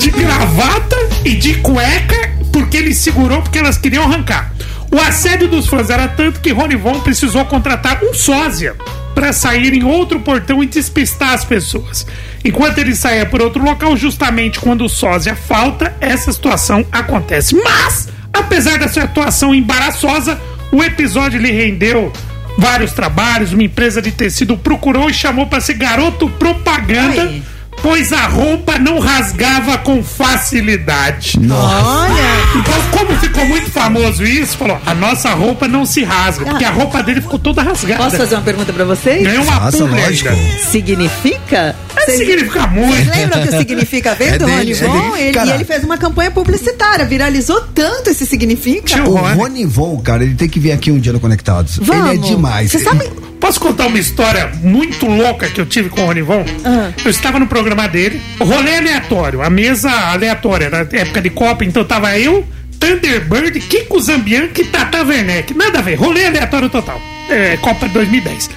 de 0.00 0.10
gravata 0.10 0.96
e 1.24 1.36
de 1.36 1.54
cueca, 1.54 2.32
porque 2.52 2.78
ele 2.78 2.92
segurou 2.92 3.40
porque 3.42 3.58
elas 3.58 3.78
queriam 3.78 4.02
arrancar. 4.02 4.52
O 4.90 5.00
assédio 5.00 5.46
dos 5.46 5.68
fãs 5.68 5.90
era 5.90 6.08
tanto 6.08 6.40
que 6.40 6.50
Ronivon 6.50 6.98
precisou 7.00 7.44
contratar 7.44 8.02
um 8.02 8.12
sósia 8.12 8.76
para 9.14 9.32
sair 9.32 9.72
em 9.72 9.84
outro 9.84 10.20
portão 10.20 10.62
e 10.62 10.66
despistar 10.66 11.32
as 11.32 11.44
pessoas. 11.44 12.06
Enquanto 12.44 12.78
ele 12.78 12.94
saía 12.94 13.24
por 13.24 13.40
outro 13.40 13.62
local, 13.62 13.96
justamente 13.96 14.58
quando 14.58 14.84
o 14.84 14.88
sósia 14.88 15.34
falta, 15.34 15.96
essa 16.00 16.32
situação 16.32 16.84
acontece. 16.90 17.54
Mas, 17.54 18.08
apesar 18.32 18.78
dessa 18.78 19.02
atuação 19.02 19.54
embaraçosa, 19.54 20.40
o 20.72 20.82
episódio 20.82 21.40
lhe 21.40 21.50
rendeu 21.50 22.12
vários 22.58 22.92
trabalhos. 22.92 23.52
Uma 23.52 23.62
empresa 23.62 24.02
de 24.02 24.10
tecido 24.10 24.56
procurou 24.56 25.08
e 25.08 25.14
chamou 25.14 25.46
para 25.46 25.60
ser 25.60 25.74
garoto 25.74 26.28
propaganda. 26.30 27.53
Pois 27.84 28.14
a 28.14 28.26
roupa 28.28 28.78
não 28.78 28.98
rasgava 28.98 29.76
com 29.76 30.02
facilidade. 30.02 31.38
Olha, 31.38 32.58
Então, 32.58 32.74
como 32.98 33.14
ficou 33.20 33.44
muito 33.44 33.70
famoso 33.70 34.24
isso, 34.24 34.56
falou: 34.56 34.78
a 34.86 34.94
nossa 34.94 35.28
roupa 35.34 35.68
não 35.68 35.84
se 35.84 36.02
rasga, 36.02 36.46
porque 36.46 36.64
a 36.64 36.70
roupa 36.70 37.02
dele 37.02 37.20
ficou 37.20 37.38
toda 37.38 37.62
rasgada. 37.62 38.02
posso 38.02 38.16
fazer 38.16 38.36
uma 38.36 38.40
pergunta 38.40 38.72
pra 38.72 38.86
vocês? 38.86 39.22
Ganhou 39.22 39.42
uma 39.44 39.60
Faça, 39.60 39.76
pulga 39.76 40.00
lógico. 40.00 40.28
ainda. 40.30 40.58
Significa? 40.60 41.76
Significa 42.06 42.66
Vocês 42.68 42.70
muito. 42.86 43.10
lembram 43.10 43.42
que 43.42 43.48
o 43.48 43.58
significa 43.58 44.14
vem 44.14 44.28
É 44.32 44.38
do 44.38 44.46
dele, 44.46 44.72
é 44.72 44.86
Ronivon? 44.86 45.10
dele. 45.10 45.22
Ele, 45.24 45.32
Cara. 45.34 45.46
e 45.46 45.52
ele 45.52 45.64
fez 45.64 45.84
uma 45.84 45.98
campanha 45.98 46.30
publicitária, 46.30 47.04
viralizou 47.04 47.60
tanto 47.74 48.08
esse 48.10 48.24
significa. 48.24 48.94
Tio 48.94 49.10
O 49.10 49.16
Rony. 49.16 49.34
Ronivon, 49.36 49.98
cara, 49.98 50.24
ele 50.24 50.34
tem 50.34 50.48
que 50.48 50.58
vir 50.58 50.72
aqui 50.72 50.90
um 50.90 50.98
dia 50.98 51.12
no 51.12 51.20
Conectados. 51.20 51.78
Vamos. 51.82 52.06
Ele 52.12 52.16
é 52.24 52.28
demais. 52.28 52.70
Você 52.72 52.78
sabe? 52.78 53.10
Posso 53.44 53.60
contar 53.60 53.88
uma 53.88 53.98
história 53.98 54.50
muito 54.62 55.04
louca 55.04 55.50
que 55.50 55.60
eu 55.60 55.66
tive 55.66 55.90
com 55.90 56.00
o 56.00 56.06
Ronivon? 56.06 56.46
Ah. 56.64 56.90
Eu 57.04 57.10
estava 57.10 57.38
no 57.38 57.46
programa 57.46 57.86
dele, 57.86 58.18
rolê 58.40 58.76
aleatório, 58.76 59.42
a 59.42 59.50
mesa 59.50 59.90
aleatória, 59.90 60.64
era 60.64 60.88
época 60.90 61.20
de 61.20 61.28
Copa, 61.28 61.62
então 61.62 61.84
tava 61.84 62.18
eu, 62.18 62.42
Thunderbird, 62.80 63.60
Kiko 63.60 64.00
Zambianchi 64.00 64.62
e 64.62 64.64
Tata 64.64 65.02
Werneck. 65.02 65.52
Nada 65.52 65.80
a 65.80 65.82
ver, 65.82 65.96
rolê 65.96 66.24
aleatório 66.24 66.70
total. 66.70 66.98
É, 67.28 67.58
Copa 67.58 67.86
2010. 67.86 68.48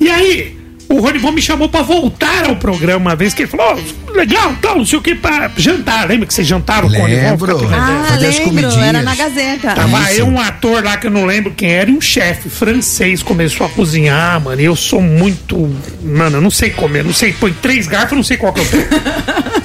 E 0.00 0.08
aí, 0.08 0.56
o 0.88 1.00
Ronivon 1.00 1.32
me 1.32 1.42
chamou 1.42 1.68
pra 1.68 1.82
voltar 1.82 2.44
ao 2.48 2.56
programa 2.56 2.96
uma 3.10 3.16
vez, 3.16 3.34
que 3.34 3.42
ele 3.42 3.50
falou, 3.50 3.66
"Ó, 4.06 4.12
legal, 4.12 4.54
tal, 4.62 4.76
não 4.76 4.86
sei 4.86 4.98
o 4.98 5.02
que, 5.02 5.14
pra 5.14 5.50
jantar. 5.56 6.08
Lembra 6.08 6.26
que 6.26 6.32
vocês 6.34 6.46
jantavam 6.46 6.90
com 6.90 6.96
o 6.96 7.00
Ronivon? 7.02 7.20
Lembro. 7.30 7.58
Ficava 7.58 7.58
trocando 7.58 7.82
ideia? 7.84 8.00
Ah, 8.00 8.04
Fazer 8.08 8.26
as 8.26 8.34
lembro, 8.38 8.48
comidinhas. 8.50 8.86
era 8.88 9.02
na 9.02 9.14
Gazeta. 9.14 9.74
Tava 9.74 10.02
Isso. 10.10 10.20
eu, 10.20 10.26
um 10.26 10.40
ator 10.40 10.82
lá 10.84 10.96
que 10.96 11.06
eu 11.06 11.10
não 11.10 11.24
lembro 11.26 11.52
quem 11.52 11.70
era, 11.72 11.90
e 11.90 11.92
um 11.92 12.00
chefe 12.00 12.48
francês 12.48 13.22
começou 13.22 13.66
a 13.66 13.70
cozinhar, 13.70 14.40
mano. 14.40 14.60
E 14.60 14.64
eu 14.64 14.74
sou 14.76 15.00
muito. 15.02 15.56
Mano, 16.02 16.38
eu 16.38 16.40
não 16.40 16.50
sei 16.50 16.70
comer, 16.70 17.04
não 17.04 17.12
sei. 17.12 17.32
Põe 17.32 17.52
três 17.52 17.86
garfos, 17.86 18.16
não 18.16 18.24
sei 18.24 18.36
qual 18.36 18.52
que 18.52 18.60
eu 18.60 18.66
tenho. 18.66 18.88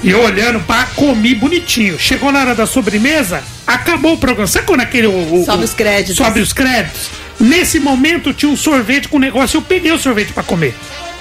e 0.04 0.10
eu 0.10 0.22
olhando 0.24 0.60
pra 0.62 0.84
comi 0.96 1.34
bonitinho. 1.36 1.98
Chegou 1.98 2.32
na 2.32 2.40
hora 2.42 2.56
da 2.56 2.66
sobremesa, 2.66 3.42
acabou 3.66 4.14
o 4.14 4.18
programa. 4.18 4.48
Sabe 4.48 4.66
quando 4.68 4.82
aquele. 4.82 5.08
O, 5.08 5.42
o- 5.42 5.46
Sobe 5.46 5.64
os 5.64 5.74
créditos. 5.74 6.16
Sobe 6.18 6.40
os 6.42 6.52
créditos. 6.52 7.10
Nesse 7.40 7.80
momento 7.80 8.32
tinha 8.34 8.52
um 8.52 8.56
sorvete 8.56 9.08
com 9.08 9.18
negócio, 9.20 9.58
eu 9.58 9.62
peguei 9.62 9.92
o 9.92 9.98
sorvete 9.98 10.32
pra 10.34 10.44
comer. 10.44 10.76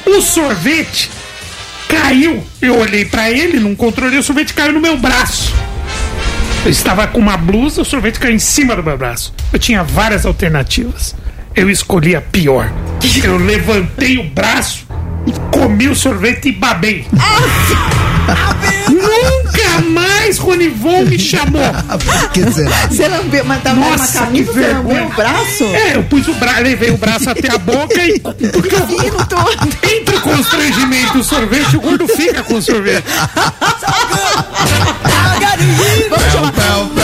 O 0.06 0.20
sorvete 0.20 1.10
caiu. 1.88 2.44
Eu 2.60 2.78
olhei 2.78 3.04
pra 3.04 3.30
ele, 3.30 3.60
não 3.60 3.74
controlei, 3.74 4.18
o 4.18 4.22
sorvete 4.22 4.54
caiu 4.54 4.72
no 4.72 4.80
meu 4.80 4.96
braço. 4.96 5.52
Eu 6.64 6.70
estava 6.70 7.06
com 7.06 7.18
uma 7.18 7.36
blusa, 7.36 7.82
o 7.82 7.84
sorvete 7.84 8.18
caiu 8.18 8.34
em 8.34 8.38
cima 8.38 8.76
do 8.76 8.82
meu 8.82 8.96
braço. 8.96 9.34
Eu 9.52 9.58
tinha 9.58 9.82
várias 9.82 10.24
alternativas. 10.24 11.14
Eu 11.54 11.68
escolhi 11.68 12.16
a 12.16 12.20
pior. 12.20 12.72
Eu 13.22 13.36
levantei 13.36 14.18
o 14.18 14.24
braço 14.24 14.86
e 15.26 15.32
comi 15.56 15.88
o 15.88 15.94
sorvete 15.94 16.48
e 16.48 16.52
babei. 16.52 17.06
Nunca 19.72 19.80
mais 19.90 20.38
Ronivon 20.38 21.04
me 21.04 21.18
chamou. 21.18 21.62
Por 22.04 22.30
que 22.30 22.52
será? 22.52 22.86
Você 22.88 23.08
lambeu, 23.08 23.44
mas 23.44 23.62
tava 23.62 23.80
Nossa, 23.80 24.18
uma 24.18 24.26
camisa, 24.26 24.52
você 24.52 24.72
lambeu 24.72 25.06
o 25.06 25.08
braço? 25.10 25.64
É, 25.64 25.96
eu 25.96 26.02
pus 26.04 26.28
o 26.28 26.34
braço, 26.34 26.62
levei 26.62 26.90
o 26.90 26.96
braço 26.96 27.30
até 27.30 27.50
a 27.50 27.58
boca 27.58 28.04
e. 28.04 28.20
Porque 28.20 28.74
eu, 28.74 28.82
entre 29.96 30.16
o 30.16 30.20
constrangimento 30.20 31.16
e 31.16 31.20
o 31.20 31.24
sorvete, 31.24 31.76
o 31.76 31.80
gordo 31.80 32.06
fica 32.08 32.42
com 32.42 32.54
o 32.54 32.62
sorvete. 32.62 33.04
Vamos 36.10 36.32
chamar. 36.32 37.01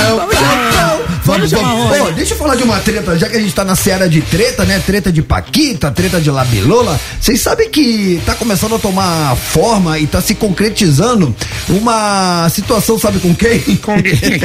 Vamos, 1.40 1.50
chamar 1.50 1.74
vamos. 1.74 1.98
Rony. 1.98 2.10
Ô, 2.10 2.12
deixa 2.12 2.34
eu 2.34 2.38
falar 2.38 2.56
de 2.56 2.62
uma 2.62 2.78
treta, 2.80 3.18
já 3.18 3.28
que 3.28 3.36
a 3.36 3.40
gente 3.40 3.54
tá 3.54 3.64
na 3.64 3.76
seara 3.76 4.08
de 4.08 4.20
treta, 4.22 4.64
né? 4.64 4.82
Treta 4.84 5.12
de 5.12 5.22
Paquita, 5.22 5.90
treta 5.90 6.20
de 6.20 6.30
Labilola. 6.30 6.98
Vocês 7.20 7.40
sabem 7.40 7.70
que 7.70 8.20
tá 8.24 8.34
começando 8.34 8.74
a 8.74 8.78
tomar 8.78 9.36
forma 9.36 9.98
e 9.98 10.06
tá 10.06 10.20
se 10.20 10.34
concretizando 10.34 11.34
uma 11.68 12.48
situação, 12.50 12.98
sabe 12.98 13.18
com 13.20 13.34
quem? 13.34 13.60
Com 13.76 14.02
quem? 14.02 14.12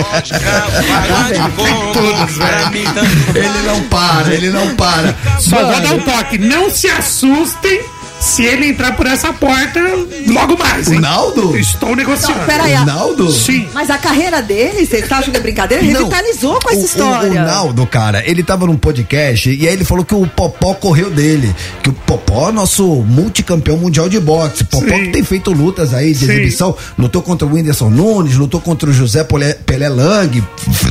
Ele 3.36 3.62
não 3.66 3.82
para, 3.84 4.34
ele 4.34 4.50
não 4.50 4.76
para. 4.76 5.16
Só 5.40 5.58
vou 5.58 5.82
dar 5.82 5.94
um 5.94 6.00
toque. 6.00 6.38
Não 6.38 6.70
se 6.70 6.88
assustem 6.88 7.82
se 8.24 8.44
ele 8.46 8.68
entrar 8.68 8.96
por 8.96 9.06
essa 9.06 9.34
porta 9.34 9.80
logo 10.28 10.58
mais, 10.58 10.88
hein? 10.90 10.98
O 10.98 11.02
Naldo? 11.02 11.58
Estou 11.58 11.94
negociando. 11.96 12.40
Não, 12.40 12.46
pera 12.46 12.64
aí. 12.64 12.74
O 12.76 12.86
Naldo? 12.86 13.32
Sim. 13.32 13.68
Mas 13.74 13.90
a 13.90 13.98
carreira 13.98 14.42
dele, 14.42 14.86
vocês 14.86 15.12
acham 15.12 15.30
que 15.32 15.38
é 15.38 15.42
brincadeira? 15.42 15.84
Não. 15.84 15.92
Revitalizou 15.94 16.60
com 16.62 16.70
essa 16.70 16.82
O- 16.82 16.86
história. 16.86 17.30
O, 17.42 17.44
o 17.44 17.46
Naldo, 17.48 17.86
cara, 17.86 18.24
ele 18.26 18.42
tava 18.42 18.66
num 18.66 18.78
podcast 18.78 19.50
e 19.50 19.68
aí 19.68 19.74
ele 19.74 19.84
falou 19.84 20.06
que 20.06 20.16
o 20.16 20.26
Popó 20.26 20.74
correu 20.74 21.10
dele. 21.10 21.54
Que 21.84 21.90
o 21.90 21.94
Popó 21.94 22.50
é 22.50 22.52
nosso 22.54 22.86
multicampeão 23.04 23.76
mundial 23.78 24.08
de 24.08 24.20
boxe. 24.20 24.64
Popó 24.64 24.88
Sim. 24.88 25.04
que 25.06 25.10
tem 25.10 25.24
feito 25.24 25.52
lutas 25.52 25.94
aí 25.94 26.14
de 26.14 26.26
Sim. 26.26 26.32
exibição. 26.32 26.76
Lutou 26.98 27.22
contra 27.22 27.46
o 27.46 27.52
Whindersson 27.54 27.90
Nunes, 27.90 28.36
lutou 28.36 28.62
contra 28.62 28.90
o 28.90 28.94
José 28.94 29.24
Pelé, 29.24 29.54
Pelé 29.66 29.90
Lang, 29.90 30.42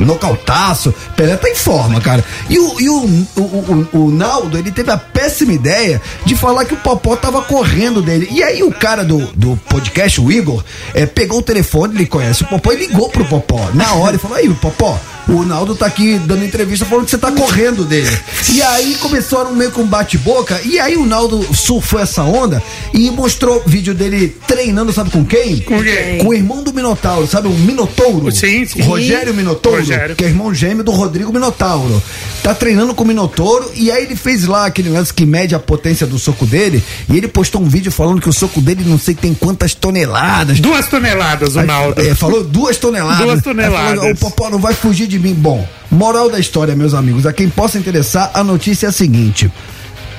nocautaço. 0.01 0.93
Pelé 1.15 1.35
tá 1.35 1.49
em 1.49 1.55
forma, 1.55 1.99
cara. 1.99 2.23
E 2.49 2.59
o, 2.59 2.79
e 2.79 2.89
o, 2.89 2.95
o, 3.35 3.41
o, 3.41 3.87
o 4.05 4.11
Naldo, 4.11 4.57
ele 4.57 4.71
teve 4.71 4.91
a 4.91 4.97
péssima 4.97 5.53
ideia 5.53 6.01
de 6.25 6.35
falar 6.35 6.65
que 6.65 6.73
o 6.73 6.77
Popó 6.77 7.15
tava 7.23 7.41
correndo 7.41 8.01
dele. 8.01 8.27
E 8.29 8.43
aí 8.43 8.63
o 8.63 8.71
cara 8.71 9.05
do, 9.05 9.25
do 9.27 9.55
podcast, 9.69 10.19
o 10.19 10.29
Igor, 10.29 10.61
é, 10.93 11.05
pegou 11.05 11.39
o 11.39 11.41
telefone, 11.41 11.95
ele 11.95 12.05
conhece 12.05 12.43
o 12.43 12.47
Popó 12.47 12.73
e 12.73 12.75
ligou 12.75 13.07
pro 13.07 13.23
Popó. 13.23 13.69
Na 13.73 13.93
hora, 13.93 14.17
e 14.17 14.19
falou: 14.19 14.35
aí, 14.35 14.53
Popó, 14.55 14.99
o 15.27 15.43
Naldo 15.43 15.75
tá 15.75 15.85
aqui 15.85 16.19
dando 16.19 16.43
entrevista 16.43 16.85
falando 16.85 17.05
que 17.05 17.11
você 17.11 17.17
tá 17.17 17.31
correndo 17.31 17.83
dele. 17.85 18.09
E 18.53 18.61
aí 18.61 18.95
começaram 18.95 19.53
meio 19.53 19.71
com 19.71 19.81
um 19.81 19.87
bate-boca. 19.87 20.59
E 20.65 20.79
aí 20.79 20.95
o 20.97 21.05
Naldo 21.05 21.41
surfou 21.55 21.99
essa 21.99 22.23
onda 22.23 22.61
e 22.93 23.09
mostrou 23.09 23.63
vídeo 23.65 23.93
dele 23.93 24.35
treinando, 24.47 24.91
sabe 24.93 25.09
com 25.09 25.23
quem? 25.25 25.59
Com 25.61 25.81
quem? 25.81 26.17
Com 26.19 26.27
o 26.29 26.33
irmão 26.33 26.61
do 26.63 26.73
Minotauro, 26.73 27.25
sabe? 27.27 27.47
O 27.47 27.51
Minotouro. 27.51 28.31
Sim, 28.31 28.65
sim. 28.65 28.81
O 28.81 28.85
Rogério 28.85 29.33
Minotouro, 29.33 29.77
Rogério. 29.79 30.15
que 30.15 30.23
é 30.23 30.27
irmão 30.27 30.53
gêmeo 30.53 30.83
do 30.83 30.91
Rodrigo 30.91 31.31
Minotauro. 31.31 32.01
Tá 32.43 32.53
treinando 32.53 32.93
com 32.93 33.03
o 33.03 33.07
Minotouro 33.07 33.71
e 33.75 33.89
aí 33.91 34.03
ele 34.03 34.15
fez 34.15 34.45
lá 34.45 34.65
aquele 34.65 34.89
lance 34.89 35.13
que 35.13 35.25
mede 35.25 35.55
a 35.55 35.59
potência 35.59 36.05
do 36.05 36.19
soco 36.19 36.45
dele. 36.45 36.83
E 37.09 37.15
ele 37.17 37.27
postou 37.27 37.61
um 37.61 37.67
vídeo 37.69 37.91
falando 37.91 38.19
que 38.21 38.29
o 38.29 38.33
soco 38.33 38.59
dele 38.61 38.83
não 38.85 38.99
sei 38.99 39.15
tem 39.15 39.33
quantas 39.33 39.73
toneladas. 39.73 40.59
Duas 40.59 40.87
toneladas, 40.87 41.55
o 41.55 41.59
Aí, 41.59 41.65
Naldo. 41.67 42.01
é, 42.01 42.13
falou 42.13 42.43
duas 42.43 42.77
toneladas. 42.77 43.19
Duas 43.19 43.35
Aí 43.37 43.41
toneladas. 43.41 43.95
falou, 43.99 44.11
o 44.11 44.17
Popó 44.17 44.49
não 44.49 44.59
vai 44.59 44.73
fugir 44.73 45.07
de 45.07 45.12
mim. 45.19 45.33
Bom, 45.33 45.67
moral 45.91 46.29
da 46.29 46.39
história, 46.39 46.75
meus 46.75 46.93
amigos. 46.93 47.25
A 47.25 47.33
quem 47.33 47.49
possa 47.49 47.77
interessar, 47.77 48.31
a 48.33 48.43
notícia 48.43 48.87
é 48.87 48.89
a 48.89 48.91
seguinte. 48.91 49.51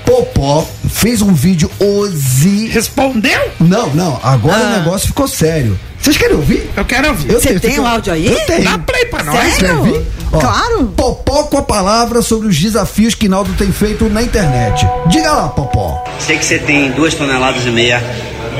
Popó 0.04 0.68
fez 0.90 1.22
um 1.22 1.32
vídeo 1.32 1.70
hoje. 1.80 2.68
Respondeu? 2.68 3.40
Não, 3.58 3.88
não. 3.94 4.20
Agora 4.22 4.58
Ah. 4.58 4.66
o 4.68 4.78
negócio 4.78 5.08
ficou 5.08 5.26
sério. 5.26 5.78
Vocês 5.98 6.18
querem 6.18 6.36
ouvir? 6.36 6.68
Eu 6.76 6.84
quero 6.84 7.08
ouvir. 7.08 7.30
Eu 7.32 7.40
Você 7.40 7.48
tenho, 7.48 7.60
tem 7.60 7.80
o 7.80 7.86
áudio 7.86 8.12
aí? 8.12 8.26
Eu 8.26 8.38
tenho. 8.40 8.64
Dá 8.64 8.78
play 8.78 9.06
pra 9.06 9.24
nós. 9.24 9.36
Sério? 9.54 9.58
Quer 9.58 9.72
ouvir? 9.74 10.02
Ó, 10.30 10.38
Claro. 10.38 10.84
Popó 10.94 11.44
com 11.44 11.56
a 11.56 11.62
palavra 11.62 12.20
sobre 12.20 12.48
os 12.48 12.60
desafios 12.60 13.14
que 13.14 13.26
Naldo 13.30 13.54
tem 13.54 13.72
feito 13.72 14.04
na 14.10 14.22
internet. 14.22 14.86
Diga 15.08 15.32
lá, 15.32 15.48
Popó. 15.48 16.04
Sei 16.18 16.36
que 16.36 16.44
você 16.44 16.58
tem 16.58 16.90
duas 16.90 17.14
toneladas 17.14 17.64
e 17.64 17.70
meia 17.70 18.02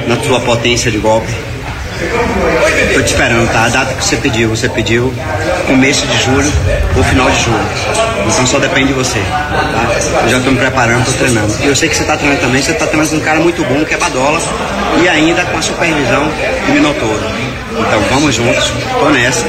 na 0.08 0.18
sua 0.22 0.40
potência 0.40 0.90
de 0.90 0.96
golpe. 0.96 1.30
Tô 2.94 3.00
te 3.02 3.06
esperando, 3.06 3.50
tá? 3.52 3.64
A 3.64 3.68
data 3.68 3.94
que 3.94 4.04
você 4.04 4.16
pediu, 4.16 4.48
você 4.48 4.68
pediu 4.68 5.12
começo 5.66 6.06
de 6.06 6.22
julho 6.22 6.52
ou 6.96 7.04
final 7.04 7.30
de 7.30 7.42
julho. 7.42 7.66
Então 8.26 8.46
só 8.46 8.58
depende 8.58 8.88
de 8.88 8.94
você, 8.94 9.20
tá? 9.20 10.22
Eu 10.22 10.28
já 10.28 10.40
tô 10.40 10.50
me 10.50 10.58
preparando, 10.58 11.04
tô 11.04 11.12
treinando. 11.12 11.54
E 11.62 11.66
eu 11.66 11.76
sei 11.76 11.88
que 11.88 11.96
você 11.96 12.04
tá 12.04 12.16
treinando 12.16 12.40
também, 12.40 12.62
você 12.62 12.72
tá 12.74 12.86
treinando 12.86 13.10
com 13.10 13.16
um 13.16 13.20
cara 13.20 13.40
muito 13.40 13.62
bom, 13.64 13.84
que 13.84 13.94
é 13.94 13.96
Badola, 13.96 14.40
e 15.02 15.08
ainda 15.08 15.44
com 15.44 15.58
a 15.58 15.62
supervisão 15.62 16.24
do 16.66 16.72
Minotouro. 16.72 17.24
Então 17.72 18.00
vamos 18.10 18.34
juntos, 18.34 18.72
tô 18.98 19.08
nessa. 19.10 19.44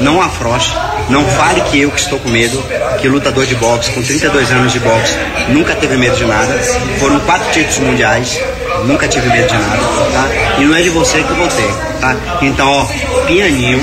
Não 0.00 0.20
afroche, 0.20 0.74
não 1.10 1.24
fale 1.26 1.60
que 1.62 1.80
eu 1.80 1.90
que 1.90 2.00
estou 2.00 2.18
com 2.18 2.28
medo, 2.28 2.62
que 3.00 3.08
lutador 3.08 3.44
de 3.44 3.54
boxe 3.56 3.90
com 3.90 4.02
32 4.02 4.52
anos 4.52 4.72
de 4.72 4.78
boxe 4.78 5.16
nunca 5.48 5.74
teve 5.74 5.96
medo 5.96 6.16
de 6.16 6.24
nada. 6.24 6.58
Foram 6.98 7.18
quatro 7.20 7.50
títulos 7.50 7.78
mundiais, 7.78 8.40
nunca 8.84 9.08
tive 9.08 9.28
medo 9.28 9.48
de 9.48 9.54
nada, 9.54 9.76
tá? 10.12 10.28
E 10.58 10.64
não 10.64 10.74
é 10.74 10.82
de 10.82 10.90
você 10.90 11.22
que 11.22 11.30
eu 11.30 11.36
vou 11.36 11.48
ter, 11.48 11.74
tá? 12.00 12.16
Então, 12.40 12.70
ó, 12.70 12.86
pianinho, 13.26 13.80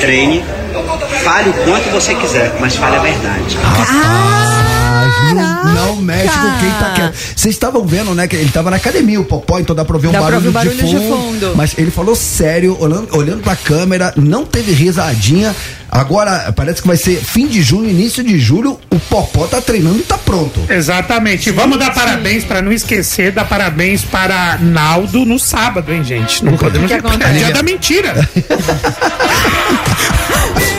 treine, 0.00 0.44
fale 1.22 1.50
o 1.50 1.52
quanto 1.52 1.90
você 1.90 2.14
quiser, 2.14 2.52
mas 2.60 2.74
fale 2.76 2.96
a 2.96 3.00
verdade. 3.00 3.58
Não, 5.34 5.63
não 5.74 5.96
mexe 5.96 6.28
com 6.38 6.58
quem 6.60 6.70
tá 6.70 6.92
quieto. 6.94 7.14
Vocês 7.36 7.54
estavam 7.54 7.84
vendo, 7.84 8.14
né? 8.14 8.26
Que 8.26 8.36
ele 8.36 8.50
tava 8.50 8.70
na 8.70 8.76
academia, 8.76 9.20
o 9.20 9.24
Popó, 9.24 9.58
então 9.58 9.74
dá 9.74 9.84
pra 9.84 9.96
ouvir 9.96 10.08
um 10.08 10.12
Dá 10.12 10.18
pra 10.20 10.30
barulho, 10.30 10.52
barulho 10.52 10.76
de, 10.76 10.82
de 10.88 10.96
fundo, 10.96 11.16
fundo. 11.16 11.52
Mas 11.56 11.74
ele 11.76 11.90
falou 11.90 12.14
sério, 12.16 12.76
olhando, 12.80 13.08
olhando 13.16 13.42
pra 13.42 13.56
câmera, 13.56 14.12
não 14.16 14.44
teve 14.44 14.72
risadinha. 14.72 15.54
Agora, 15.90 16.52
parece 16.56 16.80
que 16.82 16.88
vai 16.88 16.96
ser 16.96 17.16
fim 17.22 17.46
de 17.46 17.62
junho, 17.62 17.88
início 17.88 18.24
de 18.24 18.36
julho. 18.38 18.78
O 18.90 18.98
Popó 18.98 19.46
tá 19.46 19.60
treinando 19.60 19.98
e 19.98 20.02
tá 20.02 20.18
pronto. 20.18 20.60
Exatamente. 20.68 21.50
Vamos 21.52 21.78
dar 21.78 21.94
parabéns 21.94 22.42
pra 22.44 22.60
não 22.60 22.72
esquecer, 22.72 23.30
dar 23.30 23.44
parabéns 23.44 24.02
para 24.02 24.58
Naldo 24.60 25.24
no 25.24 25.38
sábado, 25.38 25.92
hein, 25.92 26.02
gente? 26.02 26.44
Não 26.44 26.56
podemos 26.56 26.88
que 26.88 26.94
acontece? 26.94 27.30
É 27.30 27.38
dia 27.38 27.50
da 27.52 27.62
mentira. 27.62 28.28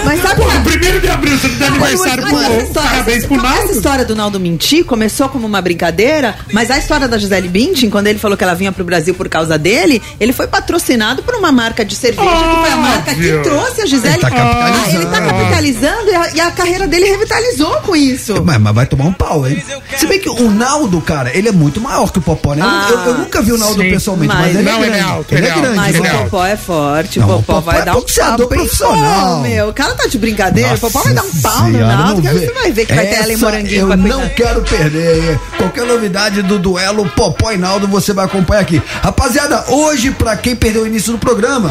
Mas 0.03 0.21
sabe 0.21 0.35
Pô, 0.41 0.47
primeiro 0.69 0.99
de 0.99 1.07
abril, 1.09 1.37
você 1.37 1.47
não 1.47 1.57
dá 1.57 1.65
aniversário 1.67 2.23
Mas 2.23 2.31
pro 2.31 2.41
essa 2.53 2.63
história- 2.63 2.89
Parabéns 2.91 3.25
pro 3.25 3.35
Essa 3.37 3.43
Naldo. 3.47 3.71
história 3.71 4.05
do 4.05 4.15
Naldo 4.15 4.39
mentir 4.39 4.84
começou 4.85 5.27
como 5.29 5.45
uma 5.45 5.61
brincadeira, 5.61 6.35
mas 6.53 6.71
a 6.71 6.77
história 6.77 7.07
da 7.07 7.17
Gisele 7.17 7.47
Bündchen, 7.49 7.89
quando 7.89 8.07
ele 8.07 8.19
falou 8.19 8.37
que 8.37 8.43
ela 8.43 8.53
vinha 8.53 8.71
pro 8.71 8.83
Brasil 8.83 9.13
por 9.13 9.27
causa 9.27 9.57
dele, 9.57 10.01
ele 10.19 10.31
foi 10.33 10.47
patrocinado 10.47 11.23
por 11.23 11.35
uma 11.35 11.51
marca 11.51 11.83
de 11.83 11.95
cerveja, 11.95 12.29
que 12.29 12.55
foi 12.61 12.71
a 12.71 12.77
marca 12.77 13.03
que 13.15 13.33
Óbvio. 13.33 13.43
trouxe 13.43 13.81
a 13.81 13.85
Gisele. 13.85 14.13
Ele 14.15 14.21
tá 14.21 14.31
capitalizando. 14.31 14.85
Ah, 14.85 14.95
ele 14.95 15.05
tá 15.05 15.21
capitalizando 15.21 16.09
e 16.11 16.15
a, 16.15 16.31
e 16.35 16.39
a 16.41 16.51
carreira 16.51 16.87
dele 16.87 17.05
revitalizou 17.09 17.71
com 17.81 17.95
isso. 17.95 18.41
Mas, 18.43 18.57
mas 18.59 18.73
vai 18.75 18.85
tomar 18.85 19.05
um 19.05 19.13
pau, 19.13 19.47
hein? 19.47 19.61
Se 19.97 20.05
bem 20.07 20.19
que 20.19 20.29
o 20.29 20.49
Naldo, 20.51 21.01
cara, 21.01 21.35
ele 21.35 21.49
é 21.49 21.51
muito 21.51 21.81
maior 21.81 22.11
que 22.11 22.19
o 22.19 22.21
Popó, 22.21 22.53
né? 22.53 22.61
Eu- 22.61 22.67
Ah, 22.67 22.87
eu, 22.91 22.99
eu 23.13 23.17
nunca 23.19 23.41
vi 23.41 23.51
o 23.51 23.57
Naldo 23.57 23.81
sim. 23.81 23.89
pessoalmente, 23.89 24.33
mas, 24.33 24.45
Mas- 24.47 24.55
ele 24.55 24.63
Não, 24.63 24.71
é 24.71 24.75
ele 24.77 24.85
é 24.85 24.89
grande. 24.89 25.03
alto, 25.11 25.35
ele 25.35 25.45
é 25.45 25.49
é 25.49 25.53
grande. 25.55 25.75
Mas 25.75 25.95
Ele 25.95 25.99
o 25.99 26.05
é 26.05 26.09
Popó 26.23 26.45
é 26.45 26.57
forte, 26.57 27.19
Não, 27.19 27.25
o 27.29 27.43
Popó 27.43 27.59
vai 27.61 27.79
é 27.81 27.85
dar 27.85 27.95
um 27.95 27.99
hein? 27.99 28.47
profissional. 28.47 29.39
Meu, 29.41 29.69
o 29.69 29.73
cara 29.73 29.93
tá 29.95 30.07
de 30.07 30.17
brincadeira, 30.17 30.75
o 30.75 30.79
Popó 30.79 31.01
vai 31.01 31.13
dar 31.13 31.23
um 31.23 31.31
pau 31.41 31.63
no 31.69 31.79
Naldo, 31.79 32.21
que 32.21 32.27
você 32.29 32.51
vai 32.53 32.71
ver 32.71 32.85
que 32.85 32.93
vai 32.93 33.05
ter 33.07 33.15
ela 33.15 33.33
em 33.33 33.37
moranguinho 33.37 33.91
Eu 33.91 33.97
não 33.97 34.29
quero 34.29 34.61
perder. 34.77 35.31
hein? 35.31 35.39
Qualquer 35.57 35.85
novidade 35.85 36.41
do 36.41 36.59
duelo 36.59 37.07
Popó 37.15 37.51
e 37.51 37.57
Naldo 37.57 37.87
você 37.87 38.13
vai 38.13 38.25
acompanhar 38.25 38.61
aqui. 38.61 38.81
Rapaziada, 39.01 39.65
hoje, 39.69 40.11
pra 40.11 40.35
quem 40.35 40.55
perdeu 40.55 40.83
o 40.83 40.87
início 40.87 41.11
do 41.11 41.17
programa, 41.17 41.69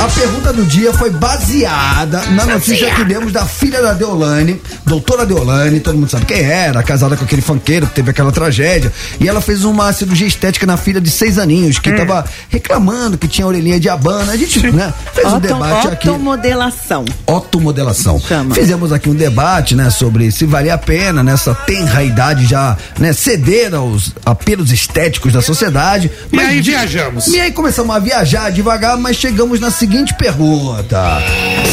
a 0.00 0.08
pergunta 0.08 0.52
do 0.52 0.64
dia 0.64 0.92
foi 0.92 1.10
baseada 1.10 2.22
na 2.30 2.44
notícia 2.46 2.90
que 2.94 3.04
demos 3.04 3.32
da 3.32 3.44
filha 3.44 3.80
da 3.82 3.92
Deolane, 3.92 4.60
doutora 4.86 5.26
Deolane, 5.26 5.80
todo 5.80 5.96
mundo 5.96 6.10
sabe 6.10 6.24
quem 6.26 6.40
era, 6.40 6.82
casada 6.82 7.16
com 7.16 7.24
aquele 7.24 7.42
funkeiro 7.42 7.86
que 7.86 7.94
teve 7.94 8.10
aquela 8.10 8.30
tragédia. 8.30 8.92
E 9.20 9.28
ela 9.28 9.40
fez 9.40 9.64
uma 9.64 9.92
cirurgia 9.92 10.26
estética 10.26 10.66
na 10.66 10.76
filha 10.76 11.00
de 11.00 11.10
seis 11.10 11.38
aninhos, 11.38 11.78
que 11.78 11.90
tava 11.92 12.24
reclamando 12.48 13.18
que 13.18 13.26
tinha 13.26 13.46
orelhinha 13.46 13.80
de 13.80 13.88
abana. 13.88 14.32
A 14.32 14.36
gente, 14.36 14.70
né, 14.70 14.92
fez 15.14 15.26
um 15.26 15.30
Auto- 15.34 15.46
debate 15.48 15.88
aqui 15.88 16.08
Automodelação. 16.08 17.04
automodelação. 17.26 18.20
Chama. 18.20 18.54
Fizemos 18.54 18.92
aqui 18.92 19.08
um 19.08 19.14
debate, 19.14 19.74
né, 19.74 19.90
sobre 19.90 20.30
se 20.30 20.44
valia 20.46 20.74
a 20.74 20.78
pena 20.78 21.22
nessa 21.22 21.54
tenra 21.54 22.02
idade 22.02 22.17
já, 22.46 22.76
né, 22.98 23.12
ceder 23.12 23.74
aos 23.74 24.12
apelos 24.24 24.72
estéticos 24.72 25.32
da 25.32 25.40
sociedade. 25.40 26.10
E 26.32 26.40
aí 26.40 26.60
viajamos. 26.60 27.28
E 27.28 27.40
aí 27.40 27.52
começamos 27.52 27.94
a 27.94 27.98
viajar 27.98 28.50
devagar, 28.50 28.96
mas 28.96 29.16
chegamos 29.16 29.60
na 29.60 29.70
seguinte 29.70 30.14
pergunta: 30.18 31.22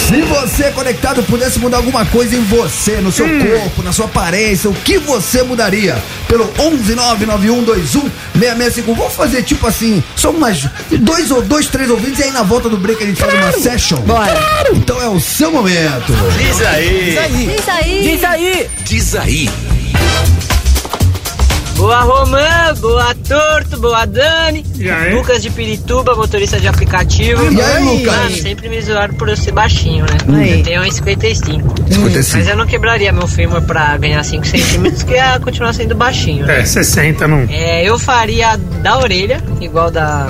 se 0.08 0.22
você 0.22 0.72
conectado 0.72 1.24
pudesse 1.24 1.60
mudar 1.60 1.78
alguma 1.78 2.06
coisa 2.06 2.36
em 2.36 2.44
você, 2.44 2.98
no 3.02 3.12
seu 3.12 3.26
Hum. 3.26 3.40
corpo, 3.40 3.82
na 3.82 3.92
sua 3.92 4.06
aparência, 4.06 4.70
o 4.70 4.74
que 4.74 5.00
você 5.00 5.42
mudaria? 5.42 5.98
Pelo 6.28 6.48
11991216651. 6.54 8.96
Vamos 8.96 9.14
fazer 9.14 9.44
tipo 9.44 9.66
assim, 9.68 10.04
só 10.16 10.32
umas 10.32 10.68
dois 11.00 11.32
ou 11.32 11.42
dois, 11.42 11.68
três 11.68 11.90
ouvintes 11.90 12.20
e 12.20 12.24
aí 12.24 12.32
na 12.32 12.44
volta 12.44 12.70
do 12.70 12.78
break 12.78 13.04
a 13.04 13.08
gente 13.08 13.22
faz 13.22 13.34
uma 13.34 13.52
session. 13.52 13.98
Bora. 14.02 14.34
Então 14.74 15.02
é 15.02 15.08
o 15.08 15.20
seu 15.20 15.52
momento. 15.52 16.14
Diz 16.38 16.62
aí. 16.62 17.18
Diz 17.56 17.70
aí. 17.70 18.02
Diz 18.04 18.24
aí. 18.24 18.68
Diz 18.84 19.16
aí. 19.16 19.50
Boa 21.78 22.02
Romã, 22.02 22.74
boa 22.80 23.14
Torto, 23.28 23.78
boa 23.80 24.06
Dani. 24.06 24.66
E 24.78 24.90
aí? 24.90 25.14
Lucas 25.14 25.44
de 25.44 25.50
Pirituba, 25.50 26.16
motorista 26.16 26.58
de 26.60 26.68
aplicativo. 26.70 27.52
E 27.52 27.62
aí, 27.62 27.84
Lucas? 27.84 28.16
Mano, 28.16 28.36
sempre 28.38 28.70
me 28.70 28.82
zoaram 28.82 29.14
por 29.16 29.28
eu 29.28 29.36
ser 29.36 29.52
baixinho, 29.52 30.06
né? 30.06 30.38
Aí. 30.40 30.60
Eu 30.60 30.64
tenho 30.64 30.82
1,55. 30.84 31.94
55. 31.94 32.38
Mas 32.38 32.48
eu 32.48 32.56
não 32.56 32.66
quebraria 32.66 33.12
meu 33.12 33.28
fêmur 33.28 33.62
pra 33.64 33.98
ganhar 33.98 34.24
5 34.24 34.48
centímetros, 34.48 35.04
que 35.04 35.14
ia 35.14 35.38
continuar 35.40 35.74
sendo 35.74 35.94
baixinho. 35.94 36.46
né? 36.46 36.62
É, 36.62 36.66
60 36.66 37.28
não. 37.28 37.46
É, 37.50 37.84
eu 37.84 38.00
faria 38.00 38.56
da 38.82 38.98
orelha, 38.98 39.44
igual 39.60 39.92
da, 39.92 40.28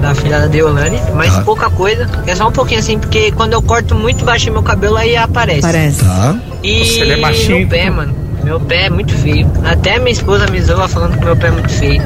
da 0.00 0.14
filha 0.14 0.40
da 0.40 0.46
Deolane, 0.46 1.00
mas 1.14 1.34
Tá. 1.34 1.42
pouca 1.42 1.68
coisa. 1.70 2.08
É 2.26 2.36
só 2.36 2.48
um 2.48 2.52
pouquinho 2.52 2.78
assim, 2.78 2.98
porque 3.00 3.32
quando 3.32 3.52
eu 3.52 3.60
corto 3.60 3.96
muito 3.96 4.24
baixinho 4.24 4.52
meu 4.52 4.62
cabelo, 4.62 4.96
aí 4.96 5.16
aparece. 5.16 5.60
Parece. 5.62 6.04
Tá? 6.04 6.36
E 6.62 7.00
ele 7.00 7.12
é 7.14 7.16
baixinho, 7.16 7.60
no 7.62 7.68
pé, 7.68 7.82
então. 7.82 7.96
mano. 7.96 8.23
Meu 8.44 8.60
pé 8.60 8.86
é 8.86 8.90
muito 8.90 9.12
feio. 9.12 9.50
Até 9.64 9.98
minha 9.98 10.12
esposa 10.12 10.46
me 10.50 10.60
zoa 10.60 10.86
falando 10.86 11.18
que 11.18 11.24
meu 11.24 11.36
pé 11.36 11.48
é 11.48 11.50
muito 11.50 11.72
feio. 11.72 12.02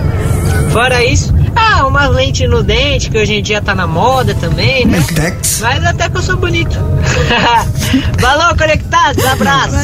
Fora 0.70 1.05
isso, 1.05 1.34
ah, 1.57 1.86
umas 1.86 2.11
lentes 2.14 2.49
no 2.49 2.62
dente, 2.62 3.11
que 3.11 3.18
hoje 3.18 3.34
em 3.34 3.42
dia 3.42 3.61
tá 3.61 3.74
na 3.74 3.86
moda 3.86 4.34
também, 4.34 4.84
né? 4.84 4.99
Mentex. 4.99 5.61
Mas 5.61 5.84
até 5.84 6.09
que 6.09 6.16
eu 6.16 6.22
sou 6.22 6.36
bonito. 6.36 6.76
Valeu, 8.20 8.57
conectados, 8.57 9.24
abraço. 9.24 9.74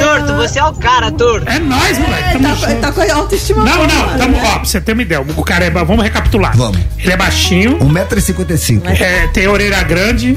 Torto, 0.00 0.34
você 0.34 0.58
é 0.58 0.64
o 0.64 0.72
cara, 0.74 1.10
Torto. 1.12 1.48
É 1.48 1.58
nóis, 1.58 1.98
moleque. 1.98 2.38
Tamo 2.38 2.56
Tá, 2.56 2.74
tá 2.76 2.92
com 2.92 3.00
a 3.00 3.14
autoestima 3.14 3.64
Não, 3.64 3.72
boa, 3.76 3.86
não, 3.86 4.18
tamo, 4.18 4.32
né? 4.36 4.42
ó, 4.44 4.50
pra 4.58 4.64
você 4.64 4.80
ter 4.80 4.92
uma 4.92 5.02
ideia. 5.02 5.20
O 5.36 5.44
cara 5.44 5.64
é. 5.64 5.70
Vamos 5.70 6.02
recapitular. 6.02 6.56
Vamos. 6.56 6.78
Ele 6.98 7.12
é 7.12 7.16
baixinho, 7.16 7.78
1,55m. 7.78 8.82
é, 9.00 9.26
tem 9.28 9.46
orelha 9.48 9.82
grande. 9.82 10.36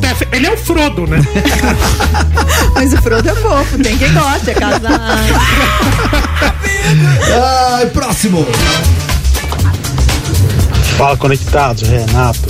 Pé 0.00 0.14
fe- 0.14 0.28
ele 0.32 0.46
é 0.46 0.50
o 0.52 0.56
Frodo, 0.56 1.06
né? 1.06 1.18
Mas 2.74 2.92
o 2.92 2.96
Frodo 3.02 3.28
é 3.28 3.34
fofo, 3.34 3.78
tem 3.82 3.96
quem 3.96 4.12
gosta, 4.12 4.50
é 4.50 4.54
casado. 4.54 4.86
Ai, 7.78 7.86
próximo. 7.86 8.46
Fala 10.96 11.14
conectados, 11.14 11.86
Renato. 11.86 12.48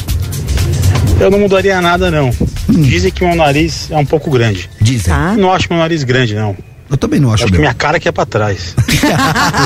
Eu 1.19 1.31
não 1.33 1.41
mudaria 1.41 1.81
nada 1.81 2.13
não. 2.13 2.31
Dizem 2.69 3.11
que 3.11 3.25
meu 3.25 3.35
nariz 3.35 3.91
é 3.91 3.97
um 3.97 4.07
pouco 4.07 4.31
grande. 4.31 4.71
Dizem. 4.81 5.13
Tá. 5.13 5.35
Não 5.37 5.53
acho 5.53 5.67
meu 5.69 5.79
nariz 5.81 6.05
grande 6.05 6.37
não. 6.37 6.57
Eu 6.89 6.97
também 6.97 7.19
não 7.19 7.33
acho 7.33 7.45
Acho 7.45 7.53
que 7.53 7.59
minha 7.59 7.75
cara 7.75 7.99
que 7.99 8.09
é 8.09 8.13
pra 8.13 8.25
trás. 8.25 8.75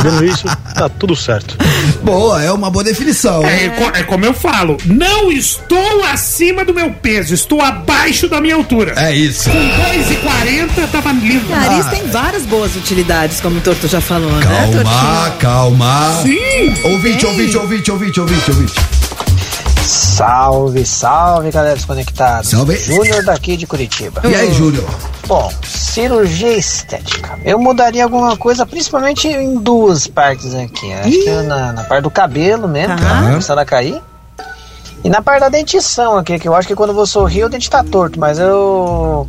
Tirando 0.01 0.25
isso, 0.25 0.45
tá 0.75 0.89
tudo 0.89 1.15
certo. 1.15 1.57
Boa, 2.03 2.43
é 2.43 2.51
uma 2.51 2.71
boa 2.71 2.83
definição. 2.83 3.45
É, 3.45 3.69
co- 3.71 3.91
é 3.99 4.03
como 4.05 4.25
eu 4.25 4.33
falo, 4.33 4.77
não 4.87 5.31
estou 5.31 6.05
acima 6.11 6.65
do 6.65 6.73
meu 6.73 6.91
peso, 6.91 7.35
estou 7.35 7.61
abaixo 7.61 8.27
da 8.29 8.41
minha 8.41 8.55
altura. 8.55 8.95
É 8.97 9.15
isso. 9.15 9.51
Com 9.51 9.57
2,40 9.59 10.89
tava 10.91 11.13
lindo. 11.13 11.47
O 11.47 11.51
nariz 11.51 11.87
tem 11.87 12.07
várias 12.09 12.45
boas 12.47 12.75
utilidades, 12.75 13.41
como 13.41 13.59
o 13.59 13.61
Torto 13.61 13.87
já 13.87 14.01
falou, 14.01 14.31
né, 14.33 14.41
Calma, 14.43 14.73
Tortinho? 14.73 15.39
calma. 15.39 16.21
Sim. 16.23 16.75
Ouvinte, 16.85 17.19
Tem. 17.19 17.31
ouvinte, 17.31 17.57
ouvinte, 17.59 17.91
ouvinte, 17.91 18.21
ouvinte, 18.21 18.51
ouvinte. 18.51 18.73
Salve, 19.91 20.87
salve, 20.87 21.51
galera 21.51 21.75
desconectados. 21.75 22.51
Salve. 22.51 22.77
Júnior 22.77 23.25
daqui 23.25 23.57
de 23.57 23.67
Curitiba. 23.67 24.23
E 24.25 24.33
aí, 24.35 24.53
Júlio? 24.53 24.87
Bom, 25.27 25.53
cirurgia 25.65 26.57
estética. 26.57 27.37
Eu 27.45 27.59
mudaria 27.59 28.05
alguma 28.05 28.37
coisa, 28.37 28.65
principalmente 28.65 29.27
em 29.27 29.57
duas 29.59 30.07
partes 30.07 30.55
aqui. 30.55 30.93
Acho 30.93 31.11
que 31.11 31.31
na, 31.43 31.73
na 31.73 31.83
parte 31.85 32.05
do 32.05 32.11
cabelo 32.11 32.69
mesmo, 32.69 32.97
Tá. 32.97 33.23
começando 33.23 33.59
a 33.59 33.65
cair. 33.65 34.01
E 35.03 35.09
na 35.11 35.21
parte 35.23 35.41
da 35.41 35.49
dentição 35.49 36.17
aqui, 36.17 36.39
que 36.39 36.47
eu 36.47 36.55
acho 36.55 36.69
que 36.69 36.77
quando 36.77 36.91
eu 36.91 36.95
vou 36.97 37.07
sorrir 37.07 37.45
o 37.45 37.49
dente 37.49 37.69
tá 37.69 37.83
torto, 37.83 38.21
mas 38.21 38.39
eu. 38.39 39.29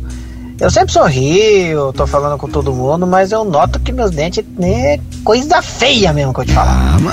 Eu 0.62 0.70
sempre 0.70 0.92
sorrio, 0.92 1.92
tô 1.92 2.06
falando 2.06 2.38
com 2.38 2.48
todo 2.48 2.72
mundo, 2.72 3.04
mas 3.04 3.32
eu 3.32 3.44
noto 3.44 3.80
que 3.80 3.90
meus 3.90 4.12
dentes 4.12 4.44
é 4.62 5.00
coisa 5.24 5.60
feia 5.60 6.12
mesmo 6.12 6.32
que 6.32 6.40
eu 6.40 6.44
te 6.44 6.52
falo. 6.52 6.70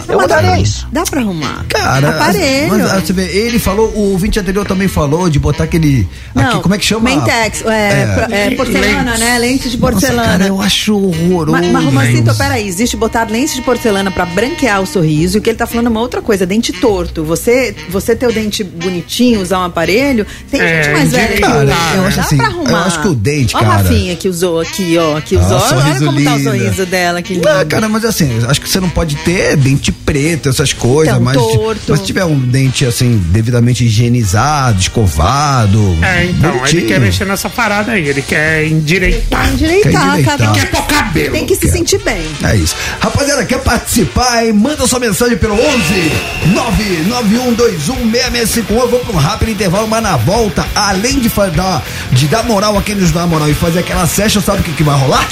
eu 0.08 0.20
mudaria 0.22 0.60
isso. 0.60 0.88
Dá 0.92 1.04
pra 1.04 1.20
arrumar. 1.22 1.66
Cara, 1.68 2.10
Aparelho. 2.10 2.70
Mas, 2.70 2.92
ah, 2.94 3.00
você 3.00 3.12
vê, 3.12 3.24
ele 3.26 3.58
falou, 3.58 3.88
o 3.96 4.12
ouvinte 4.12 4.40
anterior 4.40 4.68
também 4.68 4.88
falou 4.88 5.28
de 5.30 5.40
botar 5.40 5.64
aquele. 5.64 6.08
Não, 6.36 6.44
aqui, 6.48 6.60
como 6.62 6.76
é 6.76 6.78
que 6.78 6.86
chama? 6.86 7.10
Mentex, 7.10 7.64
é, 7.66 8.06
pro- 8.26 8.34
é, 8.36 8.52
porcelana, 8.52 9.04
Lentes. 9.12 9.20
né? 9.20 9.40
Lente 9.40 9.70
de 9.70 9.78
Nossa, 9.80 9.92
porcelana. 9.94 10.24
cara, 10.30 10.48
eu 10.48 10.62
acho 10.62 10.96
horroroso. 10.96 11.52
Mas, 11.58 11.72
mas 11.72 11.86
Romancito, 11.86 12.36
peraí, 12.36 12.68
existe 12.68 12.96
botar 12.96 13.28
lente 13.30 13.56
de 13.56 13.62
porcelana 13.64 14.12
pra 14.12 14.26
branquear 14.28 14.80
o 14.82 14.86
sorriso 14.86 15.38
e 15.38 15.40
o 15.40 15.42
que 15.42 15.50
ele 15.50 15.58
tá 15.58 15.66
falando 15.66 15.88
é 15.88 15.90
uma 15.90 16.02
outra 16.02 16.22
coisa, 16.22 16.46
dente 16.46 16.72
torto. 16.74 17.24
Você, 17.24 17.76
você 17.90 18.16
ter 18.16 18.28
o 18.28 18.32
dente 18.32 18.64
bonitinho, 18.64 19.42
usar 19.42 19.60
um 19.60 19.64
aparelho, 19.64 20.26
tem 20.52 20.62
É, 20.62 20.84
gente 20.84 20.94
mais 20.94 21.12
velha 21.12 21.36
que 21.36 21.44
usa. 21.46 21.74
eu 21.96 22.06
acho 22.06 22.18
Dá 22.18 22.24
assim, 22.24 22.38
pra 22.38 22.46
arrumar. 22.48 22.70
eu 22.70 22.78
acho 22.78 23.02
que 23.02 23.08
o 23.08 23.16
dente, 23.16 23.39
Ó 23.54 23.60
cara- 23.60 23.74
a 23.74 23.78
Rafinha 23.78 24.16
que 24.16 24.28
usou 24.30 24.60
aqui, 24.60 24.98
ó, 24.98 25.20
que 25.22 25.36
usou. 25.36 25.58
Ah, 25.58 25.84
olha, 25.86 26.00
como 26.06 26.24
tá 26.24 26.34
o 26.34 26.38
lindo. 26.38 26.44
sorriso 26.44 26.86
dela, 26.86 27.22
que 27.22 27.34
lindo. 27.36 27.48
Não, 27.48 27.66
cara, 27.66 27.88
mas 27.90 28.06
assim, 28.06 28.30
acho 28.48 28.62
que 28.62 28.70
você 28.70 28.80
não 28.80 28.90
pode 28.90 29.16
ter 29.18 29.56
dente 29.58 29.92
preto, 29.92 30.50
essas 30.50 30.74
coisas, 30.74 31.14
Então, 31.14 31.24
mas, 31.24 31.38
torto. 31.38 31.82
mas 31.90 32.00
se 32.00 32.06
tiver 32.06 32.26
um 32.26 32.38
dente 32.40 32.86
assim, 32.86 33.18
devidamente 33.28 33.84
higienizado, 33.86 34.80
escovado. 34.80 35.98
É, 36.02 36.26
então, 36.26 36.50
ele 36.52 36.60
bonitinho. 36.60 36.88
quer 36.88 37.00
mexer 37.00 37.26
nessa 37.26 37.50
parada 37.50 37.92
aí, 37.94 38.08
ele 38.08 38.22
quer 38.22 38.66
endireitar. 38.68 39.52
Endireitar, 39.54 39.92
Quer 39.92 40.00
endireitar. 40.20 40.38
cada 40.38 40.52
um 40.52 40.54
Quer 40.54 40.70
pôr 40.72 40.86
cabelo. 40.88 41.32
Tem 41.34 41.46
que 41.46 41.56
se 41.56 41.70
sentir 41.72 42.00
bem. 42.00 42.22
É 42.44 42.56
isso. 42.56 42.76
Rapaziada, 43.00 43.46
quer 43.46 43.60
participar, 43.60 44.46
hein? 44.46 44.54
Manda 44.54 44.88
sua 44.88 45.00
mensagem 45.00 45.38
pelo 45.38 45.54
11 45.56 46.12
991216651. 46.54 48.80
Eu 48.80 48.90
vou 48.90 49.00
pra 49.00 49.14
um 49.14 49.18
rápido 49.18 49.52
intervalo, 49.52 49.88
mas 49.88 50.02
na 50.04 50.18
volta, 50.18 50.66
além 50.76 51.20
de, 51.20 51.30
dar, 51.56 51.84
de 52.12 52.28
dar 52.28 52.44
moral 52.44 52.78
a 52.78 52.82
quem 52.82 52.96
nos 52.96 53.12
dá 53.12 53.26
moral 53.30 53.50
e 53.50 53.54
fazer 53.54 53.80
aquela 53.80 54.08
session, 54.08 54.42
sabe 54.42 54.62
o 54.62 54.64
que, 54.64 54.74
que 54.74 54.84
vai 54.84 54.98
rolar? 54.98 55.26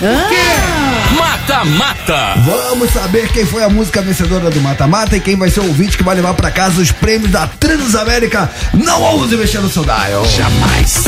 Mata 1.18 1.66
Mata. 1.66 2.34
Vamos 2.46 2.92
saber 2.92 3.28
quem 3.30 3.46
foi 3.46 3.64
a 3.64 3.70
música 3.70 4.02
vencedora 4.02 4.50
do 4.50 4.62
Mata 4.62 4.86
Mata 4.88 5.18
e 5.18 5.20
quem 5.20 5.36
vai 5.36 5.50
ser 5.50 5.62
o 5.62 5.68
ouvinte 5.68 5.98
que 5.98 6.04
vai 6.04 6.16
levar 6.16 6.34
pra 6.36 6.52
casa 6.52 6.80
os 6.80 6.92
prêmios 6.92 7.32
da 7.32 7.48
Transamérica. 7.48 8.50
Não 8.74 9.02
ouse 9.02 9.36
mexer 9.36 9.60
no 9.60 9.70
seu 9.70 9.84
dial. 9.84 10.26
Jamais. 10.26 11.04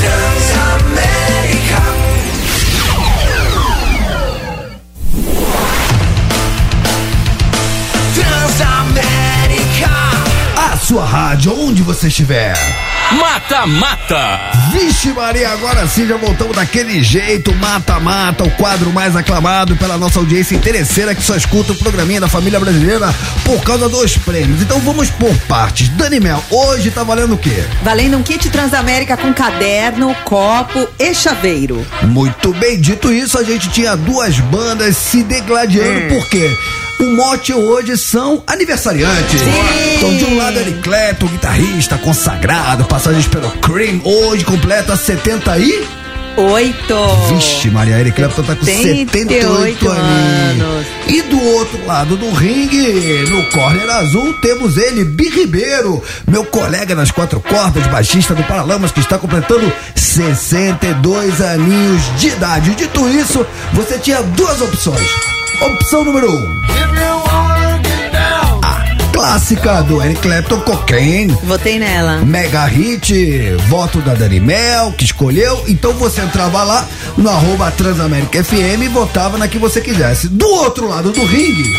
Transamérica. 0.00 1.82
A 10.56 10.76
sua 10.76 11.04
rádio, 11.04 11.54
onde 11.58 11.82
você 11.82 12.08
estiver. 12.08 12.54
Mata 13.12 13.66
Mata. 13.66 14.40
Vixe 14.72 15.10
Maria, 15.12 15.50
agora 15.50 15.86
sim 15.86 16.06
já 16.06 16.16
voltamos 16.16 16.56
daquele 16.56 17.02
jeito, 17.02 17.54
Mata 17.54 18.00
Mata, 18.00 18.44
o 18.44 18.50
quadro 18.52 18.92
mais 18.92 19.14
aclamado 19.14 19.76
pela 19.76 19.96
nossa 19.96 20.18
audiência 20.18 20.54
interesseira 20.54 21.14
que 21.14 21.22
só 21.22 21.36
escuta 21.36 21.72
o 21.72 21.76
programinha 21.76 22.20
da 22.20 22.28
família 22.28 22.58
brasileira 22.58 23.14
por 23.44 23.62
causa 23.62 23.88
dos 23.88 24.16
prêmios. 24.16 24.62
Então 24.62 24.80
vamos 24.80 25.10
por 25.10 25.34
partes. 25.46 25.88
Dani 25.90 26.18
Mel, 26.18 26.42
hoje 26.50 26.90
tá 26.90 27.04
valendo 27.04 27.34
o 27.34 27.38
quê? 27.38 27.64
Valendo 27.82 28.16
um 28.16 28.22
kit 28.22 28.48
Transamérica 28.50 29.16
com 29.16 29.32
caderno, 29.32 30.14
copo 30.24 30.88
e 30.98 31.14
chaveiro. 31.14 31.86
Muito 32.02 32.52
bem, 32.54 32.80
dito 32.80 33.12
isso, 33.12 33.38
a 33.38 33.44
gente 33.44 33.68
tinha 33.70 33.96
duas 33.96 34.38
bandas 34.38 34.96
se 34.96 35.22
degladiando, 35.22 36.14
por 36.14 36.28
quê? 36.28 36.50
O 36.98 37.04
mote 37.04 37.52
hoje 37.52 37.96
são 37.96 38.42
aniversariantes. 38.46 39.40
Então, 39.96 40.16
de 40.16 40.24
um 40.24 40.36
lado, 40.36 40.58
Eric 40.58 40.80
Clapton, 40.80 41.26
guitarrista 41.26 41.98
consagrado, 41.98 42.84
passagens 42.84 43.26
pelo 43.26 43.50
Cream, 43.58 44.00
hoje 44.04 44.44
completa 44.44 44.96
70 44.96 45.58
e... 45.58 45.84
Oito. 46.36 46.96
Vixe, 47.28 47.70
Maria 47.70 48.00
Eric 48.00 48.16
Clapton 48.16 48.42
tá 48.42 48.56
com 48.56 48.64
78 48.64 49.28
78 49.28 49.88
anos. 49.88 50.62
anos. 50.62 50.86
E 51.06 51.22
do 51.22 51.40
outro 51.40 51.86
lado 51.86 52.16
do 52.16 52.28
ringue, 52.30 53.24
no 53.30 53.44
corner 53.50 53.88
azul, 53.88 54.34
temos 54.40 54.76
ele, 54.76 55.04
Bi 55.04 55.28
Ribeiro, 55.28 56.02
meu 56.26 56.44
colega 56.44 56.92
nas 56.96 57.12
quatro 57.12 57.38
cordas, 57.38 57.86
baixista 57.86 58.34
do 58.34 58.42
Paralamas, 58.42 58.90
que 58.90 58.98
está 58.98 59.16
completando 59.16 59.72
62 59.94 61.40
aninhos 61.40 62.02
de 62.18 62.28
idade. 62.28 62.74
Dito 62.74 63.08
isso, 63.10 63.46
você 63.72 63.96
tinha 63.98 64.20
duas 64.20 64.60
opções. 64.60 65.08
Opção 65.60 66.04
número 66.04 66.30
um. 66.30 66.60
A 68.62 68.84
clássica 69.12 69.82
do 69.82 70.02
Eric 70.02 70.20
Clapton, 70.20 70.60
Cocaine. 70.60 71.32
Votei 71.44 71.78
nela. 71.78 72.18
Mega 72.18 72.64
hit, 72.66 73.56
voto 73.68 74.00
da 74.00 74.14
Dani 74.14 74.40
Mel, 74.40 74.92
que 74.92 75.04
escolheu. 75.04 75.64
Então 75.68 75.92
você 75.94 76.20
entrava 76.20 76.62
lá 76.62 76.86
no 77.16 77.28
arroba 77.30 77.70
Transamérica 77.70 78.42
FM 78.42 78.82
e 78.82 78.88
votava 78.88 79.38
na 79.38 79.48
que 79.48 79.58
você 79.58 79.80
quisesse. 79.80 80.28
Do 80.28 80.48
outro 80.48 80.88
lado 80.88 81.12
do 81.12 81.24
ringue. 81.24 81.72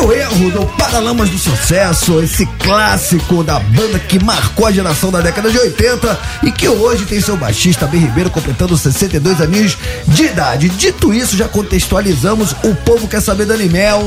Meu 0.00 0.12
erro 0.12 0.50
do 0.52 0.64
Paralamas 0.76 1.28
do 1.28 1.36
Sucesso, 1.38 2.20
esse 2.22 2.46
clássico 2.62 3.42
da 3.42 3.58
banda 3.58 3.98
que 3.98 4.22
marcou 4.22 4.64
a 4.66 4.70
geração 4.70 5.10
da 5.10 5.20
década 5.20 5.50
de 5.50 5.58
80 5.58 6.18
e 6.44 6.52
que 6.52 6.68
hoje 6.68 7.04
tem 7.04 7.20
seu 7.20 7.36
baixista 7.36 7.84
Ben 7.84 8.00
Ribeiro 8.02 8.30
completando 8.30 8.78
62 8.78 9.40
aninhos 9.40 9.76
de 10.06 10.26
idade. 10.26 10.68
Dito 10.68 11.12
isso, 11.12 11.36
já 11.36 11.48
contextualizamos, 11.48 12.52
o 12.62 12.76
povo 12.76 13.08
quer 13.08 13.20
saber 13.20 13.44
Dani 13.46 13.68
Mel, 13.68 14.04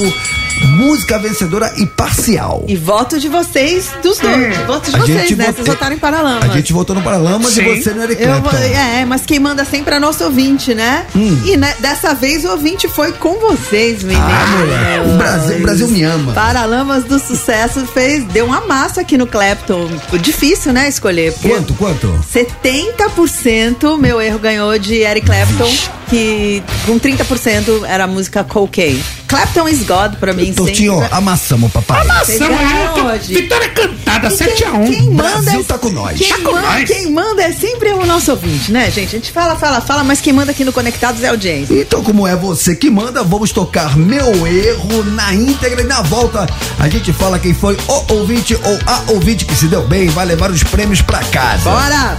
música 0.77 1.19
vencedora 1.19 1.73
e 1.75 1.85
parcial. 1.85 2.63
E 2.69 2.75
voto 2.77 3.19
de 3.19 3.27
vocês, 3.27 3.89
dos 4.01 4.17
dois. 4.17 4.57
Voto 4.59 4.89
de 4.91 4.95
A 4.95 4.99
vocês, 4.99 5.21
gente 5.21 5.35
né? 5.35 5.51
Vocês 5.53 5.67
votaram 5.67 5.95
em 5.95 5.99
Paralamas. 5.99 6.49
A 6.49 6.53
gente 6.53 6.71
votou 6.71 6.95
no 6.95 7.01
Paralamas 7.01 7.51
e 7.51 7.55
Sim. 7.55 7.81
você 7.83 7.91
no 7.91 8.03
Eric 8.03 8.23
vou- 8.25 8.51
é, 8.61 9.03
mas 9.03 9.23
quem 9.25 9.39
manda 9.39 9.65
sempre 9.65 9.95
é 9.95 9.99
nosso 9.99 10.23
ouvinte, 10.23 10.73
né? 10.73 11.05
Hum. 11.13 11.41
E 11.45 11.57
né, 11.57 11.75
dessa 11.79 12.13
vez 12.13 12.45
o 12.45 12.51
ouvinte 12.51 12.87
foi 12.87 13.11
com 13.11 13.33
vocês, 13.39 14.03
meninos. 14.03 14.21
Ah, 14.31 14.57
moleque, 14.57 15.09
o 15.09 15.17
Brasil- 15.17 15.57
o 15.57 15.61
Brasil 15.61 15.80
me 15.87 16.03
ama. 16.03 16.33
Paralamas 16.33 17.03
do 17.03 17.19
Sucesso 17.19 17.85
fez, 17.85 18.23
deu 18.25 18.45
uma 18.45 18.61
massa 18.61 19.01
aqui 19.01 19.17
no 19.17 19.27
Clapton. 19.27 19.89
Difícil, 20.21 20.73
né, 20.73 20.87
escolher. 20.87 21.33
Quanto, 21.41 21.73
quanto? 21.75 22.07
70% 22.31 23.97
meu 23.97 24.21
erro 24.21 24.39
ganhou 24.39 24.77
de 24.77 24.95
Eric 24.95 25.25
Clapton, 25.25 25.71
que 26.09 26.63
com 26.85 26.99
30% 26.99 27.85
era 27.85 28.05
a 28.05 28.07
música 28.07 28.43
Cocaine. 28.43 29.03
Clapton 29.31 29.67
is 29.69 29.83
God 29.85 30.15
pra 30.19 30.33
mim, 30.33 30.53
Tortinho, 30.53 30.99
sempre. 30.99 31.15
amassamos, 31.15 31.71
papai. 31.71 32.05
Ganharam 32.05 33.07
hoje. 33.07 33.33
Vitória 33.33 33.69
cantada, 33.69 34.27
E 34.27 34.31
7x1. 34.31 34.87
Quem 34.87 35.09
manda 35.09 35.23
Brasil 35.31 35.61
é, 35.61 35.63
tá 35.63 35.77
com 35.77 35.89
nós. 35.89 36.19
Quem, 36.19 36.27
Tá 36.27 36.35
com 36.39 36.51
manda, 36.51 36.61
nós. 36.67 36.83
quem 36.89 37.11
manda 37.11 37.41
é 37.41 37.51
sempre 37.53 37.93
o 37.93 38.05
nosso 38.05 38.31
ouvinte, 38.31 38.73
né, 38.73 38.91
gente? 38.91 39.15
A 39.15 39.19
gente 39.19 39.31
fala, 39.31 39.55
fala, 39.55 39.79
fala, 39.79 40.03
mas 40.03 40.19
quem 40.19 40.33
manda 40.33 40.51
aqui 40.51 40.65
no 40.65 40.73
Conectados 40.73 41.23
é 41.23 41.27
a 41.27 41.31
audiência. 41.31 41.73
Então, 41.73 42.03
como 42.03 42.27
é 42.27 42.35
você 42.35 42.75
que 42.75 42.89
manda, 42.89 43.23
vamos 43.23 43.51
tocar 43.53 43.97
meu 43.97 44.45
erro 44.45 45.03
na 45.05 45.33
íntegra 45.33 45.79
e 45.81 45.85
na 45.85 46.01
volta 46.01 46.45
a 46.77 46.89
gente 46.89 47.13
fala 47.13 47.39
quem 47.39 47.53
foi 47.53 47.77
o 47.87 48.13
ouvinte 48.13 48.53
ou 48.61 48.79
a 48.85 49.11
ouvinte 49.13 49.45
que 49.45 49.55
se 49.55 49.67
deu 49.67 49.87
bem 49.87 50.07
e 50.07 50.09
vai 50.09 50.25
levar 50.25 50.51
os 50.51 50.61
prêmios 50.63 51.01
pra 51.01 51.19
casa. 51.19 51.69
Bora! 51.69 52.17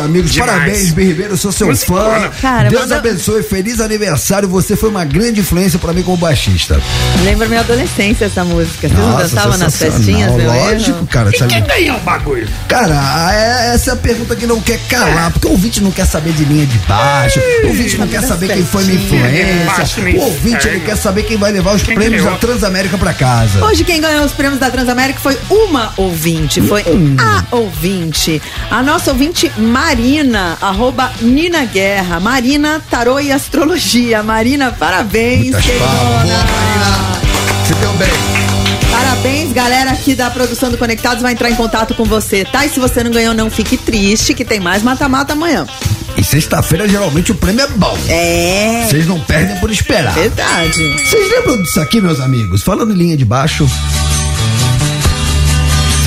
Amigos. 0.00 0.32
Demais. 0.32 0.50
Parabéns, 0.52 0.92
B. 0.92 1.04
Ribeiro, 1.04 1.32
eu 1.34 1.36
sou 1.36 1.52
seu 1.52 1.74
fã. 1.76 2.30
Cara, 2.40 2.68
Deus 2.68 2.90
abençoe, 2.90 3.42
feliz 3.42 3.80
aniversário. 3.80 4.48
Você 4.48 4.76
foi 4.76 4.88
uma 4.88 5.04
grande 5.04 5.40
influência 5.40 5.78
pra 5.78 5.92
mim 5.92 6.02
como 6.02 6.16
baixista. 6.16 6.80
Lembra 7.24 7.46
minha 7.48 7.60
adolescência 7.60 8.24
essa 8.26 8.44
música. 8.44 8.88
Vocês 8.88 8.92
não 8.92 9.10
Nossa, 9.10 9.22
dançavam 9.28 9.58
nas 9.58 9.74
sensacional, 9.74 9.98
festinhas, 9.98 10.32
meu 10.34 10.46
lógico, 10.46 10.98
erro? 10.98 11.06
cara, 11.06 11.30
E 11.34 11.38
sabe? 11.38 11.54
quem 11.54 11.64
ganhou 11.64 11.96
o 11.96 12.00
bagulho? 12.00 12.48
Cara, 12.68 13.30
é- 13.32 13.74
essa 13.74 13.90
é 13.90 13.92
a 13.92 13.96
pergunta 13.96 14.34
que 14.36 14.46
não 14.46 14.60
quer 14.60 14.78
calar, 14.88 15.30
porque 15.32 15.46
o 15.46 15.50
ouvinte 15.52 15.80
não 15.82 15.90
quer 15.90 16.06
saber 16.06 16.32
de 16.32 16.44
linha 16.44 16.66
de 16.66 16.78
baixo, 16.80 17.40
o 17.64 17.68
ouvinte 17.68 17.96
não 17.98 18.06
quer 18.08 18.22
saber 18.22 18.48
quem 18.48 18.64
foi 18.64 18.84
minha 18.84 18.96
influência, 19.00 20.18
o 20.18 20.20
ouvinte 20.22 20.68
ele 20.68 20.80
quer 20.80 20.96
saber 20.96 21.22
quem 21.24 21.36
vai 21.36 21.52
levar 21.52 21.74
os 21.74 21.82
prêmios 21.82 22.24
da 22.24 22.32
Transamérica 22.32 22.96
pra 22.98 23.12
casa. 23.12 23.64
Hoje 23.64 23.84
quem 23.84 24.00
ganhou 24.00 24.24
os 24.24 24.32
prêmios 24.32 24.58
da 24.60 24.70
Transamérica 24.70 25.20
foi 25.20 25.36
uma 25.50 25.92
ouvinte, 25.96 26.60
foi 26.62 26.82
Hum. 26.86 27.16
a 27.18 27.44
ouvinte. 27.56 28.40
A 28.70 28.82
nossa 28.82 29.10
ouvinte 29.10 29.50
Marina, 29.90 30.56
arroba 30.60 31.10
Nina 31.20 31.64
Guerra. 31.64 32.20
Marina, 32.20 32.80
tarô 32.88 33.18
e 33.18 33.32
astrologia. 33.32 34.22
Marina, 34.22 34.70
parabéns, 34.70 35.56
queridona. 35.56 36.46
Você 37.64 37.74
deu 37.74 37.92
bem. 37.94 38.08
Parabéns, 38.88 39.52
galera 39.52 39.90
aqui 39.90 40.14
da 40.14 40.30
produção 40.30 40.70
do 40.70 40.78
Conectados 40.78 41.20
vai 41.20 41.32
entrar 41.32 41.50
em 41.50 41.56
contato 41.56 41.92
com 41.96 42.04
você, 42.04 42.44
tá? 42.44 42.64
E 42.64 42.68
se 42.68 42.78
você 42.78 43.02
não 43.02 43.10
ganhou, 43.10 43.34
não 43.34 43.50
fique 43.50 43.76
triste, 43.76 44.32
que 44.32 44.44
tem 44.44 44.60
mais 44.60 44.80
mata-mata 44.84 45.32
amanhã. 45.32 45.66
E 46.16 46.22
sexta-feira 46.22 46.88
geralmente 46.88 47.32
o 47.32 47.34
prêmio 47.34 47.64
é 47.64 47.68
bom. 47.70 47.98
É. 48.08 48.86
Vocês 48.88 49.08
não 49.08 49.18
perdem 49.18 49.56
por 49.56 49.72
esperar. 49.72 50.14
Verdade. 50.14 50.88
Vocês 51.04 51.30
lembram 51.32 51.60
disso 51.64 51.80
aqui, 51.80 52.00
meus 52.00 52.20
amigos? 52.20 52.62
Falando 52.62 52.92
em 52.92 52.96
linha 52.96 53.16
de 53.16 53.24
baixo. 53.24 53.68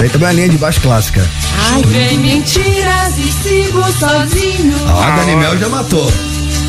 Aí 0.04 0.10
também 0.10 0.28
é 0.28 0.32
uma 0.32 0.36
linha 0.36 0.50
de 0.50 0.58
baixo 0.58 0.82
clássica. 0.82 1.26
Ai, 1.72 1.82
vem 1.84 2.18
mentiras 2.18 3.18
e 3.18 3.32
sigo 3.42 3.82
sozinho. 3.94 4.76
Ó, 4.90 5.02
a 5.02 5.12
Dani 5.12 5.38
Mel 5.38 5.58
já 5.58 5.70
matou. 5.70 6.12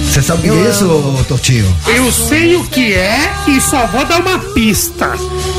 Você 0.04 0.22
sabe 0.22 0.48
o 0.48 0.52
que 0.52 0.58
é 0.64 0.70
isso, 0.70 0.86
ô, 0.86 1.24
Tortinho? 1.24 1.76
Eu 1.88 2.12
sei 2.12 2.54
o 2.54 2.62
que 2.62 2.94
é 2.94 3.32
e 3.48 3.60
só 3.60 3.88
vou 3.88 4.04
dar 4.04 4.20
uma 4.20 4.38
pista. 4.38 5.14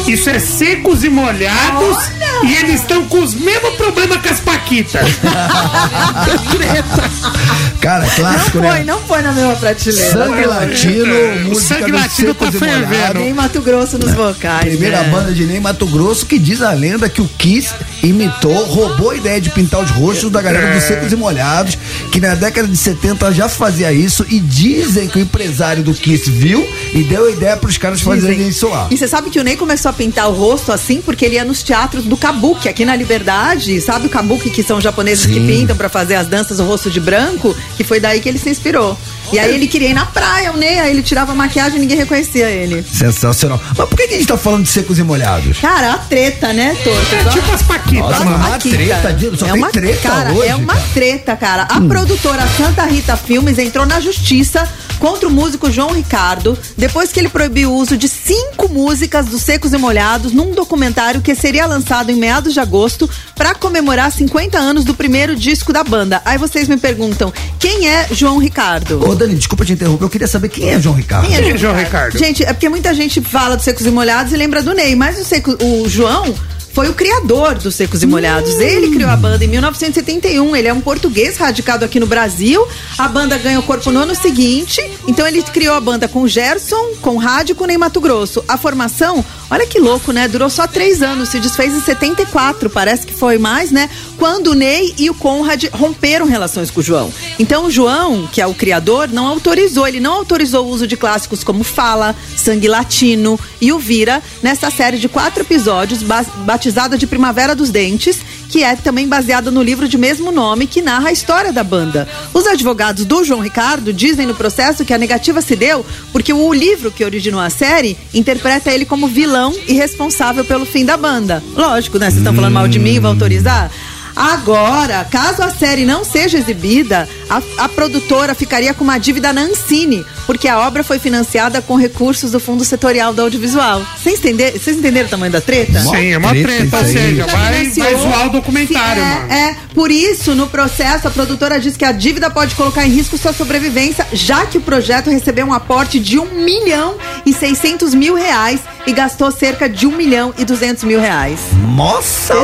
Isso 0.08 0.30
é 0.30 0.40
secos 0.40 1.04
e 1.04 1.10
molhados 1.10 1.98
e 2.46 2.56
eles 2.56 2.80
estão 2.80 3.04
com 3.08 3.22
os 3.22 3.34
mesmos 3.34 3.74
problemas 3.74 4.22
que 4.22 4.30
as 4.30 4.40
Paquitas. 4.40 5.10
Cara, 7.86 8.04
clássico, 8.16 8.58
não 8.58 8.68
foi, 8.68 8.80
né? 8.80 8.84
não 8.84 9.00
foi 9.02 9.22
na 9.22 9.32
mesma 9.32 9.56
prateleira. 9.58 10.12
Sangue 10.12 10.46
Latino, 10.48 11.14
É, 11.16 11.36
música 11.44 11.76
sangue 11.76 11.92
dos 11.92 12.02
latino 12.02 12.34
tá 12.34 12.48
e 12.48 12.52
fervendo. 12.52 13.20
Nem 13.20 13.32
Mato 13.32 13.62
Grosso 13.62 14.00
nos 14.00 14.12
vocais. 14.12 14.66
Primeira 14.70 15.04
né? 15.04 15.10
banda 15.10 15.32
de 15.32 15.46
Ney 15.46 15.60
Mato 15.60 15.86
Grosso 15.86 16.26
que 16.26 16.40
diz 16.40 16.64
a 16.64 16.72
lenda 16.72 17.08
que 17.08 17.22
o 17.22 17.30
Kiss 17.38 17.70
imitou, 18.02 18.66
roubou 18.66 19.12
a 19.12 19.16
ideia 19.16 19.40
de 19.40 19.52
pintar 19.52 19.84
os 19.84 19.92
rostos 19.92 20.32
da 20.32 20.42
galera 20.42 20.74
dos 20.74 20.84
É. 20.84 20.88
Secos 20.88 21.12
e 21.14 21.16
Molhados, 21.16 21.78
que 22.12 22.20
na 22.20 22.34
década 22.34 22.68
de 22.68 22.76
70 22.76 23.32
já 23.32 23.48
fazia 23.48 23.94
isso 23.94 24.26
e 24.30 24.40
dizem 24.40 25.08
que 25.08 25.20
o 25.20 25.22
empresário 25.22 25.84
do 25.84 25.94
Kiss 25.94 26.30
viu 26.32 26.68
e 26.92 27.04
deu 27.04 27.26
a 27.28 27.30
ideia 27.30 27.56
pros 27.56 27.78
caras 27.78 28.02
fazerem 28.02 28.38
Dizem. 28.38 28.50
isso 28.50 28.68
lá. 28.68 28.88
E 28.90 28.98
você 28.98 29.08
sabe 29.08 29.30
que 29.30 29.40
o 29.40 29.44
Ney 29.44 29.58
começou 29.58 29.90
a 29.90 29.94
pintar 29.94 30.28
o 30.28 30.34
rosto 30.34 30.72
assim 30.72 31.02
porque 31.02 31.24
ele 31.24 31.36
ia 31.36 31.46
nos 31.46 31.62
teatros 31.62 32.06
do 32.06 32.18
Kabuki, 32.18 32.68
aqui 32.68 32.84
na 32.84 32.96
Liberdade. 32.96 33.80
Sabe 33.80 34.08
o 34.08 34.10
Kabuki, 34.10 34.50
que 34.50 34.64
são 34.64 34.82
japoneses 34.82 35.28
que 35.28 35.36
Sim. 35.36 35.46
pintam 35.46 35.76
pra 35.78 35.88
fazer 35.88 36.16
as 36.16 36.26
danças 36.26 36.60
o 36.60 36.64
rosto 36.64 36.90
de 36.90 37.00
branco? 37.00 37.56
Que 37.76 37.84
foi 37.84 38.00
daí 38.00 38.22
que 38.22 38.30
ele 38.30 38.38
se 38.40 38.50
inspirou. 38.50 38.98
E 39.32 39.40
aí 39.40 39.54
ele 39.54 39.68
queria 39.68 39.90
ir 39.90 39.94
na 39.94 40.06
praia, 40.06 40.52
o 40.52 40.58
Ney, 40.58 40.80
aí 40.80 40.92
ele 40.92 41.04
tirava 41.04 41.32
a 41.32 41.36
maquiagem 41.36 41.78
e 41.78 41.82
ninguém 41.82 41.98
reconhecia 41.98 42.50
ele. 42.50 42.84
Sensacional. 42.84 43.60
Mas 43.78 43.90
por 43.90 43.98
que, 43.98 44.08
que 44.08 44.14
a 44.14 44.18
gente 44.18 44.28
tá 44.28 44.38
falando 44.38 44.64
de 44.64 44.70
Secos 44.70 45.00
e 45.00 45.04
Molhados? 45.04 45.60
Cara, 45.60 45.94
a 45.94 45.98
treta, 45.98 46.54
né, 46.54 46.76
Torto? 46.84 47.16
É 47.16 47.24
tipo 47.30 47.52
as 47.52 47.62
Paquitas, 47.64 48.10
Nossa, 48.10 48.24
uma 48.24 48.60
treta, 48.60 49.14
Dino, 49.14 49.38
só 49.38 49.48
é 49.48 49.54
uma 49.54 49.70
treta 49.70 50.10
cara, 50.10 50.34
hoje, 50.34 50.50
é 50.50 50.56
uma 50.56 50.74
cara. 50.74 50.86
Hum. 50.86 50.90
treta, 50.94 51.36
cara. 51.36 51.64
A 51.64 51.82
produtora 51.82 52.48
Santa 52.58 52.86
Rita 52.86 53.18
Filmes 53.18 53.58
entrou 53.58 53.86
na 53.86 54.00
justiça 54.00 54.68
contra 55.00 55.28
o 55.28 55.32
músico 55.32 55.72
João 55.72 55.92
Ricardo 55.92 56.58
depois 56.78 57.12
que 57.12 57.20
ele 57.20 57.30
proibiu 57.30 57.72
o 57.72 57.76
uso 57.76 57.98
de 57.98 58.08
cinco 58.08 58.70
músicas 58.70 59.26
dos 59.28 59.42
Secos 59.42 59.74
e 59.74 59.78
Molhados 59.78 60.32
num 60.32 60.52
documentário 60.52 61.22
que 61.22 61.36
seria 61.36 61.66
lançado 61.66 62.12
em 62.12 62.16
meados 62.16 62.54
de 62.54 62.60
agosto 62.60 63.10
para 63.36 63.54
comemorar 63.54 64.12
50 64.12 64.58
anos 64.58 64.84
do 64.84 64.94
primeiro 64.94 65.36
disco 65.36 65.74
da 65.74 65.84
banda. 65.84 66.22
Aí 66.24 66.38
vocês 66.38 66.68
me 66.68 66.78
perguntam, 66.78 67.34
quem 67.60 67.88
é 67.88 68.08
João 68.12 68.38
Ricardo? 68.38 69.04
Ô, 69.08 69.15
Dani, 69.16 69.36
desculpa 69.36 69.66
te 69.66 69.74
interromper, 69.74 70.04
eu 70.04 70.10
queria 70.10 70.28
saber 70.28 70.50
quem 70.50 70.70
é 70.70 70.80
João 70.80 70.96
Ricardo. 70.96 71.28
Quem 71.28 71.36
é 71.36 71.42
Quem 71.42 71.52
é 71.52 71.58
João 71.58 71.76
Ricardo? 71.76 72.18
Gente, 72.18 72.44
é 72.44 72.54
porque 72.54 72.70
muita 72.70 72.94
gente 72.94 73.22
fala 73.22 73.56
dos 73.56 73.66
Secos 73.66 73.86
e 73.86 73.92
Molhados 73.92 74.34
e 74.34 74.38
lembra 74.38 74.62
do 74.62 74.74
Ney, 74.74 74.96
mas 74.96 75.20
o, 75.20 75.26
Seco, 75.26 75.58
o 75.64 75.88
João 75.88 76.34
foi 76.76 76.90
o 76.90 76.94
criador 76.94 77.56
dos 77.56 77.74
Secos 77.74 78.04
e 78.04 78.06
Molhados. 78.06 78.60
Ele 78.60 78.92
criou 78.92 79.10
a 79.10 79.16
banda 79.16 79.44
em 79.44 79.48
1971. 79.48 80.54
Ele 80.58 80.68
é 80.68 80.74
um 80.74 80.82
português 80.82 81.38
radicado 81.38 81.86
aqui 81.86 82.02
no 82.02 82.06
Brasil. 82.06 82.68
A 82.98 83.08
banda 83.08 83.38
ganhou 83.38 83.64
corpo 83.64 83.92
no 83.92 84.02
ano 84.02 84.14
seguinte. 84.14 84.82
Então 85.08 85.26
ele 85.26 85.42
criou 85.42 85.74
a 85.74 85.80
banda 85.80 86.06
com 86.10 86.28
Gerson, 86.28 86.96
com 87.02 87.16
Rádio 87.16 87.54
e 87.54 87.56
com 87.56 87.66
Ney 87.66 87.78
Mato 87.78 88.02
Grosso. 88.02 88.44
A 88.46 88.58
formação, 88.58 89.24
olha 89.50 89.66
que 89.66 89.80
louco, 89.80 90.12
né? 90.12 90.28
Durou 90.28 90.50
só 90.50 90.68
três 90.68 91.02
anos. 91.02 91.30
Se 91.30 91.40
desfez 91.40 91.74
em 91.74 91.80
74, 91.80 92.70
parece 92.70 93.08
que 93.08 93.14
foi 93.14 93.38
mais, 93.38 93.72
né? 93.72 93.90
Quando 94.18 94.48
o 94.48 94.54
Ney 94.54 94.94
e 94.98 95.10
o 95.10 95.14
Conrad 95.14 95.64
romperam 95.72 96.26
relações 96.26 96.70
com 96.70 96.82
o 96.82 96.84
João. 96.84 97.10
Então 97.40 97.68
o 97.68 97.72
João, 97.72 98.28
que 98.30 98.42
é 98.42 98.46
o 98.48 98.54
criador, 98.54 99.08
não 99.08 99.26
autorizou. 99.28 99.88
Ele 99.88 100.02
não 100.02 100.12
autorizou 100.14 100.66
o 100.66 100.70
uso 100.70 100.86
de 100.86 100.98
clássicos 100.98 101.42
como 101.42 101.64
Fala, 101.64 102.14
Sangue 102.36 102.68
Latino 102.68 103.40
e 103.62 103.72
o 103.72 103.80
Vira 103.80 104.22
nessa 104.44 104.70
série 104.70 104.98
de 104.98 105.08
quatro 105.08 105.42
episódios 105.44 106.04
ba- 106.04 106.26
batizada 106.66 106.98
de 106.98 107.06
Primavera 107.06 107.54
dos 107.56 107.70
Dentes, 107.70 108.20
que 108.50 108.64
é 108.64 108.76
também 108.76 109.08
baseada 109.08 109.52
no 109.52 109.62
livro 109.62 109.88
de 109.88 109.98
mesmo 109.98 110.32
nome 110.32 110.66
que 110.66 110.82
narra 110.82 111.10
a 111.10 111.12
história 111.12 111.54
da 111.54 111.64
banda. 111.64 112.08
Os 112.34 112.48
advogados 112.48 113.06
do 113.06 113.24
João 113.24 113.42
Ricardo 113.42 113.94
dizem 113.94 114.26
no 114.26 114.34
processo 114.34 114.84
que 114.84 114.94
a 114.94 114.98
negativa 114.98 115.42
se 115.42 115.56
deu 115.56 115.86
porque 116.12 116.34
o 116.34 116.54
livro 116.54 116.90
que 116.90 117.06
originou 117.06 117.40
a 117.40 117.52
série 117.52 117.96
interpreta 118.14 118.72
ele 118.72 118.86
como 118.86 119.08
vilão 119.08 119.54
e 119.68 119.74
responsável 119.74 120.44
pelo 120.44 120.66
fim 120.66 120.84
da 120.84 120.98
banda. 120.98 121.44
Lógico, 121.56 122.00
né? 122.00 122.08
Vocês 122.08 122.18
estão 122.18 122.34
falando 122.34 122.54
mal 122.54 122.68
de 122.68 122.80
mim, 122.80 123.00
vão 123.00 123.12
autorizar? 123.12 123.72
Agora, 124.16 125.06
caso 125.12 125.44
a 125.44 125.50
série 125.50 125.86
não 125.86 126.06
seja 126.06 126.38
exibida, 126.38 127.08
a, 127.30 127.42
a 127.66 127.70
produtora 127.70 128.34
ficaria 128.34 128.74
com 128.74 128.84
uma 128.84 128.98
dívida 128.98 129.34
na 129.34 129.42
Ancine, 129.42 130.06
porque 130.26 130.48
a 130.48 130.60
obra 130.60 130.84
foi 130.84 131.00
financiada 131.00 131.62
com 131.62 131.76
recursos 131.76 132.32
do 132.32 132.40
Fundo 132.40 132.64
Setorial 132.64 133.14
do 133.14 133.22
Audiovisual. 133.22 133.86
Vocês 134.02 134.20
entenderam, 134.20 134.58
vocês 134.58 134.78
entenderam 134.78 135.08
o 135.08 135.10
tamanho 135.10 135.32
da 135.32 135.42
treta? 135.42 135.82
Sim, 135.82 136.14
é 136.14 136.18
uma 136.18 136.30
treta, 136.30 136.78
ou 136.78 136.86
seja, 136.86 137.26
vai, 137.26 137.66
vai 137.66 137.96
zoar 137.96 138.28
o 138.28 138.30
documentário, 138.30 139.04
é, 139.04 139.06
mano. 139.06 139.34
É, 139.34 139.56
por 139.74 139.92
isso, 139.92 140.34
no 140.34 140.48
processo, 140.48 141.08
a 141.08 141.12
produtora 141.12 141.60
diz 141.60 141.76
que 141.76 141.84
a 141.84 141.92
dívida 141.92 142.30
pode 142.30 142.56
colocar 142.56 142.86
em 142.86 142.90
risco 142.90 143.18
sua 143.18 143.34
sobrevivência, 143.34 144.08
já 144.14 144.46
que 144.46 144.58
o 144.58 144.62
projeto 144.62 145.10
recebeu 145.10 145.46
um 145.46 145.54
aporte 145.54 146.00
de 146.00 146.18
1 146.18 146.46
milhão 146.46 146.96
e 147.26 147.34
600 147.34 147.94
mil 147.94 148.16
reais 148.16 148.62
e 148.88 148.94
gastou 148.94 149.32
cerca 149.32 149.68
de 149.70 149.86
1 149.88 149.92
milhão 149.96 150.34
e 150.38 150.46
200 150.46 150.84
mil 150.84 151.00
reais. 151.00 151.40
Nossa 151.76 152.36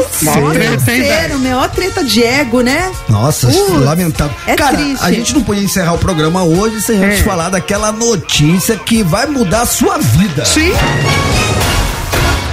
treta, 0.54 0.92
hein, 0.92 1.04
sério, 1.04 1.40
meu, 1.40 1.58
ó 1.58 1.68
treta 1.68 2.04
de 2.04 2.24
ego, 2.24 2.62
né? 2.62 2.92
Nossa, 3.08 3.48
Putz, 3.48 3.84
lamentável. 3.84 4.36
é 4.48 4.56
Cara, 4.56 4.78
triste. 4.78 5.04
a 5.06 5.12
gente 5.12 5.34
não 5.34 5.44
podia 5.44 5.64
encerrar 5.64 5.94
o 5.94 5.98
programa 5.98 6.44
hoje 6.44 6.82
sem 6.82 7.04
antes 7.04 7.20
É. 7.20 7.24
falar 7.24 7.50
daquela 7.50 7.92
notícia 7.92 8.76
que 8.78 9.04
vai 9.04 9.26
mudar 9.28 9.62
a 9.62 9.66
sua 9.66 9.98
vida. 10.00 10.44
Sim. 10.46 10.74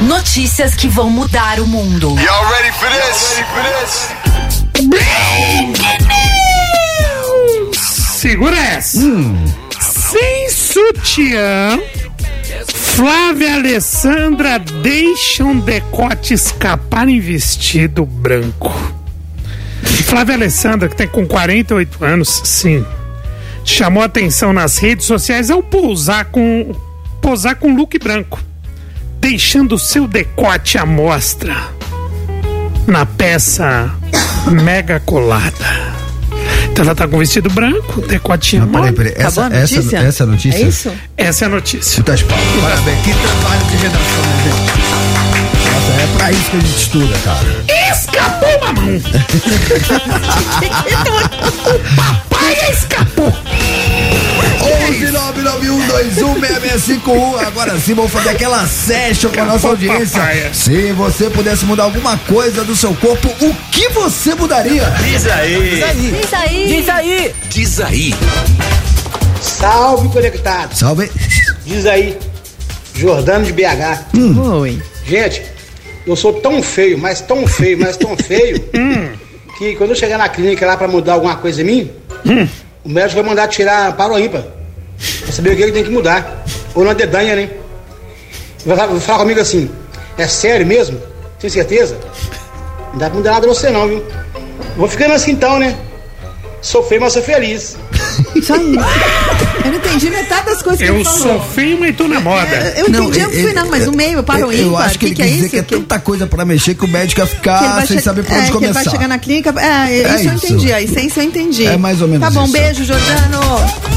Notícias 0.03 0.75
que 0.75 0.87
vão 0.89 1.11
mudar 1.11 1.59
o 1.59 1.67
mundo. 1.67 2.15
Y'all 2.21 2.47
ready 2.51 2.73
for 2.73 2.89
this? 2.89 3.39
Segura 8.21 8.57
essa. 8.59 8.99
Sem 9.81 10.51
sutiã, 10.51 11.79
Flávia 12.67 13.55
Alessandra 13.55 14.59
deixa 14.59 15.45
um 15.45 15.61
decote 15.61 16.35
escapar 16.35 17.09
em 17.09 17.21
vestido 17.21 18.05
branco. 18.05 18.73
Flávia 20.05 20.35
Alessandra, 20.35 20.89
que 20.89 20.97
tem 20.97 21.07
com 21.07 21.27
48 21.27 22.05
anos, 22.05 22.43
sim, 22.45 22.85
chamou 23.65 24.03
atenção 24.03 24.53
nas 24.53 24.79
redes 24.79 25.07
sociais 25.07 25.51
ao 25.51 25.63
pousar 25.63 26.27
com 26.27 26.75
posar 27.21 27.57
com 27.57 27.75
look 27.75 27.99
branco, 27.99 28.41
deixando 29.21 29.79
seu 29.79 30.07
decote 30.07 30.79
à 30.79 30.87
mostra 30.87 31.57
na 32.87 33.05
peça 33.05 33.95
mega 34.51 34.99
colada. 34.99 35.98
Então 36.79 36.87
ela 36.87 36.95
tá 36.95 37.09
com 37.09 37.19
vestido 37.19 37.51
branco, 37.51 38.01
decotinho 38.03 38.65
Peraí, 38.69 38.93
peraí. 38.93 39.13
Essa, 39.17 39.49
essa, 39.53 39.97
essa 39.97 40.25
notícia? 40.25 40.65
É 40.65 40.69
isso? 40.69 40.93
Essa 41.17 41.45
é 41.45 41.47
a 41.47 41.49
notícia. 41.49 41.97
Chuta 41.97 42.13
as 42.13 42.23
palmas. 42.23 42.47
Parabéns. 42.63 43.03
Que 43.03 43.13
trabalho 43.15 43.67
de 43.67 43.77
redação, 43.79 44.23
né, 44.23 44.43
gente? 44.45 44.61
Nossa, 45.75 45.93
é 46.01 46.07
pra 46.17 46.31
isso 46.31 46.51
que 46.51 46.57
a 46.57 46.61
gente 46.61 46.77
estuda, 46.77 47.19
cara. 47.25 47.65
Escapou, 47.91 48.61
mamão! 48.61 49.03
Papai 52.31 52.71
escapou! 52.71 53.35
11991216651. 55.59 57.47
Agora 57.47 57.79
sim, 57.79 57.95
vamos 57.95 58.11
fazer 58.13 58.31
aquela 58.31 58.67
session 58.67 59.31
com 59.31 59.41
a 59.41 59.45
nossa 59.45 59.69
audiência. 59.69 60.21
Se 60.53 60.93
você 60.93 61.29
pudesse 61.31 61.65
mudar 61.65 61.85
alguma 61.85 62.17
coisa 62.19 62.65
do 62.65 62.75
seu 62.77 62.95
corpo, 62.95 63.29
o 63.41 63.55
que 63.71 63.89
você 63.91 64.35
mudaria? 64.35 64.85
Diz 65.05 65.27
aí. 65.27 65.71
Diz 65.71 66.33
aí. 66.33 66.67
Diz 66.67 66.89
aí. 66.89 67.35
Diz 67.49 67.81
aí. 67.81 68.15
Salve 69.41 70.09
conectado. 70.09 70.75
Salve. 70.75 71.11
Diz 71.65 71.87
aí, 71.87 72.17
Jordano 72.95 73.45
de 73.45 73.53
BH. 73.53 74.07
Oi. 74.61 74.83
Gente, 75.05 75.43
eu 76.07 76.17
sou 76.17 76.35
tão 76.35 76.63
feio, 76.63 76.99
mas 76.99 77.21
tão 77.21 77.47
feio, 77.47 77.79
mas 77.79 77.97
tão 77.97 78.17
feio, 78.17 78.65
que 79.59 79.75
quando 79.77 79.91
eu 79.91 79.97
chegar 79.97 80.19
na 80.19 80.29
clínica 80.29 80.67
lá 80.67 80.77
pra 80.77 80.89
mudar 80.89 81.15
alguma 81.15 81.37
coisa 81.37 81.63
em 81.63 81.65
mim, 81.65 81.91
o 82.85 82.89
médico 82.89 83.21
vai 83.21 83.31
mandar 83.31 83.49
tirar 83.49 83.97
para 83.97 84.13
o 84.13 84.19
ímpar. 84.19 84.58
Pra 85.23 85.33
saber 85.33 85.53
o 85.53 85.57
que 85.57 85.63
ele 85.63 85.73
tem 85.73 85.85
que 85.85 85.91
mudar. 85.91 86.45
Ou 86.75 86.85
na 86.85 86.93
dedanha, 86.93 87.37
né? 87.37 87.51
Vai 88.67 88.77
falar, 89.01 89.21
comigo 89.21 89.41
assim, 89.41 89.71
é 90.17 90.27
sério 90.27 90.67
mesmo? 90.67 91.01
Tem 91.39 91.49
certeza? 91.49 91.99
Não 92.93 92.99
dá 92.99 93.07
pra 93.07 93.17
mudar 93.17 93.33
nada 93.33 93.47
você 93.47 93.71
não, 93.71 93.89
viu? 93.89 94.05
Vou 94.77 94.89
ficando 94.89 95.15
assim 95.15 95.33
então, 95.33 95.59
né? 95.59 95.79
Feio, 96.89 97.01
mas 97.01 97.13
sou 97.13 97.23
feliz. 97.23 97.77
Isso 98.35 98.53
aí. 98.55 98.75
Eu 99.65 99.71
não 99.73 99.79
entendi 99.79 100.11
metade 100.11 100.47
das 100.47 100.63
coisas 100.63 100.81
que 100.81 100.89
Eu 100.89 100.95
ele 100.97 101.05
falou. 101.05 101.19
sou 101.21 101.41
feio, 101.41 101.79
mas 101.81 101.97
tô 101.97 102.07
na 102.09 102.21
moda. 102.21 102.75
Eu 102.77 102.89
entendi 102.89 103.25
o 103.27 103.31
final, 103.31 103.67
mas 103.71 103.87
no 103.87 103.93
meio, 103.93 104.23
para 104.23 104.47
o 104.47 104.53
eu, 104.53 104.59
eu 104.61 104.69
ímpar. 104.69 104.87
acho 104.87 104.99
que, 104.99 105.07
ele 105.07 105.15
que 105.15 105.23
quis 105.23 105.31
é 105.31 105.35
dizer 105.35 105.47
isso? 105.47 105.51
que 105.67 105.75
é 105.75 105.79
tanta 105.79 105.99
coisa 106.01 106.27
pra 106.27 106.45
mexer 106.45 106.75
que 106.75 106.85
o 106.85 106.89
médico 106.89 107.21
ia 107.21 107.25
ele 107.25 107.35
ficar 107.35 107.87
sem 107.87 107.97
che- 107.99 108.03
saber 108.03 108.23
por 108.25 108.33
é, 108.33 108.37
onde 108.37 108.45
que 108.51 108.57
ele 108.57 108.67
começar. 108.67 108.83
vai 108.85 108.93
chegar 108.93 109.09
na 109.09 109.19
clínica. 109.19 109.55
É, 109.61 109.67
É 109.67 110.15
isso 110.17 110.29
eu 110.29 110.35
isso. 110.35 110.47
entendi. 110.47 110.73
A 110.73 110.83
essência 110.83 111.21
eu 111.21 111.25
entendi. 111.25 111.67
É 111.67 111.77
mais 111.77 112.01
ou 112.01 112.09
menos 112.09 112.23
Tá 112.27 112.31
bom, 112.31 112.45
isso. 112.45 112.53
beijo, 112.53 112.85
Jordano. 112.85 113.39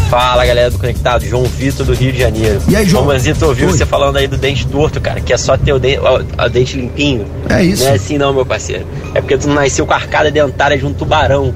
Fala 0.09 0.45
galera 0.45 0.69
do 0.69 0.77
Conectado, 0.77 1.25
João 1.25 1.43
Vitor 1.45 1.85
do 1.85 1.93
Rio 1.93 2.11
de 2.11 2.19
Janeiro. 2.19 2.61
E 2.67 2.75
aí, 2.75 2.85
João? 2.87 3.03
Ô, 3.03 3.07
Manzito, 3.07 3.45
ouviu 3.45 3.67
Oi. 3.67 3.71
você 3.77 3.85
falando 3.85 4.17
aí 4.17 4.27
do 4.27 4.35
dente 4.35 4.67
torto, 4.67 4.99
cara, 4.99 5.21
que 5.21 5.31
é 5.31 5.37
só 5.37 5.55
ter 5.55 5.71
o 5.71 5.79
dente, 5.79 5.99
o, 5.99 6.43
o 6.45 6.49
dente 6.49 6.75
limpinho. 6.75 7.25
É 7.49 7.63
isso. 7.63 7.83
Não 7.85 7.91
é 7.91 7.95
assim 7.95 8.17
não, 8.17 8.33
meu 8.33 8.45
parceiro. 8.45 8.85
É 9.15 9.21
porque 9.21 9.37
tu 9.37 9.47
não 9.47 9.55
nasceu 9.55 9.85
com 9.85 9.93
a 9.93 9.95
arcada 9.95 10.29
dentária 10.29 10.77
de 10.77 10.85
um 10.85 10.91
tubarão. 10.93 11.53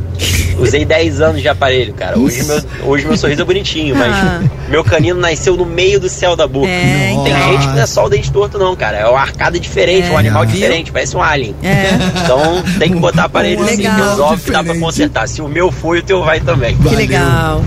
Usei 0.57 0.85
10 0.85 1.19
anos 1.19 1.41
de 1.41 1.49
aparelho, 1.49 1.93
cara. 1.93 2.17
Hoje 2.17 2.43
meu, 2.43 2.54
hoje 2.83 3.05
meu 3.05 3.17
sorriso 3.17 3.41
é 3.41 3.45
bonitinho, 3.45 3.95
mas 3.95 4.13
Ah. 4.13 4.41
meu 4.69 4.83
canino 4.83 5.19
nasceu 5.19 5.55
no 5.55 5.65
meio 5.65 5.99
do 5.99 6.09
céu 6.09 6.35
da 6.35 6.47
boca. 6.47 6.67
É, 6.67 7.09
Tem 7.23 7.27
então. 7.33 7.51
gente 7.53 7.67
que 7.67 7.73
não 7.73 7.81
é 7.81 7.85
só 7.85 8.05
o 8.05 8.09
dente 8.09 8.31
torto, 8.31 8.57
não, 8.57 8.75
cara. 8.75 8.97
É 8.97 9.05
uma 9.07 9.19
arcada 9.19 9.59
diferente, 9.59 10.07
É, 10.07 10.11
um 10.11 10.17
animal 10.17 10.43
viu? 10.45 10.51
diferente, 10.53 10.91
parece 10.91 11.15
um 11.15 11.21
alien. 11.21 11.55
É. 11.63 11.89
Então 12.23 12.63
tem 12.79 12.91
que 12.91 12.99
botar 12.99 13.25
aparelho 13.25 13.59
Um 13.61 13.63
assim, 13.63 13.85
animal 13.85 14.09
resolve 14.09 14.43
que 14.43 14.51
dá 14.51 14.63
pra 14.63 14.75
consertar. 14.77 15.27
Se 15.27 15.41
o 15.41 15.47
meu 15.47 15.71
foi, 15.71 15.99
o 15.99 16.03
teu 16.03 16.23
vai 16.23 16.39
também. 16.39 16.75
Que 16.77 16.95
legal. 16.95 17.61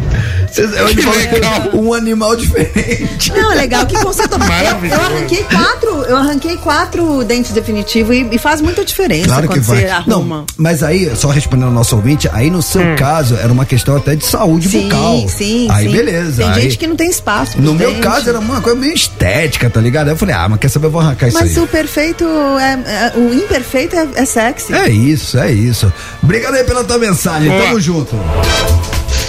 Que 0.52 1.76
um 1.76 1.92
animal 1.94 2.34
diferente. 2.36 3.32
Não, 3.32 3.52
é 3.52 3.54
legal 3.54 3.86
que 3.86 3.96
consertou. 3.98 4.38
Eu, 4.38 4.46
Maravilhoso. 4.46 5.00
eu 5.00 5.06
arranquei 5.06 5.44
quatro, 5.44 5.90
eu 6.04 6.16
arranquei 6.16 6.56
quatro 6.56 7.24
dentes 7.24 7.52
definitivos 7.52 8.16
e, 8.16 8.26
e 8.32 8.38
faz 8.38 8.60
muita 8.60 8.84
diferença 8.84 9.26
Claro 9.28 9.48
que 9.48 9.60
vai. 9.60 9.86
Não, 10.06 10.46
mas 10.56 10.82
aí, 10.82 11.14
só 11.16 11.28
respondendo 11.28 11.68
ao 11.68 11.72
nosso 11.74 11.96
ouvinte, 11.96 12.28
aí 12.32 12.50
no 12.50 12.62
seu 12.62 12.82
caso 12.96 13.36
era 13.36 13.52
uma 13.52 13.64
questão 13.64 13.96
até 13.96 14.14
de 14.16 14.24
saúde 14.24 14.68
sim, 14.68 14.82
bucal. 14.84 15.28
sim, 15.28 15.68
Aí 15.70 15.86
sim. 15.86 15.92
beleza. 15.92 16.42
Tem 16.42 16.52
aí, 16.52 16.62
gente 16.62 16.78
que 16.78 16.86
não 16.86 16.96
tem 16.96 17.10
espaço. 17.10 17.60
No 17.60 17.74
meu 17.74 17.90
dentes. 17.90 18.04
caso 18.04 18.28
era 18.28 18.38
uma 18.38 18.60
coisa 18.60 18.78
meio 18.78 18.94
estética, 18.94 19.68
tá 19.70 19.80
ligado? 19.80 20.08
Aí 20.08 20.12
eu 20.12 20.16
falei, 20.16 20.34
ah, 20.34 20.48
mas 20.48 20.58
quer 20.60 20.68
saber, 20.68 20.86
eu 20.86 20.90
vou 20.90 21.00
arrancar 21.00 21.28
isso 21.28 21.38
Mas 21.38 21.56
aí. 21.56 21.62
o 21.62 21.66
perfeito 21.66 22.24
é, 22.24 22.72
é- 22.72 23.18
o 23.18 23.32
imperfeito 23.34 23.96
é, 23.96 24.08
é 24.14 24.24
sexy. 24.24 24.72
É 24.74 24.88
isso, 24.88 25.38
é 25.38 25.50
isso. 25.52 25.92
Obrigado 26.22 26.54
aí 26.54 26.64
pela 26.64 26.84
tua 26.84 26.98
mensagem, 26.98 27.48
Boa. 27.48 27.62
tamo 27.62 27.80
junto. 27.80 28.16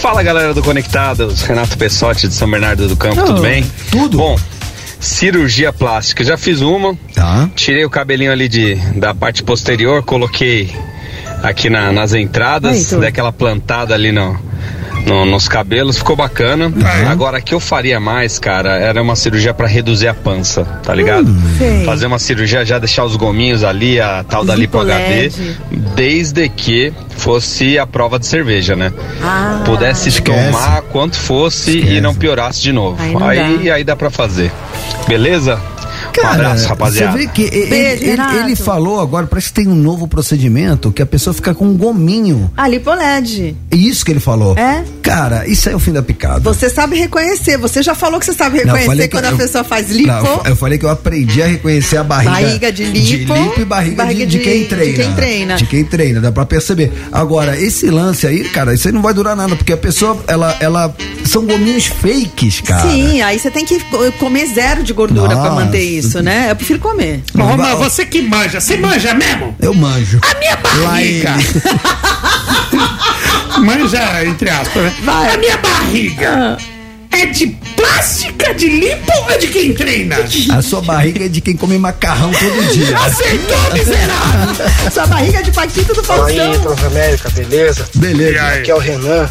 Fala 0.02 0.24
galera 0.24 0.54
do 0.54 0.62
Conectados, 0.64 1.42
Renato 1.42 1.78
Pessotti 1.78 2.28
de 2.28 2.34
São 2.34 2.50
Bernardo 2.50 2.88
do 2.88 2.96
Campo, 2.96 3.22
tudo 3.26 3.42
bem? 3.42 3.66
Tudo. 3.92 4.18
Bom, 4.18 4.38
cirurgia 5.00 5.74
plástica, 5.74 6.24
já 6.24 6.38
fiz 6.38 6.62
uma. 6.62 6.96
Tá. 7.14 7.50
Tirei 7.56 7.84
o 7.86 7.90
cabelinho 7.90 8.32
ali 8.32 8.48
de, 8.48 8.76
da 8.98 9.14
parte 9.14 9.44
posterior, 9.44 10.02
coloquei 10.04 10.74
aqui 11.44 11.70
na- 11.70 11.92
nas 11.92 12.14
entradas, 12.14 12.74
Aí, 12.74 12.86
tu. 12.86 13.00
dei 13.00 13.10
aquela 13.10 13.32
plantada 13.34 13.94
ali 13.94 14.12
no, 14.12 14.40
no- 15.06 15.26
nos 15.26 15.48
cabelos, 15.48 15.98
ficou 15.98 16.16
bacana. 16.16 16.72
Agora, 17.10 17.40
o 17.40 17.42
que 17.42 17.54
eu 17.54 17.60
faria 17.60 18.00
mais, 18.00 18.38
cara, 18.40 18.78
era 18.78 19.02
uma 19.02 19.16
cirurgia 19.16 19.54
pra 19.54 19.68
reduzir 19.68 20.08
a 20.08 20.14
pança, 20.14 20.64
tá 20.84 20.94
ligado? 20.94 21.28
sei. 21.58 21.86
Fazer 21.86 22.06
uma 22.08 22.20
cirurgia, 22.20 22.66
já 22.66 22.78
deixar 22.80 23.04
os 23.06 23.16
gominhos 23.16 23.64
ali, 23.64 24.00
a 24.00 24.24
tal 24.24 24.44
da 24.46 24.56
lipo 24.56 24.80
HD, 24.80 25.32
desde 25.96 26.48
que 26.50 26.94
fosse 27.18 27.78
a 27.78 27.86
prova 27.86 28.18
de 28.20 28.26
cerveja, 28.28 28.76
né? 28.76 28.94
Ah, 29.24 29.62
Pudesse 29.66 30.10
Esquece. 30.10 30.52
tomar 30.52 30.82
quanto 30.84 31.18
fosse 31.18 31.80
e 31.80 32.00
não 32.02 32.14
piorasse 32.16 32.62
de 32.62 32.72
novo. 32.72 32.98
Aí 33.22 33.40
Aí, 33.40 33.72
aí, 33.72 33.84
dá 33.84 33.96
pra 33.96 34.10
fazer. 34.10 34.52
Beleza? 35.08 35.60
Um 36.24 36.28
abraço, 36.28 36.68
rapaziada. 36.68 37.12
Você 37.14 37.18
vê 37.18 37.28
que 37.28 37.44
ele, 37.44 37.66
Beijo, 37.68 38.04
ele- 38.04 38.22
ele 38.44 38.56
falou 38.56 39.00
agora, 39.00 39.28
parece 39.28 39.48
que 39.48 39.54
tem 39.54 39.68
um 39.68 39.76
novo 39.76 40.08
procedimento 40.08 40.92
que 40.92 41.02
a 41.02 41.06
pessoa 41.06 41.34
fica 41.34 41.54
com 41.54 41.66
um 41.66 41.78
gominho. 41.78 42.52
A 42.56 42.68
lipoled. 42.68 43.56
É 43.72 43.76
isso 43.76 44.04
que 44.06 44.12
ele 44.12 44.20
falou. 44.20 44.58
É? 44.58 44.84
Cara, 45.02 45.48
isso 45.48 45.70
é 45.70 45.76
o 45.76 45.80
fim 45.80 45.92
da 45.92 46.02
picada. 46.04 46.40
Você 46.40 46.70
sabe 46.70 46.98
reconhecer. 46.98 47.58
Você 47.58 47.82
já 47.82 47.96
falou 47.96 48.20
que 48.20 48.26
você 48.26 48.34
sabe 48.34 48.64
Não, 48.64 48.76
reconhecer 48.76 49.08
que 49.08 49.16
quando 49.16 49.26
eu- 49.26 49.34
a 49.34 49.38
pessoa 49.38 49.64
faz 49.64 49.90
lipo. 49.90 50.08
Não, 50.08 50.42
eu 50.46 50.56
falei 50.56 50.78
que 50.78 50.86
eu 50.86 50.90
aprendi 50.90 51.42
a 51.42 51.48
reconhecer 51.48 51.98
a 51.98 52.04
barriga. 52.04 52.32
Barriga 52.32 52.72
de 52.72 52.84
lipo, 52.86 53.06
De 53.06 53.18
lipo 53.18 53.62
e 53.62 53.66
barriga, 53.66 53.96
barriga 53.96 54.26
de, 54.26 54.32
de 54.32 54.38
de- 54.38 54.44
quem 54.44 54.60
de 54.64 54.66
treina. 54.70 55.04
quem 55.04 55.14
treina. 55.14 55.56
De 55.56 55.66
quem 55.66 55.84
treina, 55.84 56.22
dá 56.22 56.32
pra 56.32 56.46
perceber. 56.46 56.92
Agora, 57.12 57.60
esse 57.60 57.90
lance 57.90 58.26
aí, 58.28 58.44
cara, 58.50 58.74
isso 58.74 58.88
aí 58.88 58.94
não 58.94 59.02
vai 59.02 59.14
durar 59.14 59.36
nada, 59.36 59.56
porque 59.56 59.74
a 59.74 59.78
pessoa, 59.78 60.18
ela, 60.28 60.56
ela. 60.60 60.96
São 61.26 61.46
gominhos 61.46 61.86
fakes, 61.88 62.62
cara. 62.62 62.90
Sim, 62.90 63.22
aí 63.22 63.38
você 63.38 63.52
tem 63.52 63.64
que 63.66 63.80
comer 64.18 64.48
zero 64.48 64.84
de 64.84 64.94
gordura 64.94 65.28
pra 65.30 65.36
Nossa, 65.50 65.52
manter 65.66 65.82
isso. 65.82 66.09
Isso, 66.10 66.24
né? 66.24 66.48
Eu 66.50 66.56
prefiro 66.56 66.80
comer. 66.80 67.22
Ô, 67.36 67.42
Romã, 67.44 67.76
você 67.76 68.04
que 68.04 68.22
manja, 68.24 68.60
você 68.60 68.76
manja 68.78 69.14
mesmo? 69.14 69.56
Eu 69.60 69.74
manjo. 69.76 70.20
A 70.24 70.40
minha 70.40 70.58
barriga. 70.58 71.36
manja, 73.62 74.26
entre 74.26 74.50
aspas, 74.50 74.84
né? 74.84 74.94
A 75.06 75.38
minha 75.38 75.58
barriga 75.58 76.58
é 77.12 77.26
de 77.28 77.48
plástica, 77.76 78.54
de 78.56 78.70
limpo 78.70 79.12
ou 79.24 79.32
é 79.32 79.38
de 79.38 79.48
quem 79.48 79.74
treina? 79.74 80.18
A 80.52 80.62
sua 80.62 80.82
barriga 80.82 81.26
é 81.26 81.28
de 81.28 81.42
quem 81.42 81.56
come 81.56 81.78
macarrão 81.78 82.32
todo 82.32 82.74
dia. 82.74 82.98
Acertou, 82.98 83.74
miserável! 83.74 84.66
Sua 84.92 85.06
barriga 85.06 85.40
é 85.40 85.44
de 85.44 85.52
Paquito 85.52 85.94
do 85.94 86.04
Faustão. 86.04 86.60
Transamérica, 86.60 87.30
beleza? 87.30 87.88
Beleza. 87.94 88.48
Aqui 88.48 88.72
é 88.72 88.76
o 88.76 88.80
Renan. 88.80 89.30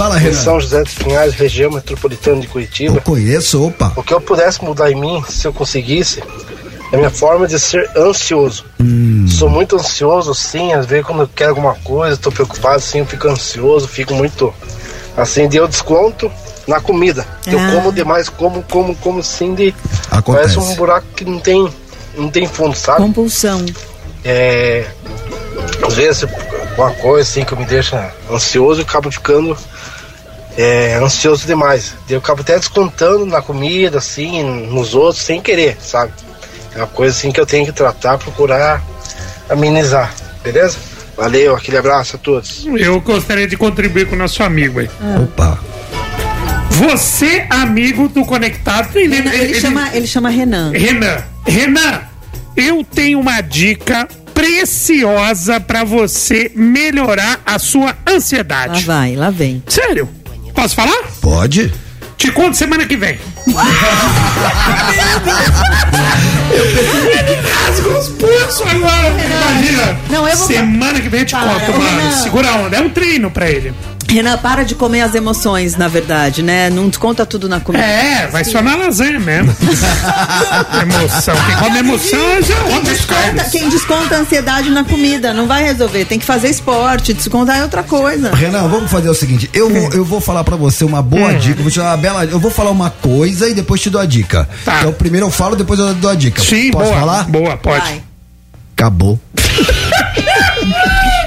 Fala, 0.00 0.16
Renan. 0.16 0.34
São 0.34 0.58
José 0.58 0.82
dos 0.82 0.94
Pinhais, 0.94 1.34
região 1.34 1.70
metropolitana 1.70 2.40
de 2.40 2.46
Curitiba. 2.46 3.02
Conheço, 3.02 3.66
opa. 3.66 3.92
O 3.94 4.02
que 4.02 4.14
eu 4.14 4.20
pudesse 4.22 4.64
mudar 4.64 4.90
em 4.90 4.98
mim, 4.98 5.22
se 5.28 5.46
eu 5.46 5.52
conseguisse, 5.52 6.22
é 6.90 6.94
a 6.94 6.96
minha 6.96 7.10
forma 7.10 7.46
de 7.46 7.60
ser 7.60 7.86
ansioso. 7.94 8.64
Hum. 8.80 9.26
Sou 9.28 9.50
muito 9.50 9.76
ansioso, 9.76 10.34
sim, 10.34 10.72
às 10.72 10.86
vezes 10.86 11.04
quando 11.04 11.20
eu 11.20 11.28
quero 11.28 11.50
alguma 11.50 11.74
coisa, 11.74 12.16
tô 12.16 12.32
preocupado, 12.32 12.80
sim, 12.80 13.00
eu 13.00 13.04
fico 13.06 13.28
ansioso, 13.28 13.86
fico 13.86 14.14
muito. 14.14 14.54
Assim, 15.18 15.46
deu 15.46 15.68
desconto 15.68 16.32
na 16.66 16.80
comida. 16.80 17.26
Eu 17.46 17.58
Ah. 17.58 17.72
como 17.74 17.92
demais, 17.92 18.30
como, 18.30 18.62
como, 18.62 18.96
como 18.96 19.22
sim, 19.22 19.54
de. 19.54 19.74
Acontece. 20.10 20.54
Parece 20.54 20.58
um 20.60 20.76
buraco 20.76 21.06
que 21.14 21.26
não 21.26 21.38
tem, 21.38 21.68
não 22.16 22.30
tem 22.30 22.46
fundo, 22.46 22.74
sabe? 22.74 23.02
Compulsão. 23.02 23.66
É, 24.24 24.86
às 25.86 25.92
vezes 25.92 26.24
uma 26.76 26.90
coisa 26.92 27.28
assim 27.28 27.44
que 27.44 27.54
me 27.54 27.64
deixa 27.64 28.12
ansioso, 28.30 28.80
eu 28.80 28.84
acabo 28.84 29.10
ficando 29.10 29.56
é, 30.56 30.94
ansioso 30.94 31.46
demais. 31.46 31.94
Eu 32.08 32.18
acabo 32.18 32.40
até 32.40 32.56
descontando 32.58 33.26
na 33.26 33.42
comida, 33.42 33.98
assim, 33.98 34.42
nos 34.42 34.94
outros, 34.94 35.22
sem 35.22 35.40
querer, 35.40 35.76
sabe? 35.80 36.12
É 36.74 36.78
uma 36.78 36.86
coisa 36.86 37.16
assim 37.16 37.32
que 37.32 37.40
eu 37.40 37.46
tenho 37.46 37.66
que 37.66 37.72
tratar, 37.72 38.18
procurar 38.18 38.82
amenizar, 39.48 40.14
beleza? 40.42 40.78
Valeu, 41.16 41.54
aquele 41.54 41.76
abraço 41.76 42.16
a 42.16 42.18
todos. 42.18 42.64
Eu 42.78 43.00
gostaria 43.00 43.46
de 43.46 43.56
contribuir 43.56 44.06
com 44.08 44.14
o 44.14 44.18
nosso 44.18 44.42
amigo 44.42 44.80
aí. 44.80 44.88
Opa. 45.22 45.58
Você, 46.70 47.44
amigo 47.50 48.08
do 48.08 48.24
Conectado, 48.24 48.96
ele, 48.96 49.16
Renan, 49.16 49.32
ele, 49.34 49.60
chama, 49.60 49.90
ele 49.92 50.06
chama 50.06 50.30
Renan. 50.30 50.72
Renan, 50.72 51.22
Renan, 51.46 52.00
eu 52.56 52.82
tenho 52.82 53.20
uma 53.20 53.42
dica 53.42 54.08
preciosa 54.40 55.60
pra 55.60 55.84
você 55.84 56.50
melhorar 56.56 57.40
a 57.44 57.58
sua 57.58 57.86
Lá 57.88 57.96
ansiedade. 58.08 58.84
vai, 58.84 59.14
lá 59.14 59.28
vem. 59.28 59.62
Sério? 59.68 60.08
Posso 60.54 60.74
falar? 60.74 60.96
Pode? 61.20 61.70
Te 62.16 62.30
conto 62.32 62.56
semana 62.56 62.86
que 62.86 62.96
vem. 62.96 63.18
Ele 66.50 67.40
rasga 67.48 67.88
os 67.98 68.08
pulsos 68.08 68.62
agora. 68.66 69.08
Imagina. 69.08 69.98
Não, 70.10 70.26
eu 70.28 70.36
vou- 70.36 70.46
Semana 70.46 71.00
que 71.00 71.08
vem 71.08 71.20
eu 71.20 71.26
te 71.26 71.32
Para, 71.34 71.48
conto, 71.60 71.78
mano. 71.78 72.12
Segura 72.22 72.48
a 72.50 72.54
onda. 72.56 72.76
É 72.76 72.80
um 72.80 72.90
treino 72.90 73.30
pra 73.30 73.48
ele. 73.50 73.72
Renan, 74.10 74.36
para 74.38 74.64
de 74.64 74.74
comer 74.74 75.02
as 75.02 75.14
emoções, 75.14 75.76
na 75.76 75.86
verdade, 75.86 76.42
né? 76.42 76.68
Não 76.68 76.88
desconta 76.88 77.24
tudo 77.24 77.48
na 77.48 77.60
comida. 77.60 77.84
É, 77.84 78.26
vai 78.26 78.44
só 78.44 78.60
na 78.60 78.74
lasanha 78.74 79.20
mesmo. 79.20 79.54
emoção. 80.82 81.34
Quem 81.46 81.56
come 81.56 81.78
emoção 81.78 82.42
já 82.42 82.64
Quem 82.64 82.82
desconta, 82.82 83.44
quem 83.50 83.68
desconta 83.68 84.16
a 84.16 84.18
ansiedade 84.18 84.70
na 84.70 84.82
comida 84.82 85.32
não 85.32 85.46
vai 85.46 85.62
resolver. 85.62 86.04
Tem 86.06 86.18
que 86.18 86.26
fazer 86.26 86.48
esporte, 86.48 87.14
descontar 87.14 87.58
é 87.58 87.62
outra 87.62 87.84
coisa. 87.84 88.34
Renan, 88.34 88.66
vamos 88.66 88.90
fazer 88.90 89.08
o 89.08 89.14
seguinte: 89.14 89.48
eu 89.54 89.70
vou, 89.70 89.92
eu 89.92 90.04
vou 90.04 90.20
falar 90.20 90.42
pra 90.42 90.56
você 90.56 90.84
uma 90.84 91.02
boa 91.02 91.32
dica. 91.34 91.60
eu 91.60 91.62
Vou 91.62 91.70
te 91.70 91.78
dar 91.78 91.90
uma 91.90 91.96
bela. 91.96 92.24
Eu 92.24 92.40
vou 92.40 92.50
falar 92.50 92.70
uma 92.70 92.90
coisa 92.90 93.48
e 93.48 93.54
depois 93.54 93.80
te 93.80 93.90
dou 93.90 94.00
a 94.00 94.06
dica. 94.06 94.48
Então, 94.62 94.92
primeiro 94.92 95.26
eu 95.26 95.30
falo, 95.30 95.54
depois 95.54 95.78
eu 95.78 95.94
dou 95.94 96.10
a 96.10 96.14
dica. 96.16 96.42
Sim, 96.42 96.72
Posso 96.72 96.86
boa. 96.86 96.98
falar? 96.98 97.24
Boa, 97.28 97.56
pode. 97.56 97.84
Vai. 97.84 98.02
Acabou. 98.74 99.20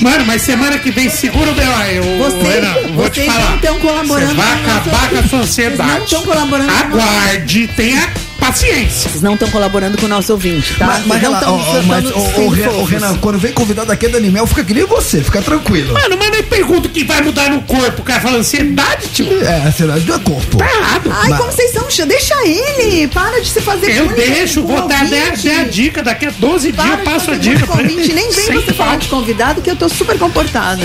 Mano, 0.00 0.24
mas 0.26 0.42
semana 0.42 0.78
que 0.78 0.90
vem 0.90 1.08
segura 1.08 1.50
o 1.50 1.54
B.O.A. 1.54 1.92
Eu, 1.92 2.02
Você- 2.18 2.36
Renan, 2.48 2.74
vou 2.94 3.08
te 3.10 3.24
falar. 3.26 3.48
não 3.50 3.56
estão 3.56 3.78
colaborando 3.80 4.28
Você 4.28 4.34
vai 4.34 4.52
acabar 4.54 5.08
com 5.28 5.36
a 5.36 5.40
ansiedade. 5.40 5.90
não 5.90 6.04
estão 6.04 6.22
colaborando 6.22 6.70
a 6.70 6.78
Aguarde, 6.80 7.68
tenha 7.68 8.08
paciência. 8.46 9.10
Vocês 9.10 9.22
não 9.22 9.34
estão 9.34 9.48
colaborando 9.50 9.98
com 9.98 10.06
o 10.06 10.08
nosso 10.08 10.32
ouvinte, 10.32 10.74
tá? 10.74 10.86
Mas, 10.86 11.06
mas, 11.06 11.22
ela- 11.22 11.38
estão 11.38 11.54
ó, 11.56 11.78
ó, 11.78 11.82
mas, 11.82 12.04
ô, 12.06 12.20
sendo 12.20 12.48
Renan. 12.50 12.84
Renan, 12.86 13.16
quando 13.18 13.38
vem 13.38 13.52
convidado 13.52 13.90
aqui 13.92 14.06
é 14.06 14.08
da 14.08 14.18
Animel, 14.18 14.46
fica 14.46 14.64
que 14.64 14.74
nem 14.74 14.84
você, 14.86 15.22
fica 15.22 15.42
tranquilo. 15.42 15.92
Mano, 15.94 16.16
mas 16.18 16.30
nem 16.30 16.42
pergunta 16.42 16.88
o 16.88 16.90
que 16.90 17.04
vai 17.04 17.20
mudar 17.22 17.50
no 17.50 17.62
corpo. 17.62 18.02
O 18.02 18.04
cara 18.04 18.20
fala 18.20 18.38
ansiedade, 18.38 19.08
tio. 19.12 19.26
É, 19.44 19.66
ansiedade 19.68 20.04
não 20.06 20.14
é 20.16 20.18
corpo. 20.18 20.56
Tá 20.58 20.66
errado. 20.70 21.10
Ai, 21.12 21.28
Mas- 21.30 21.38
como 21.38 21.52
vocês 21.52 21.70
são? 21.72 21.86
Deixa 22.06 22.34
ele! 22.46 23.06
Para 23.08 23.40
de 23.40 23.48
se 23.48 23.60
fazer 23.60 23.90
Eu 23.96 24.08
deixo, 24.08 24.62
vou 24.62 24.84
o 24.84 24.88
dar 24.88 25.02
ouvinte. 25.04 25.14
até 25.16 25.50
até 25.50 25.60
a 25.60 25.64
dica. 25.64 26.02
Daqui 26.02 26.26
a 26.26 26.30
12 26.30 26.72
dias 26.72 26.84
Para 26.84 26.92
eu 26.94 26.96
de 26.98 27.02
passo 27.04 27.30
a 27.30 27.34
dica 27.36 27.64
o 27.64 27.70
ouvinte. 27.78 28.12
Nem 28.12 28.30
vem 28.30 28.52
você 28.52 28.72
falar 28.72 28.96
de 28.96 29.08
convidado 29.08 29.62
que 29.62 29.70
eu 29.70 29.76
tô 29.76 29.88
super 29.88 30.18
comportada. 30.18 30.82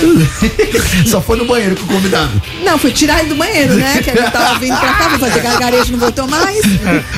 Só 1.08 1.22
foi 1.22 1.38
no 1.38 1.46
banheiro 1.46 1.76
com 1.76 1.84
o 1.84 1.88
convidado. 1.88 2.42
Não, 2.64 2.78
fui 2.78 2.92
tirar 2.92 3.20
ele 3.20 3.30
do 3.30 3.36
banheiro, 3.36 3.74
né? 3.76 4.00
Que 4.04 4.12
ele 4.12 4.22
tava 4.30 4.60
vindo 4.60 4.78
pra 4.80 4.94
cá, 4.94 5.08
vou 5.10 5.20
fazer 5.20 5.40
gargarejo, 5.42 5.92
não 5.92 6.00
voltou 6.00 6.28
mais. 6.28 6.62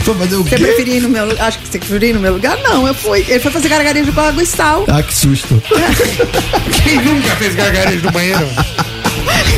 Foi 0.03 0.15
fazer 0.15 0.32
o 0.35 0.43
Você 0.43 0.55
quê? 0.55 0.63
preferia 0.63 0.95
ir 0.97 1.01
no 1.01 1.09
meu 1.09 1.25
lugar? 1.25 1.47
Acho 1.47 1.59
que 1.59 1.67
você 1.67 1.79
preferia 1.79 2.09
ir 2.09 2.13
no 2.13 2.19
meu 2.19 2.33
lugar? 2.33 2.57
Não, 2.63 2.87
eu 2.87 2.93
fui. 2.93 3.25
Ele 3.27 3.39
foi 3.39 3.51
fazer 3.51 3.69
gargarejo 3.69 4.11
com 4.13 4.21
água 4.21 4.41
e 4.43 4.45
sal. 4.45 4.85
Ah, 4.87 5.01
que 5.03 5.13
susto. 5.13 5.61
Quem 6.83 7.01
nunca 7.01 7.35
fez 7.37 7.55
gargarejo 7.55 8.03
no 8.05 8.11
banheiro? 8.11 8.47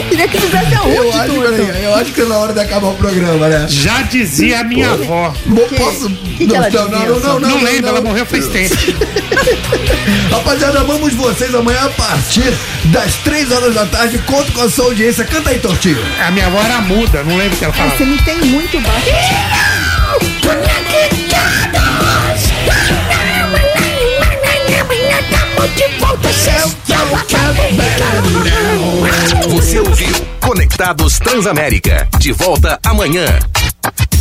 Queria 0.09 0.27
que 0.27 0.39
fizesse 0.39 0.73
Eu 0.73 0.79
aonde, 0.81 1.17
acho, 1.17 1.33
Tudo? 1.33 1.65
peraí, 1.65 1.83
eu 1.83 1.95
acho 1.95 2.11
que 2.11 2.21
é 2.21 2.25
na 2.25 2.37
hora 2.37 2.53
de 2.53 2.59
acabar 2.59 2.87
o 2.89 2.93
programa, 2.95 3.47
né? 3.47 3.65
Já 3.67 4.01
dizia 4.03 4.59
a 4.59 4.63
minha 4.63 4.91
avó. 4.91 5.33
Posso? 5.77 6.09
que 6.37 6.45
não, 6.45 6.55
ela 6.57 6.69
não, 6.69 6.89
dizia? 6.89 7.05
não, 7.07 7.19
não, 7.19 7.39
não, 7.39 7.49
Não 7.49 7.63
lembro, 7.63 7.89
ela 7.89 8.01
morreu 8.01 8.25
faz 8.25 8.47
tempo. 8.47 8.75
Rapaziada, 10.29 10.81
amamos 10.81 11.13
vocês 11.13 11.53
amanhã 11.55 11.85
a 11.85 11.89
partir 11.89 12.53
das 12.85 13.15
3 13.15 13.51
horas 13.51 13.73
da 13.73 13.85
tarde. 13.85 14.17
Conto 14.19 14.51
com 14.51 14.61
a 14.61 14.69
sua 14.69 14.85
audiência. 14.85 15.23
Canta 15.25 15.49
aí, 15.49 15.59
Tortinho. 15.59 15.97
A 16.25 16.29
minha 16.31 16.47
avó 16.47 16.61
era 16.61 16.81
muda, 16.81 17.23
não 17.23 17.37
lembro 17.37 17.55
o 17.55 17.57
que 17.57 17.65
ela 17.65 17.73
Ai, 17.75 17.79
falava. 17.89 17.97
você 17.97 18.05
me 18.05 18.17
tem 18.23 18.37
muito 18.41 18.79
baixo. 18.81 19.09
Você 29.49 29.79
ouviu 29.79 30.13
Conectados 30.39 31.17
Transamérica. 31.17 32.07
De 32.19 32.31
volta 32.31 32.79
amanhã. 32.83 33.25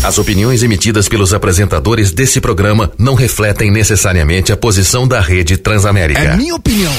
As 0.03 0.16
opiniões 0.16 0.62
emitidas 0.62 1.09
pelos 1.09 1.35
apresentadores 1.35 2.12
desse 2.12 2.41
programa 2.41 2.91
não 2.99 3.15
refletem 3.15 3.71
necessariamente 3.71 4.53
a 4.53 4.57
posição 4.57 5.07
da 5.07 5.21
rede 5.21 5.57
Transamérica. 5.57 6.21
É 6.21 6.37
minha 6.37 6.55
opinião. 6.55 6.93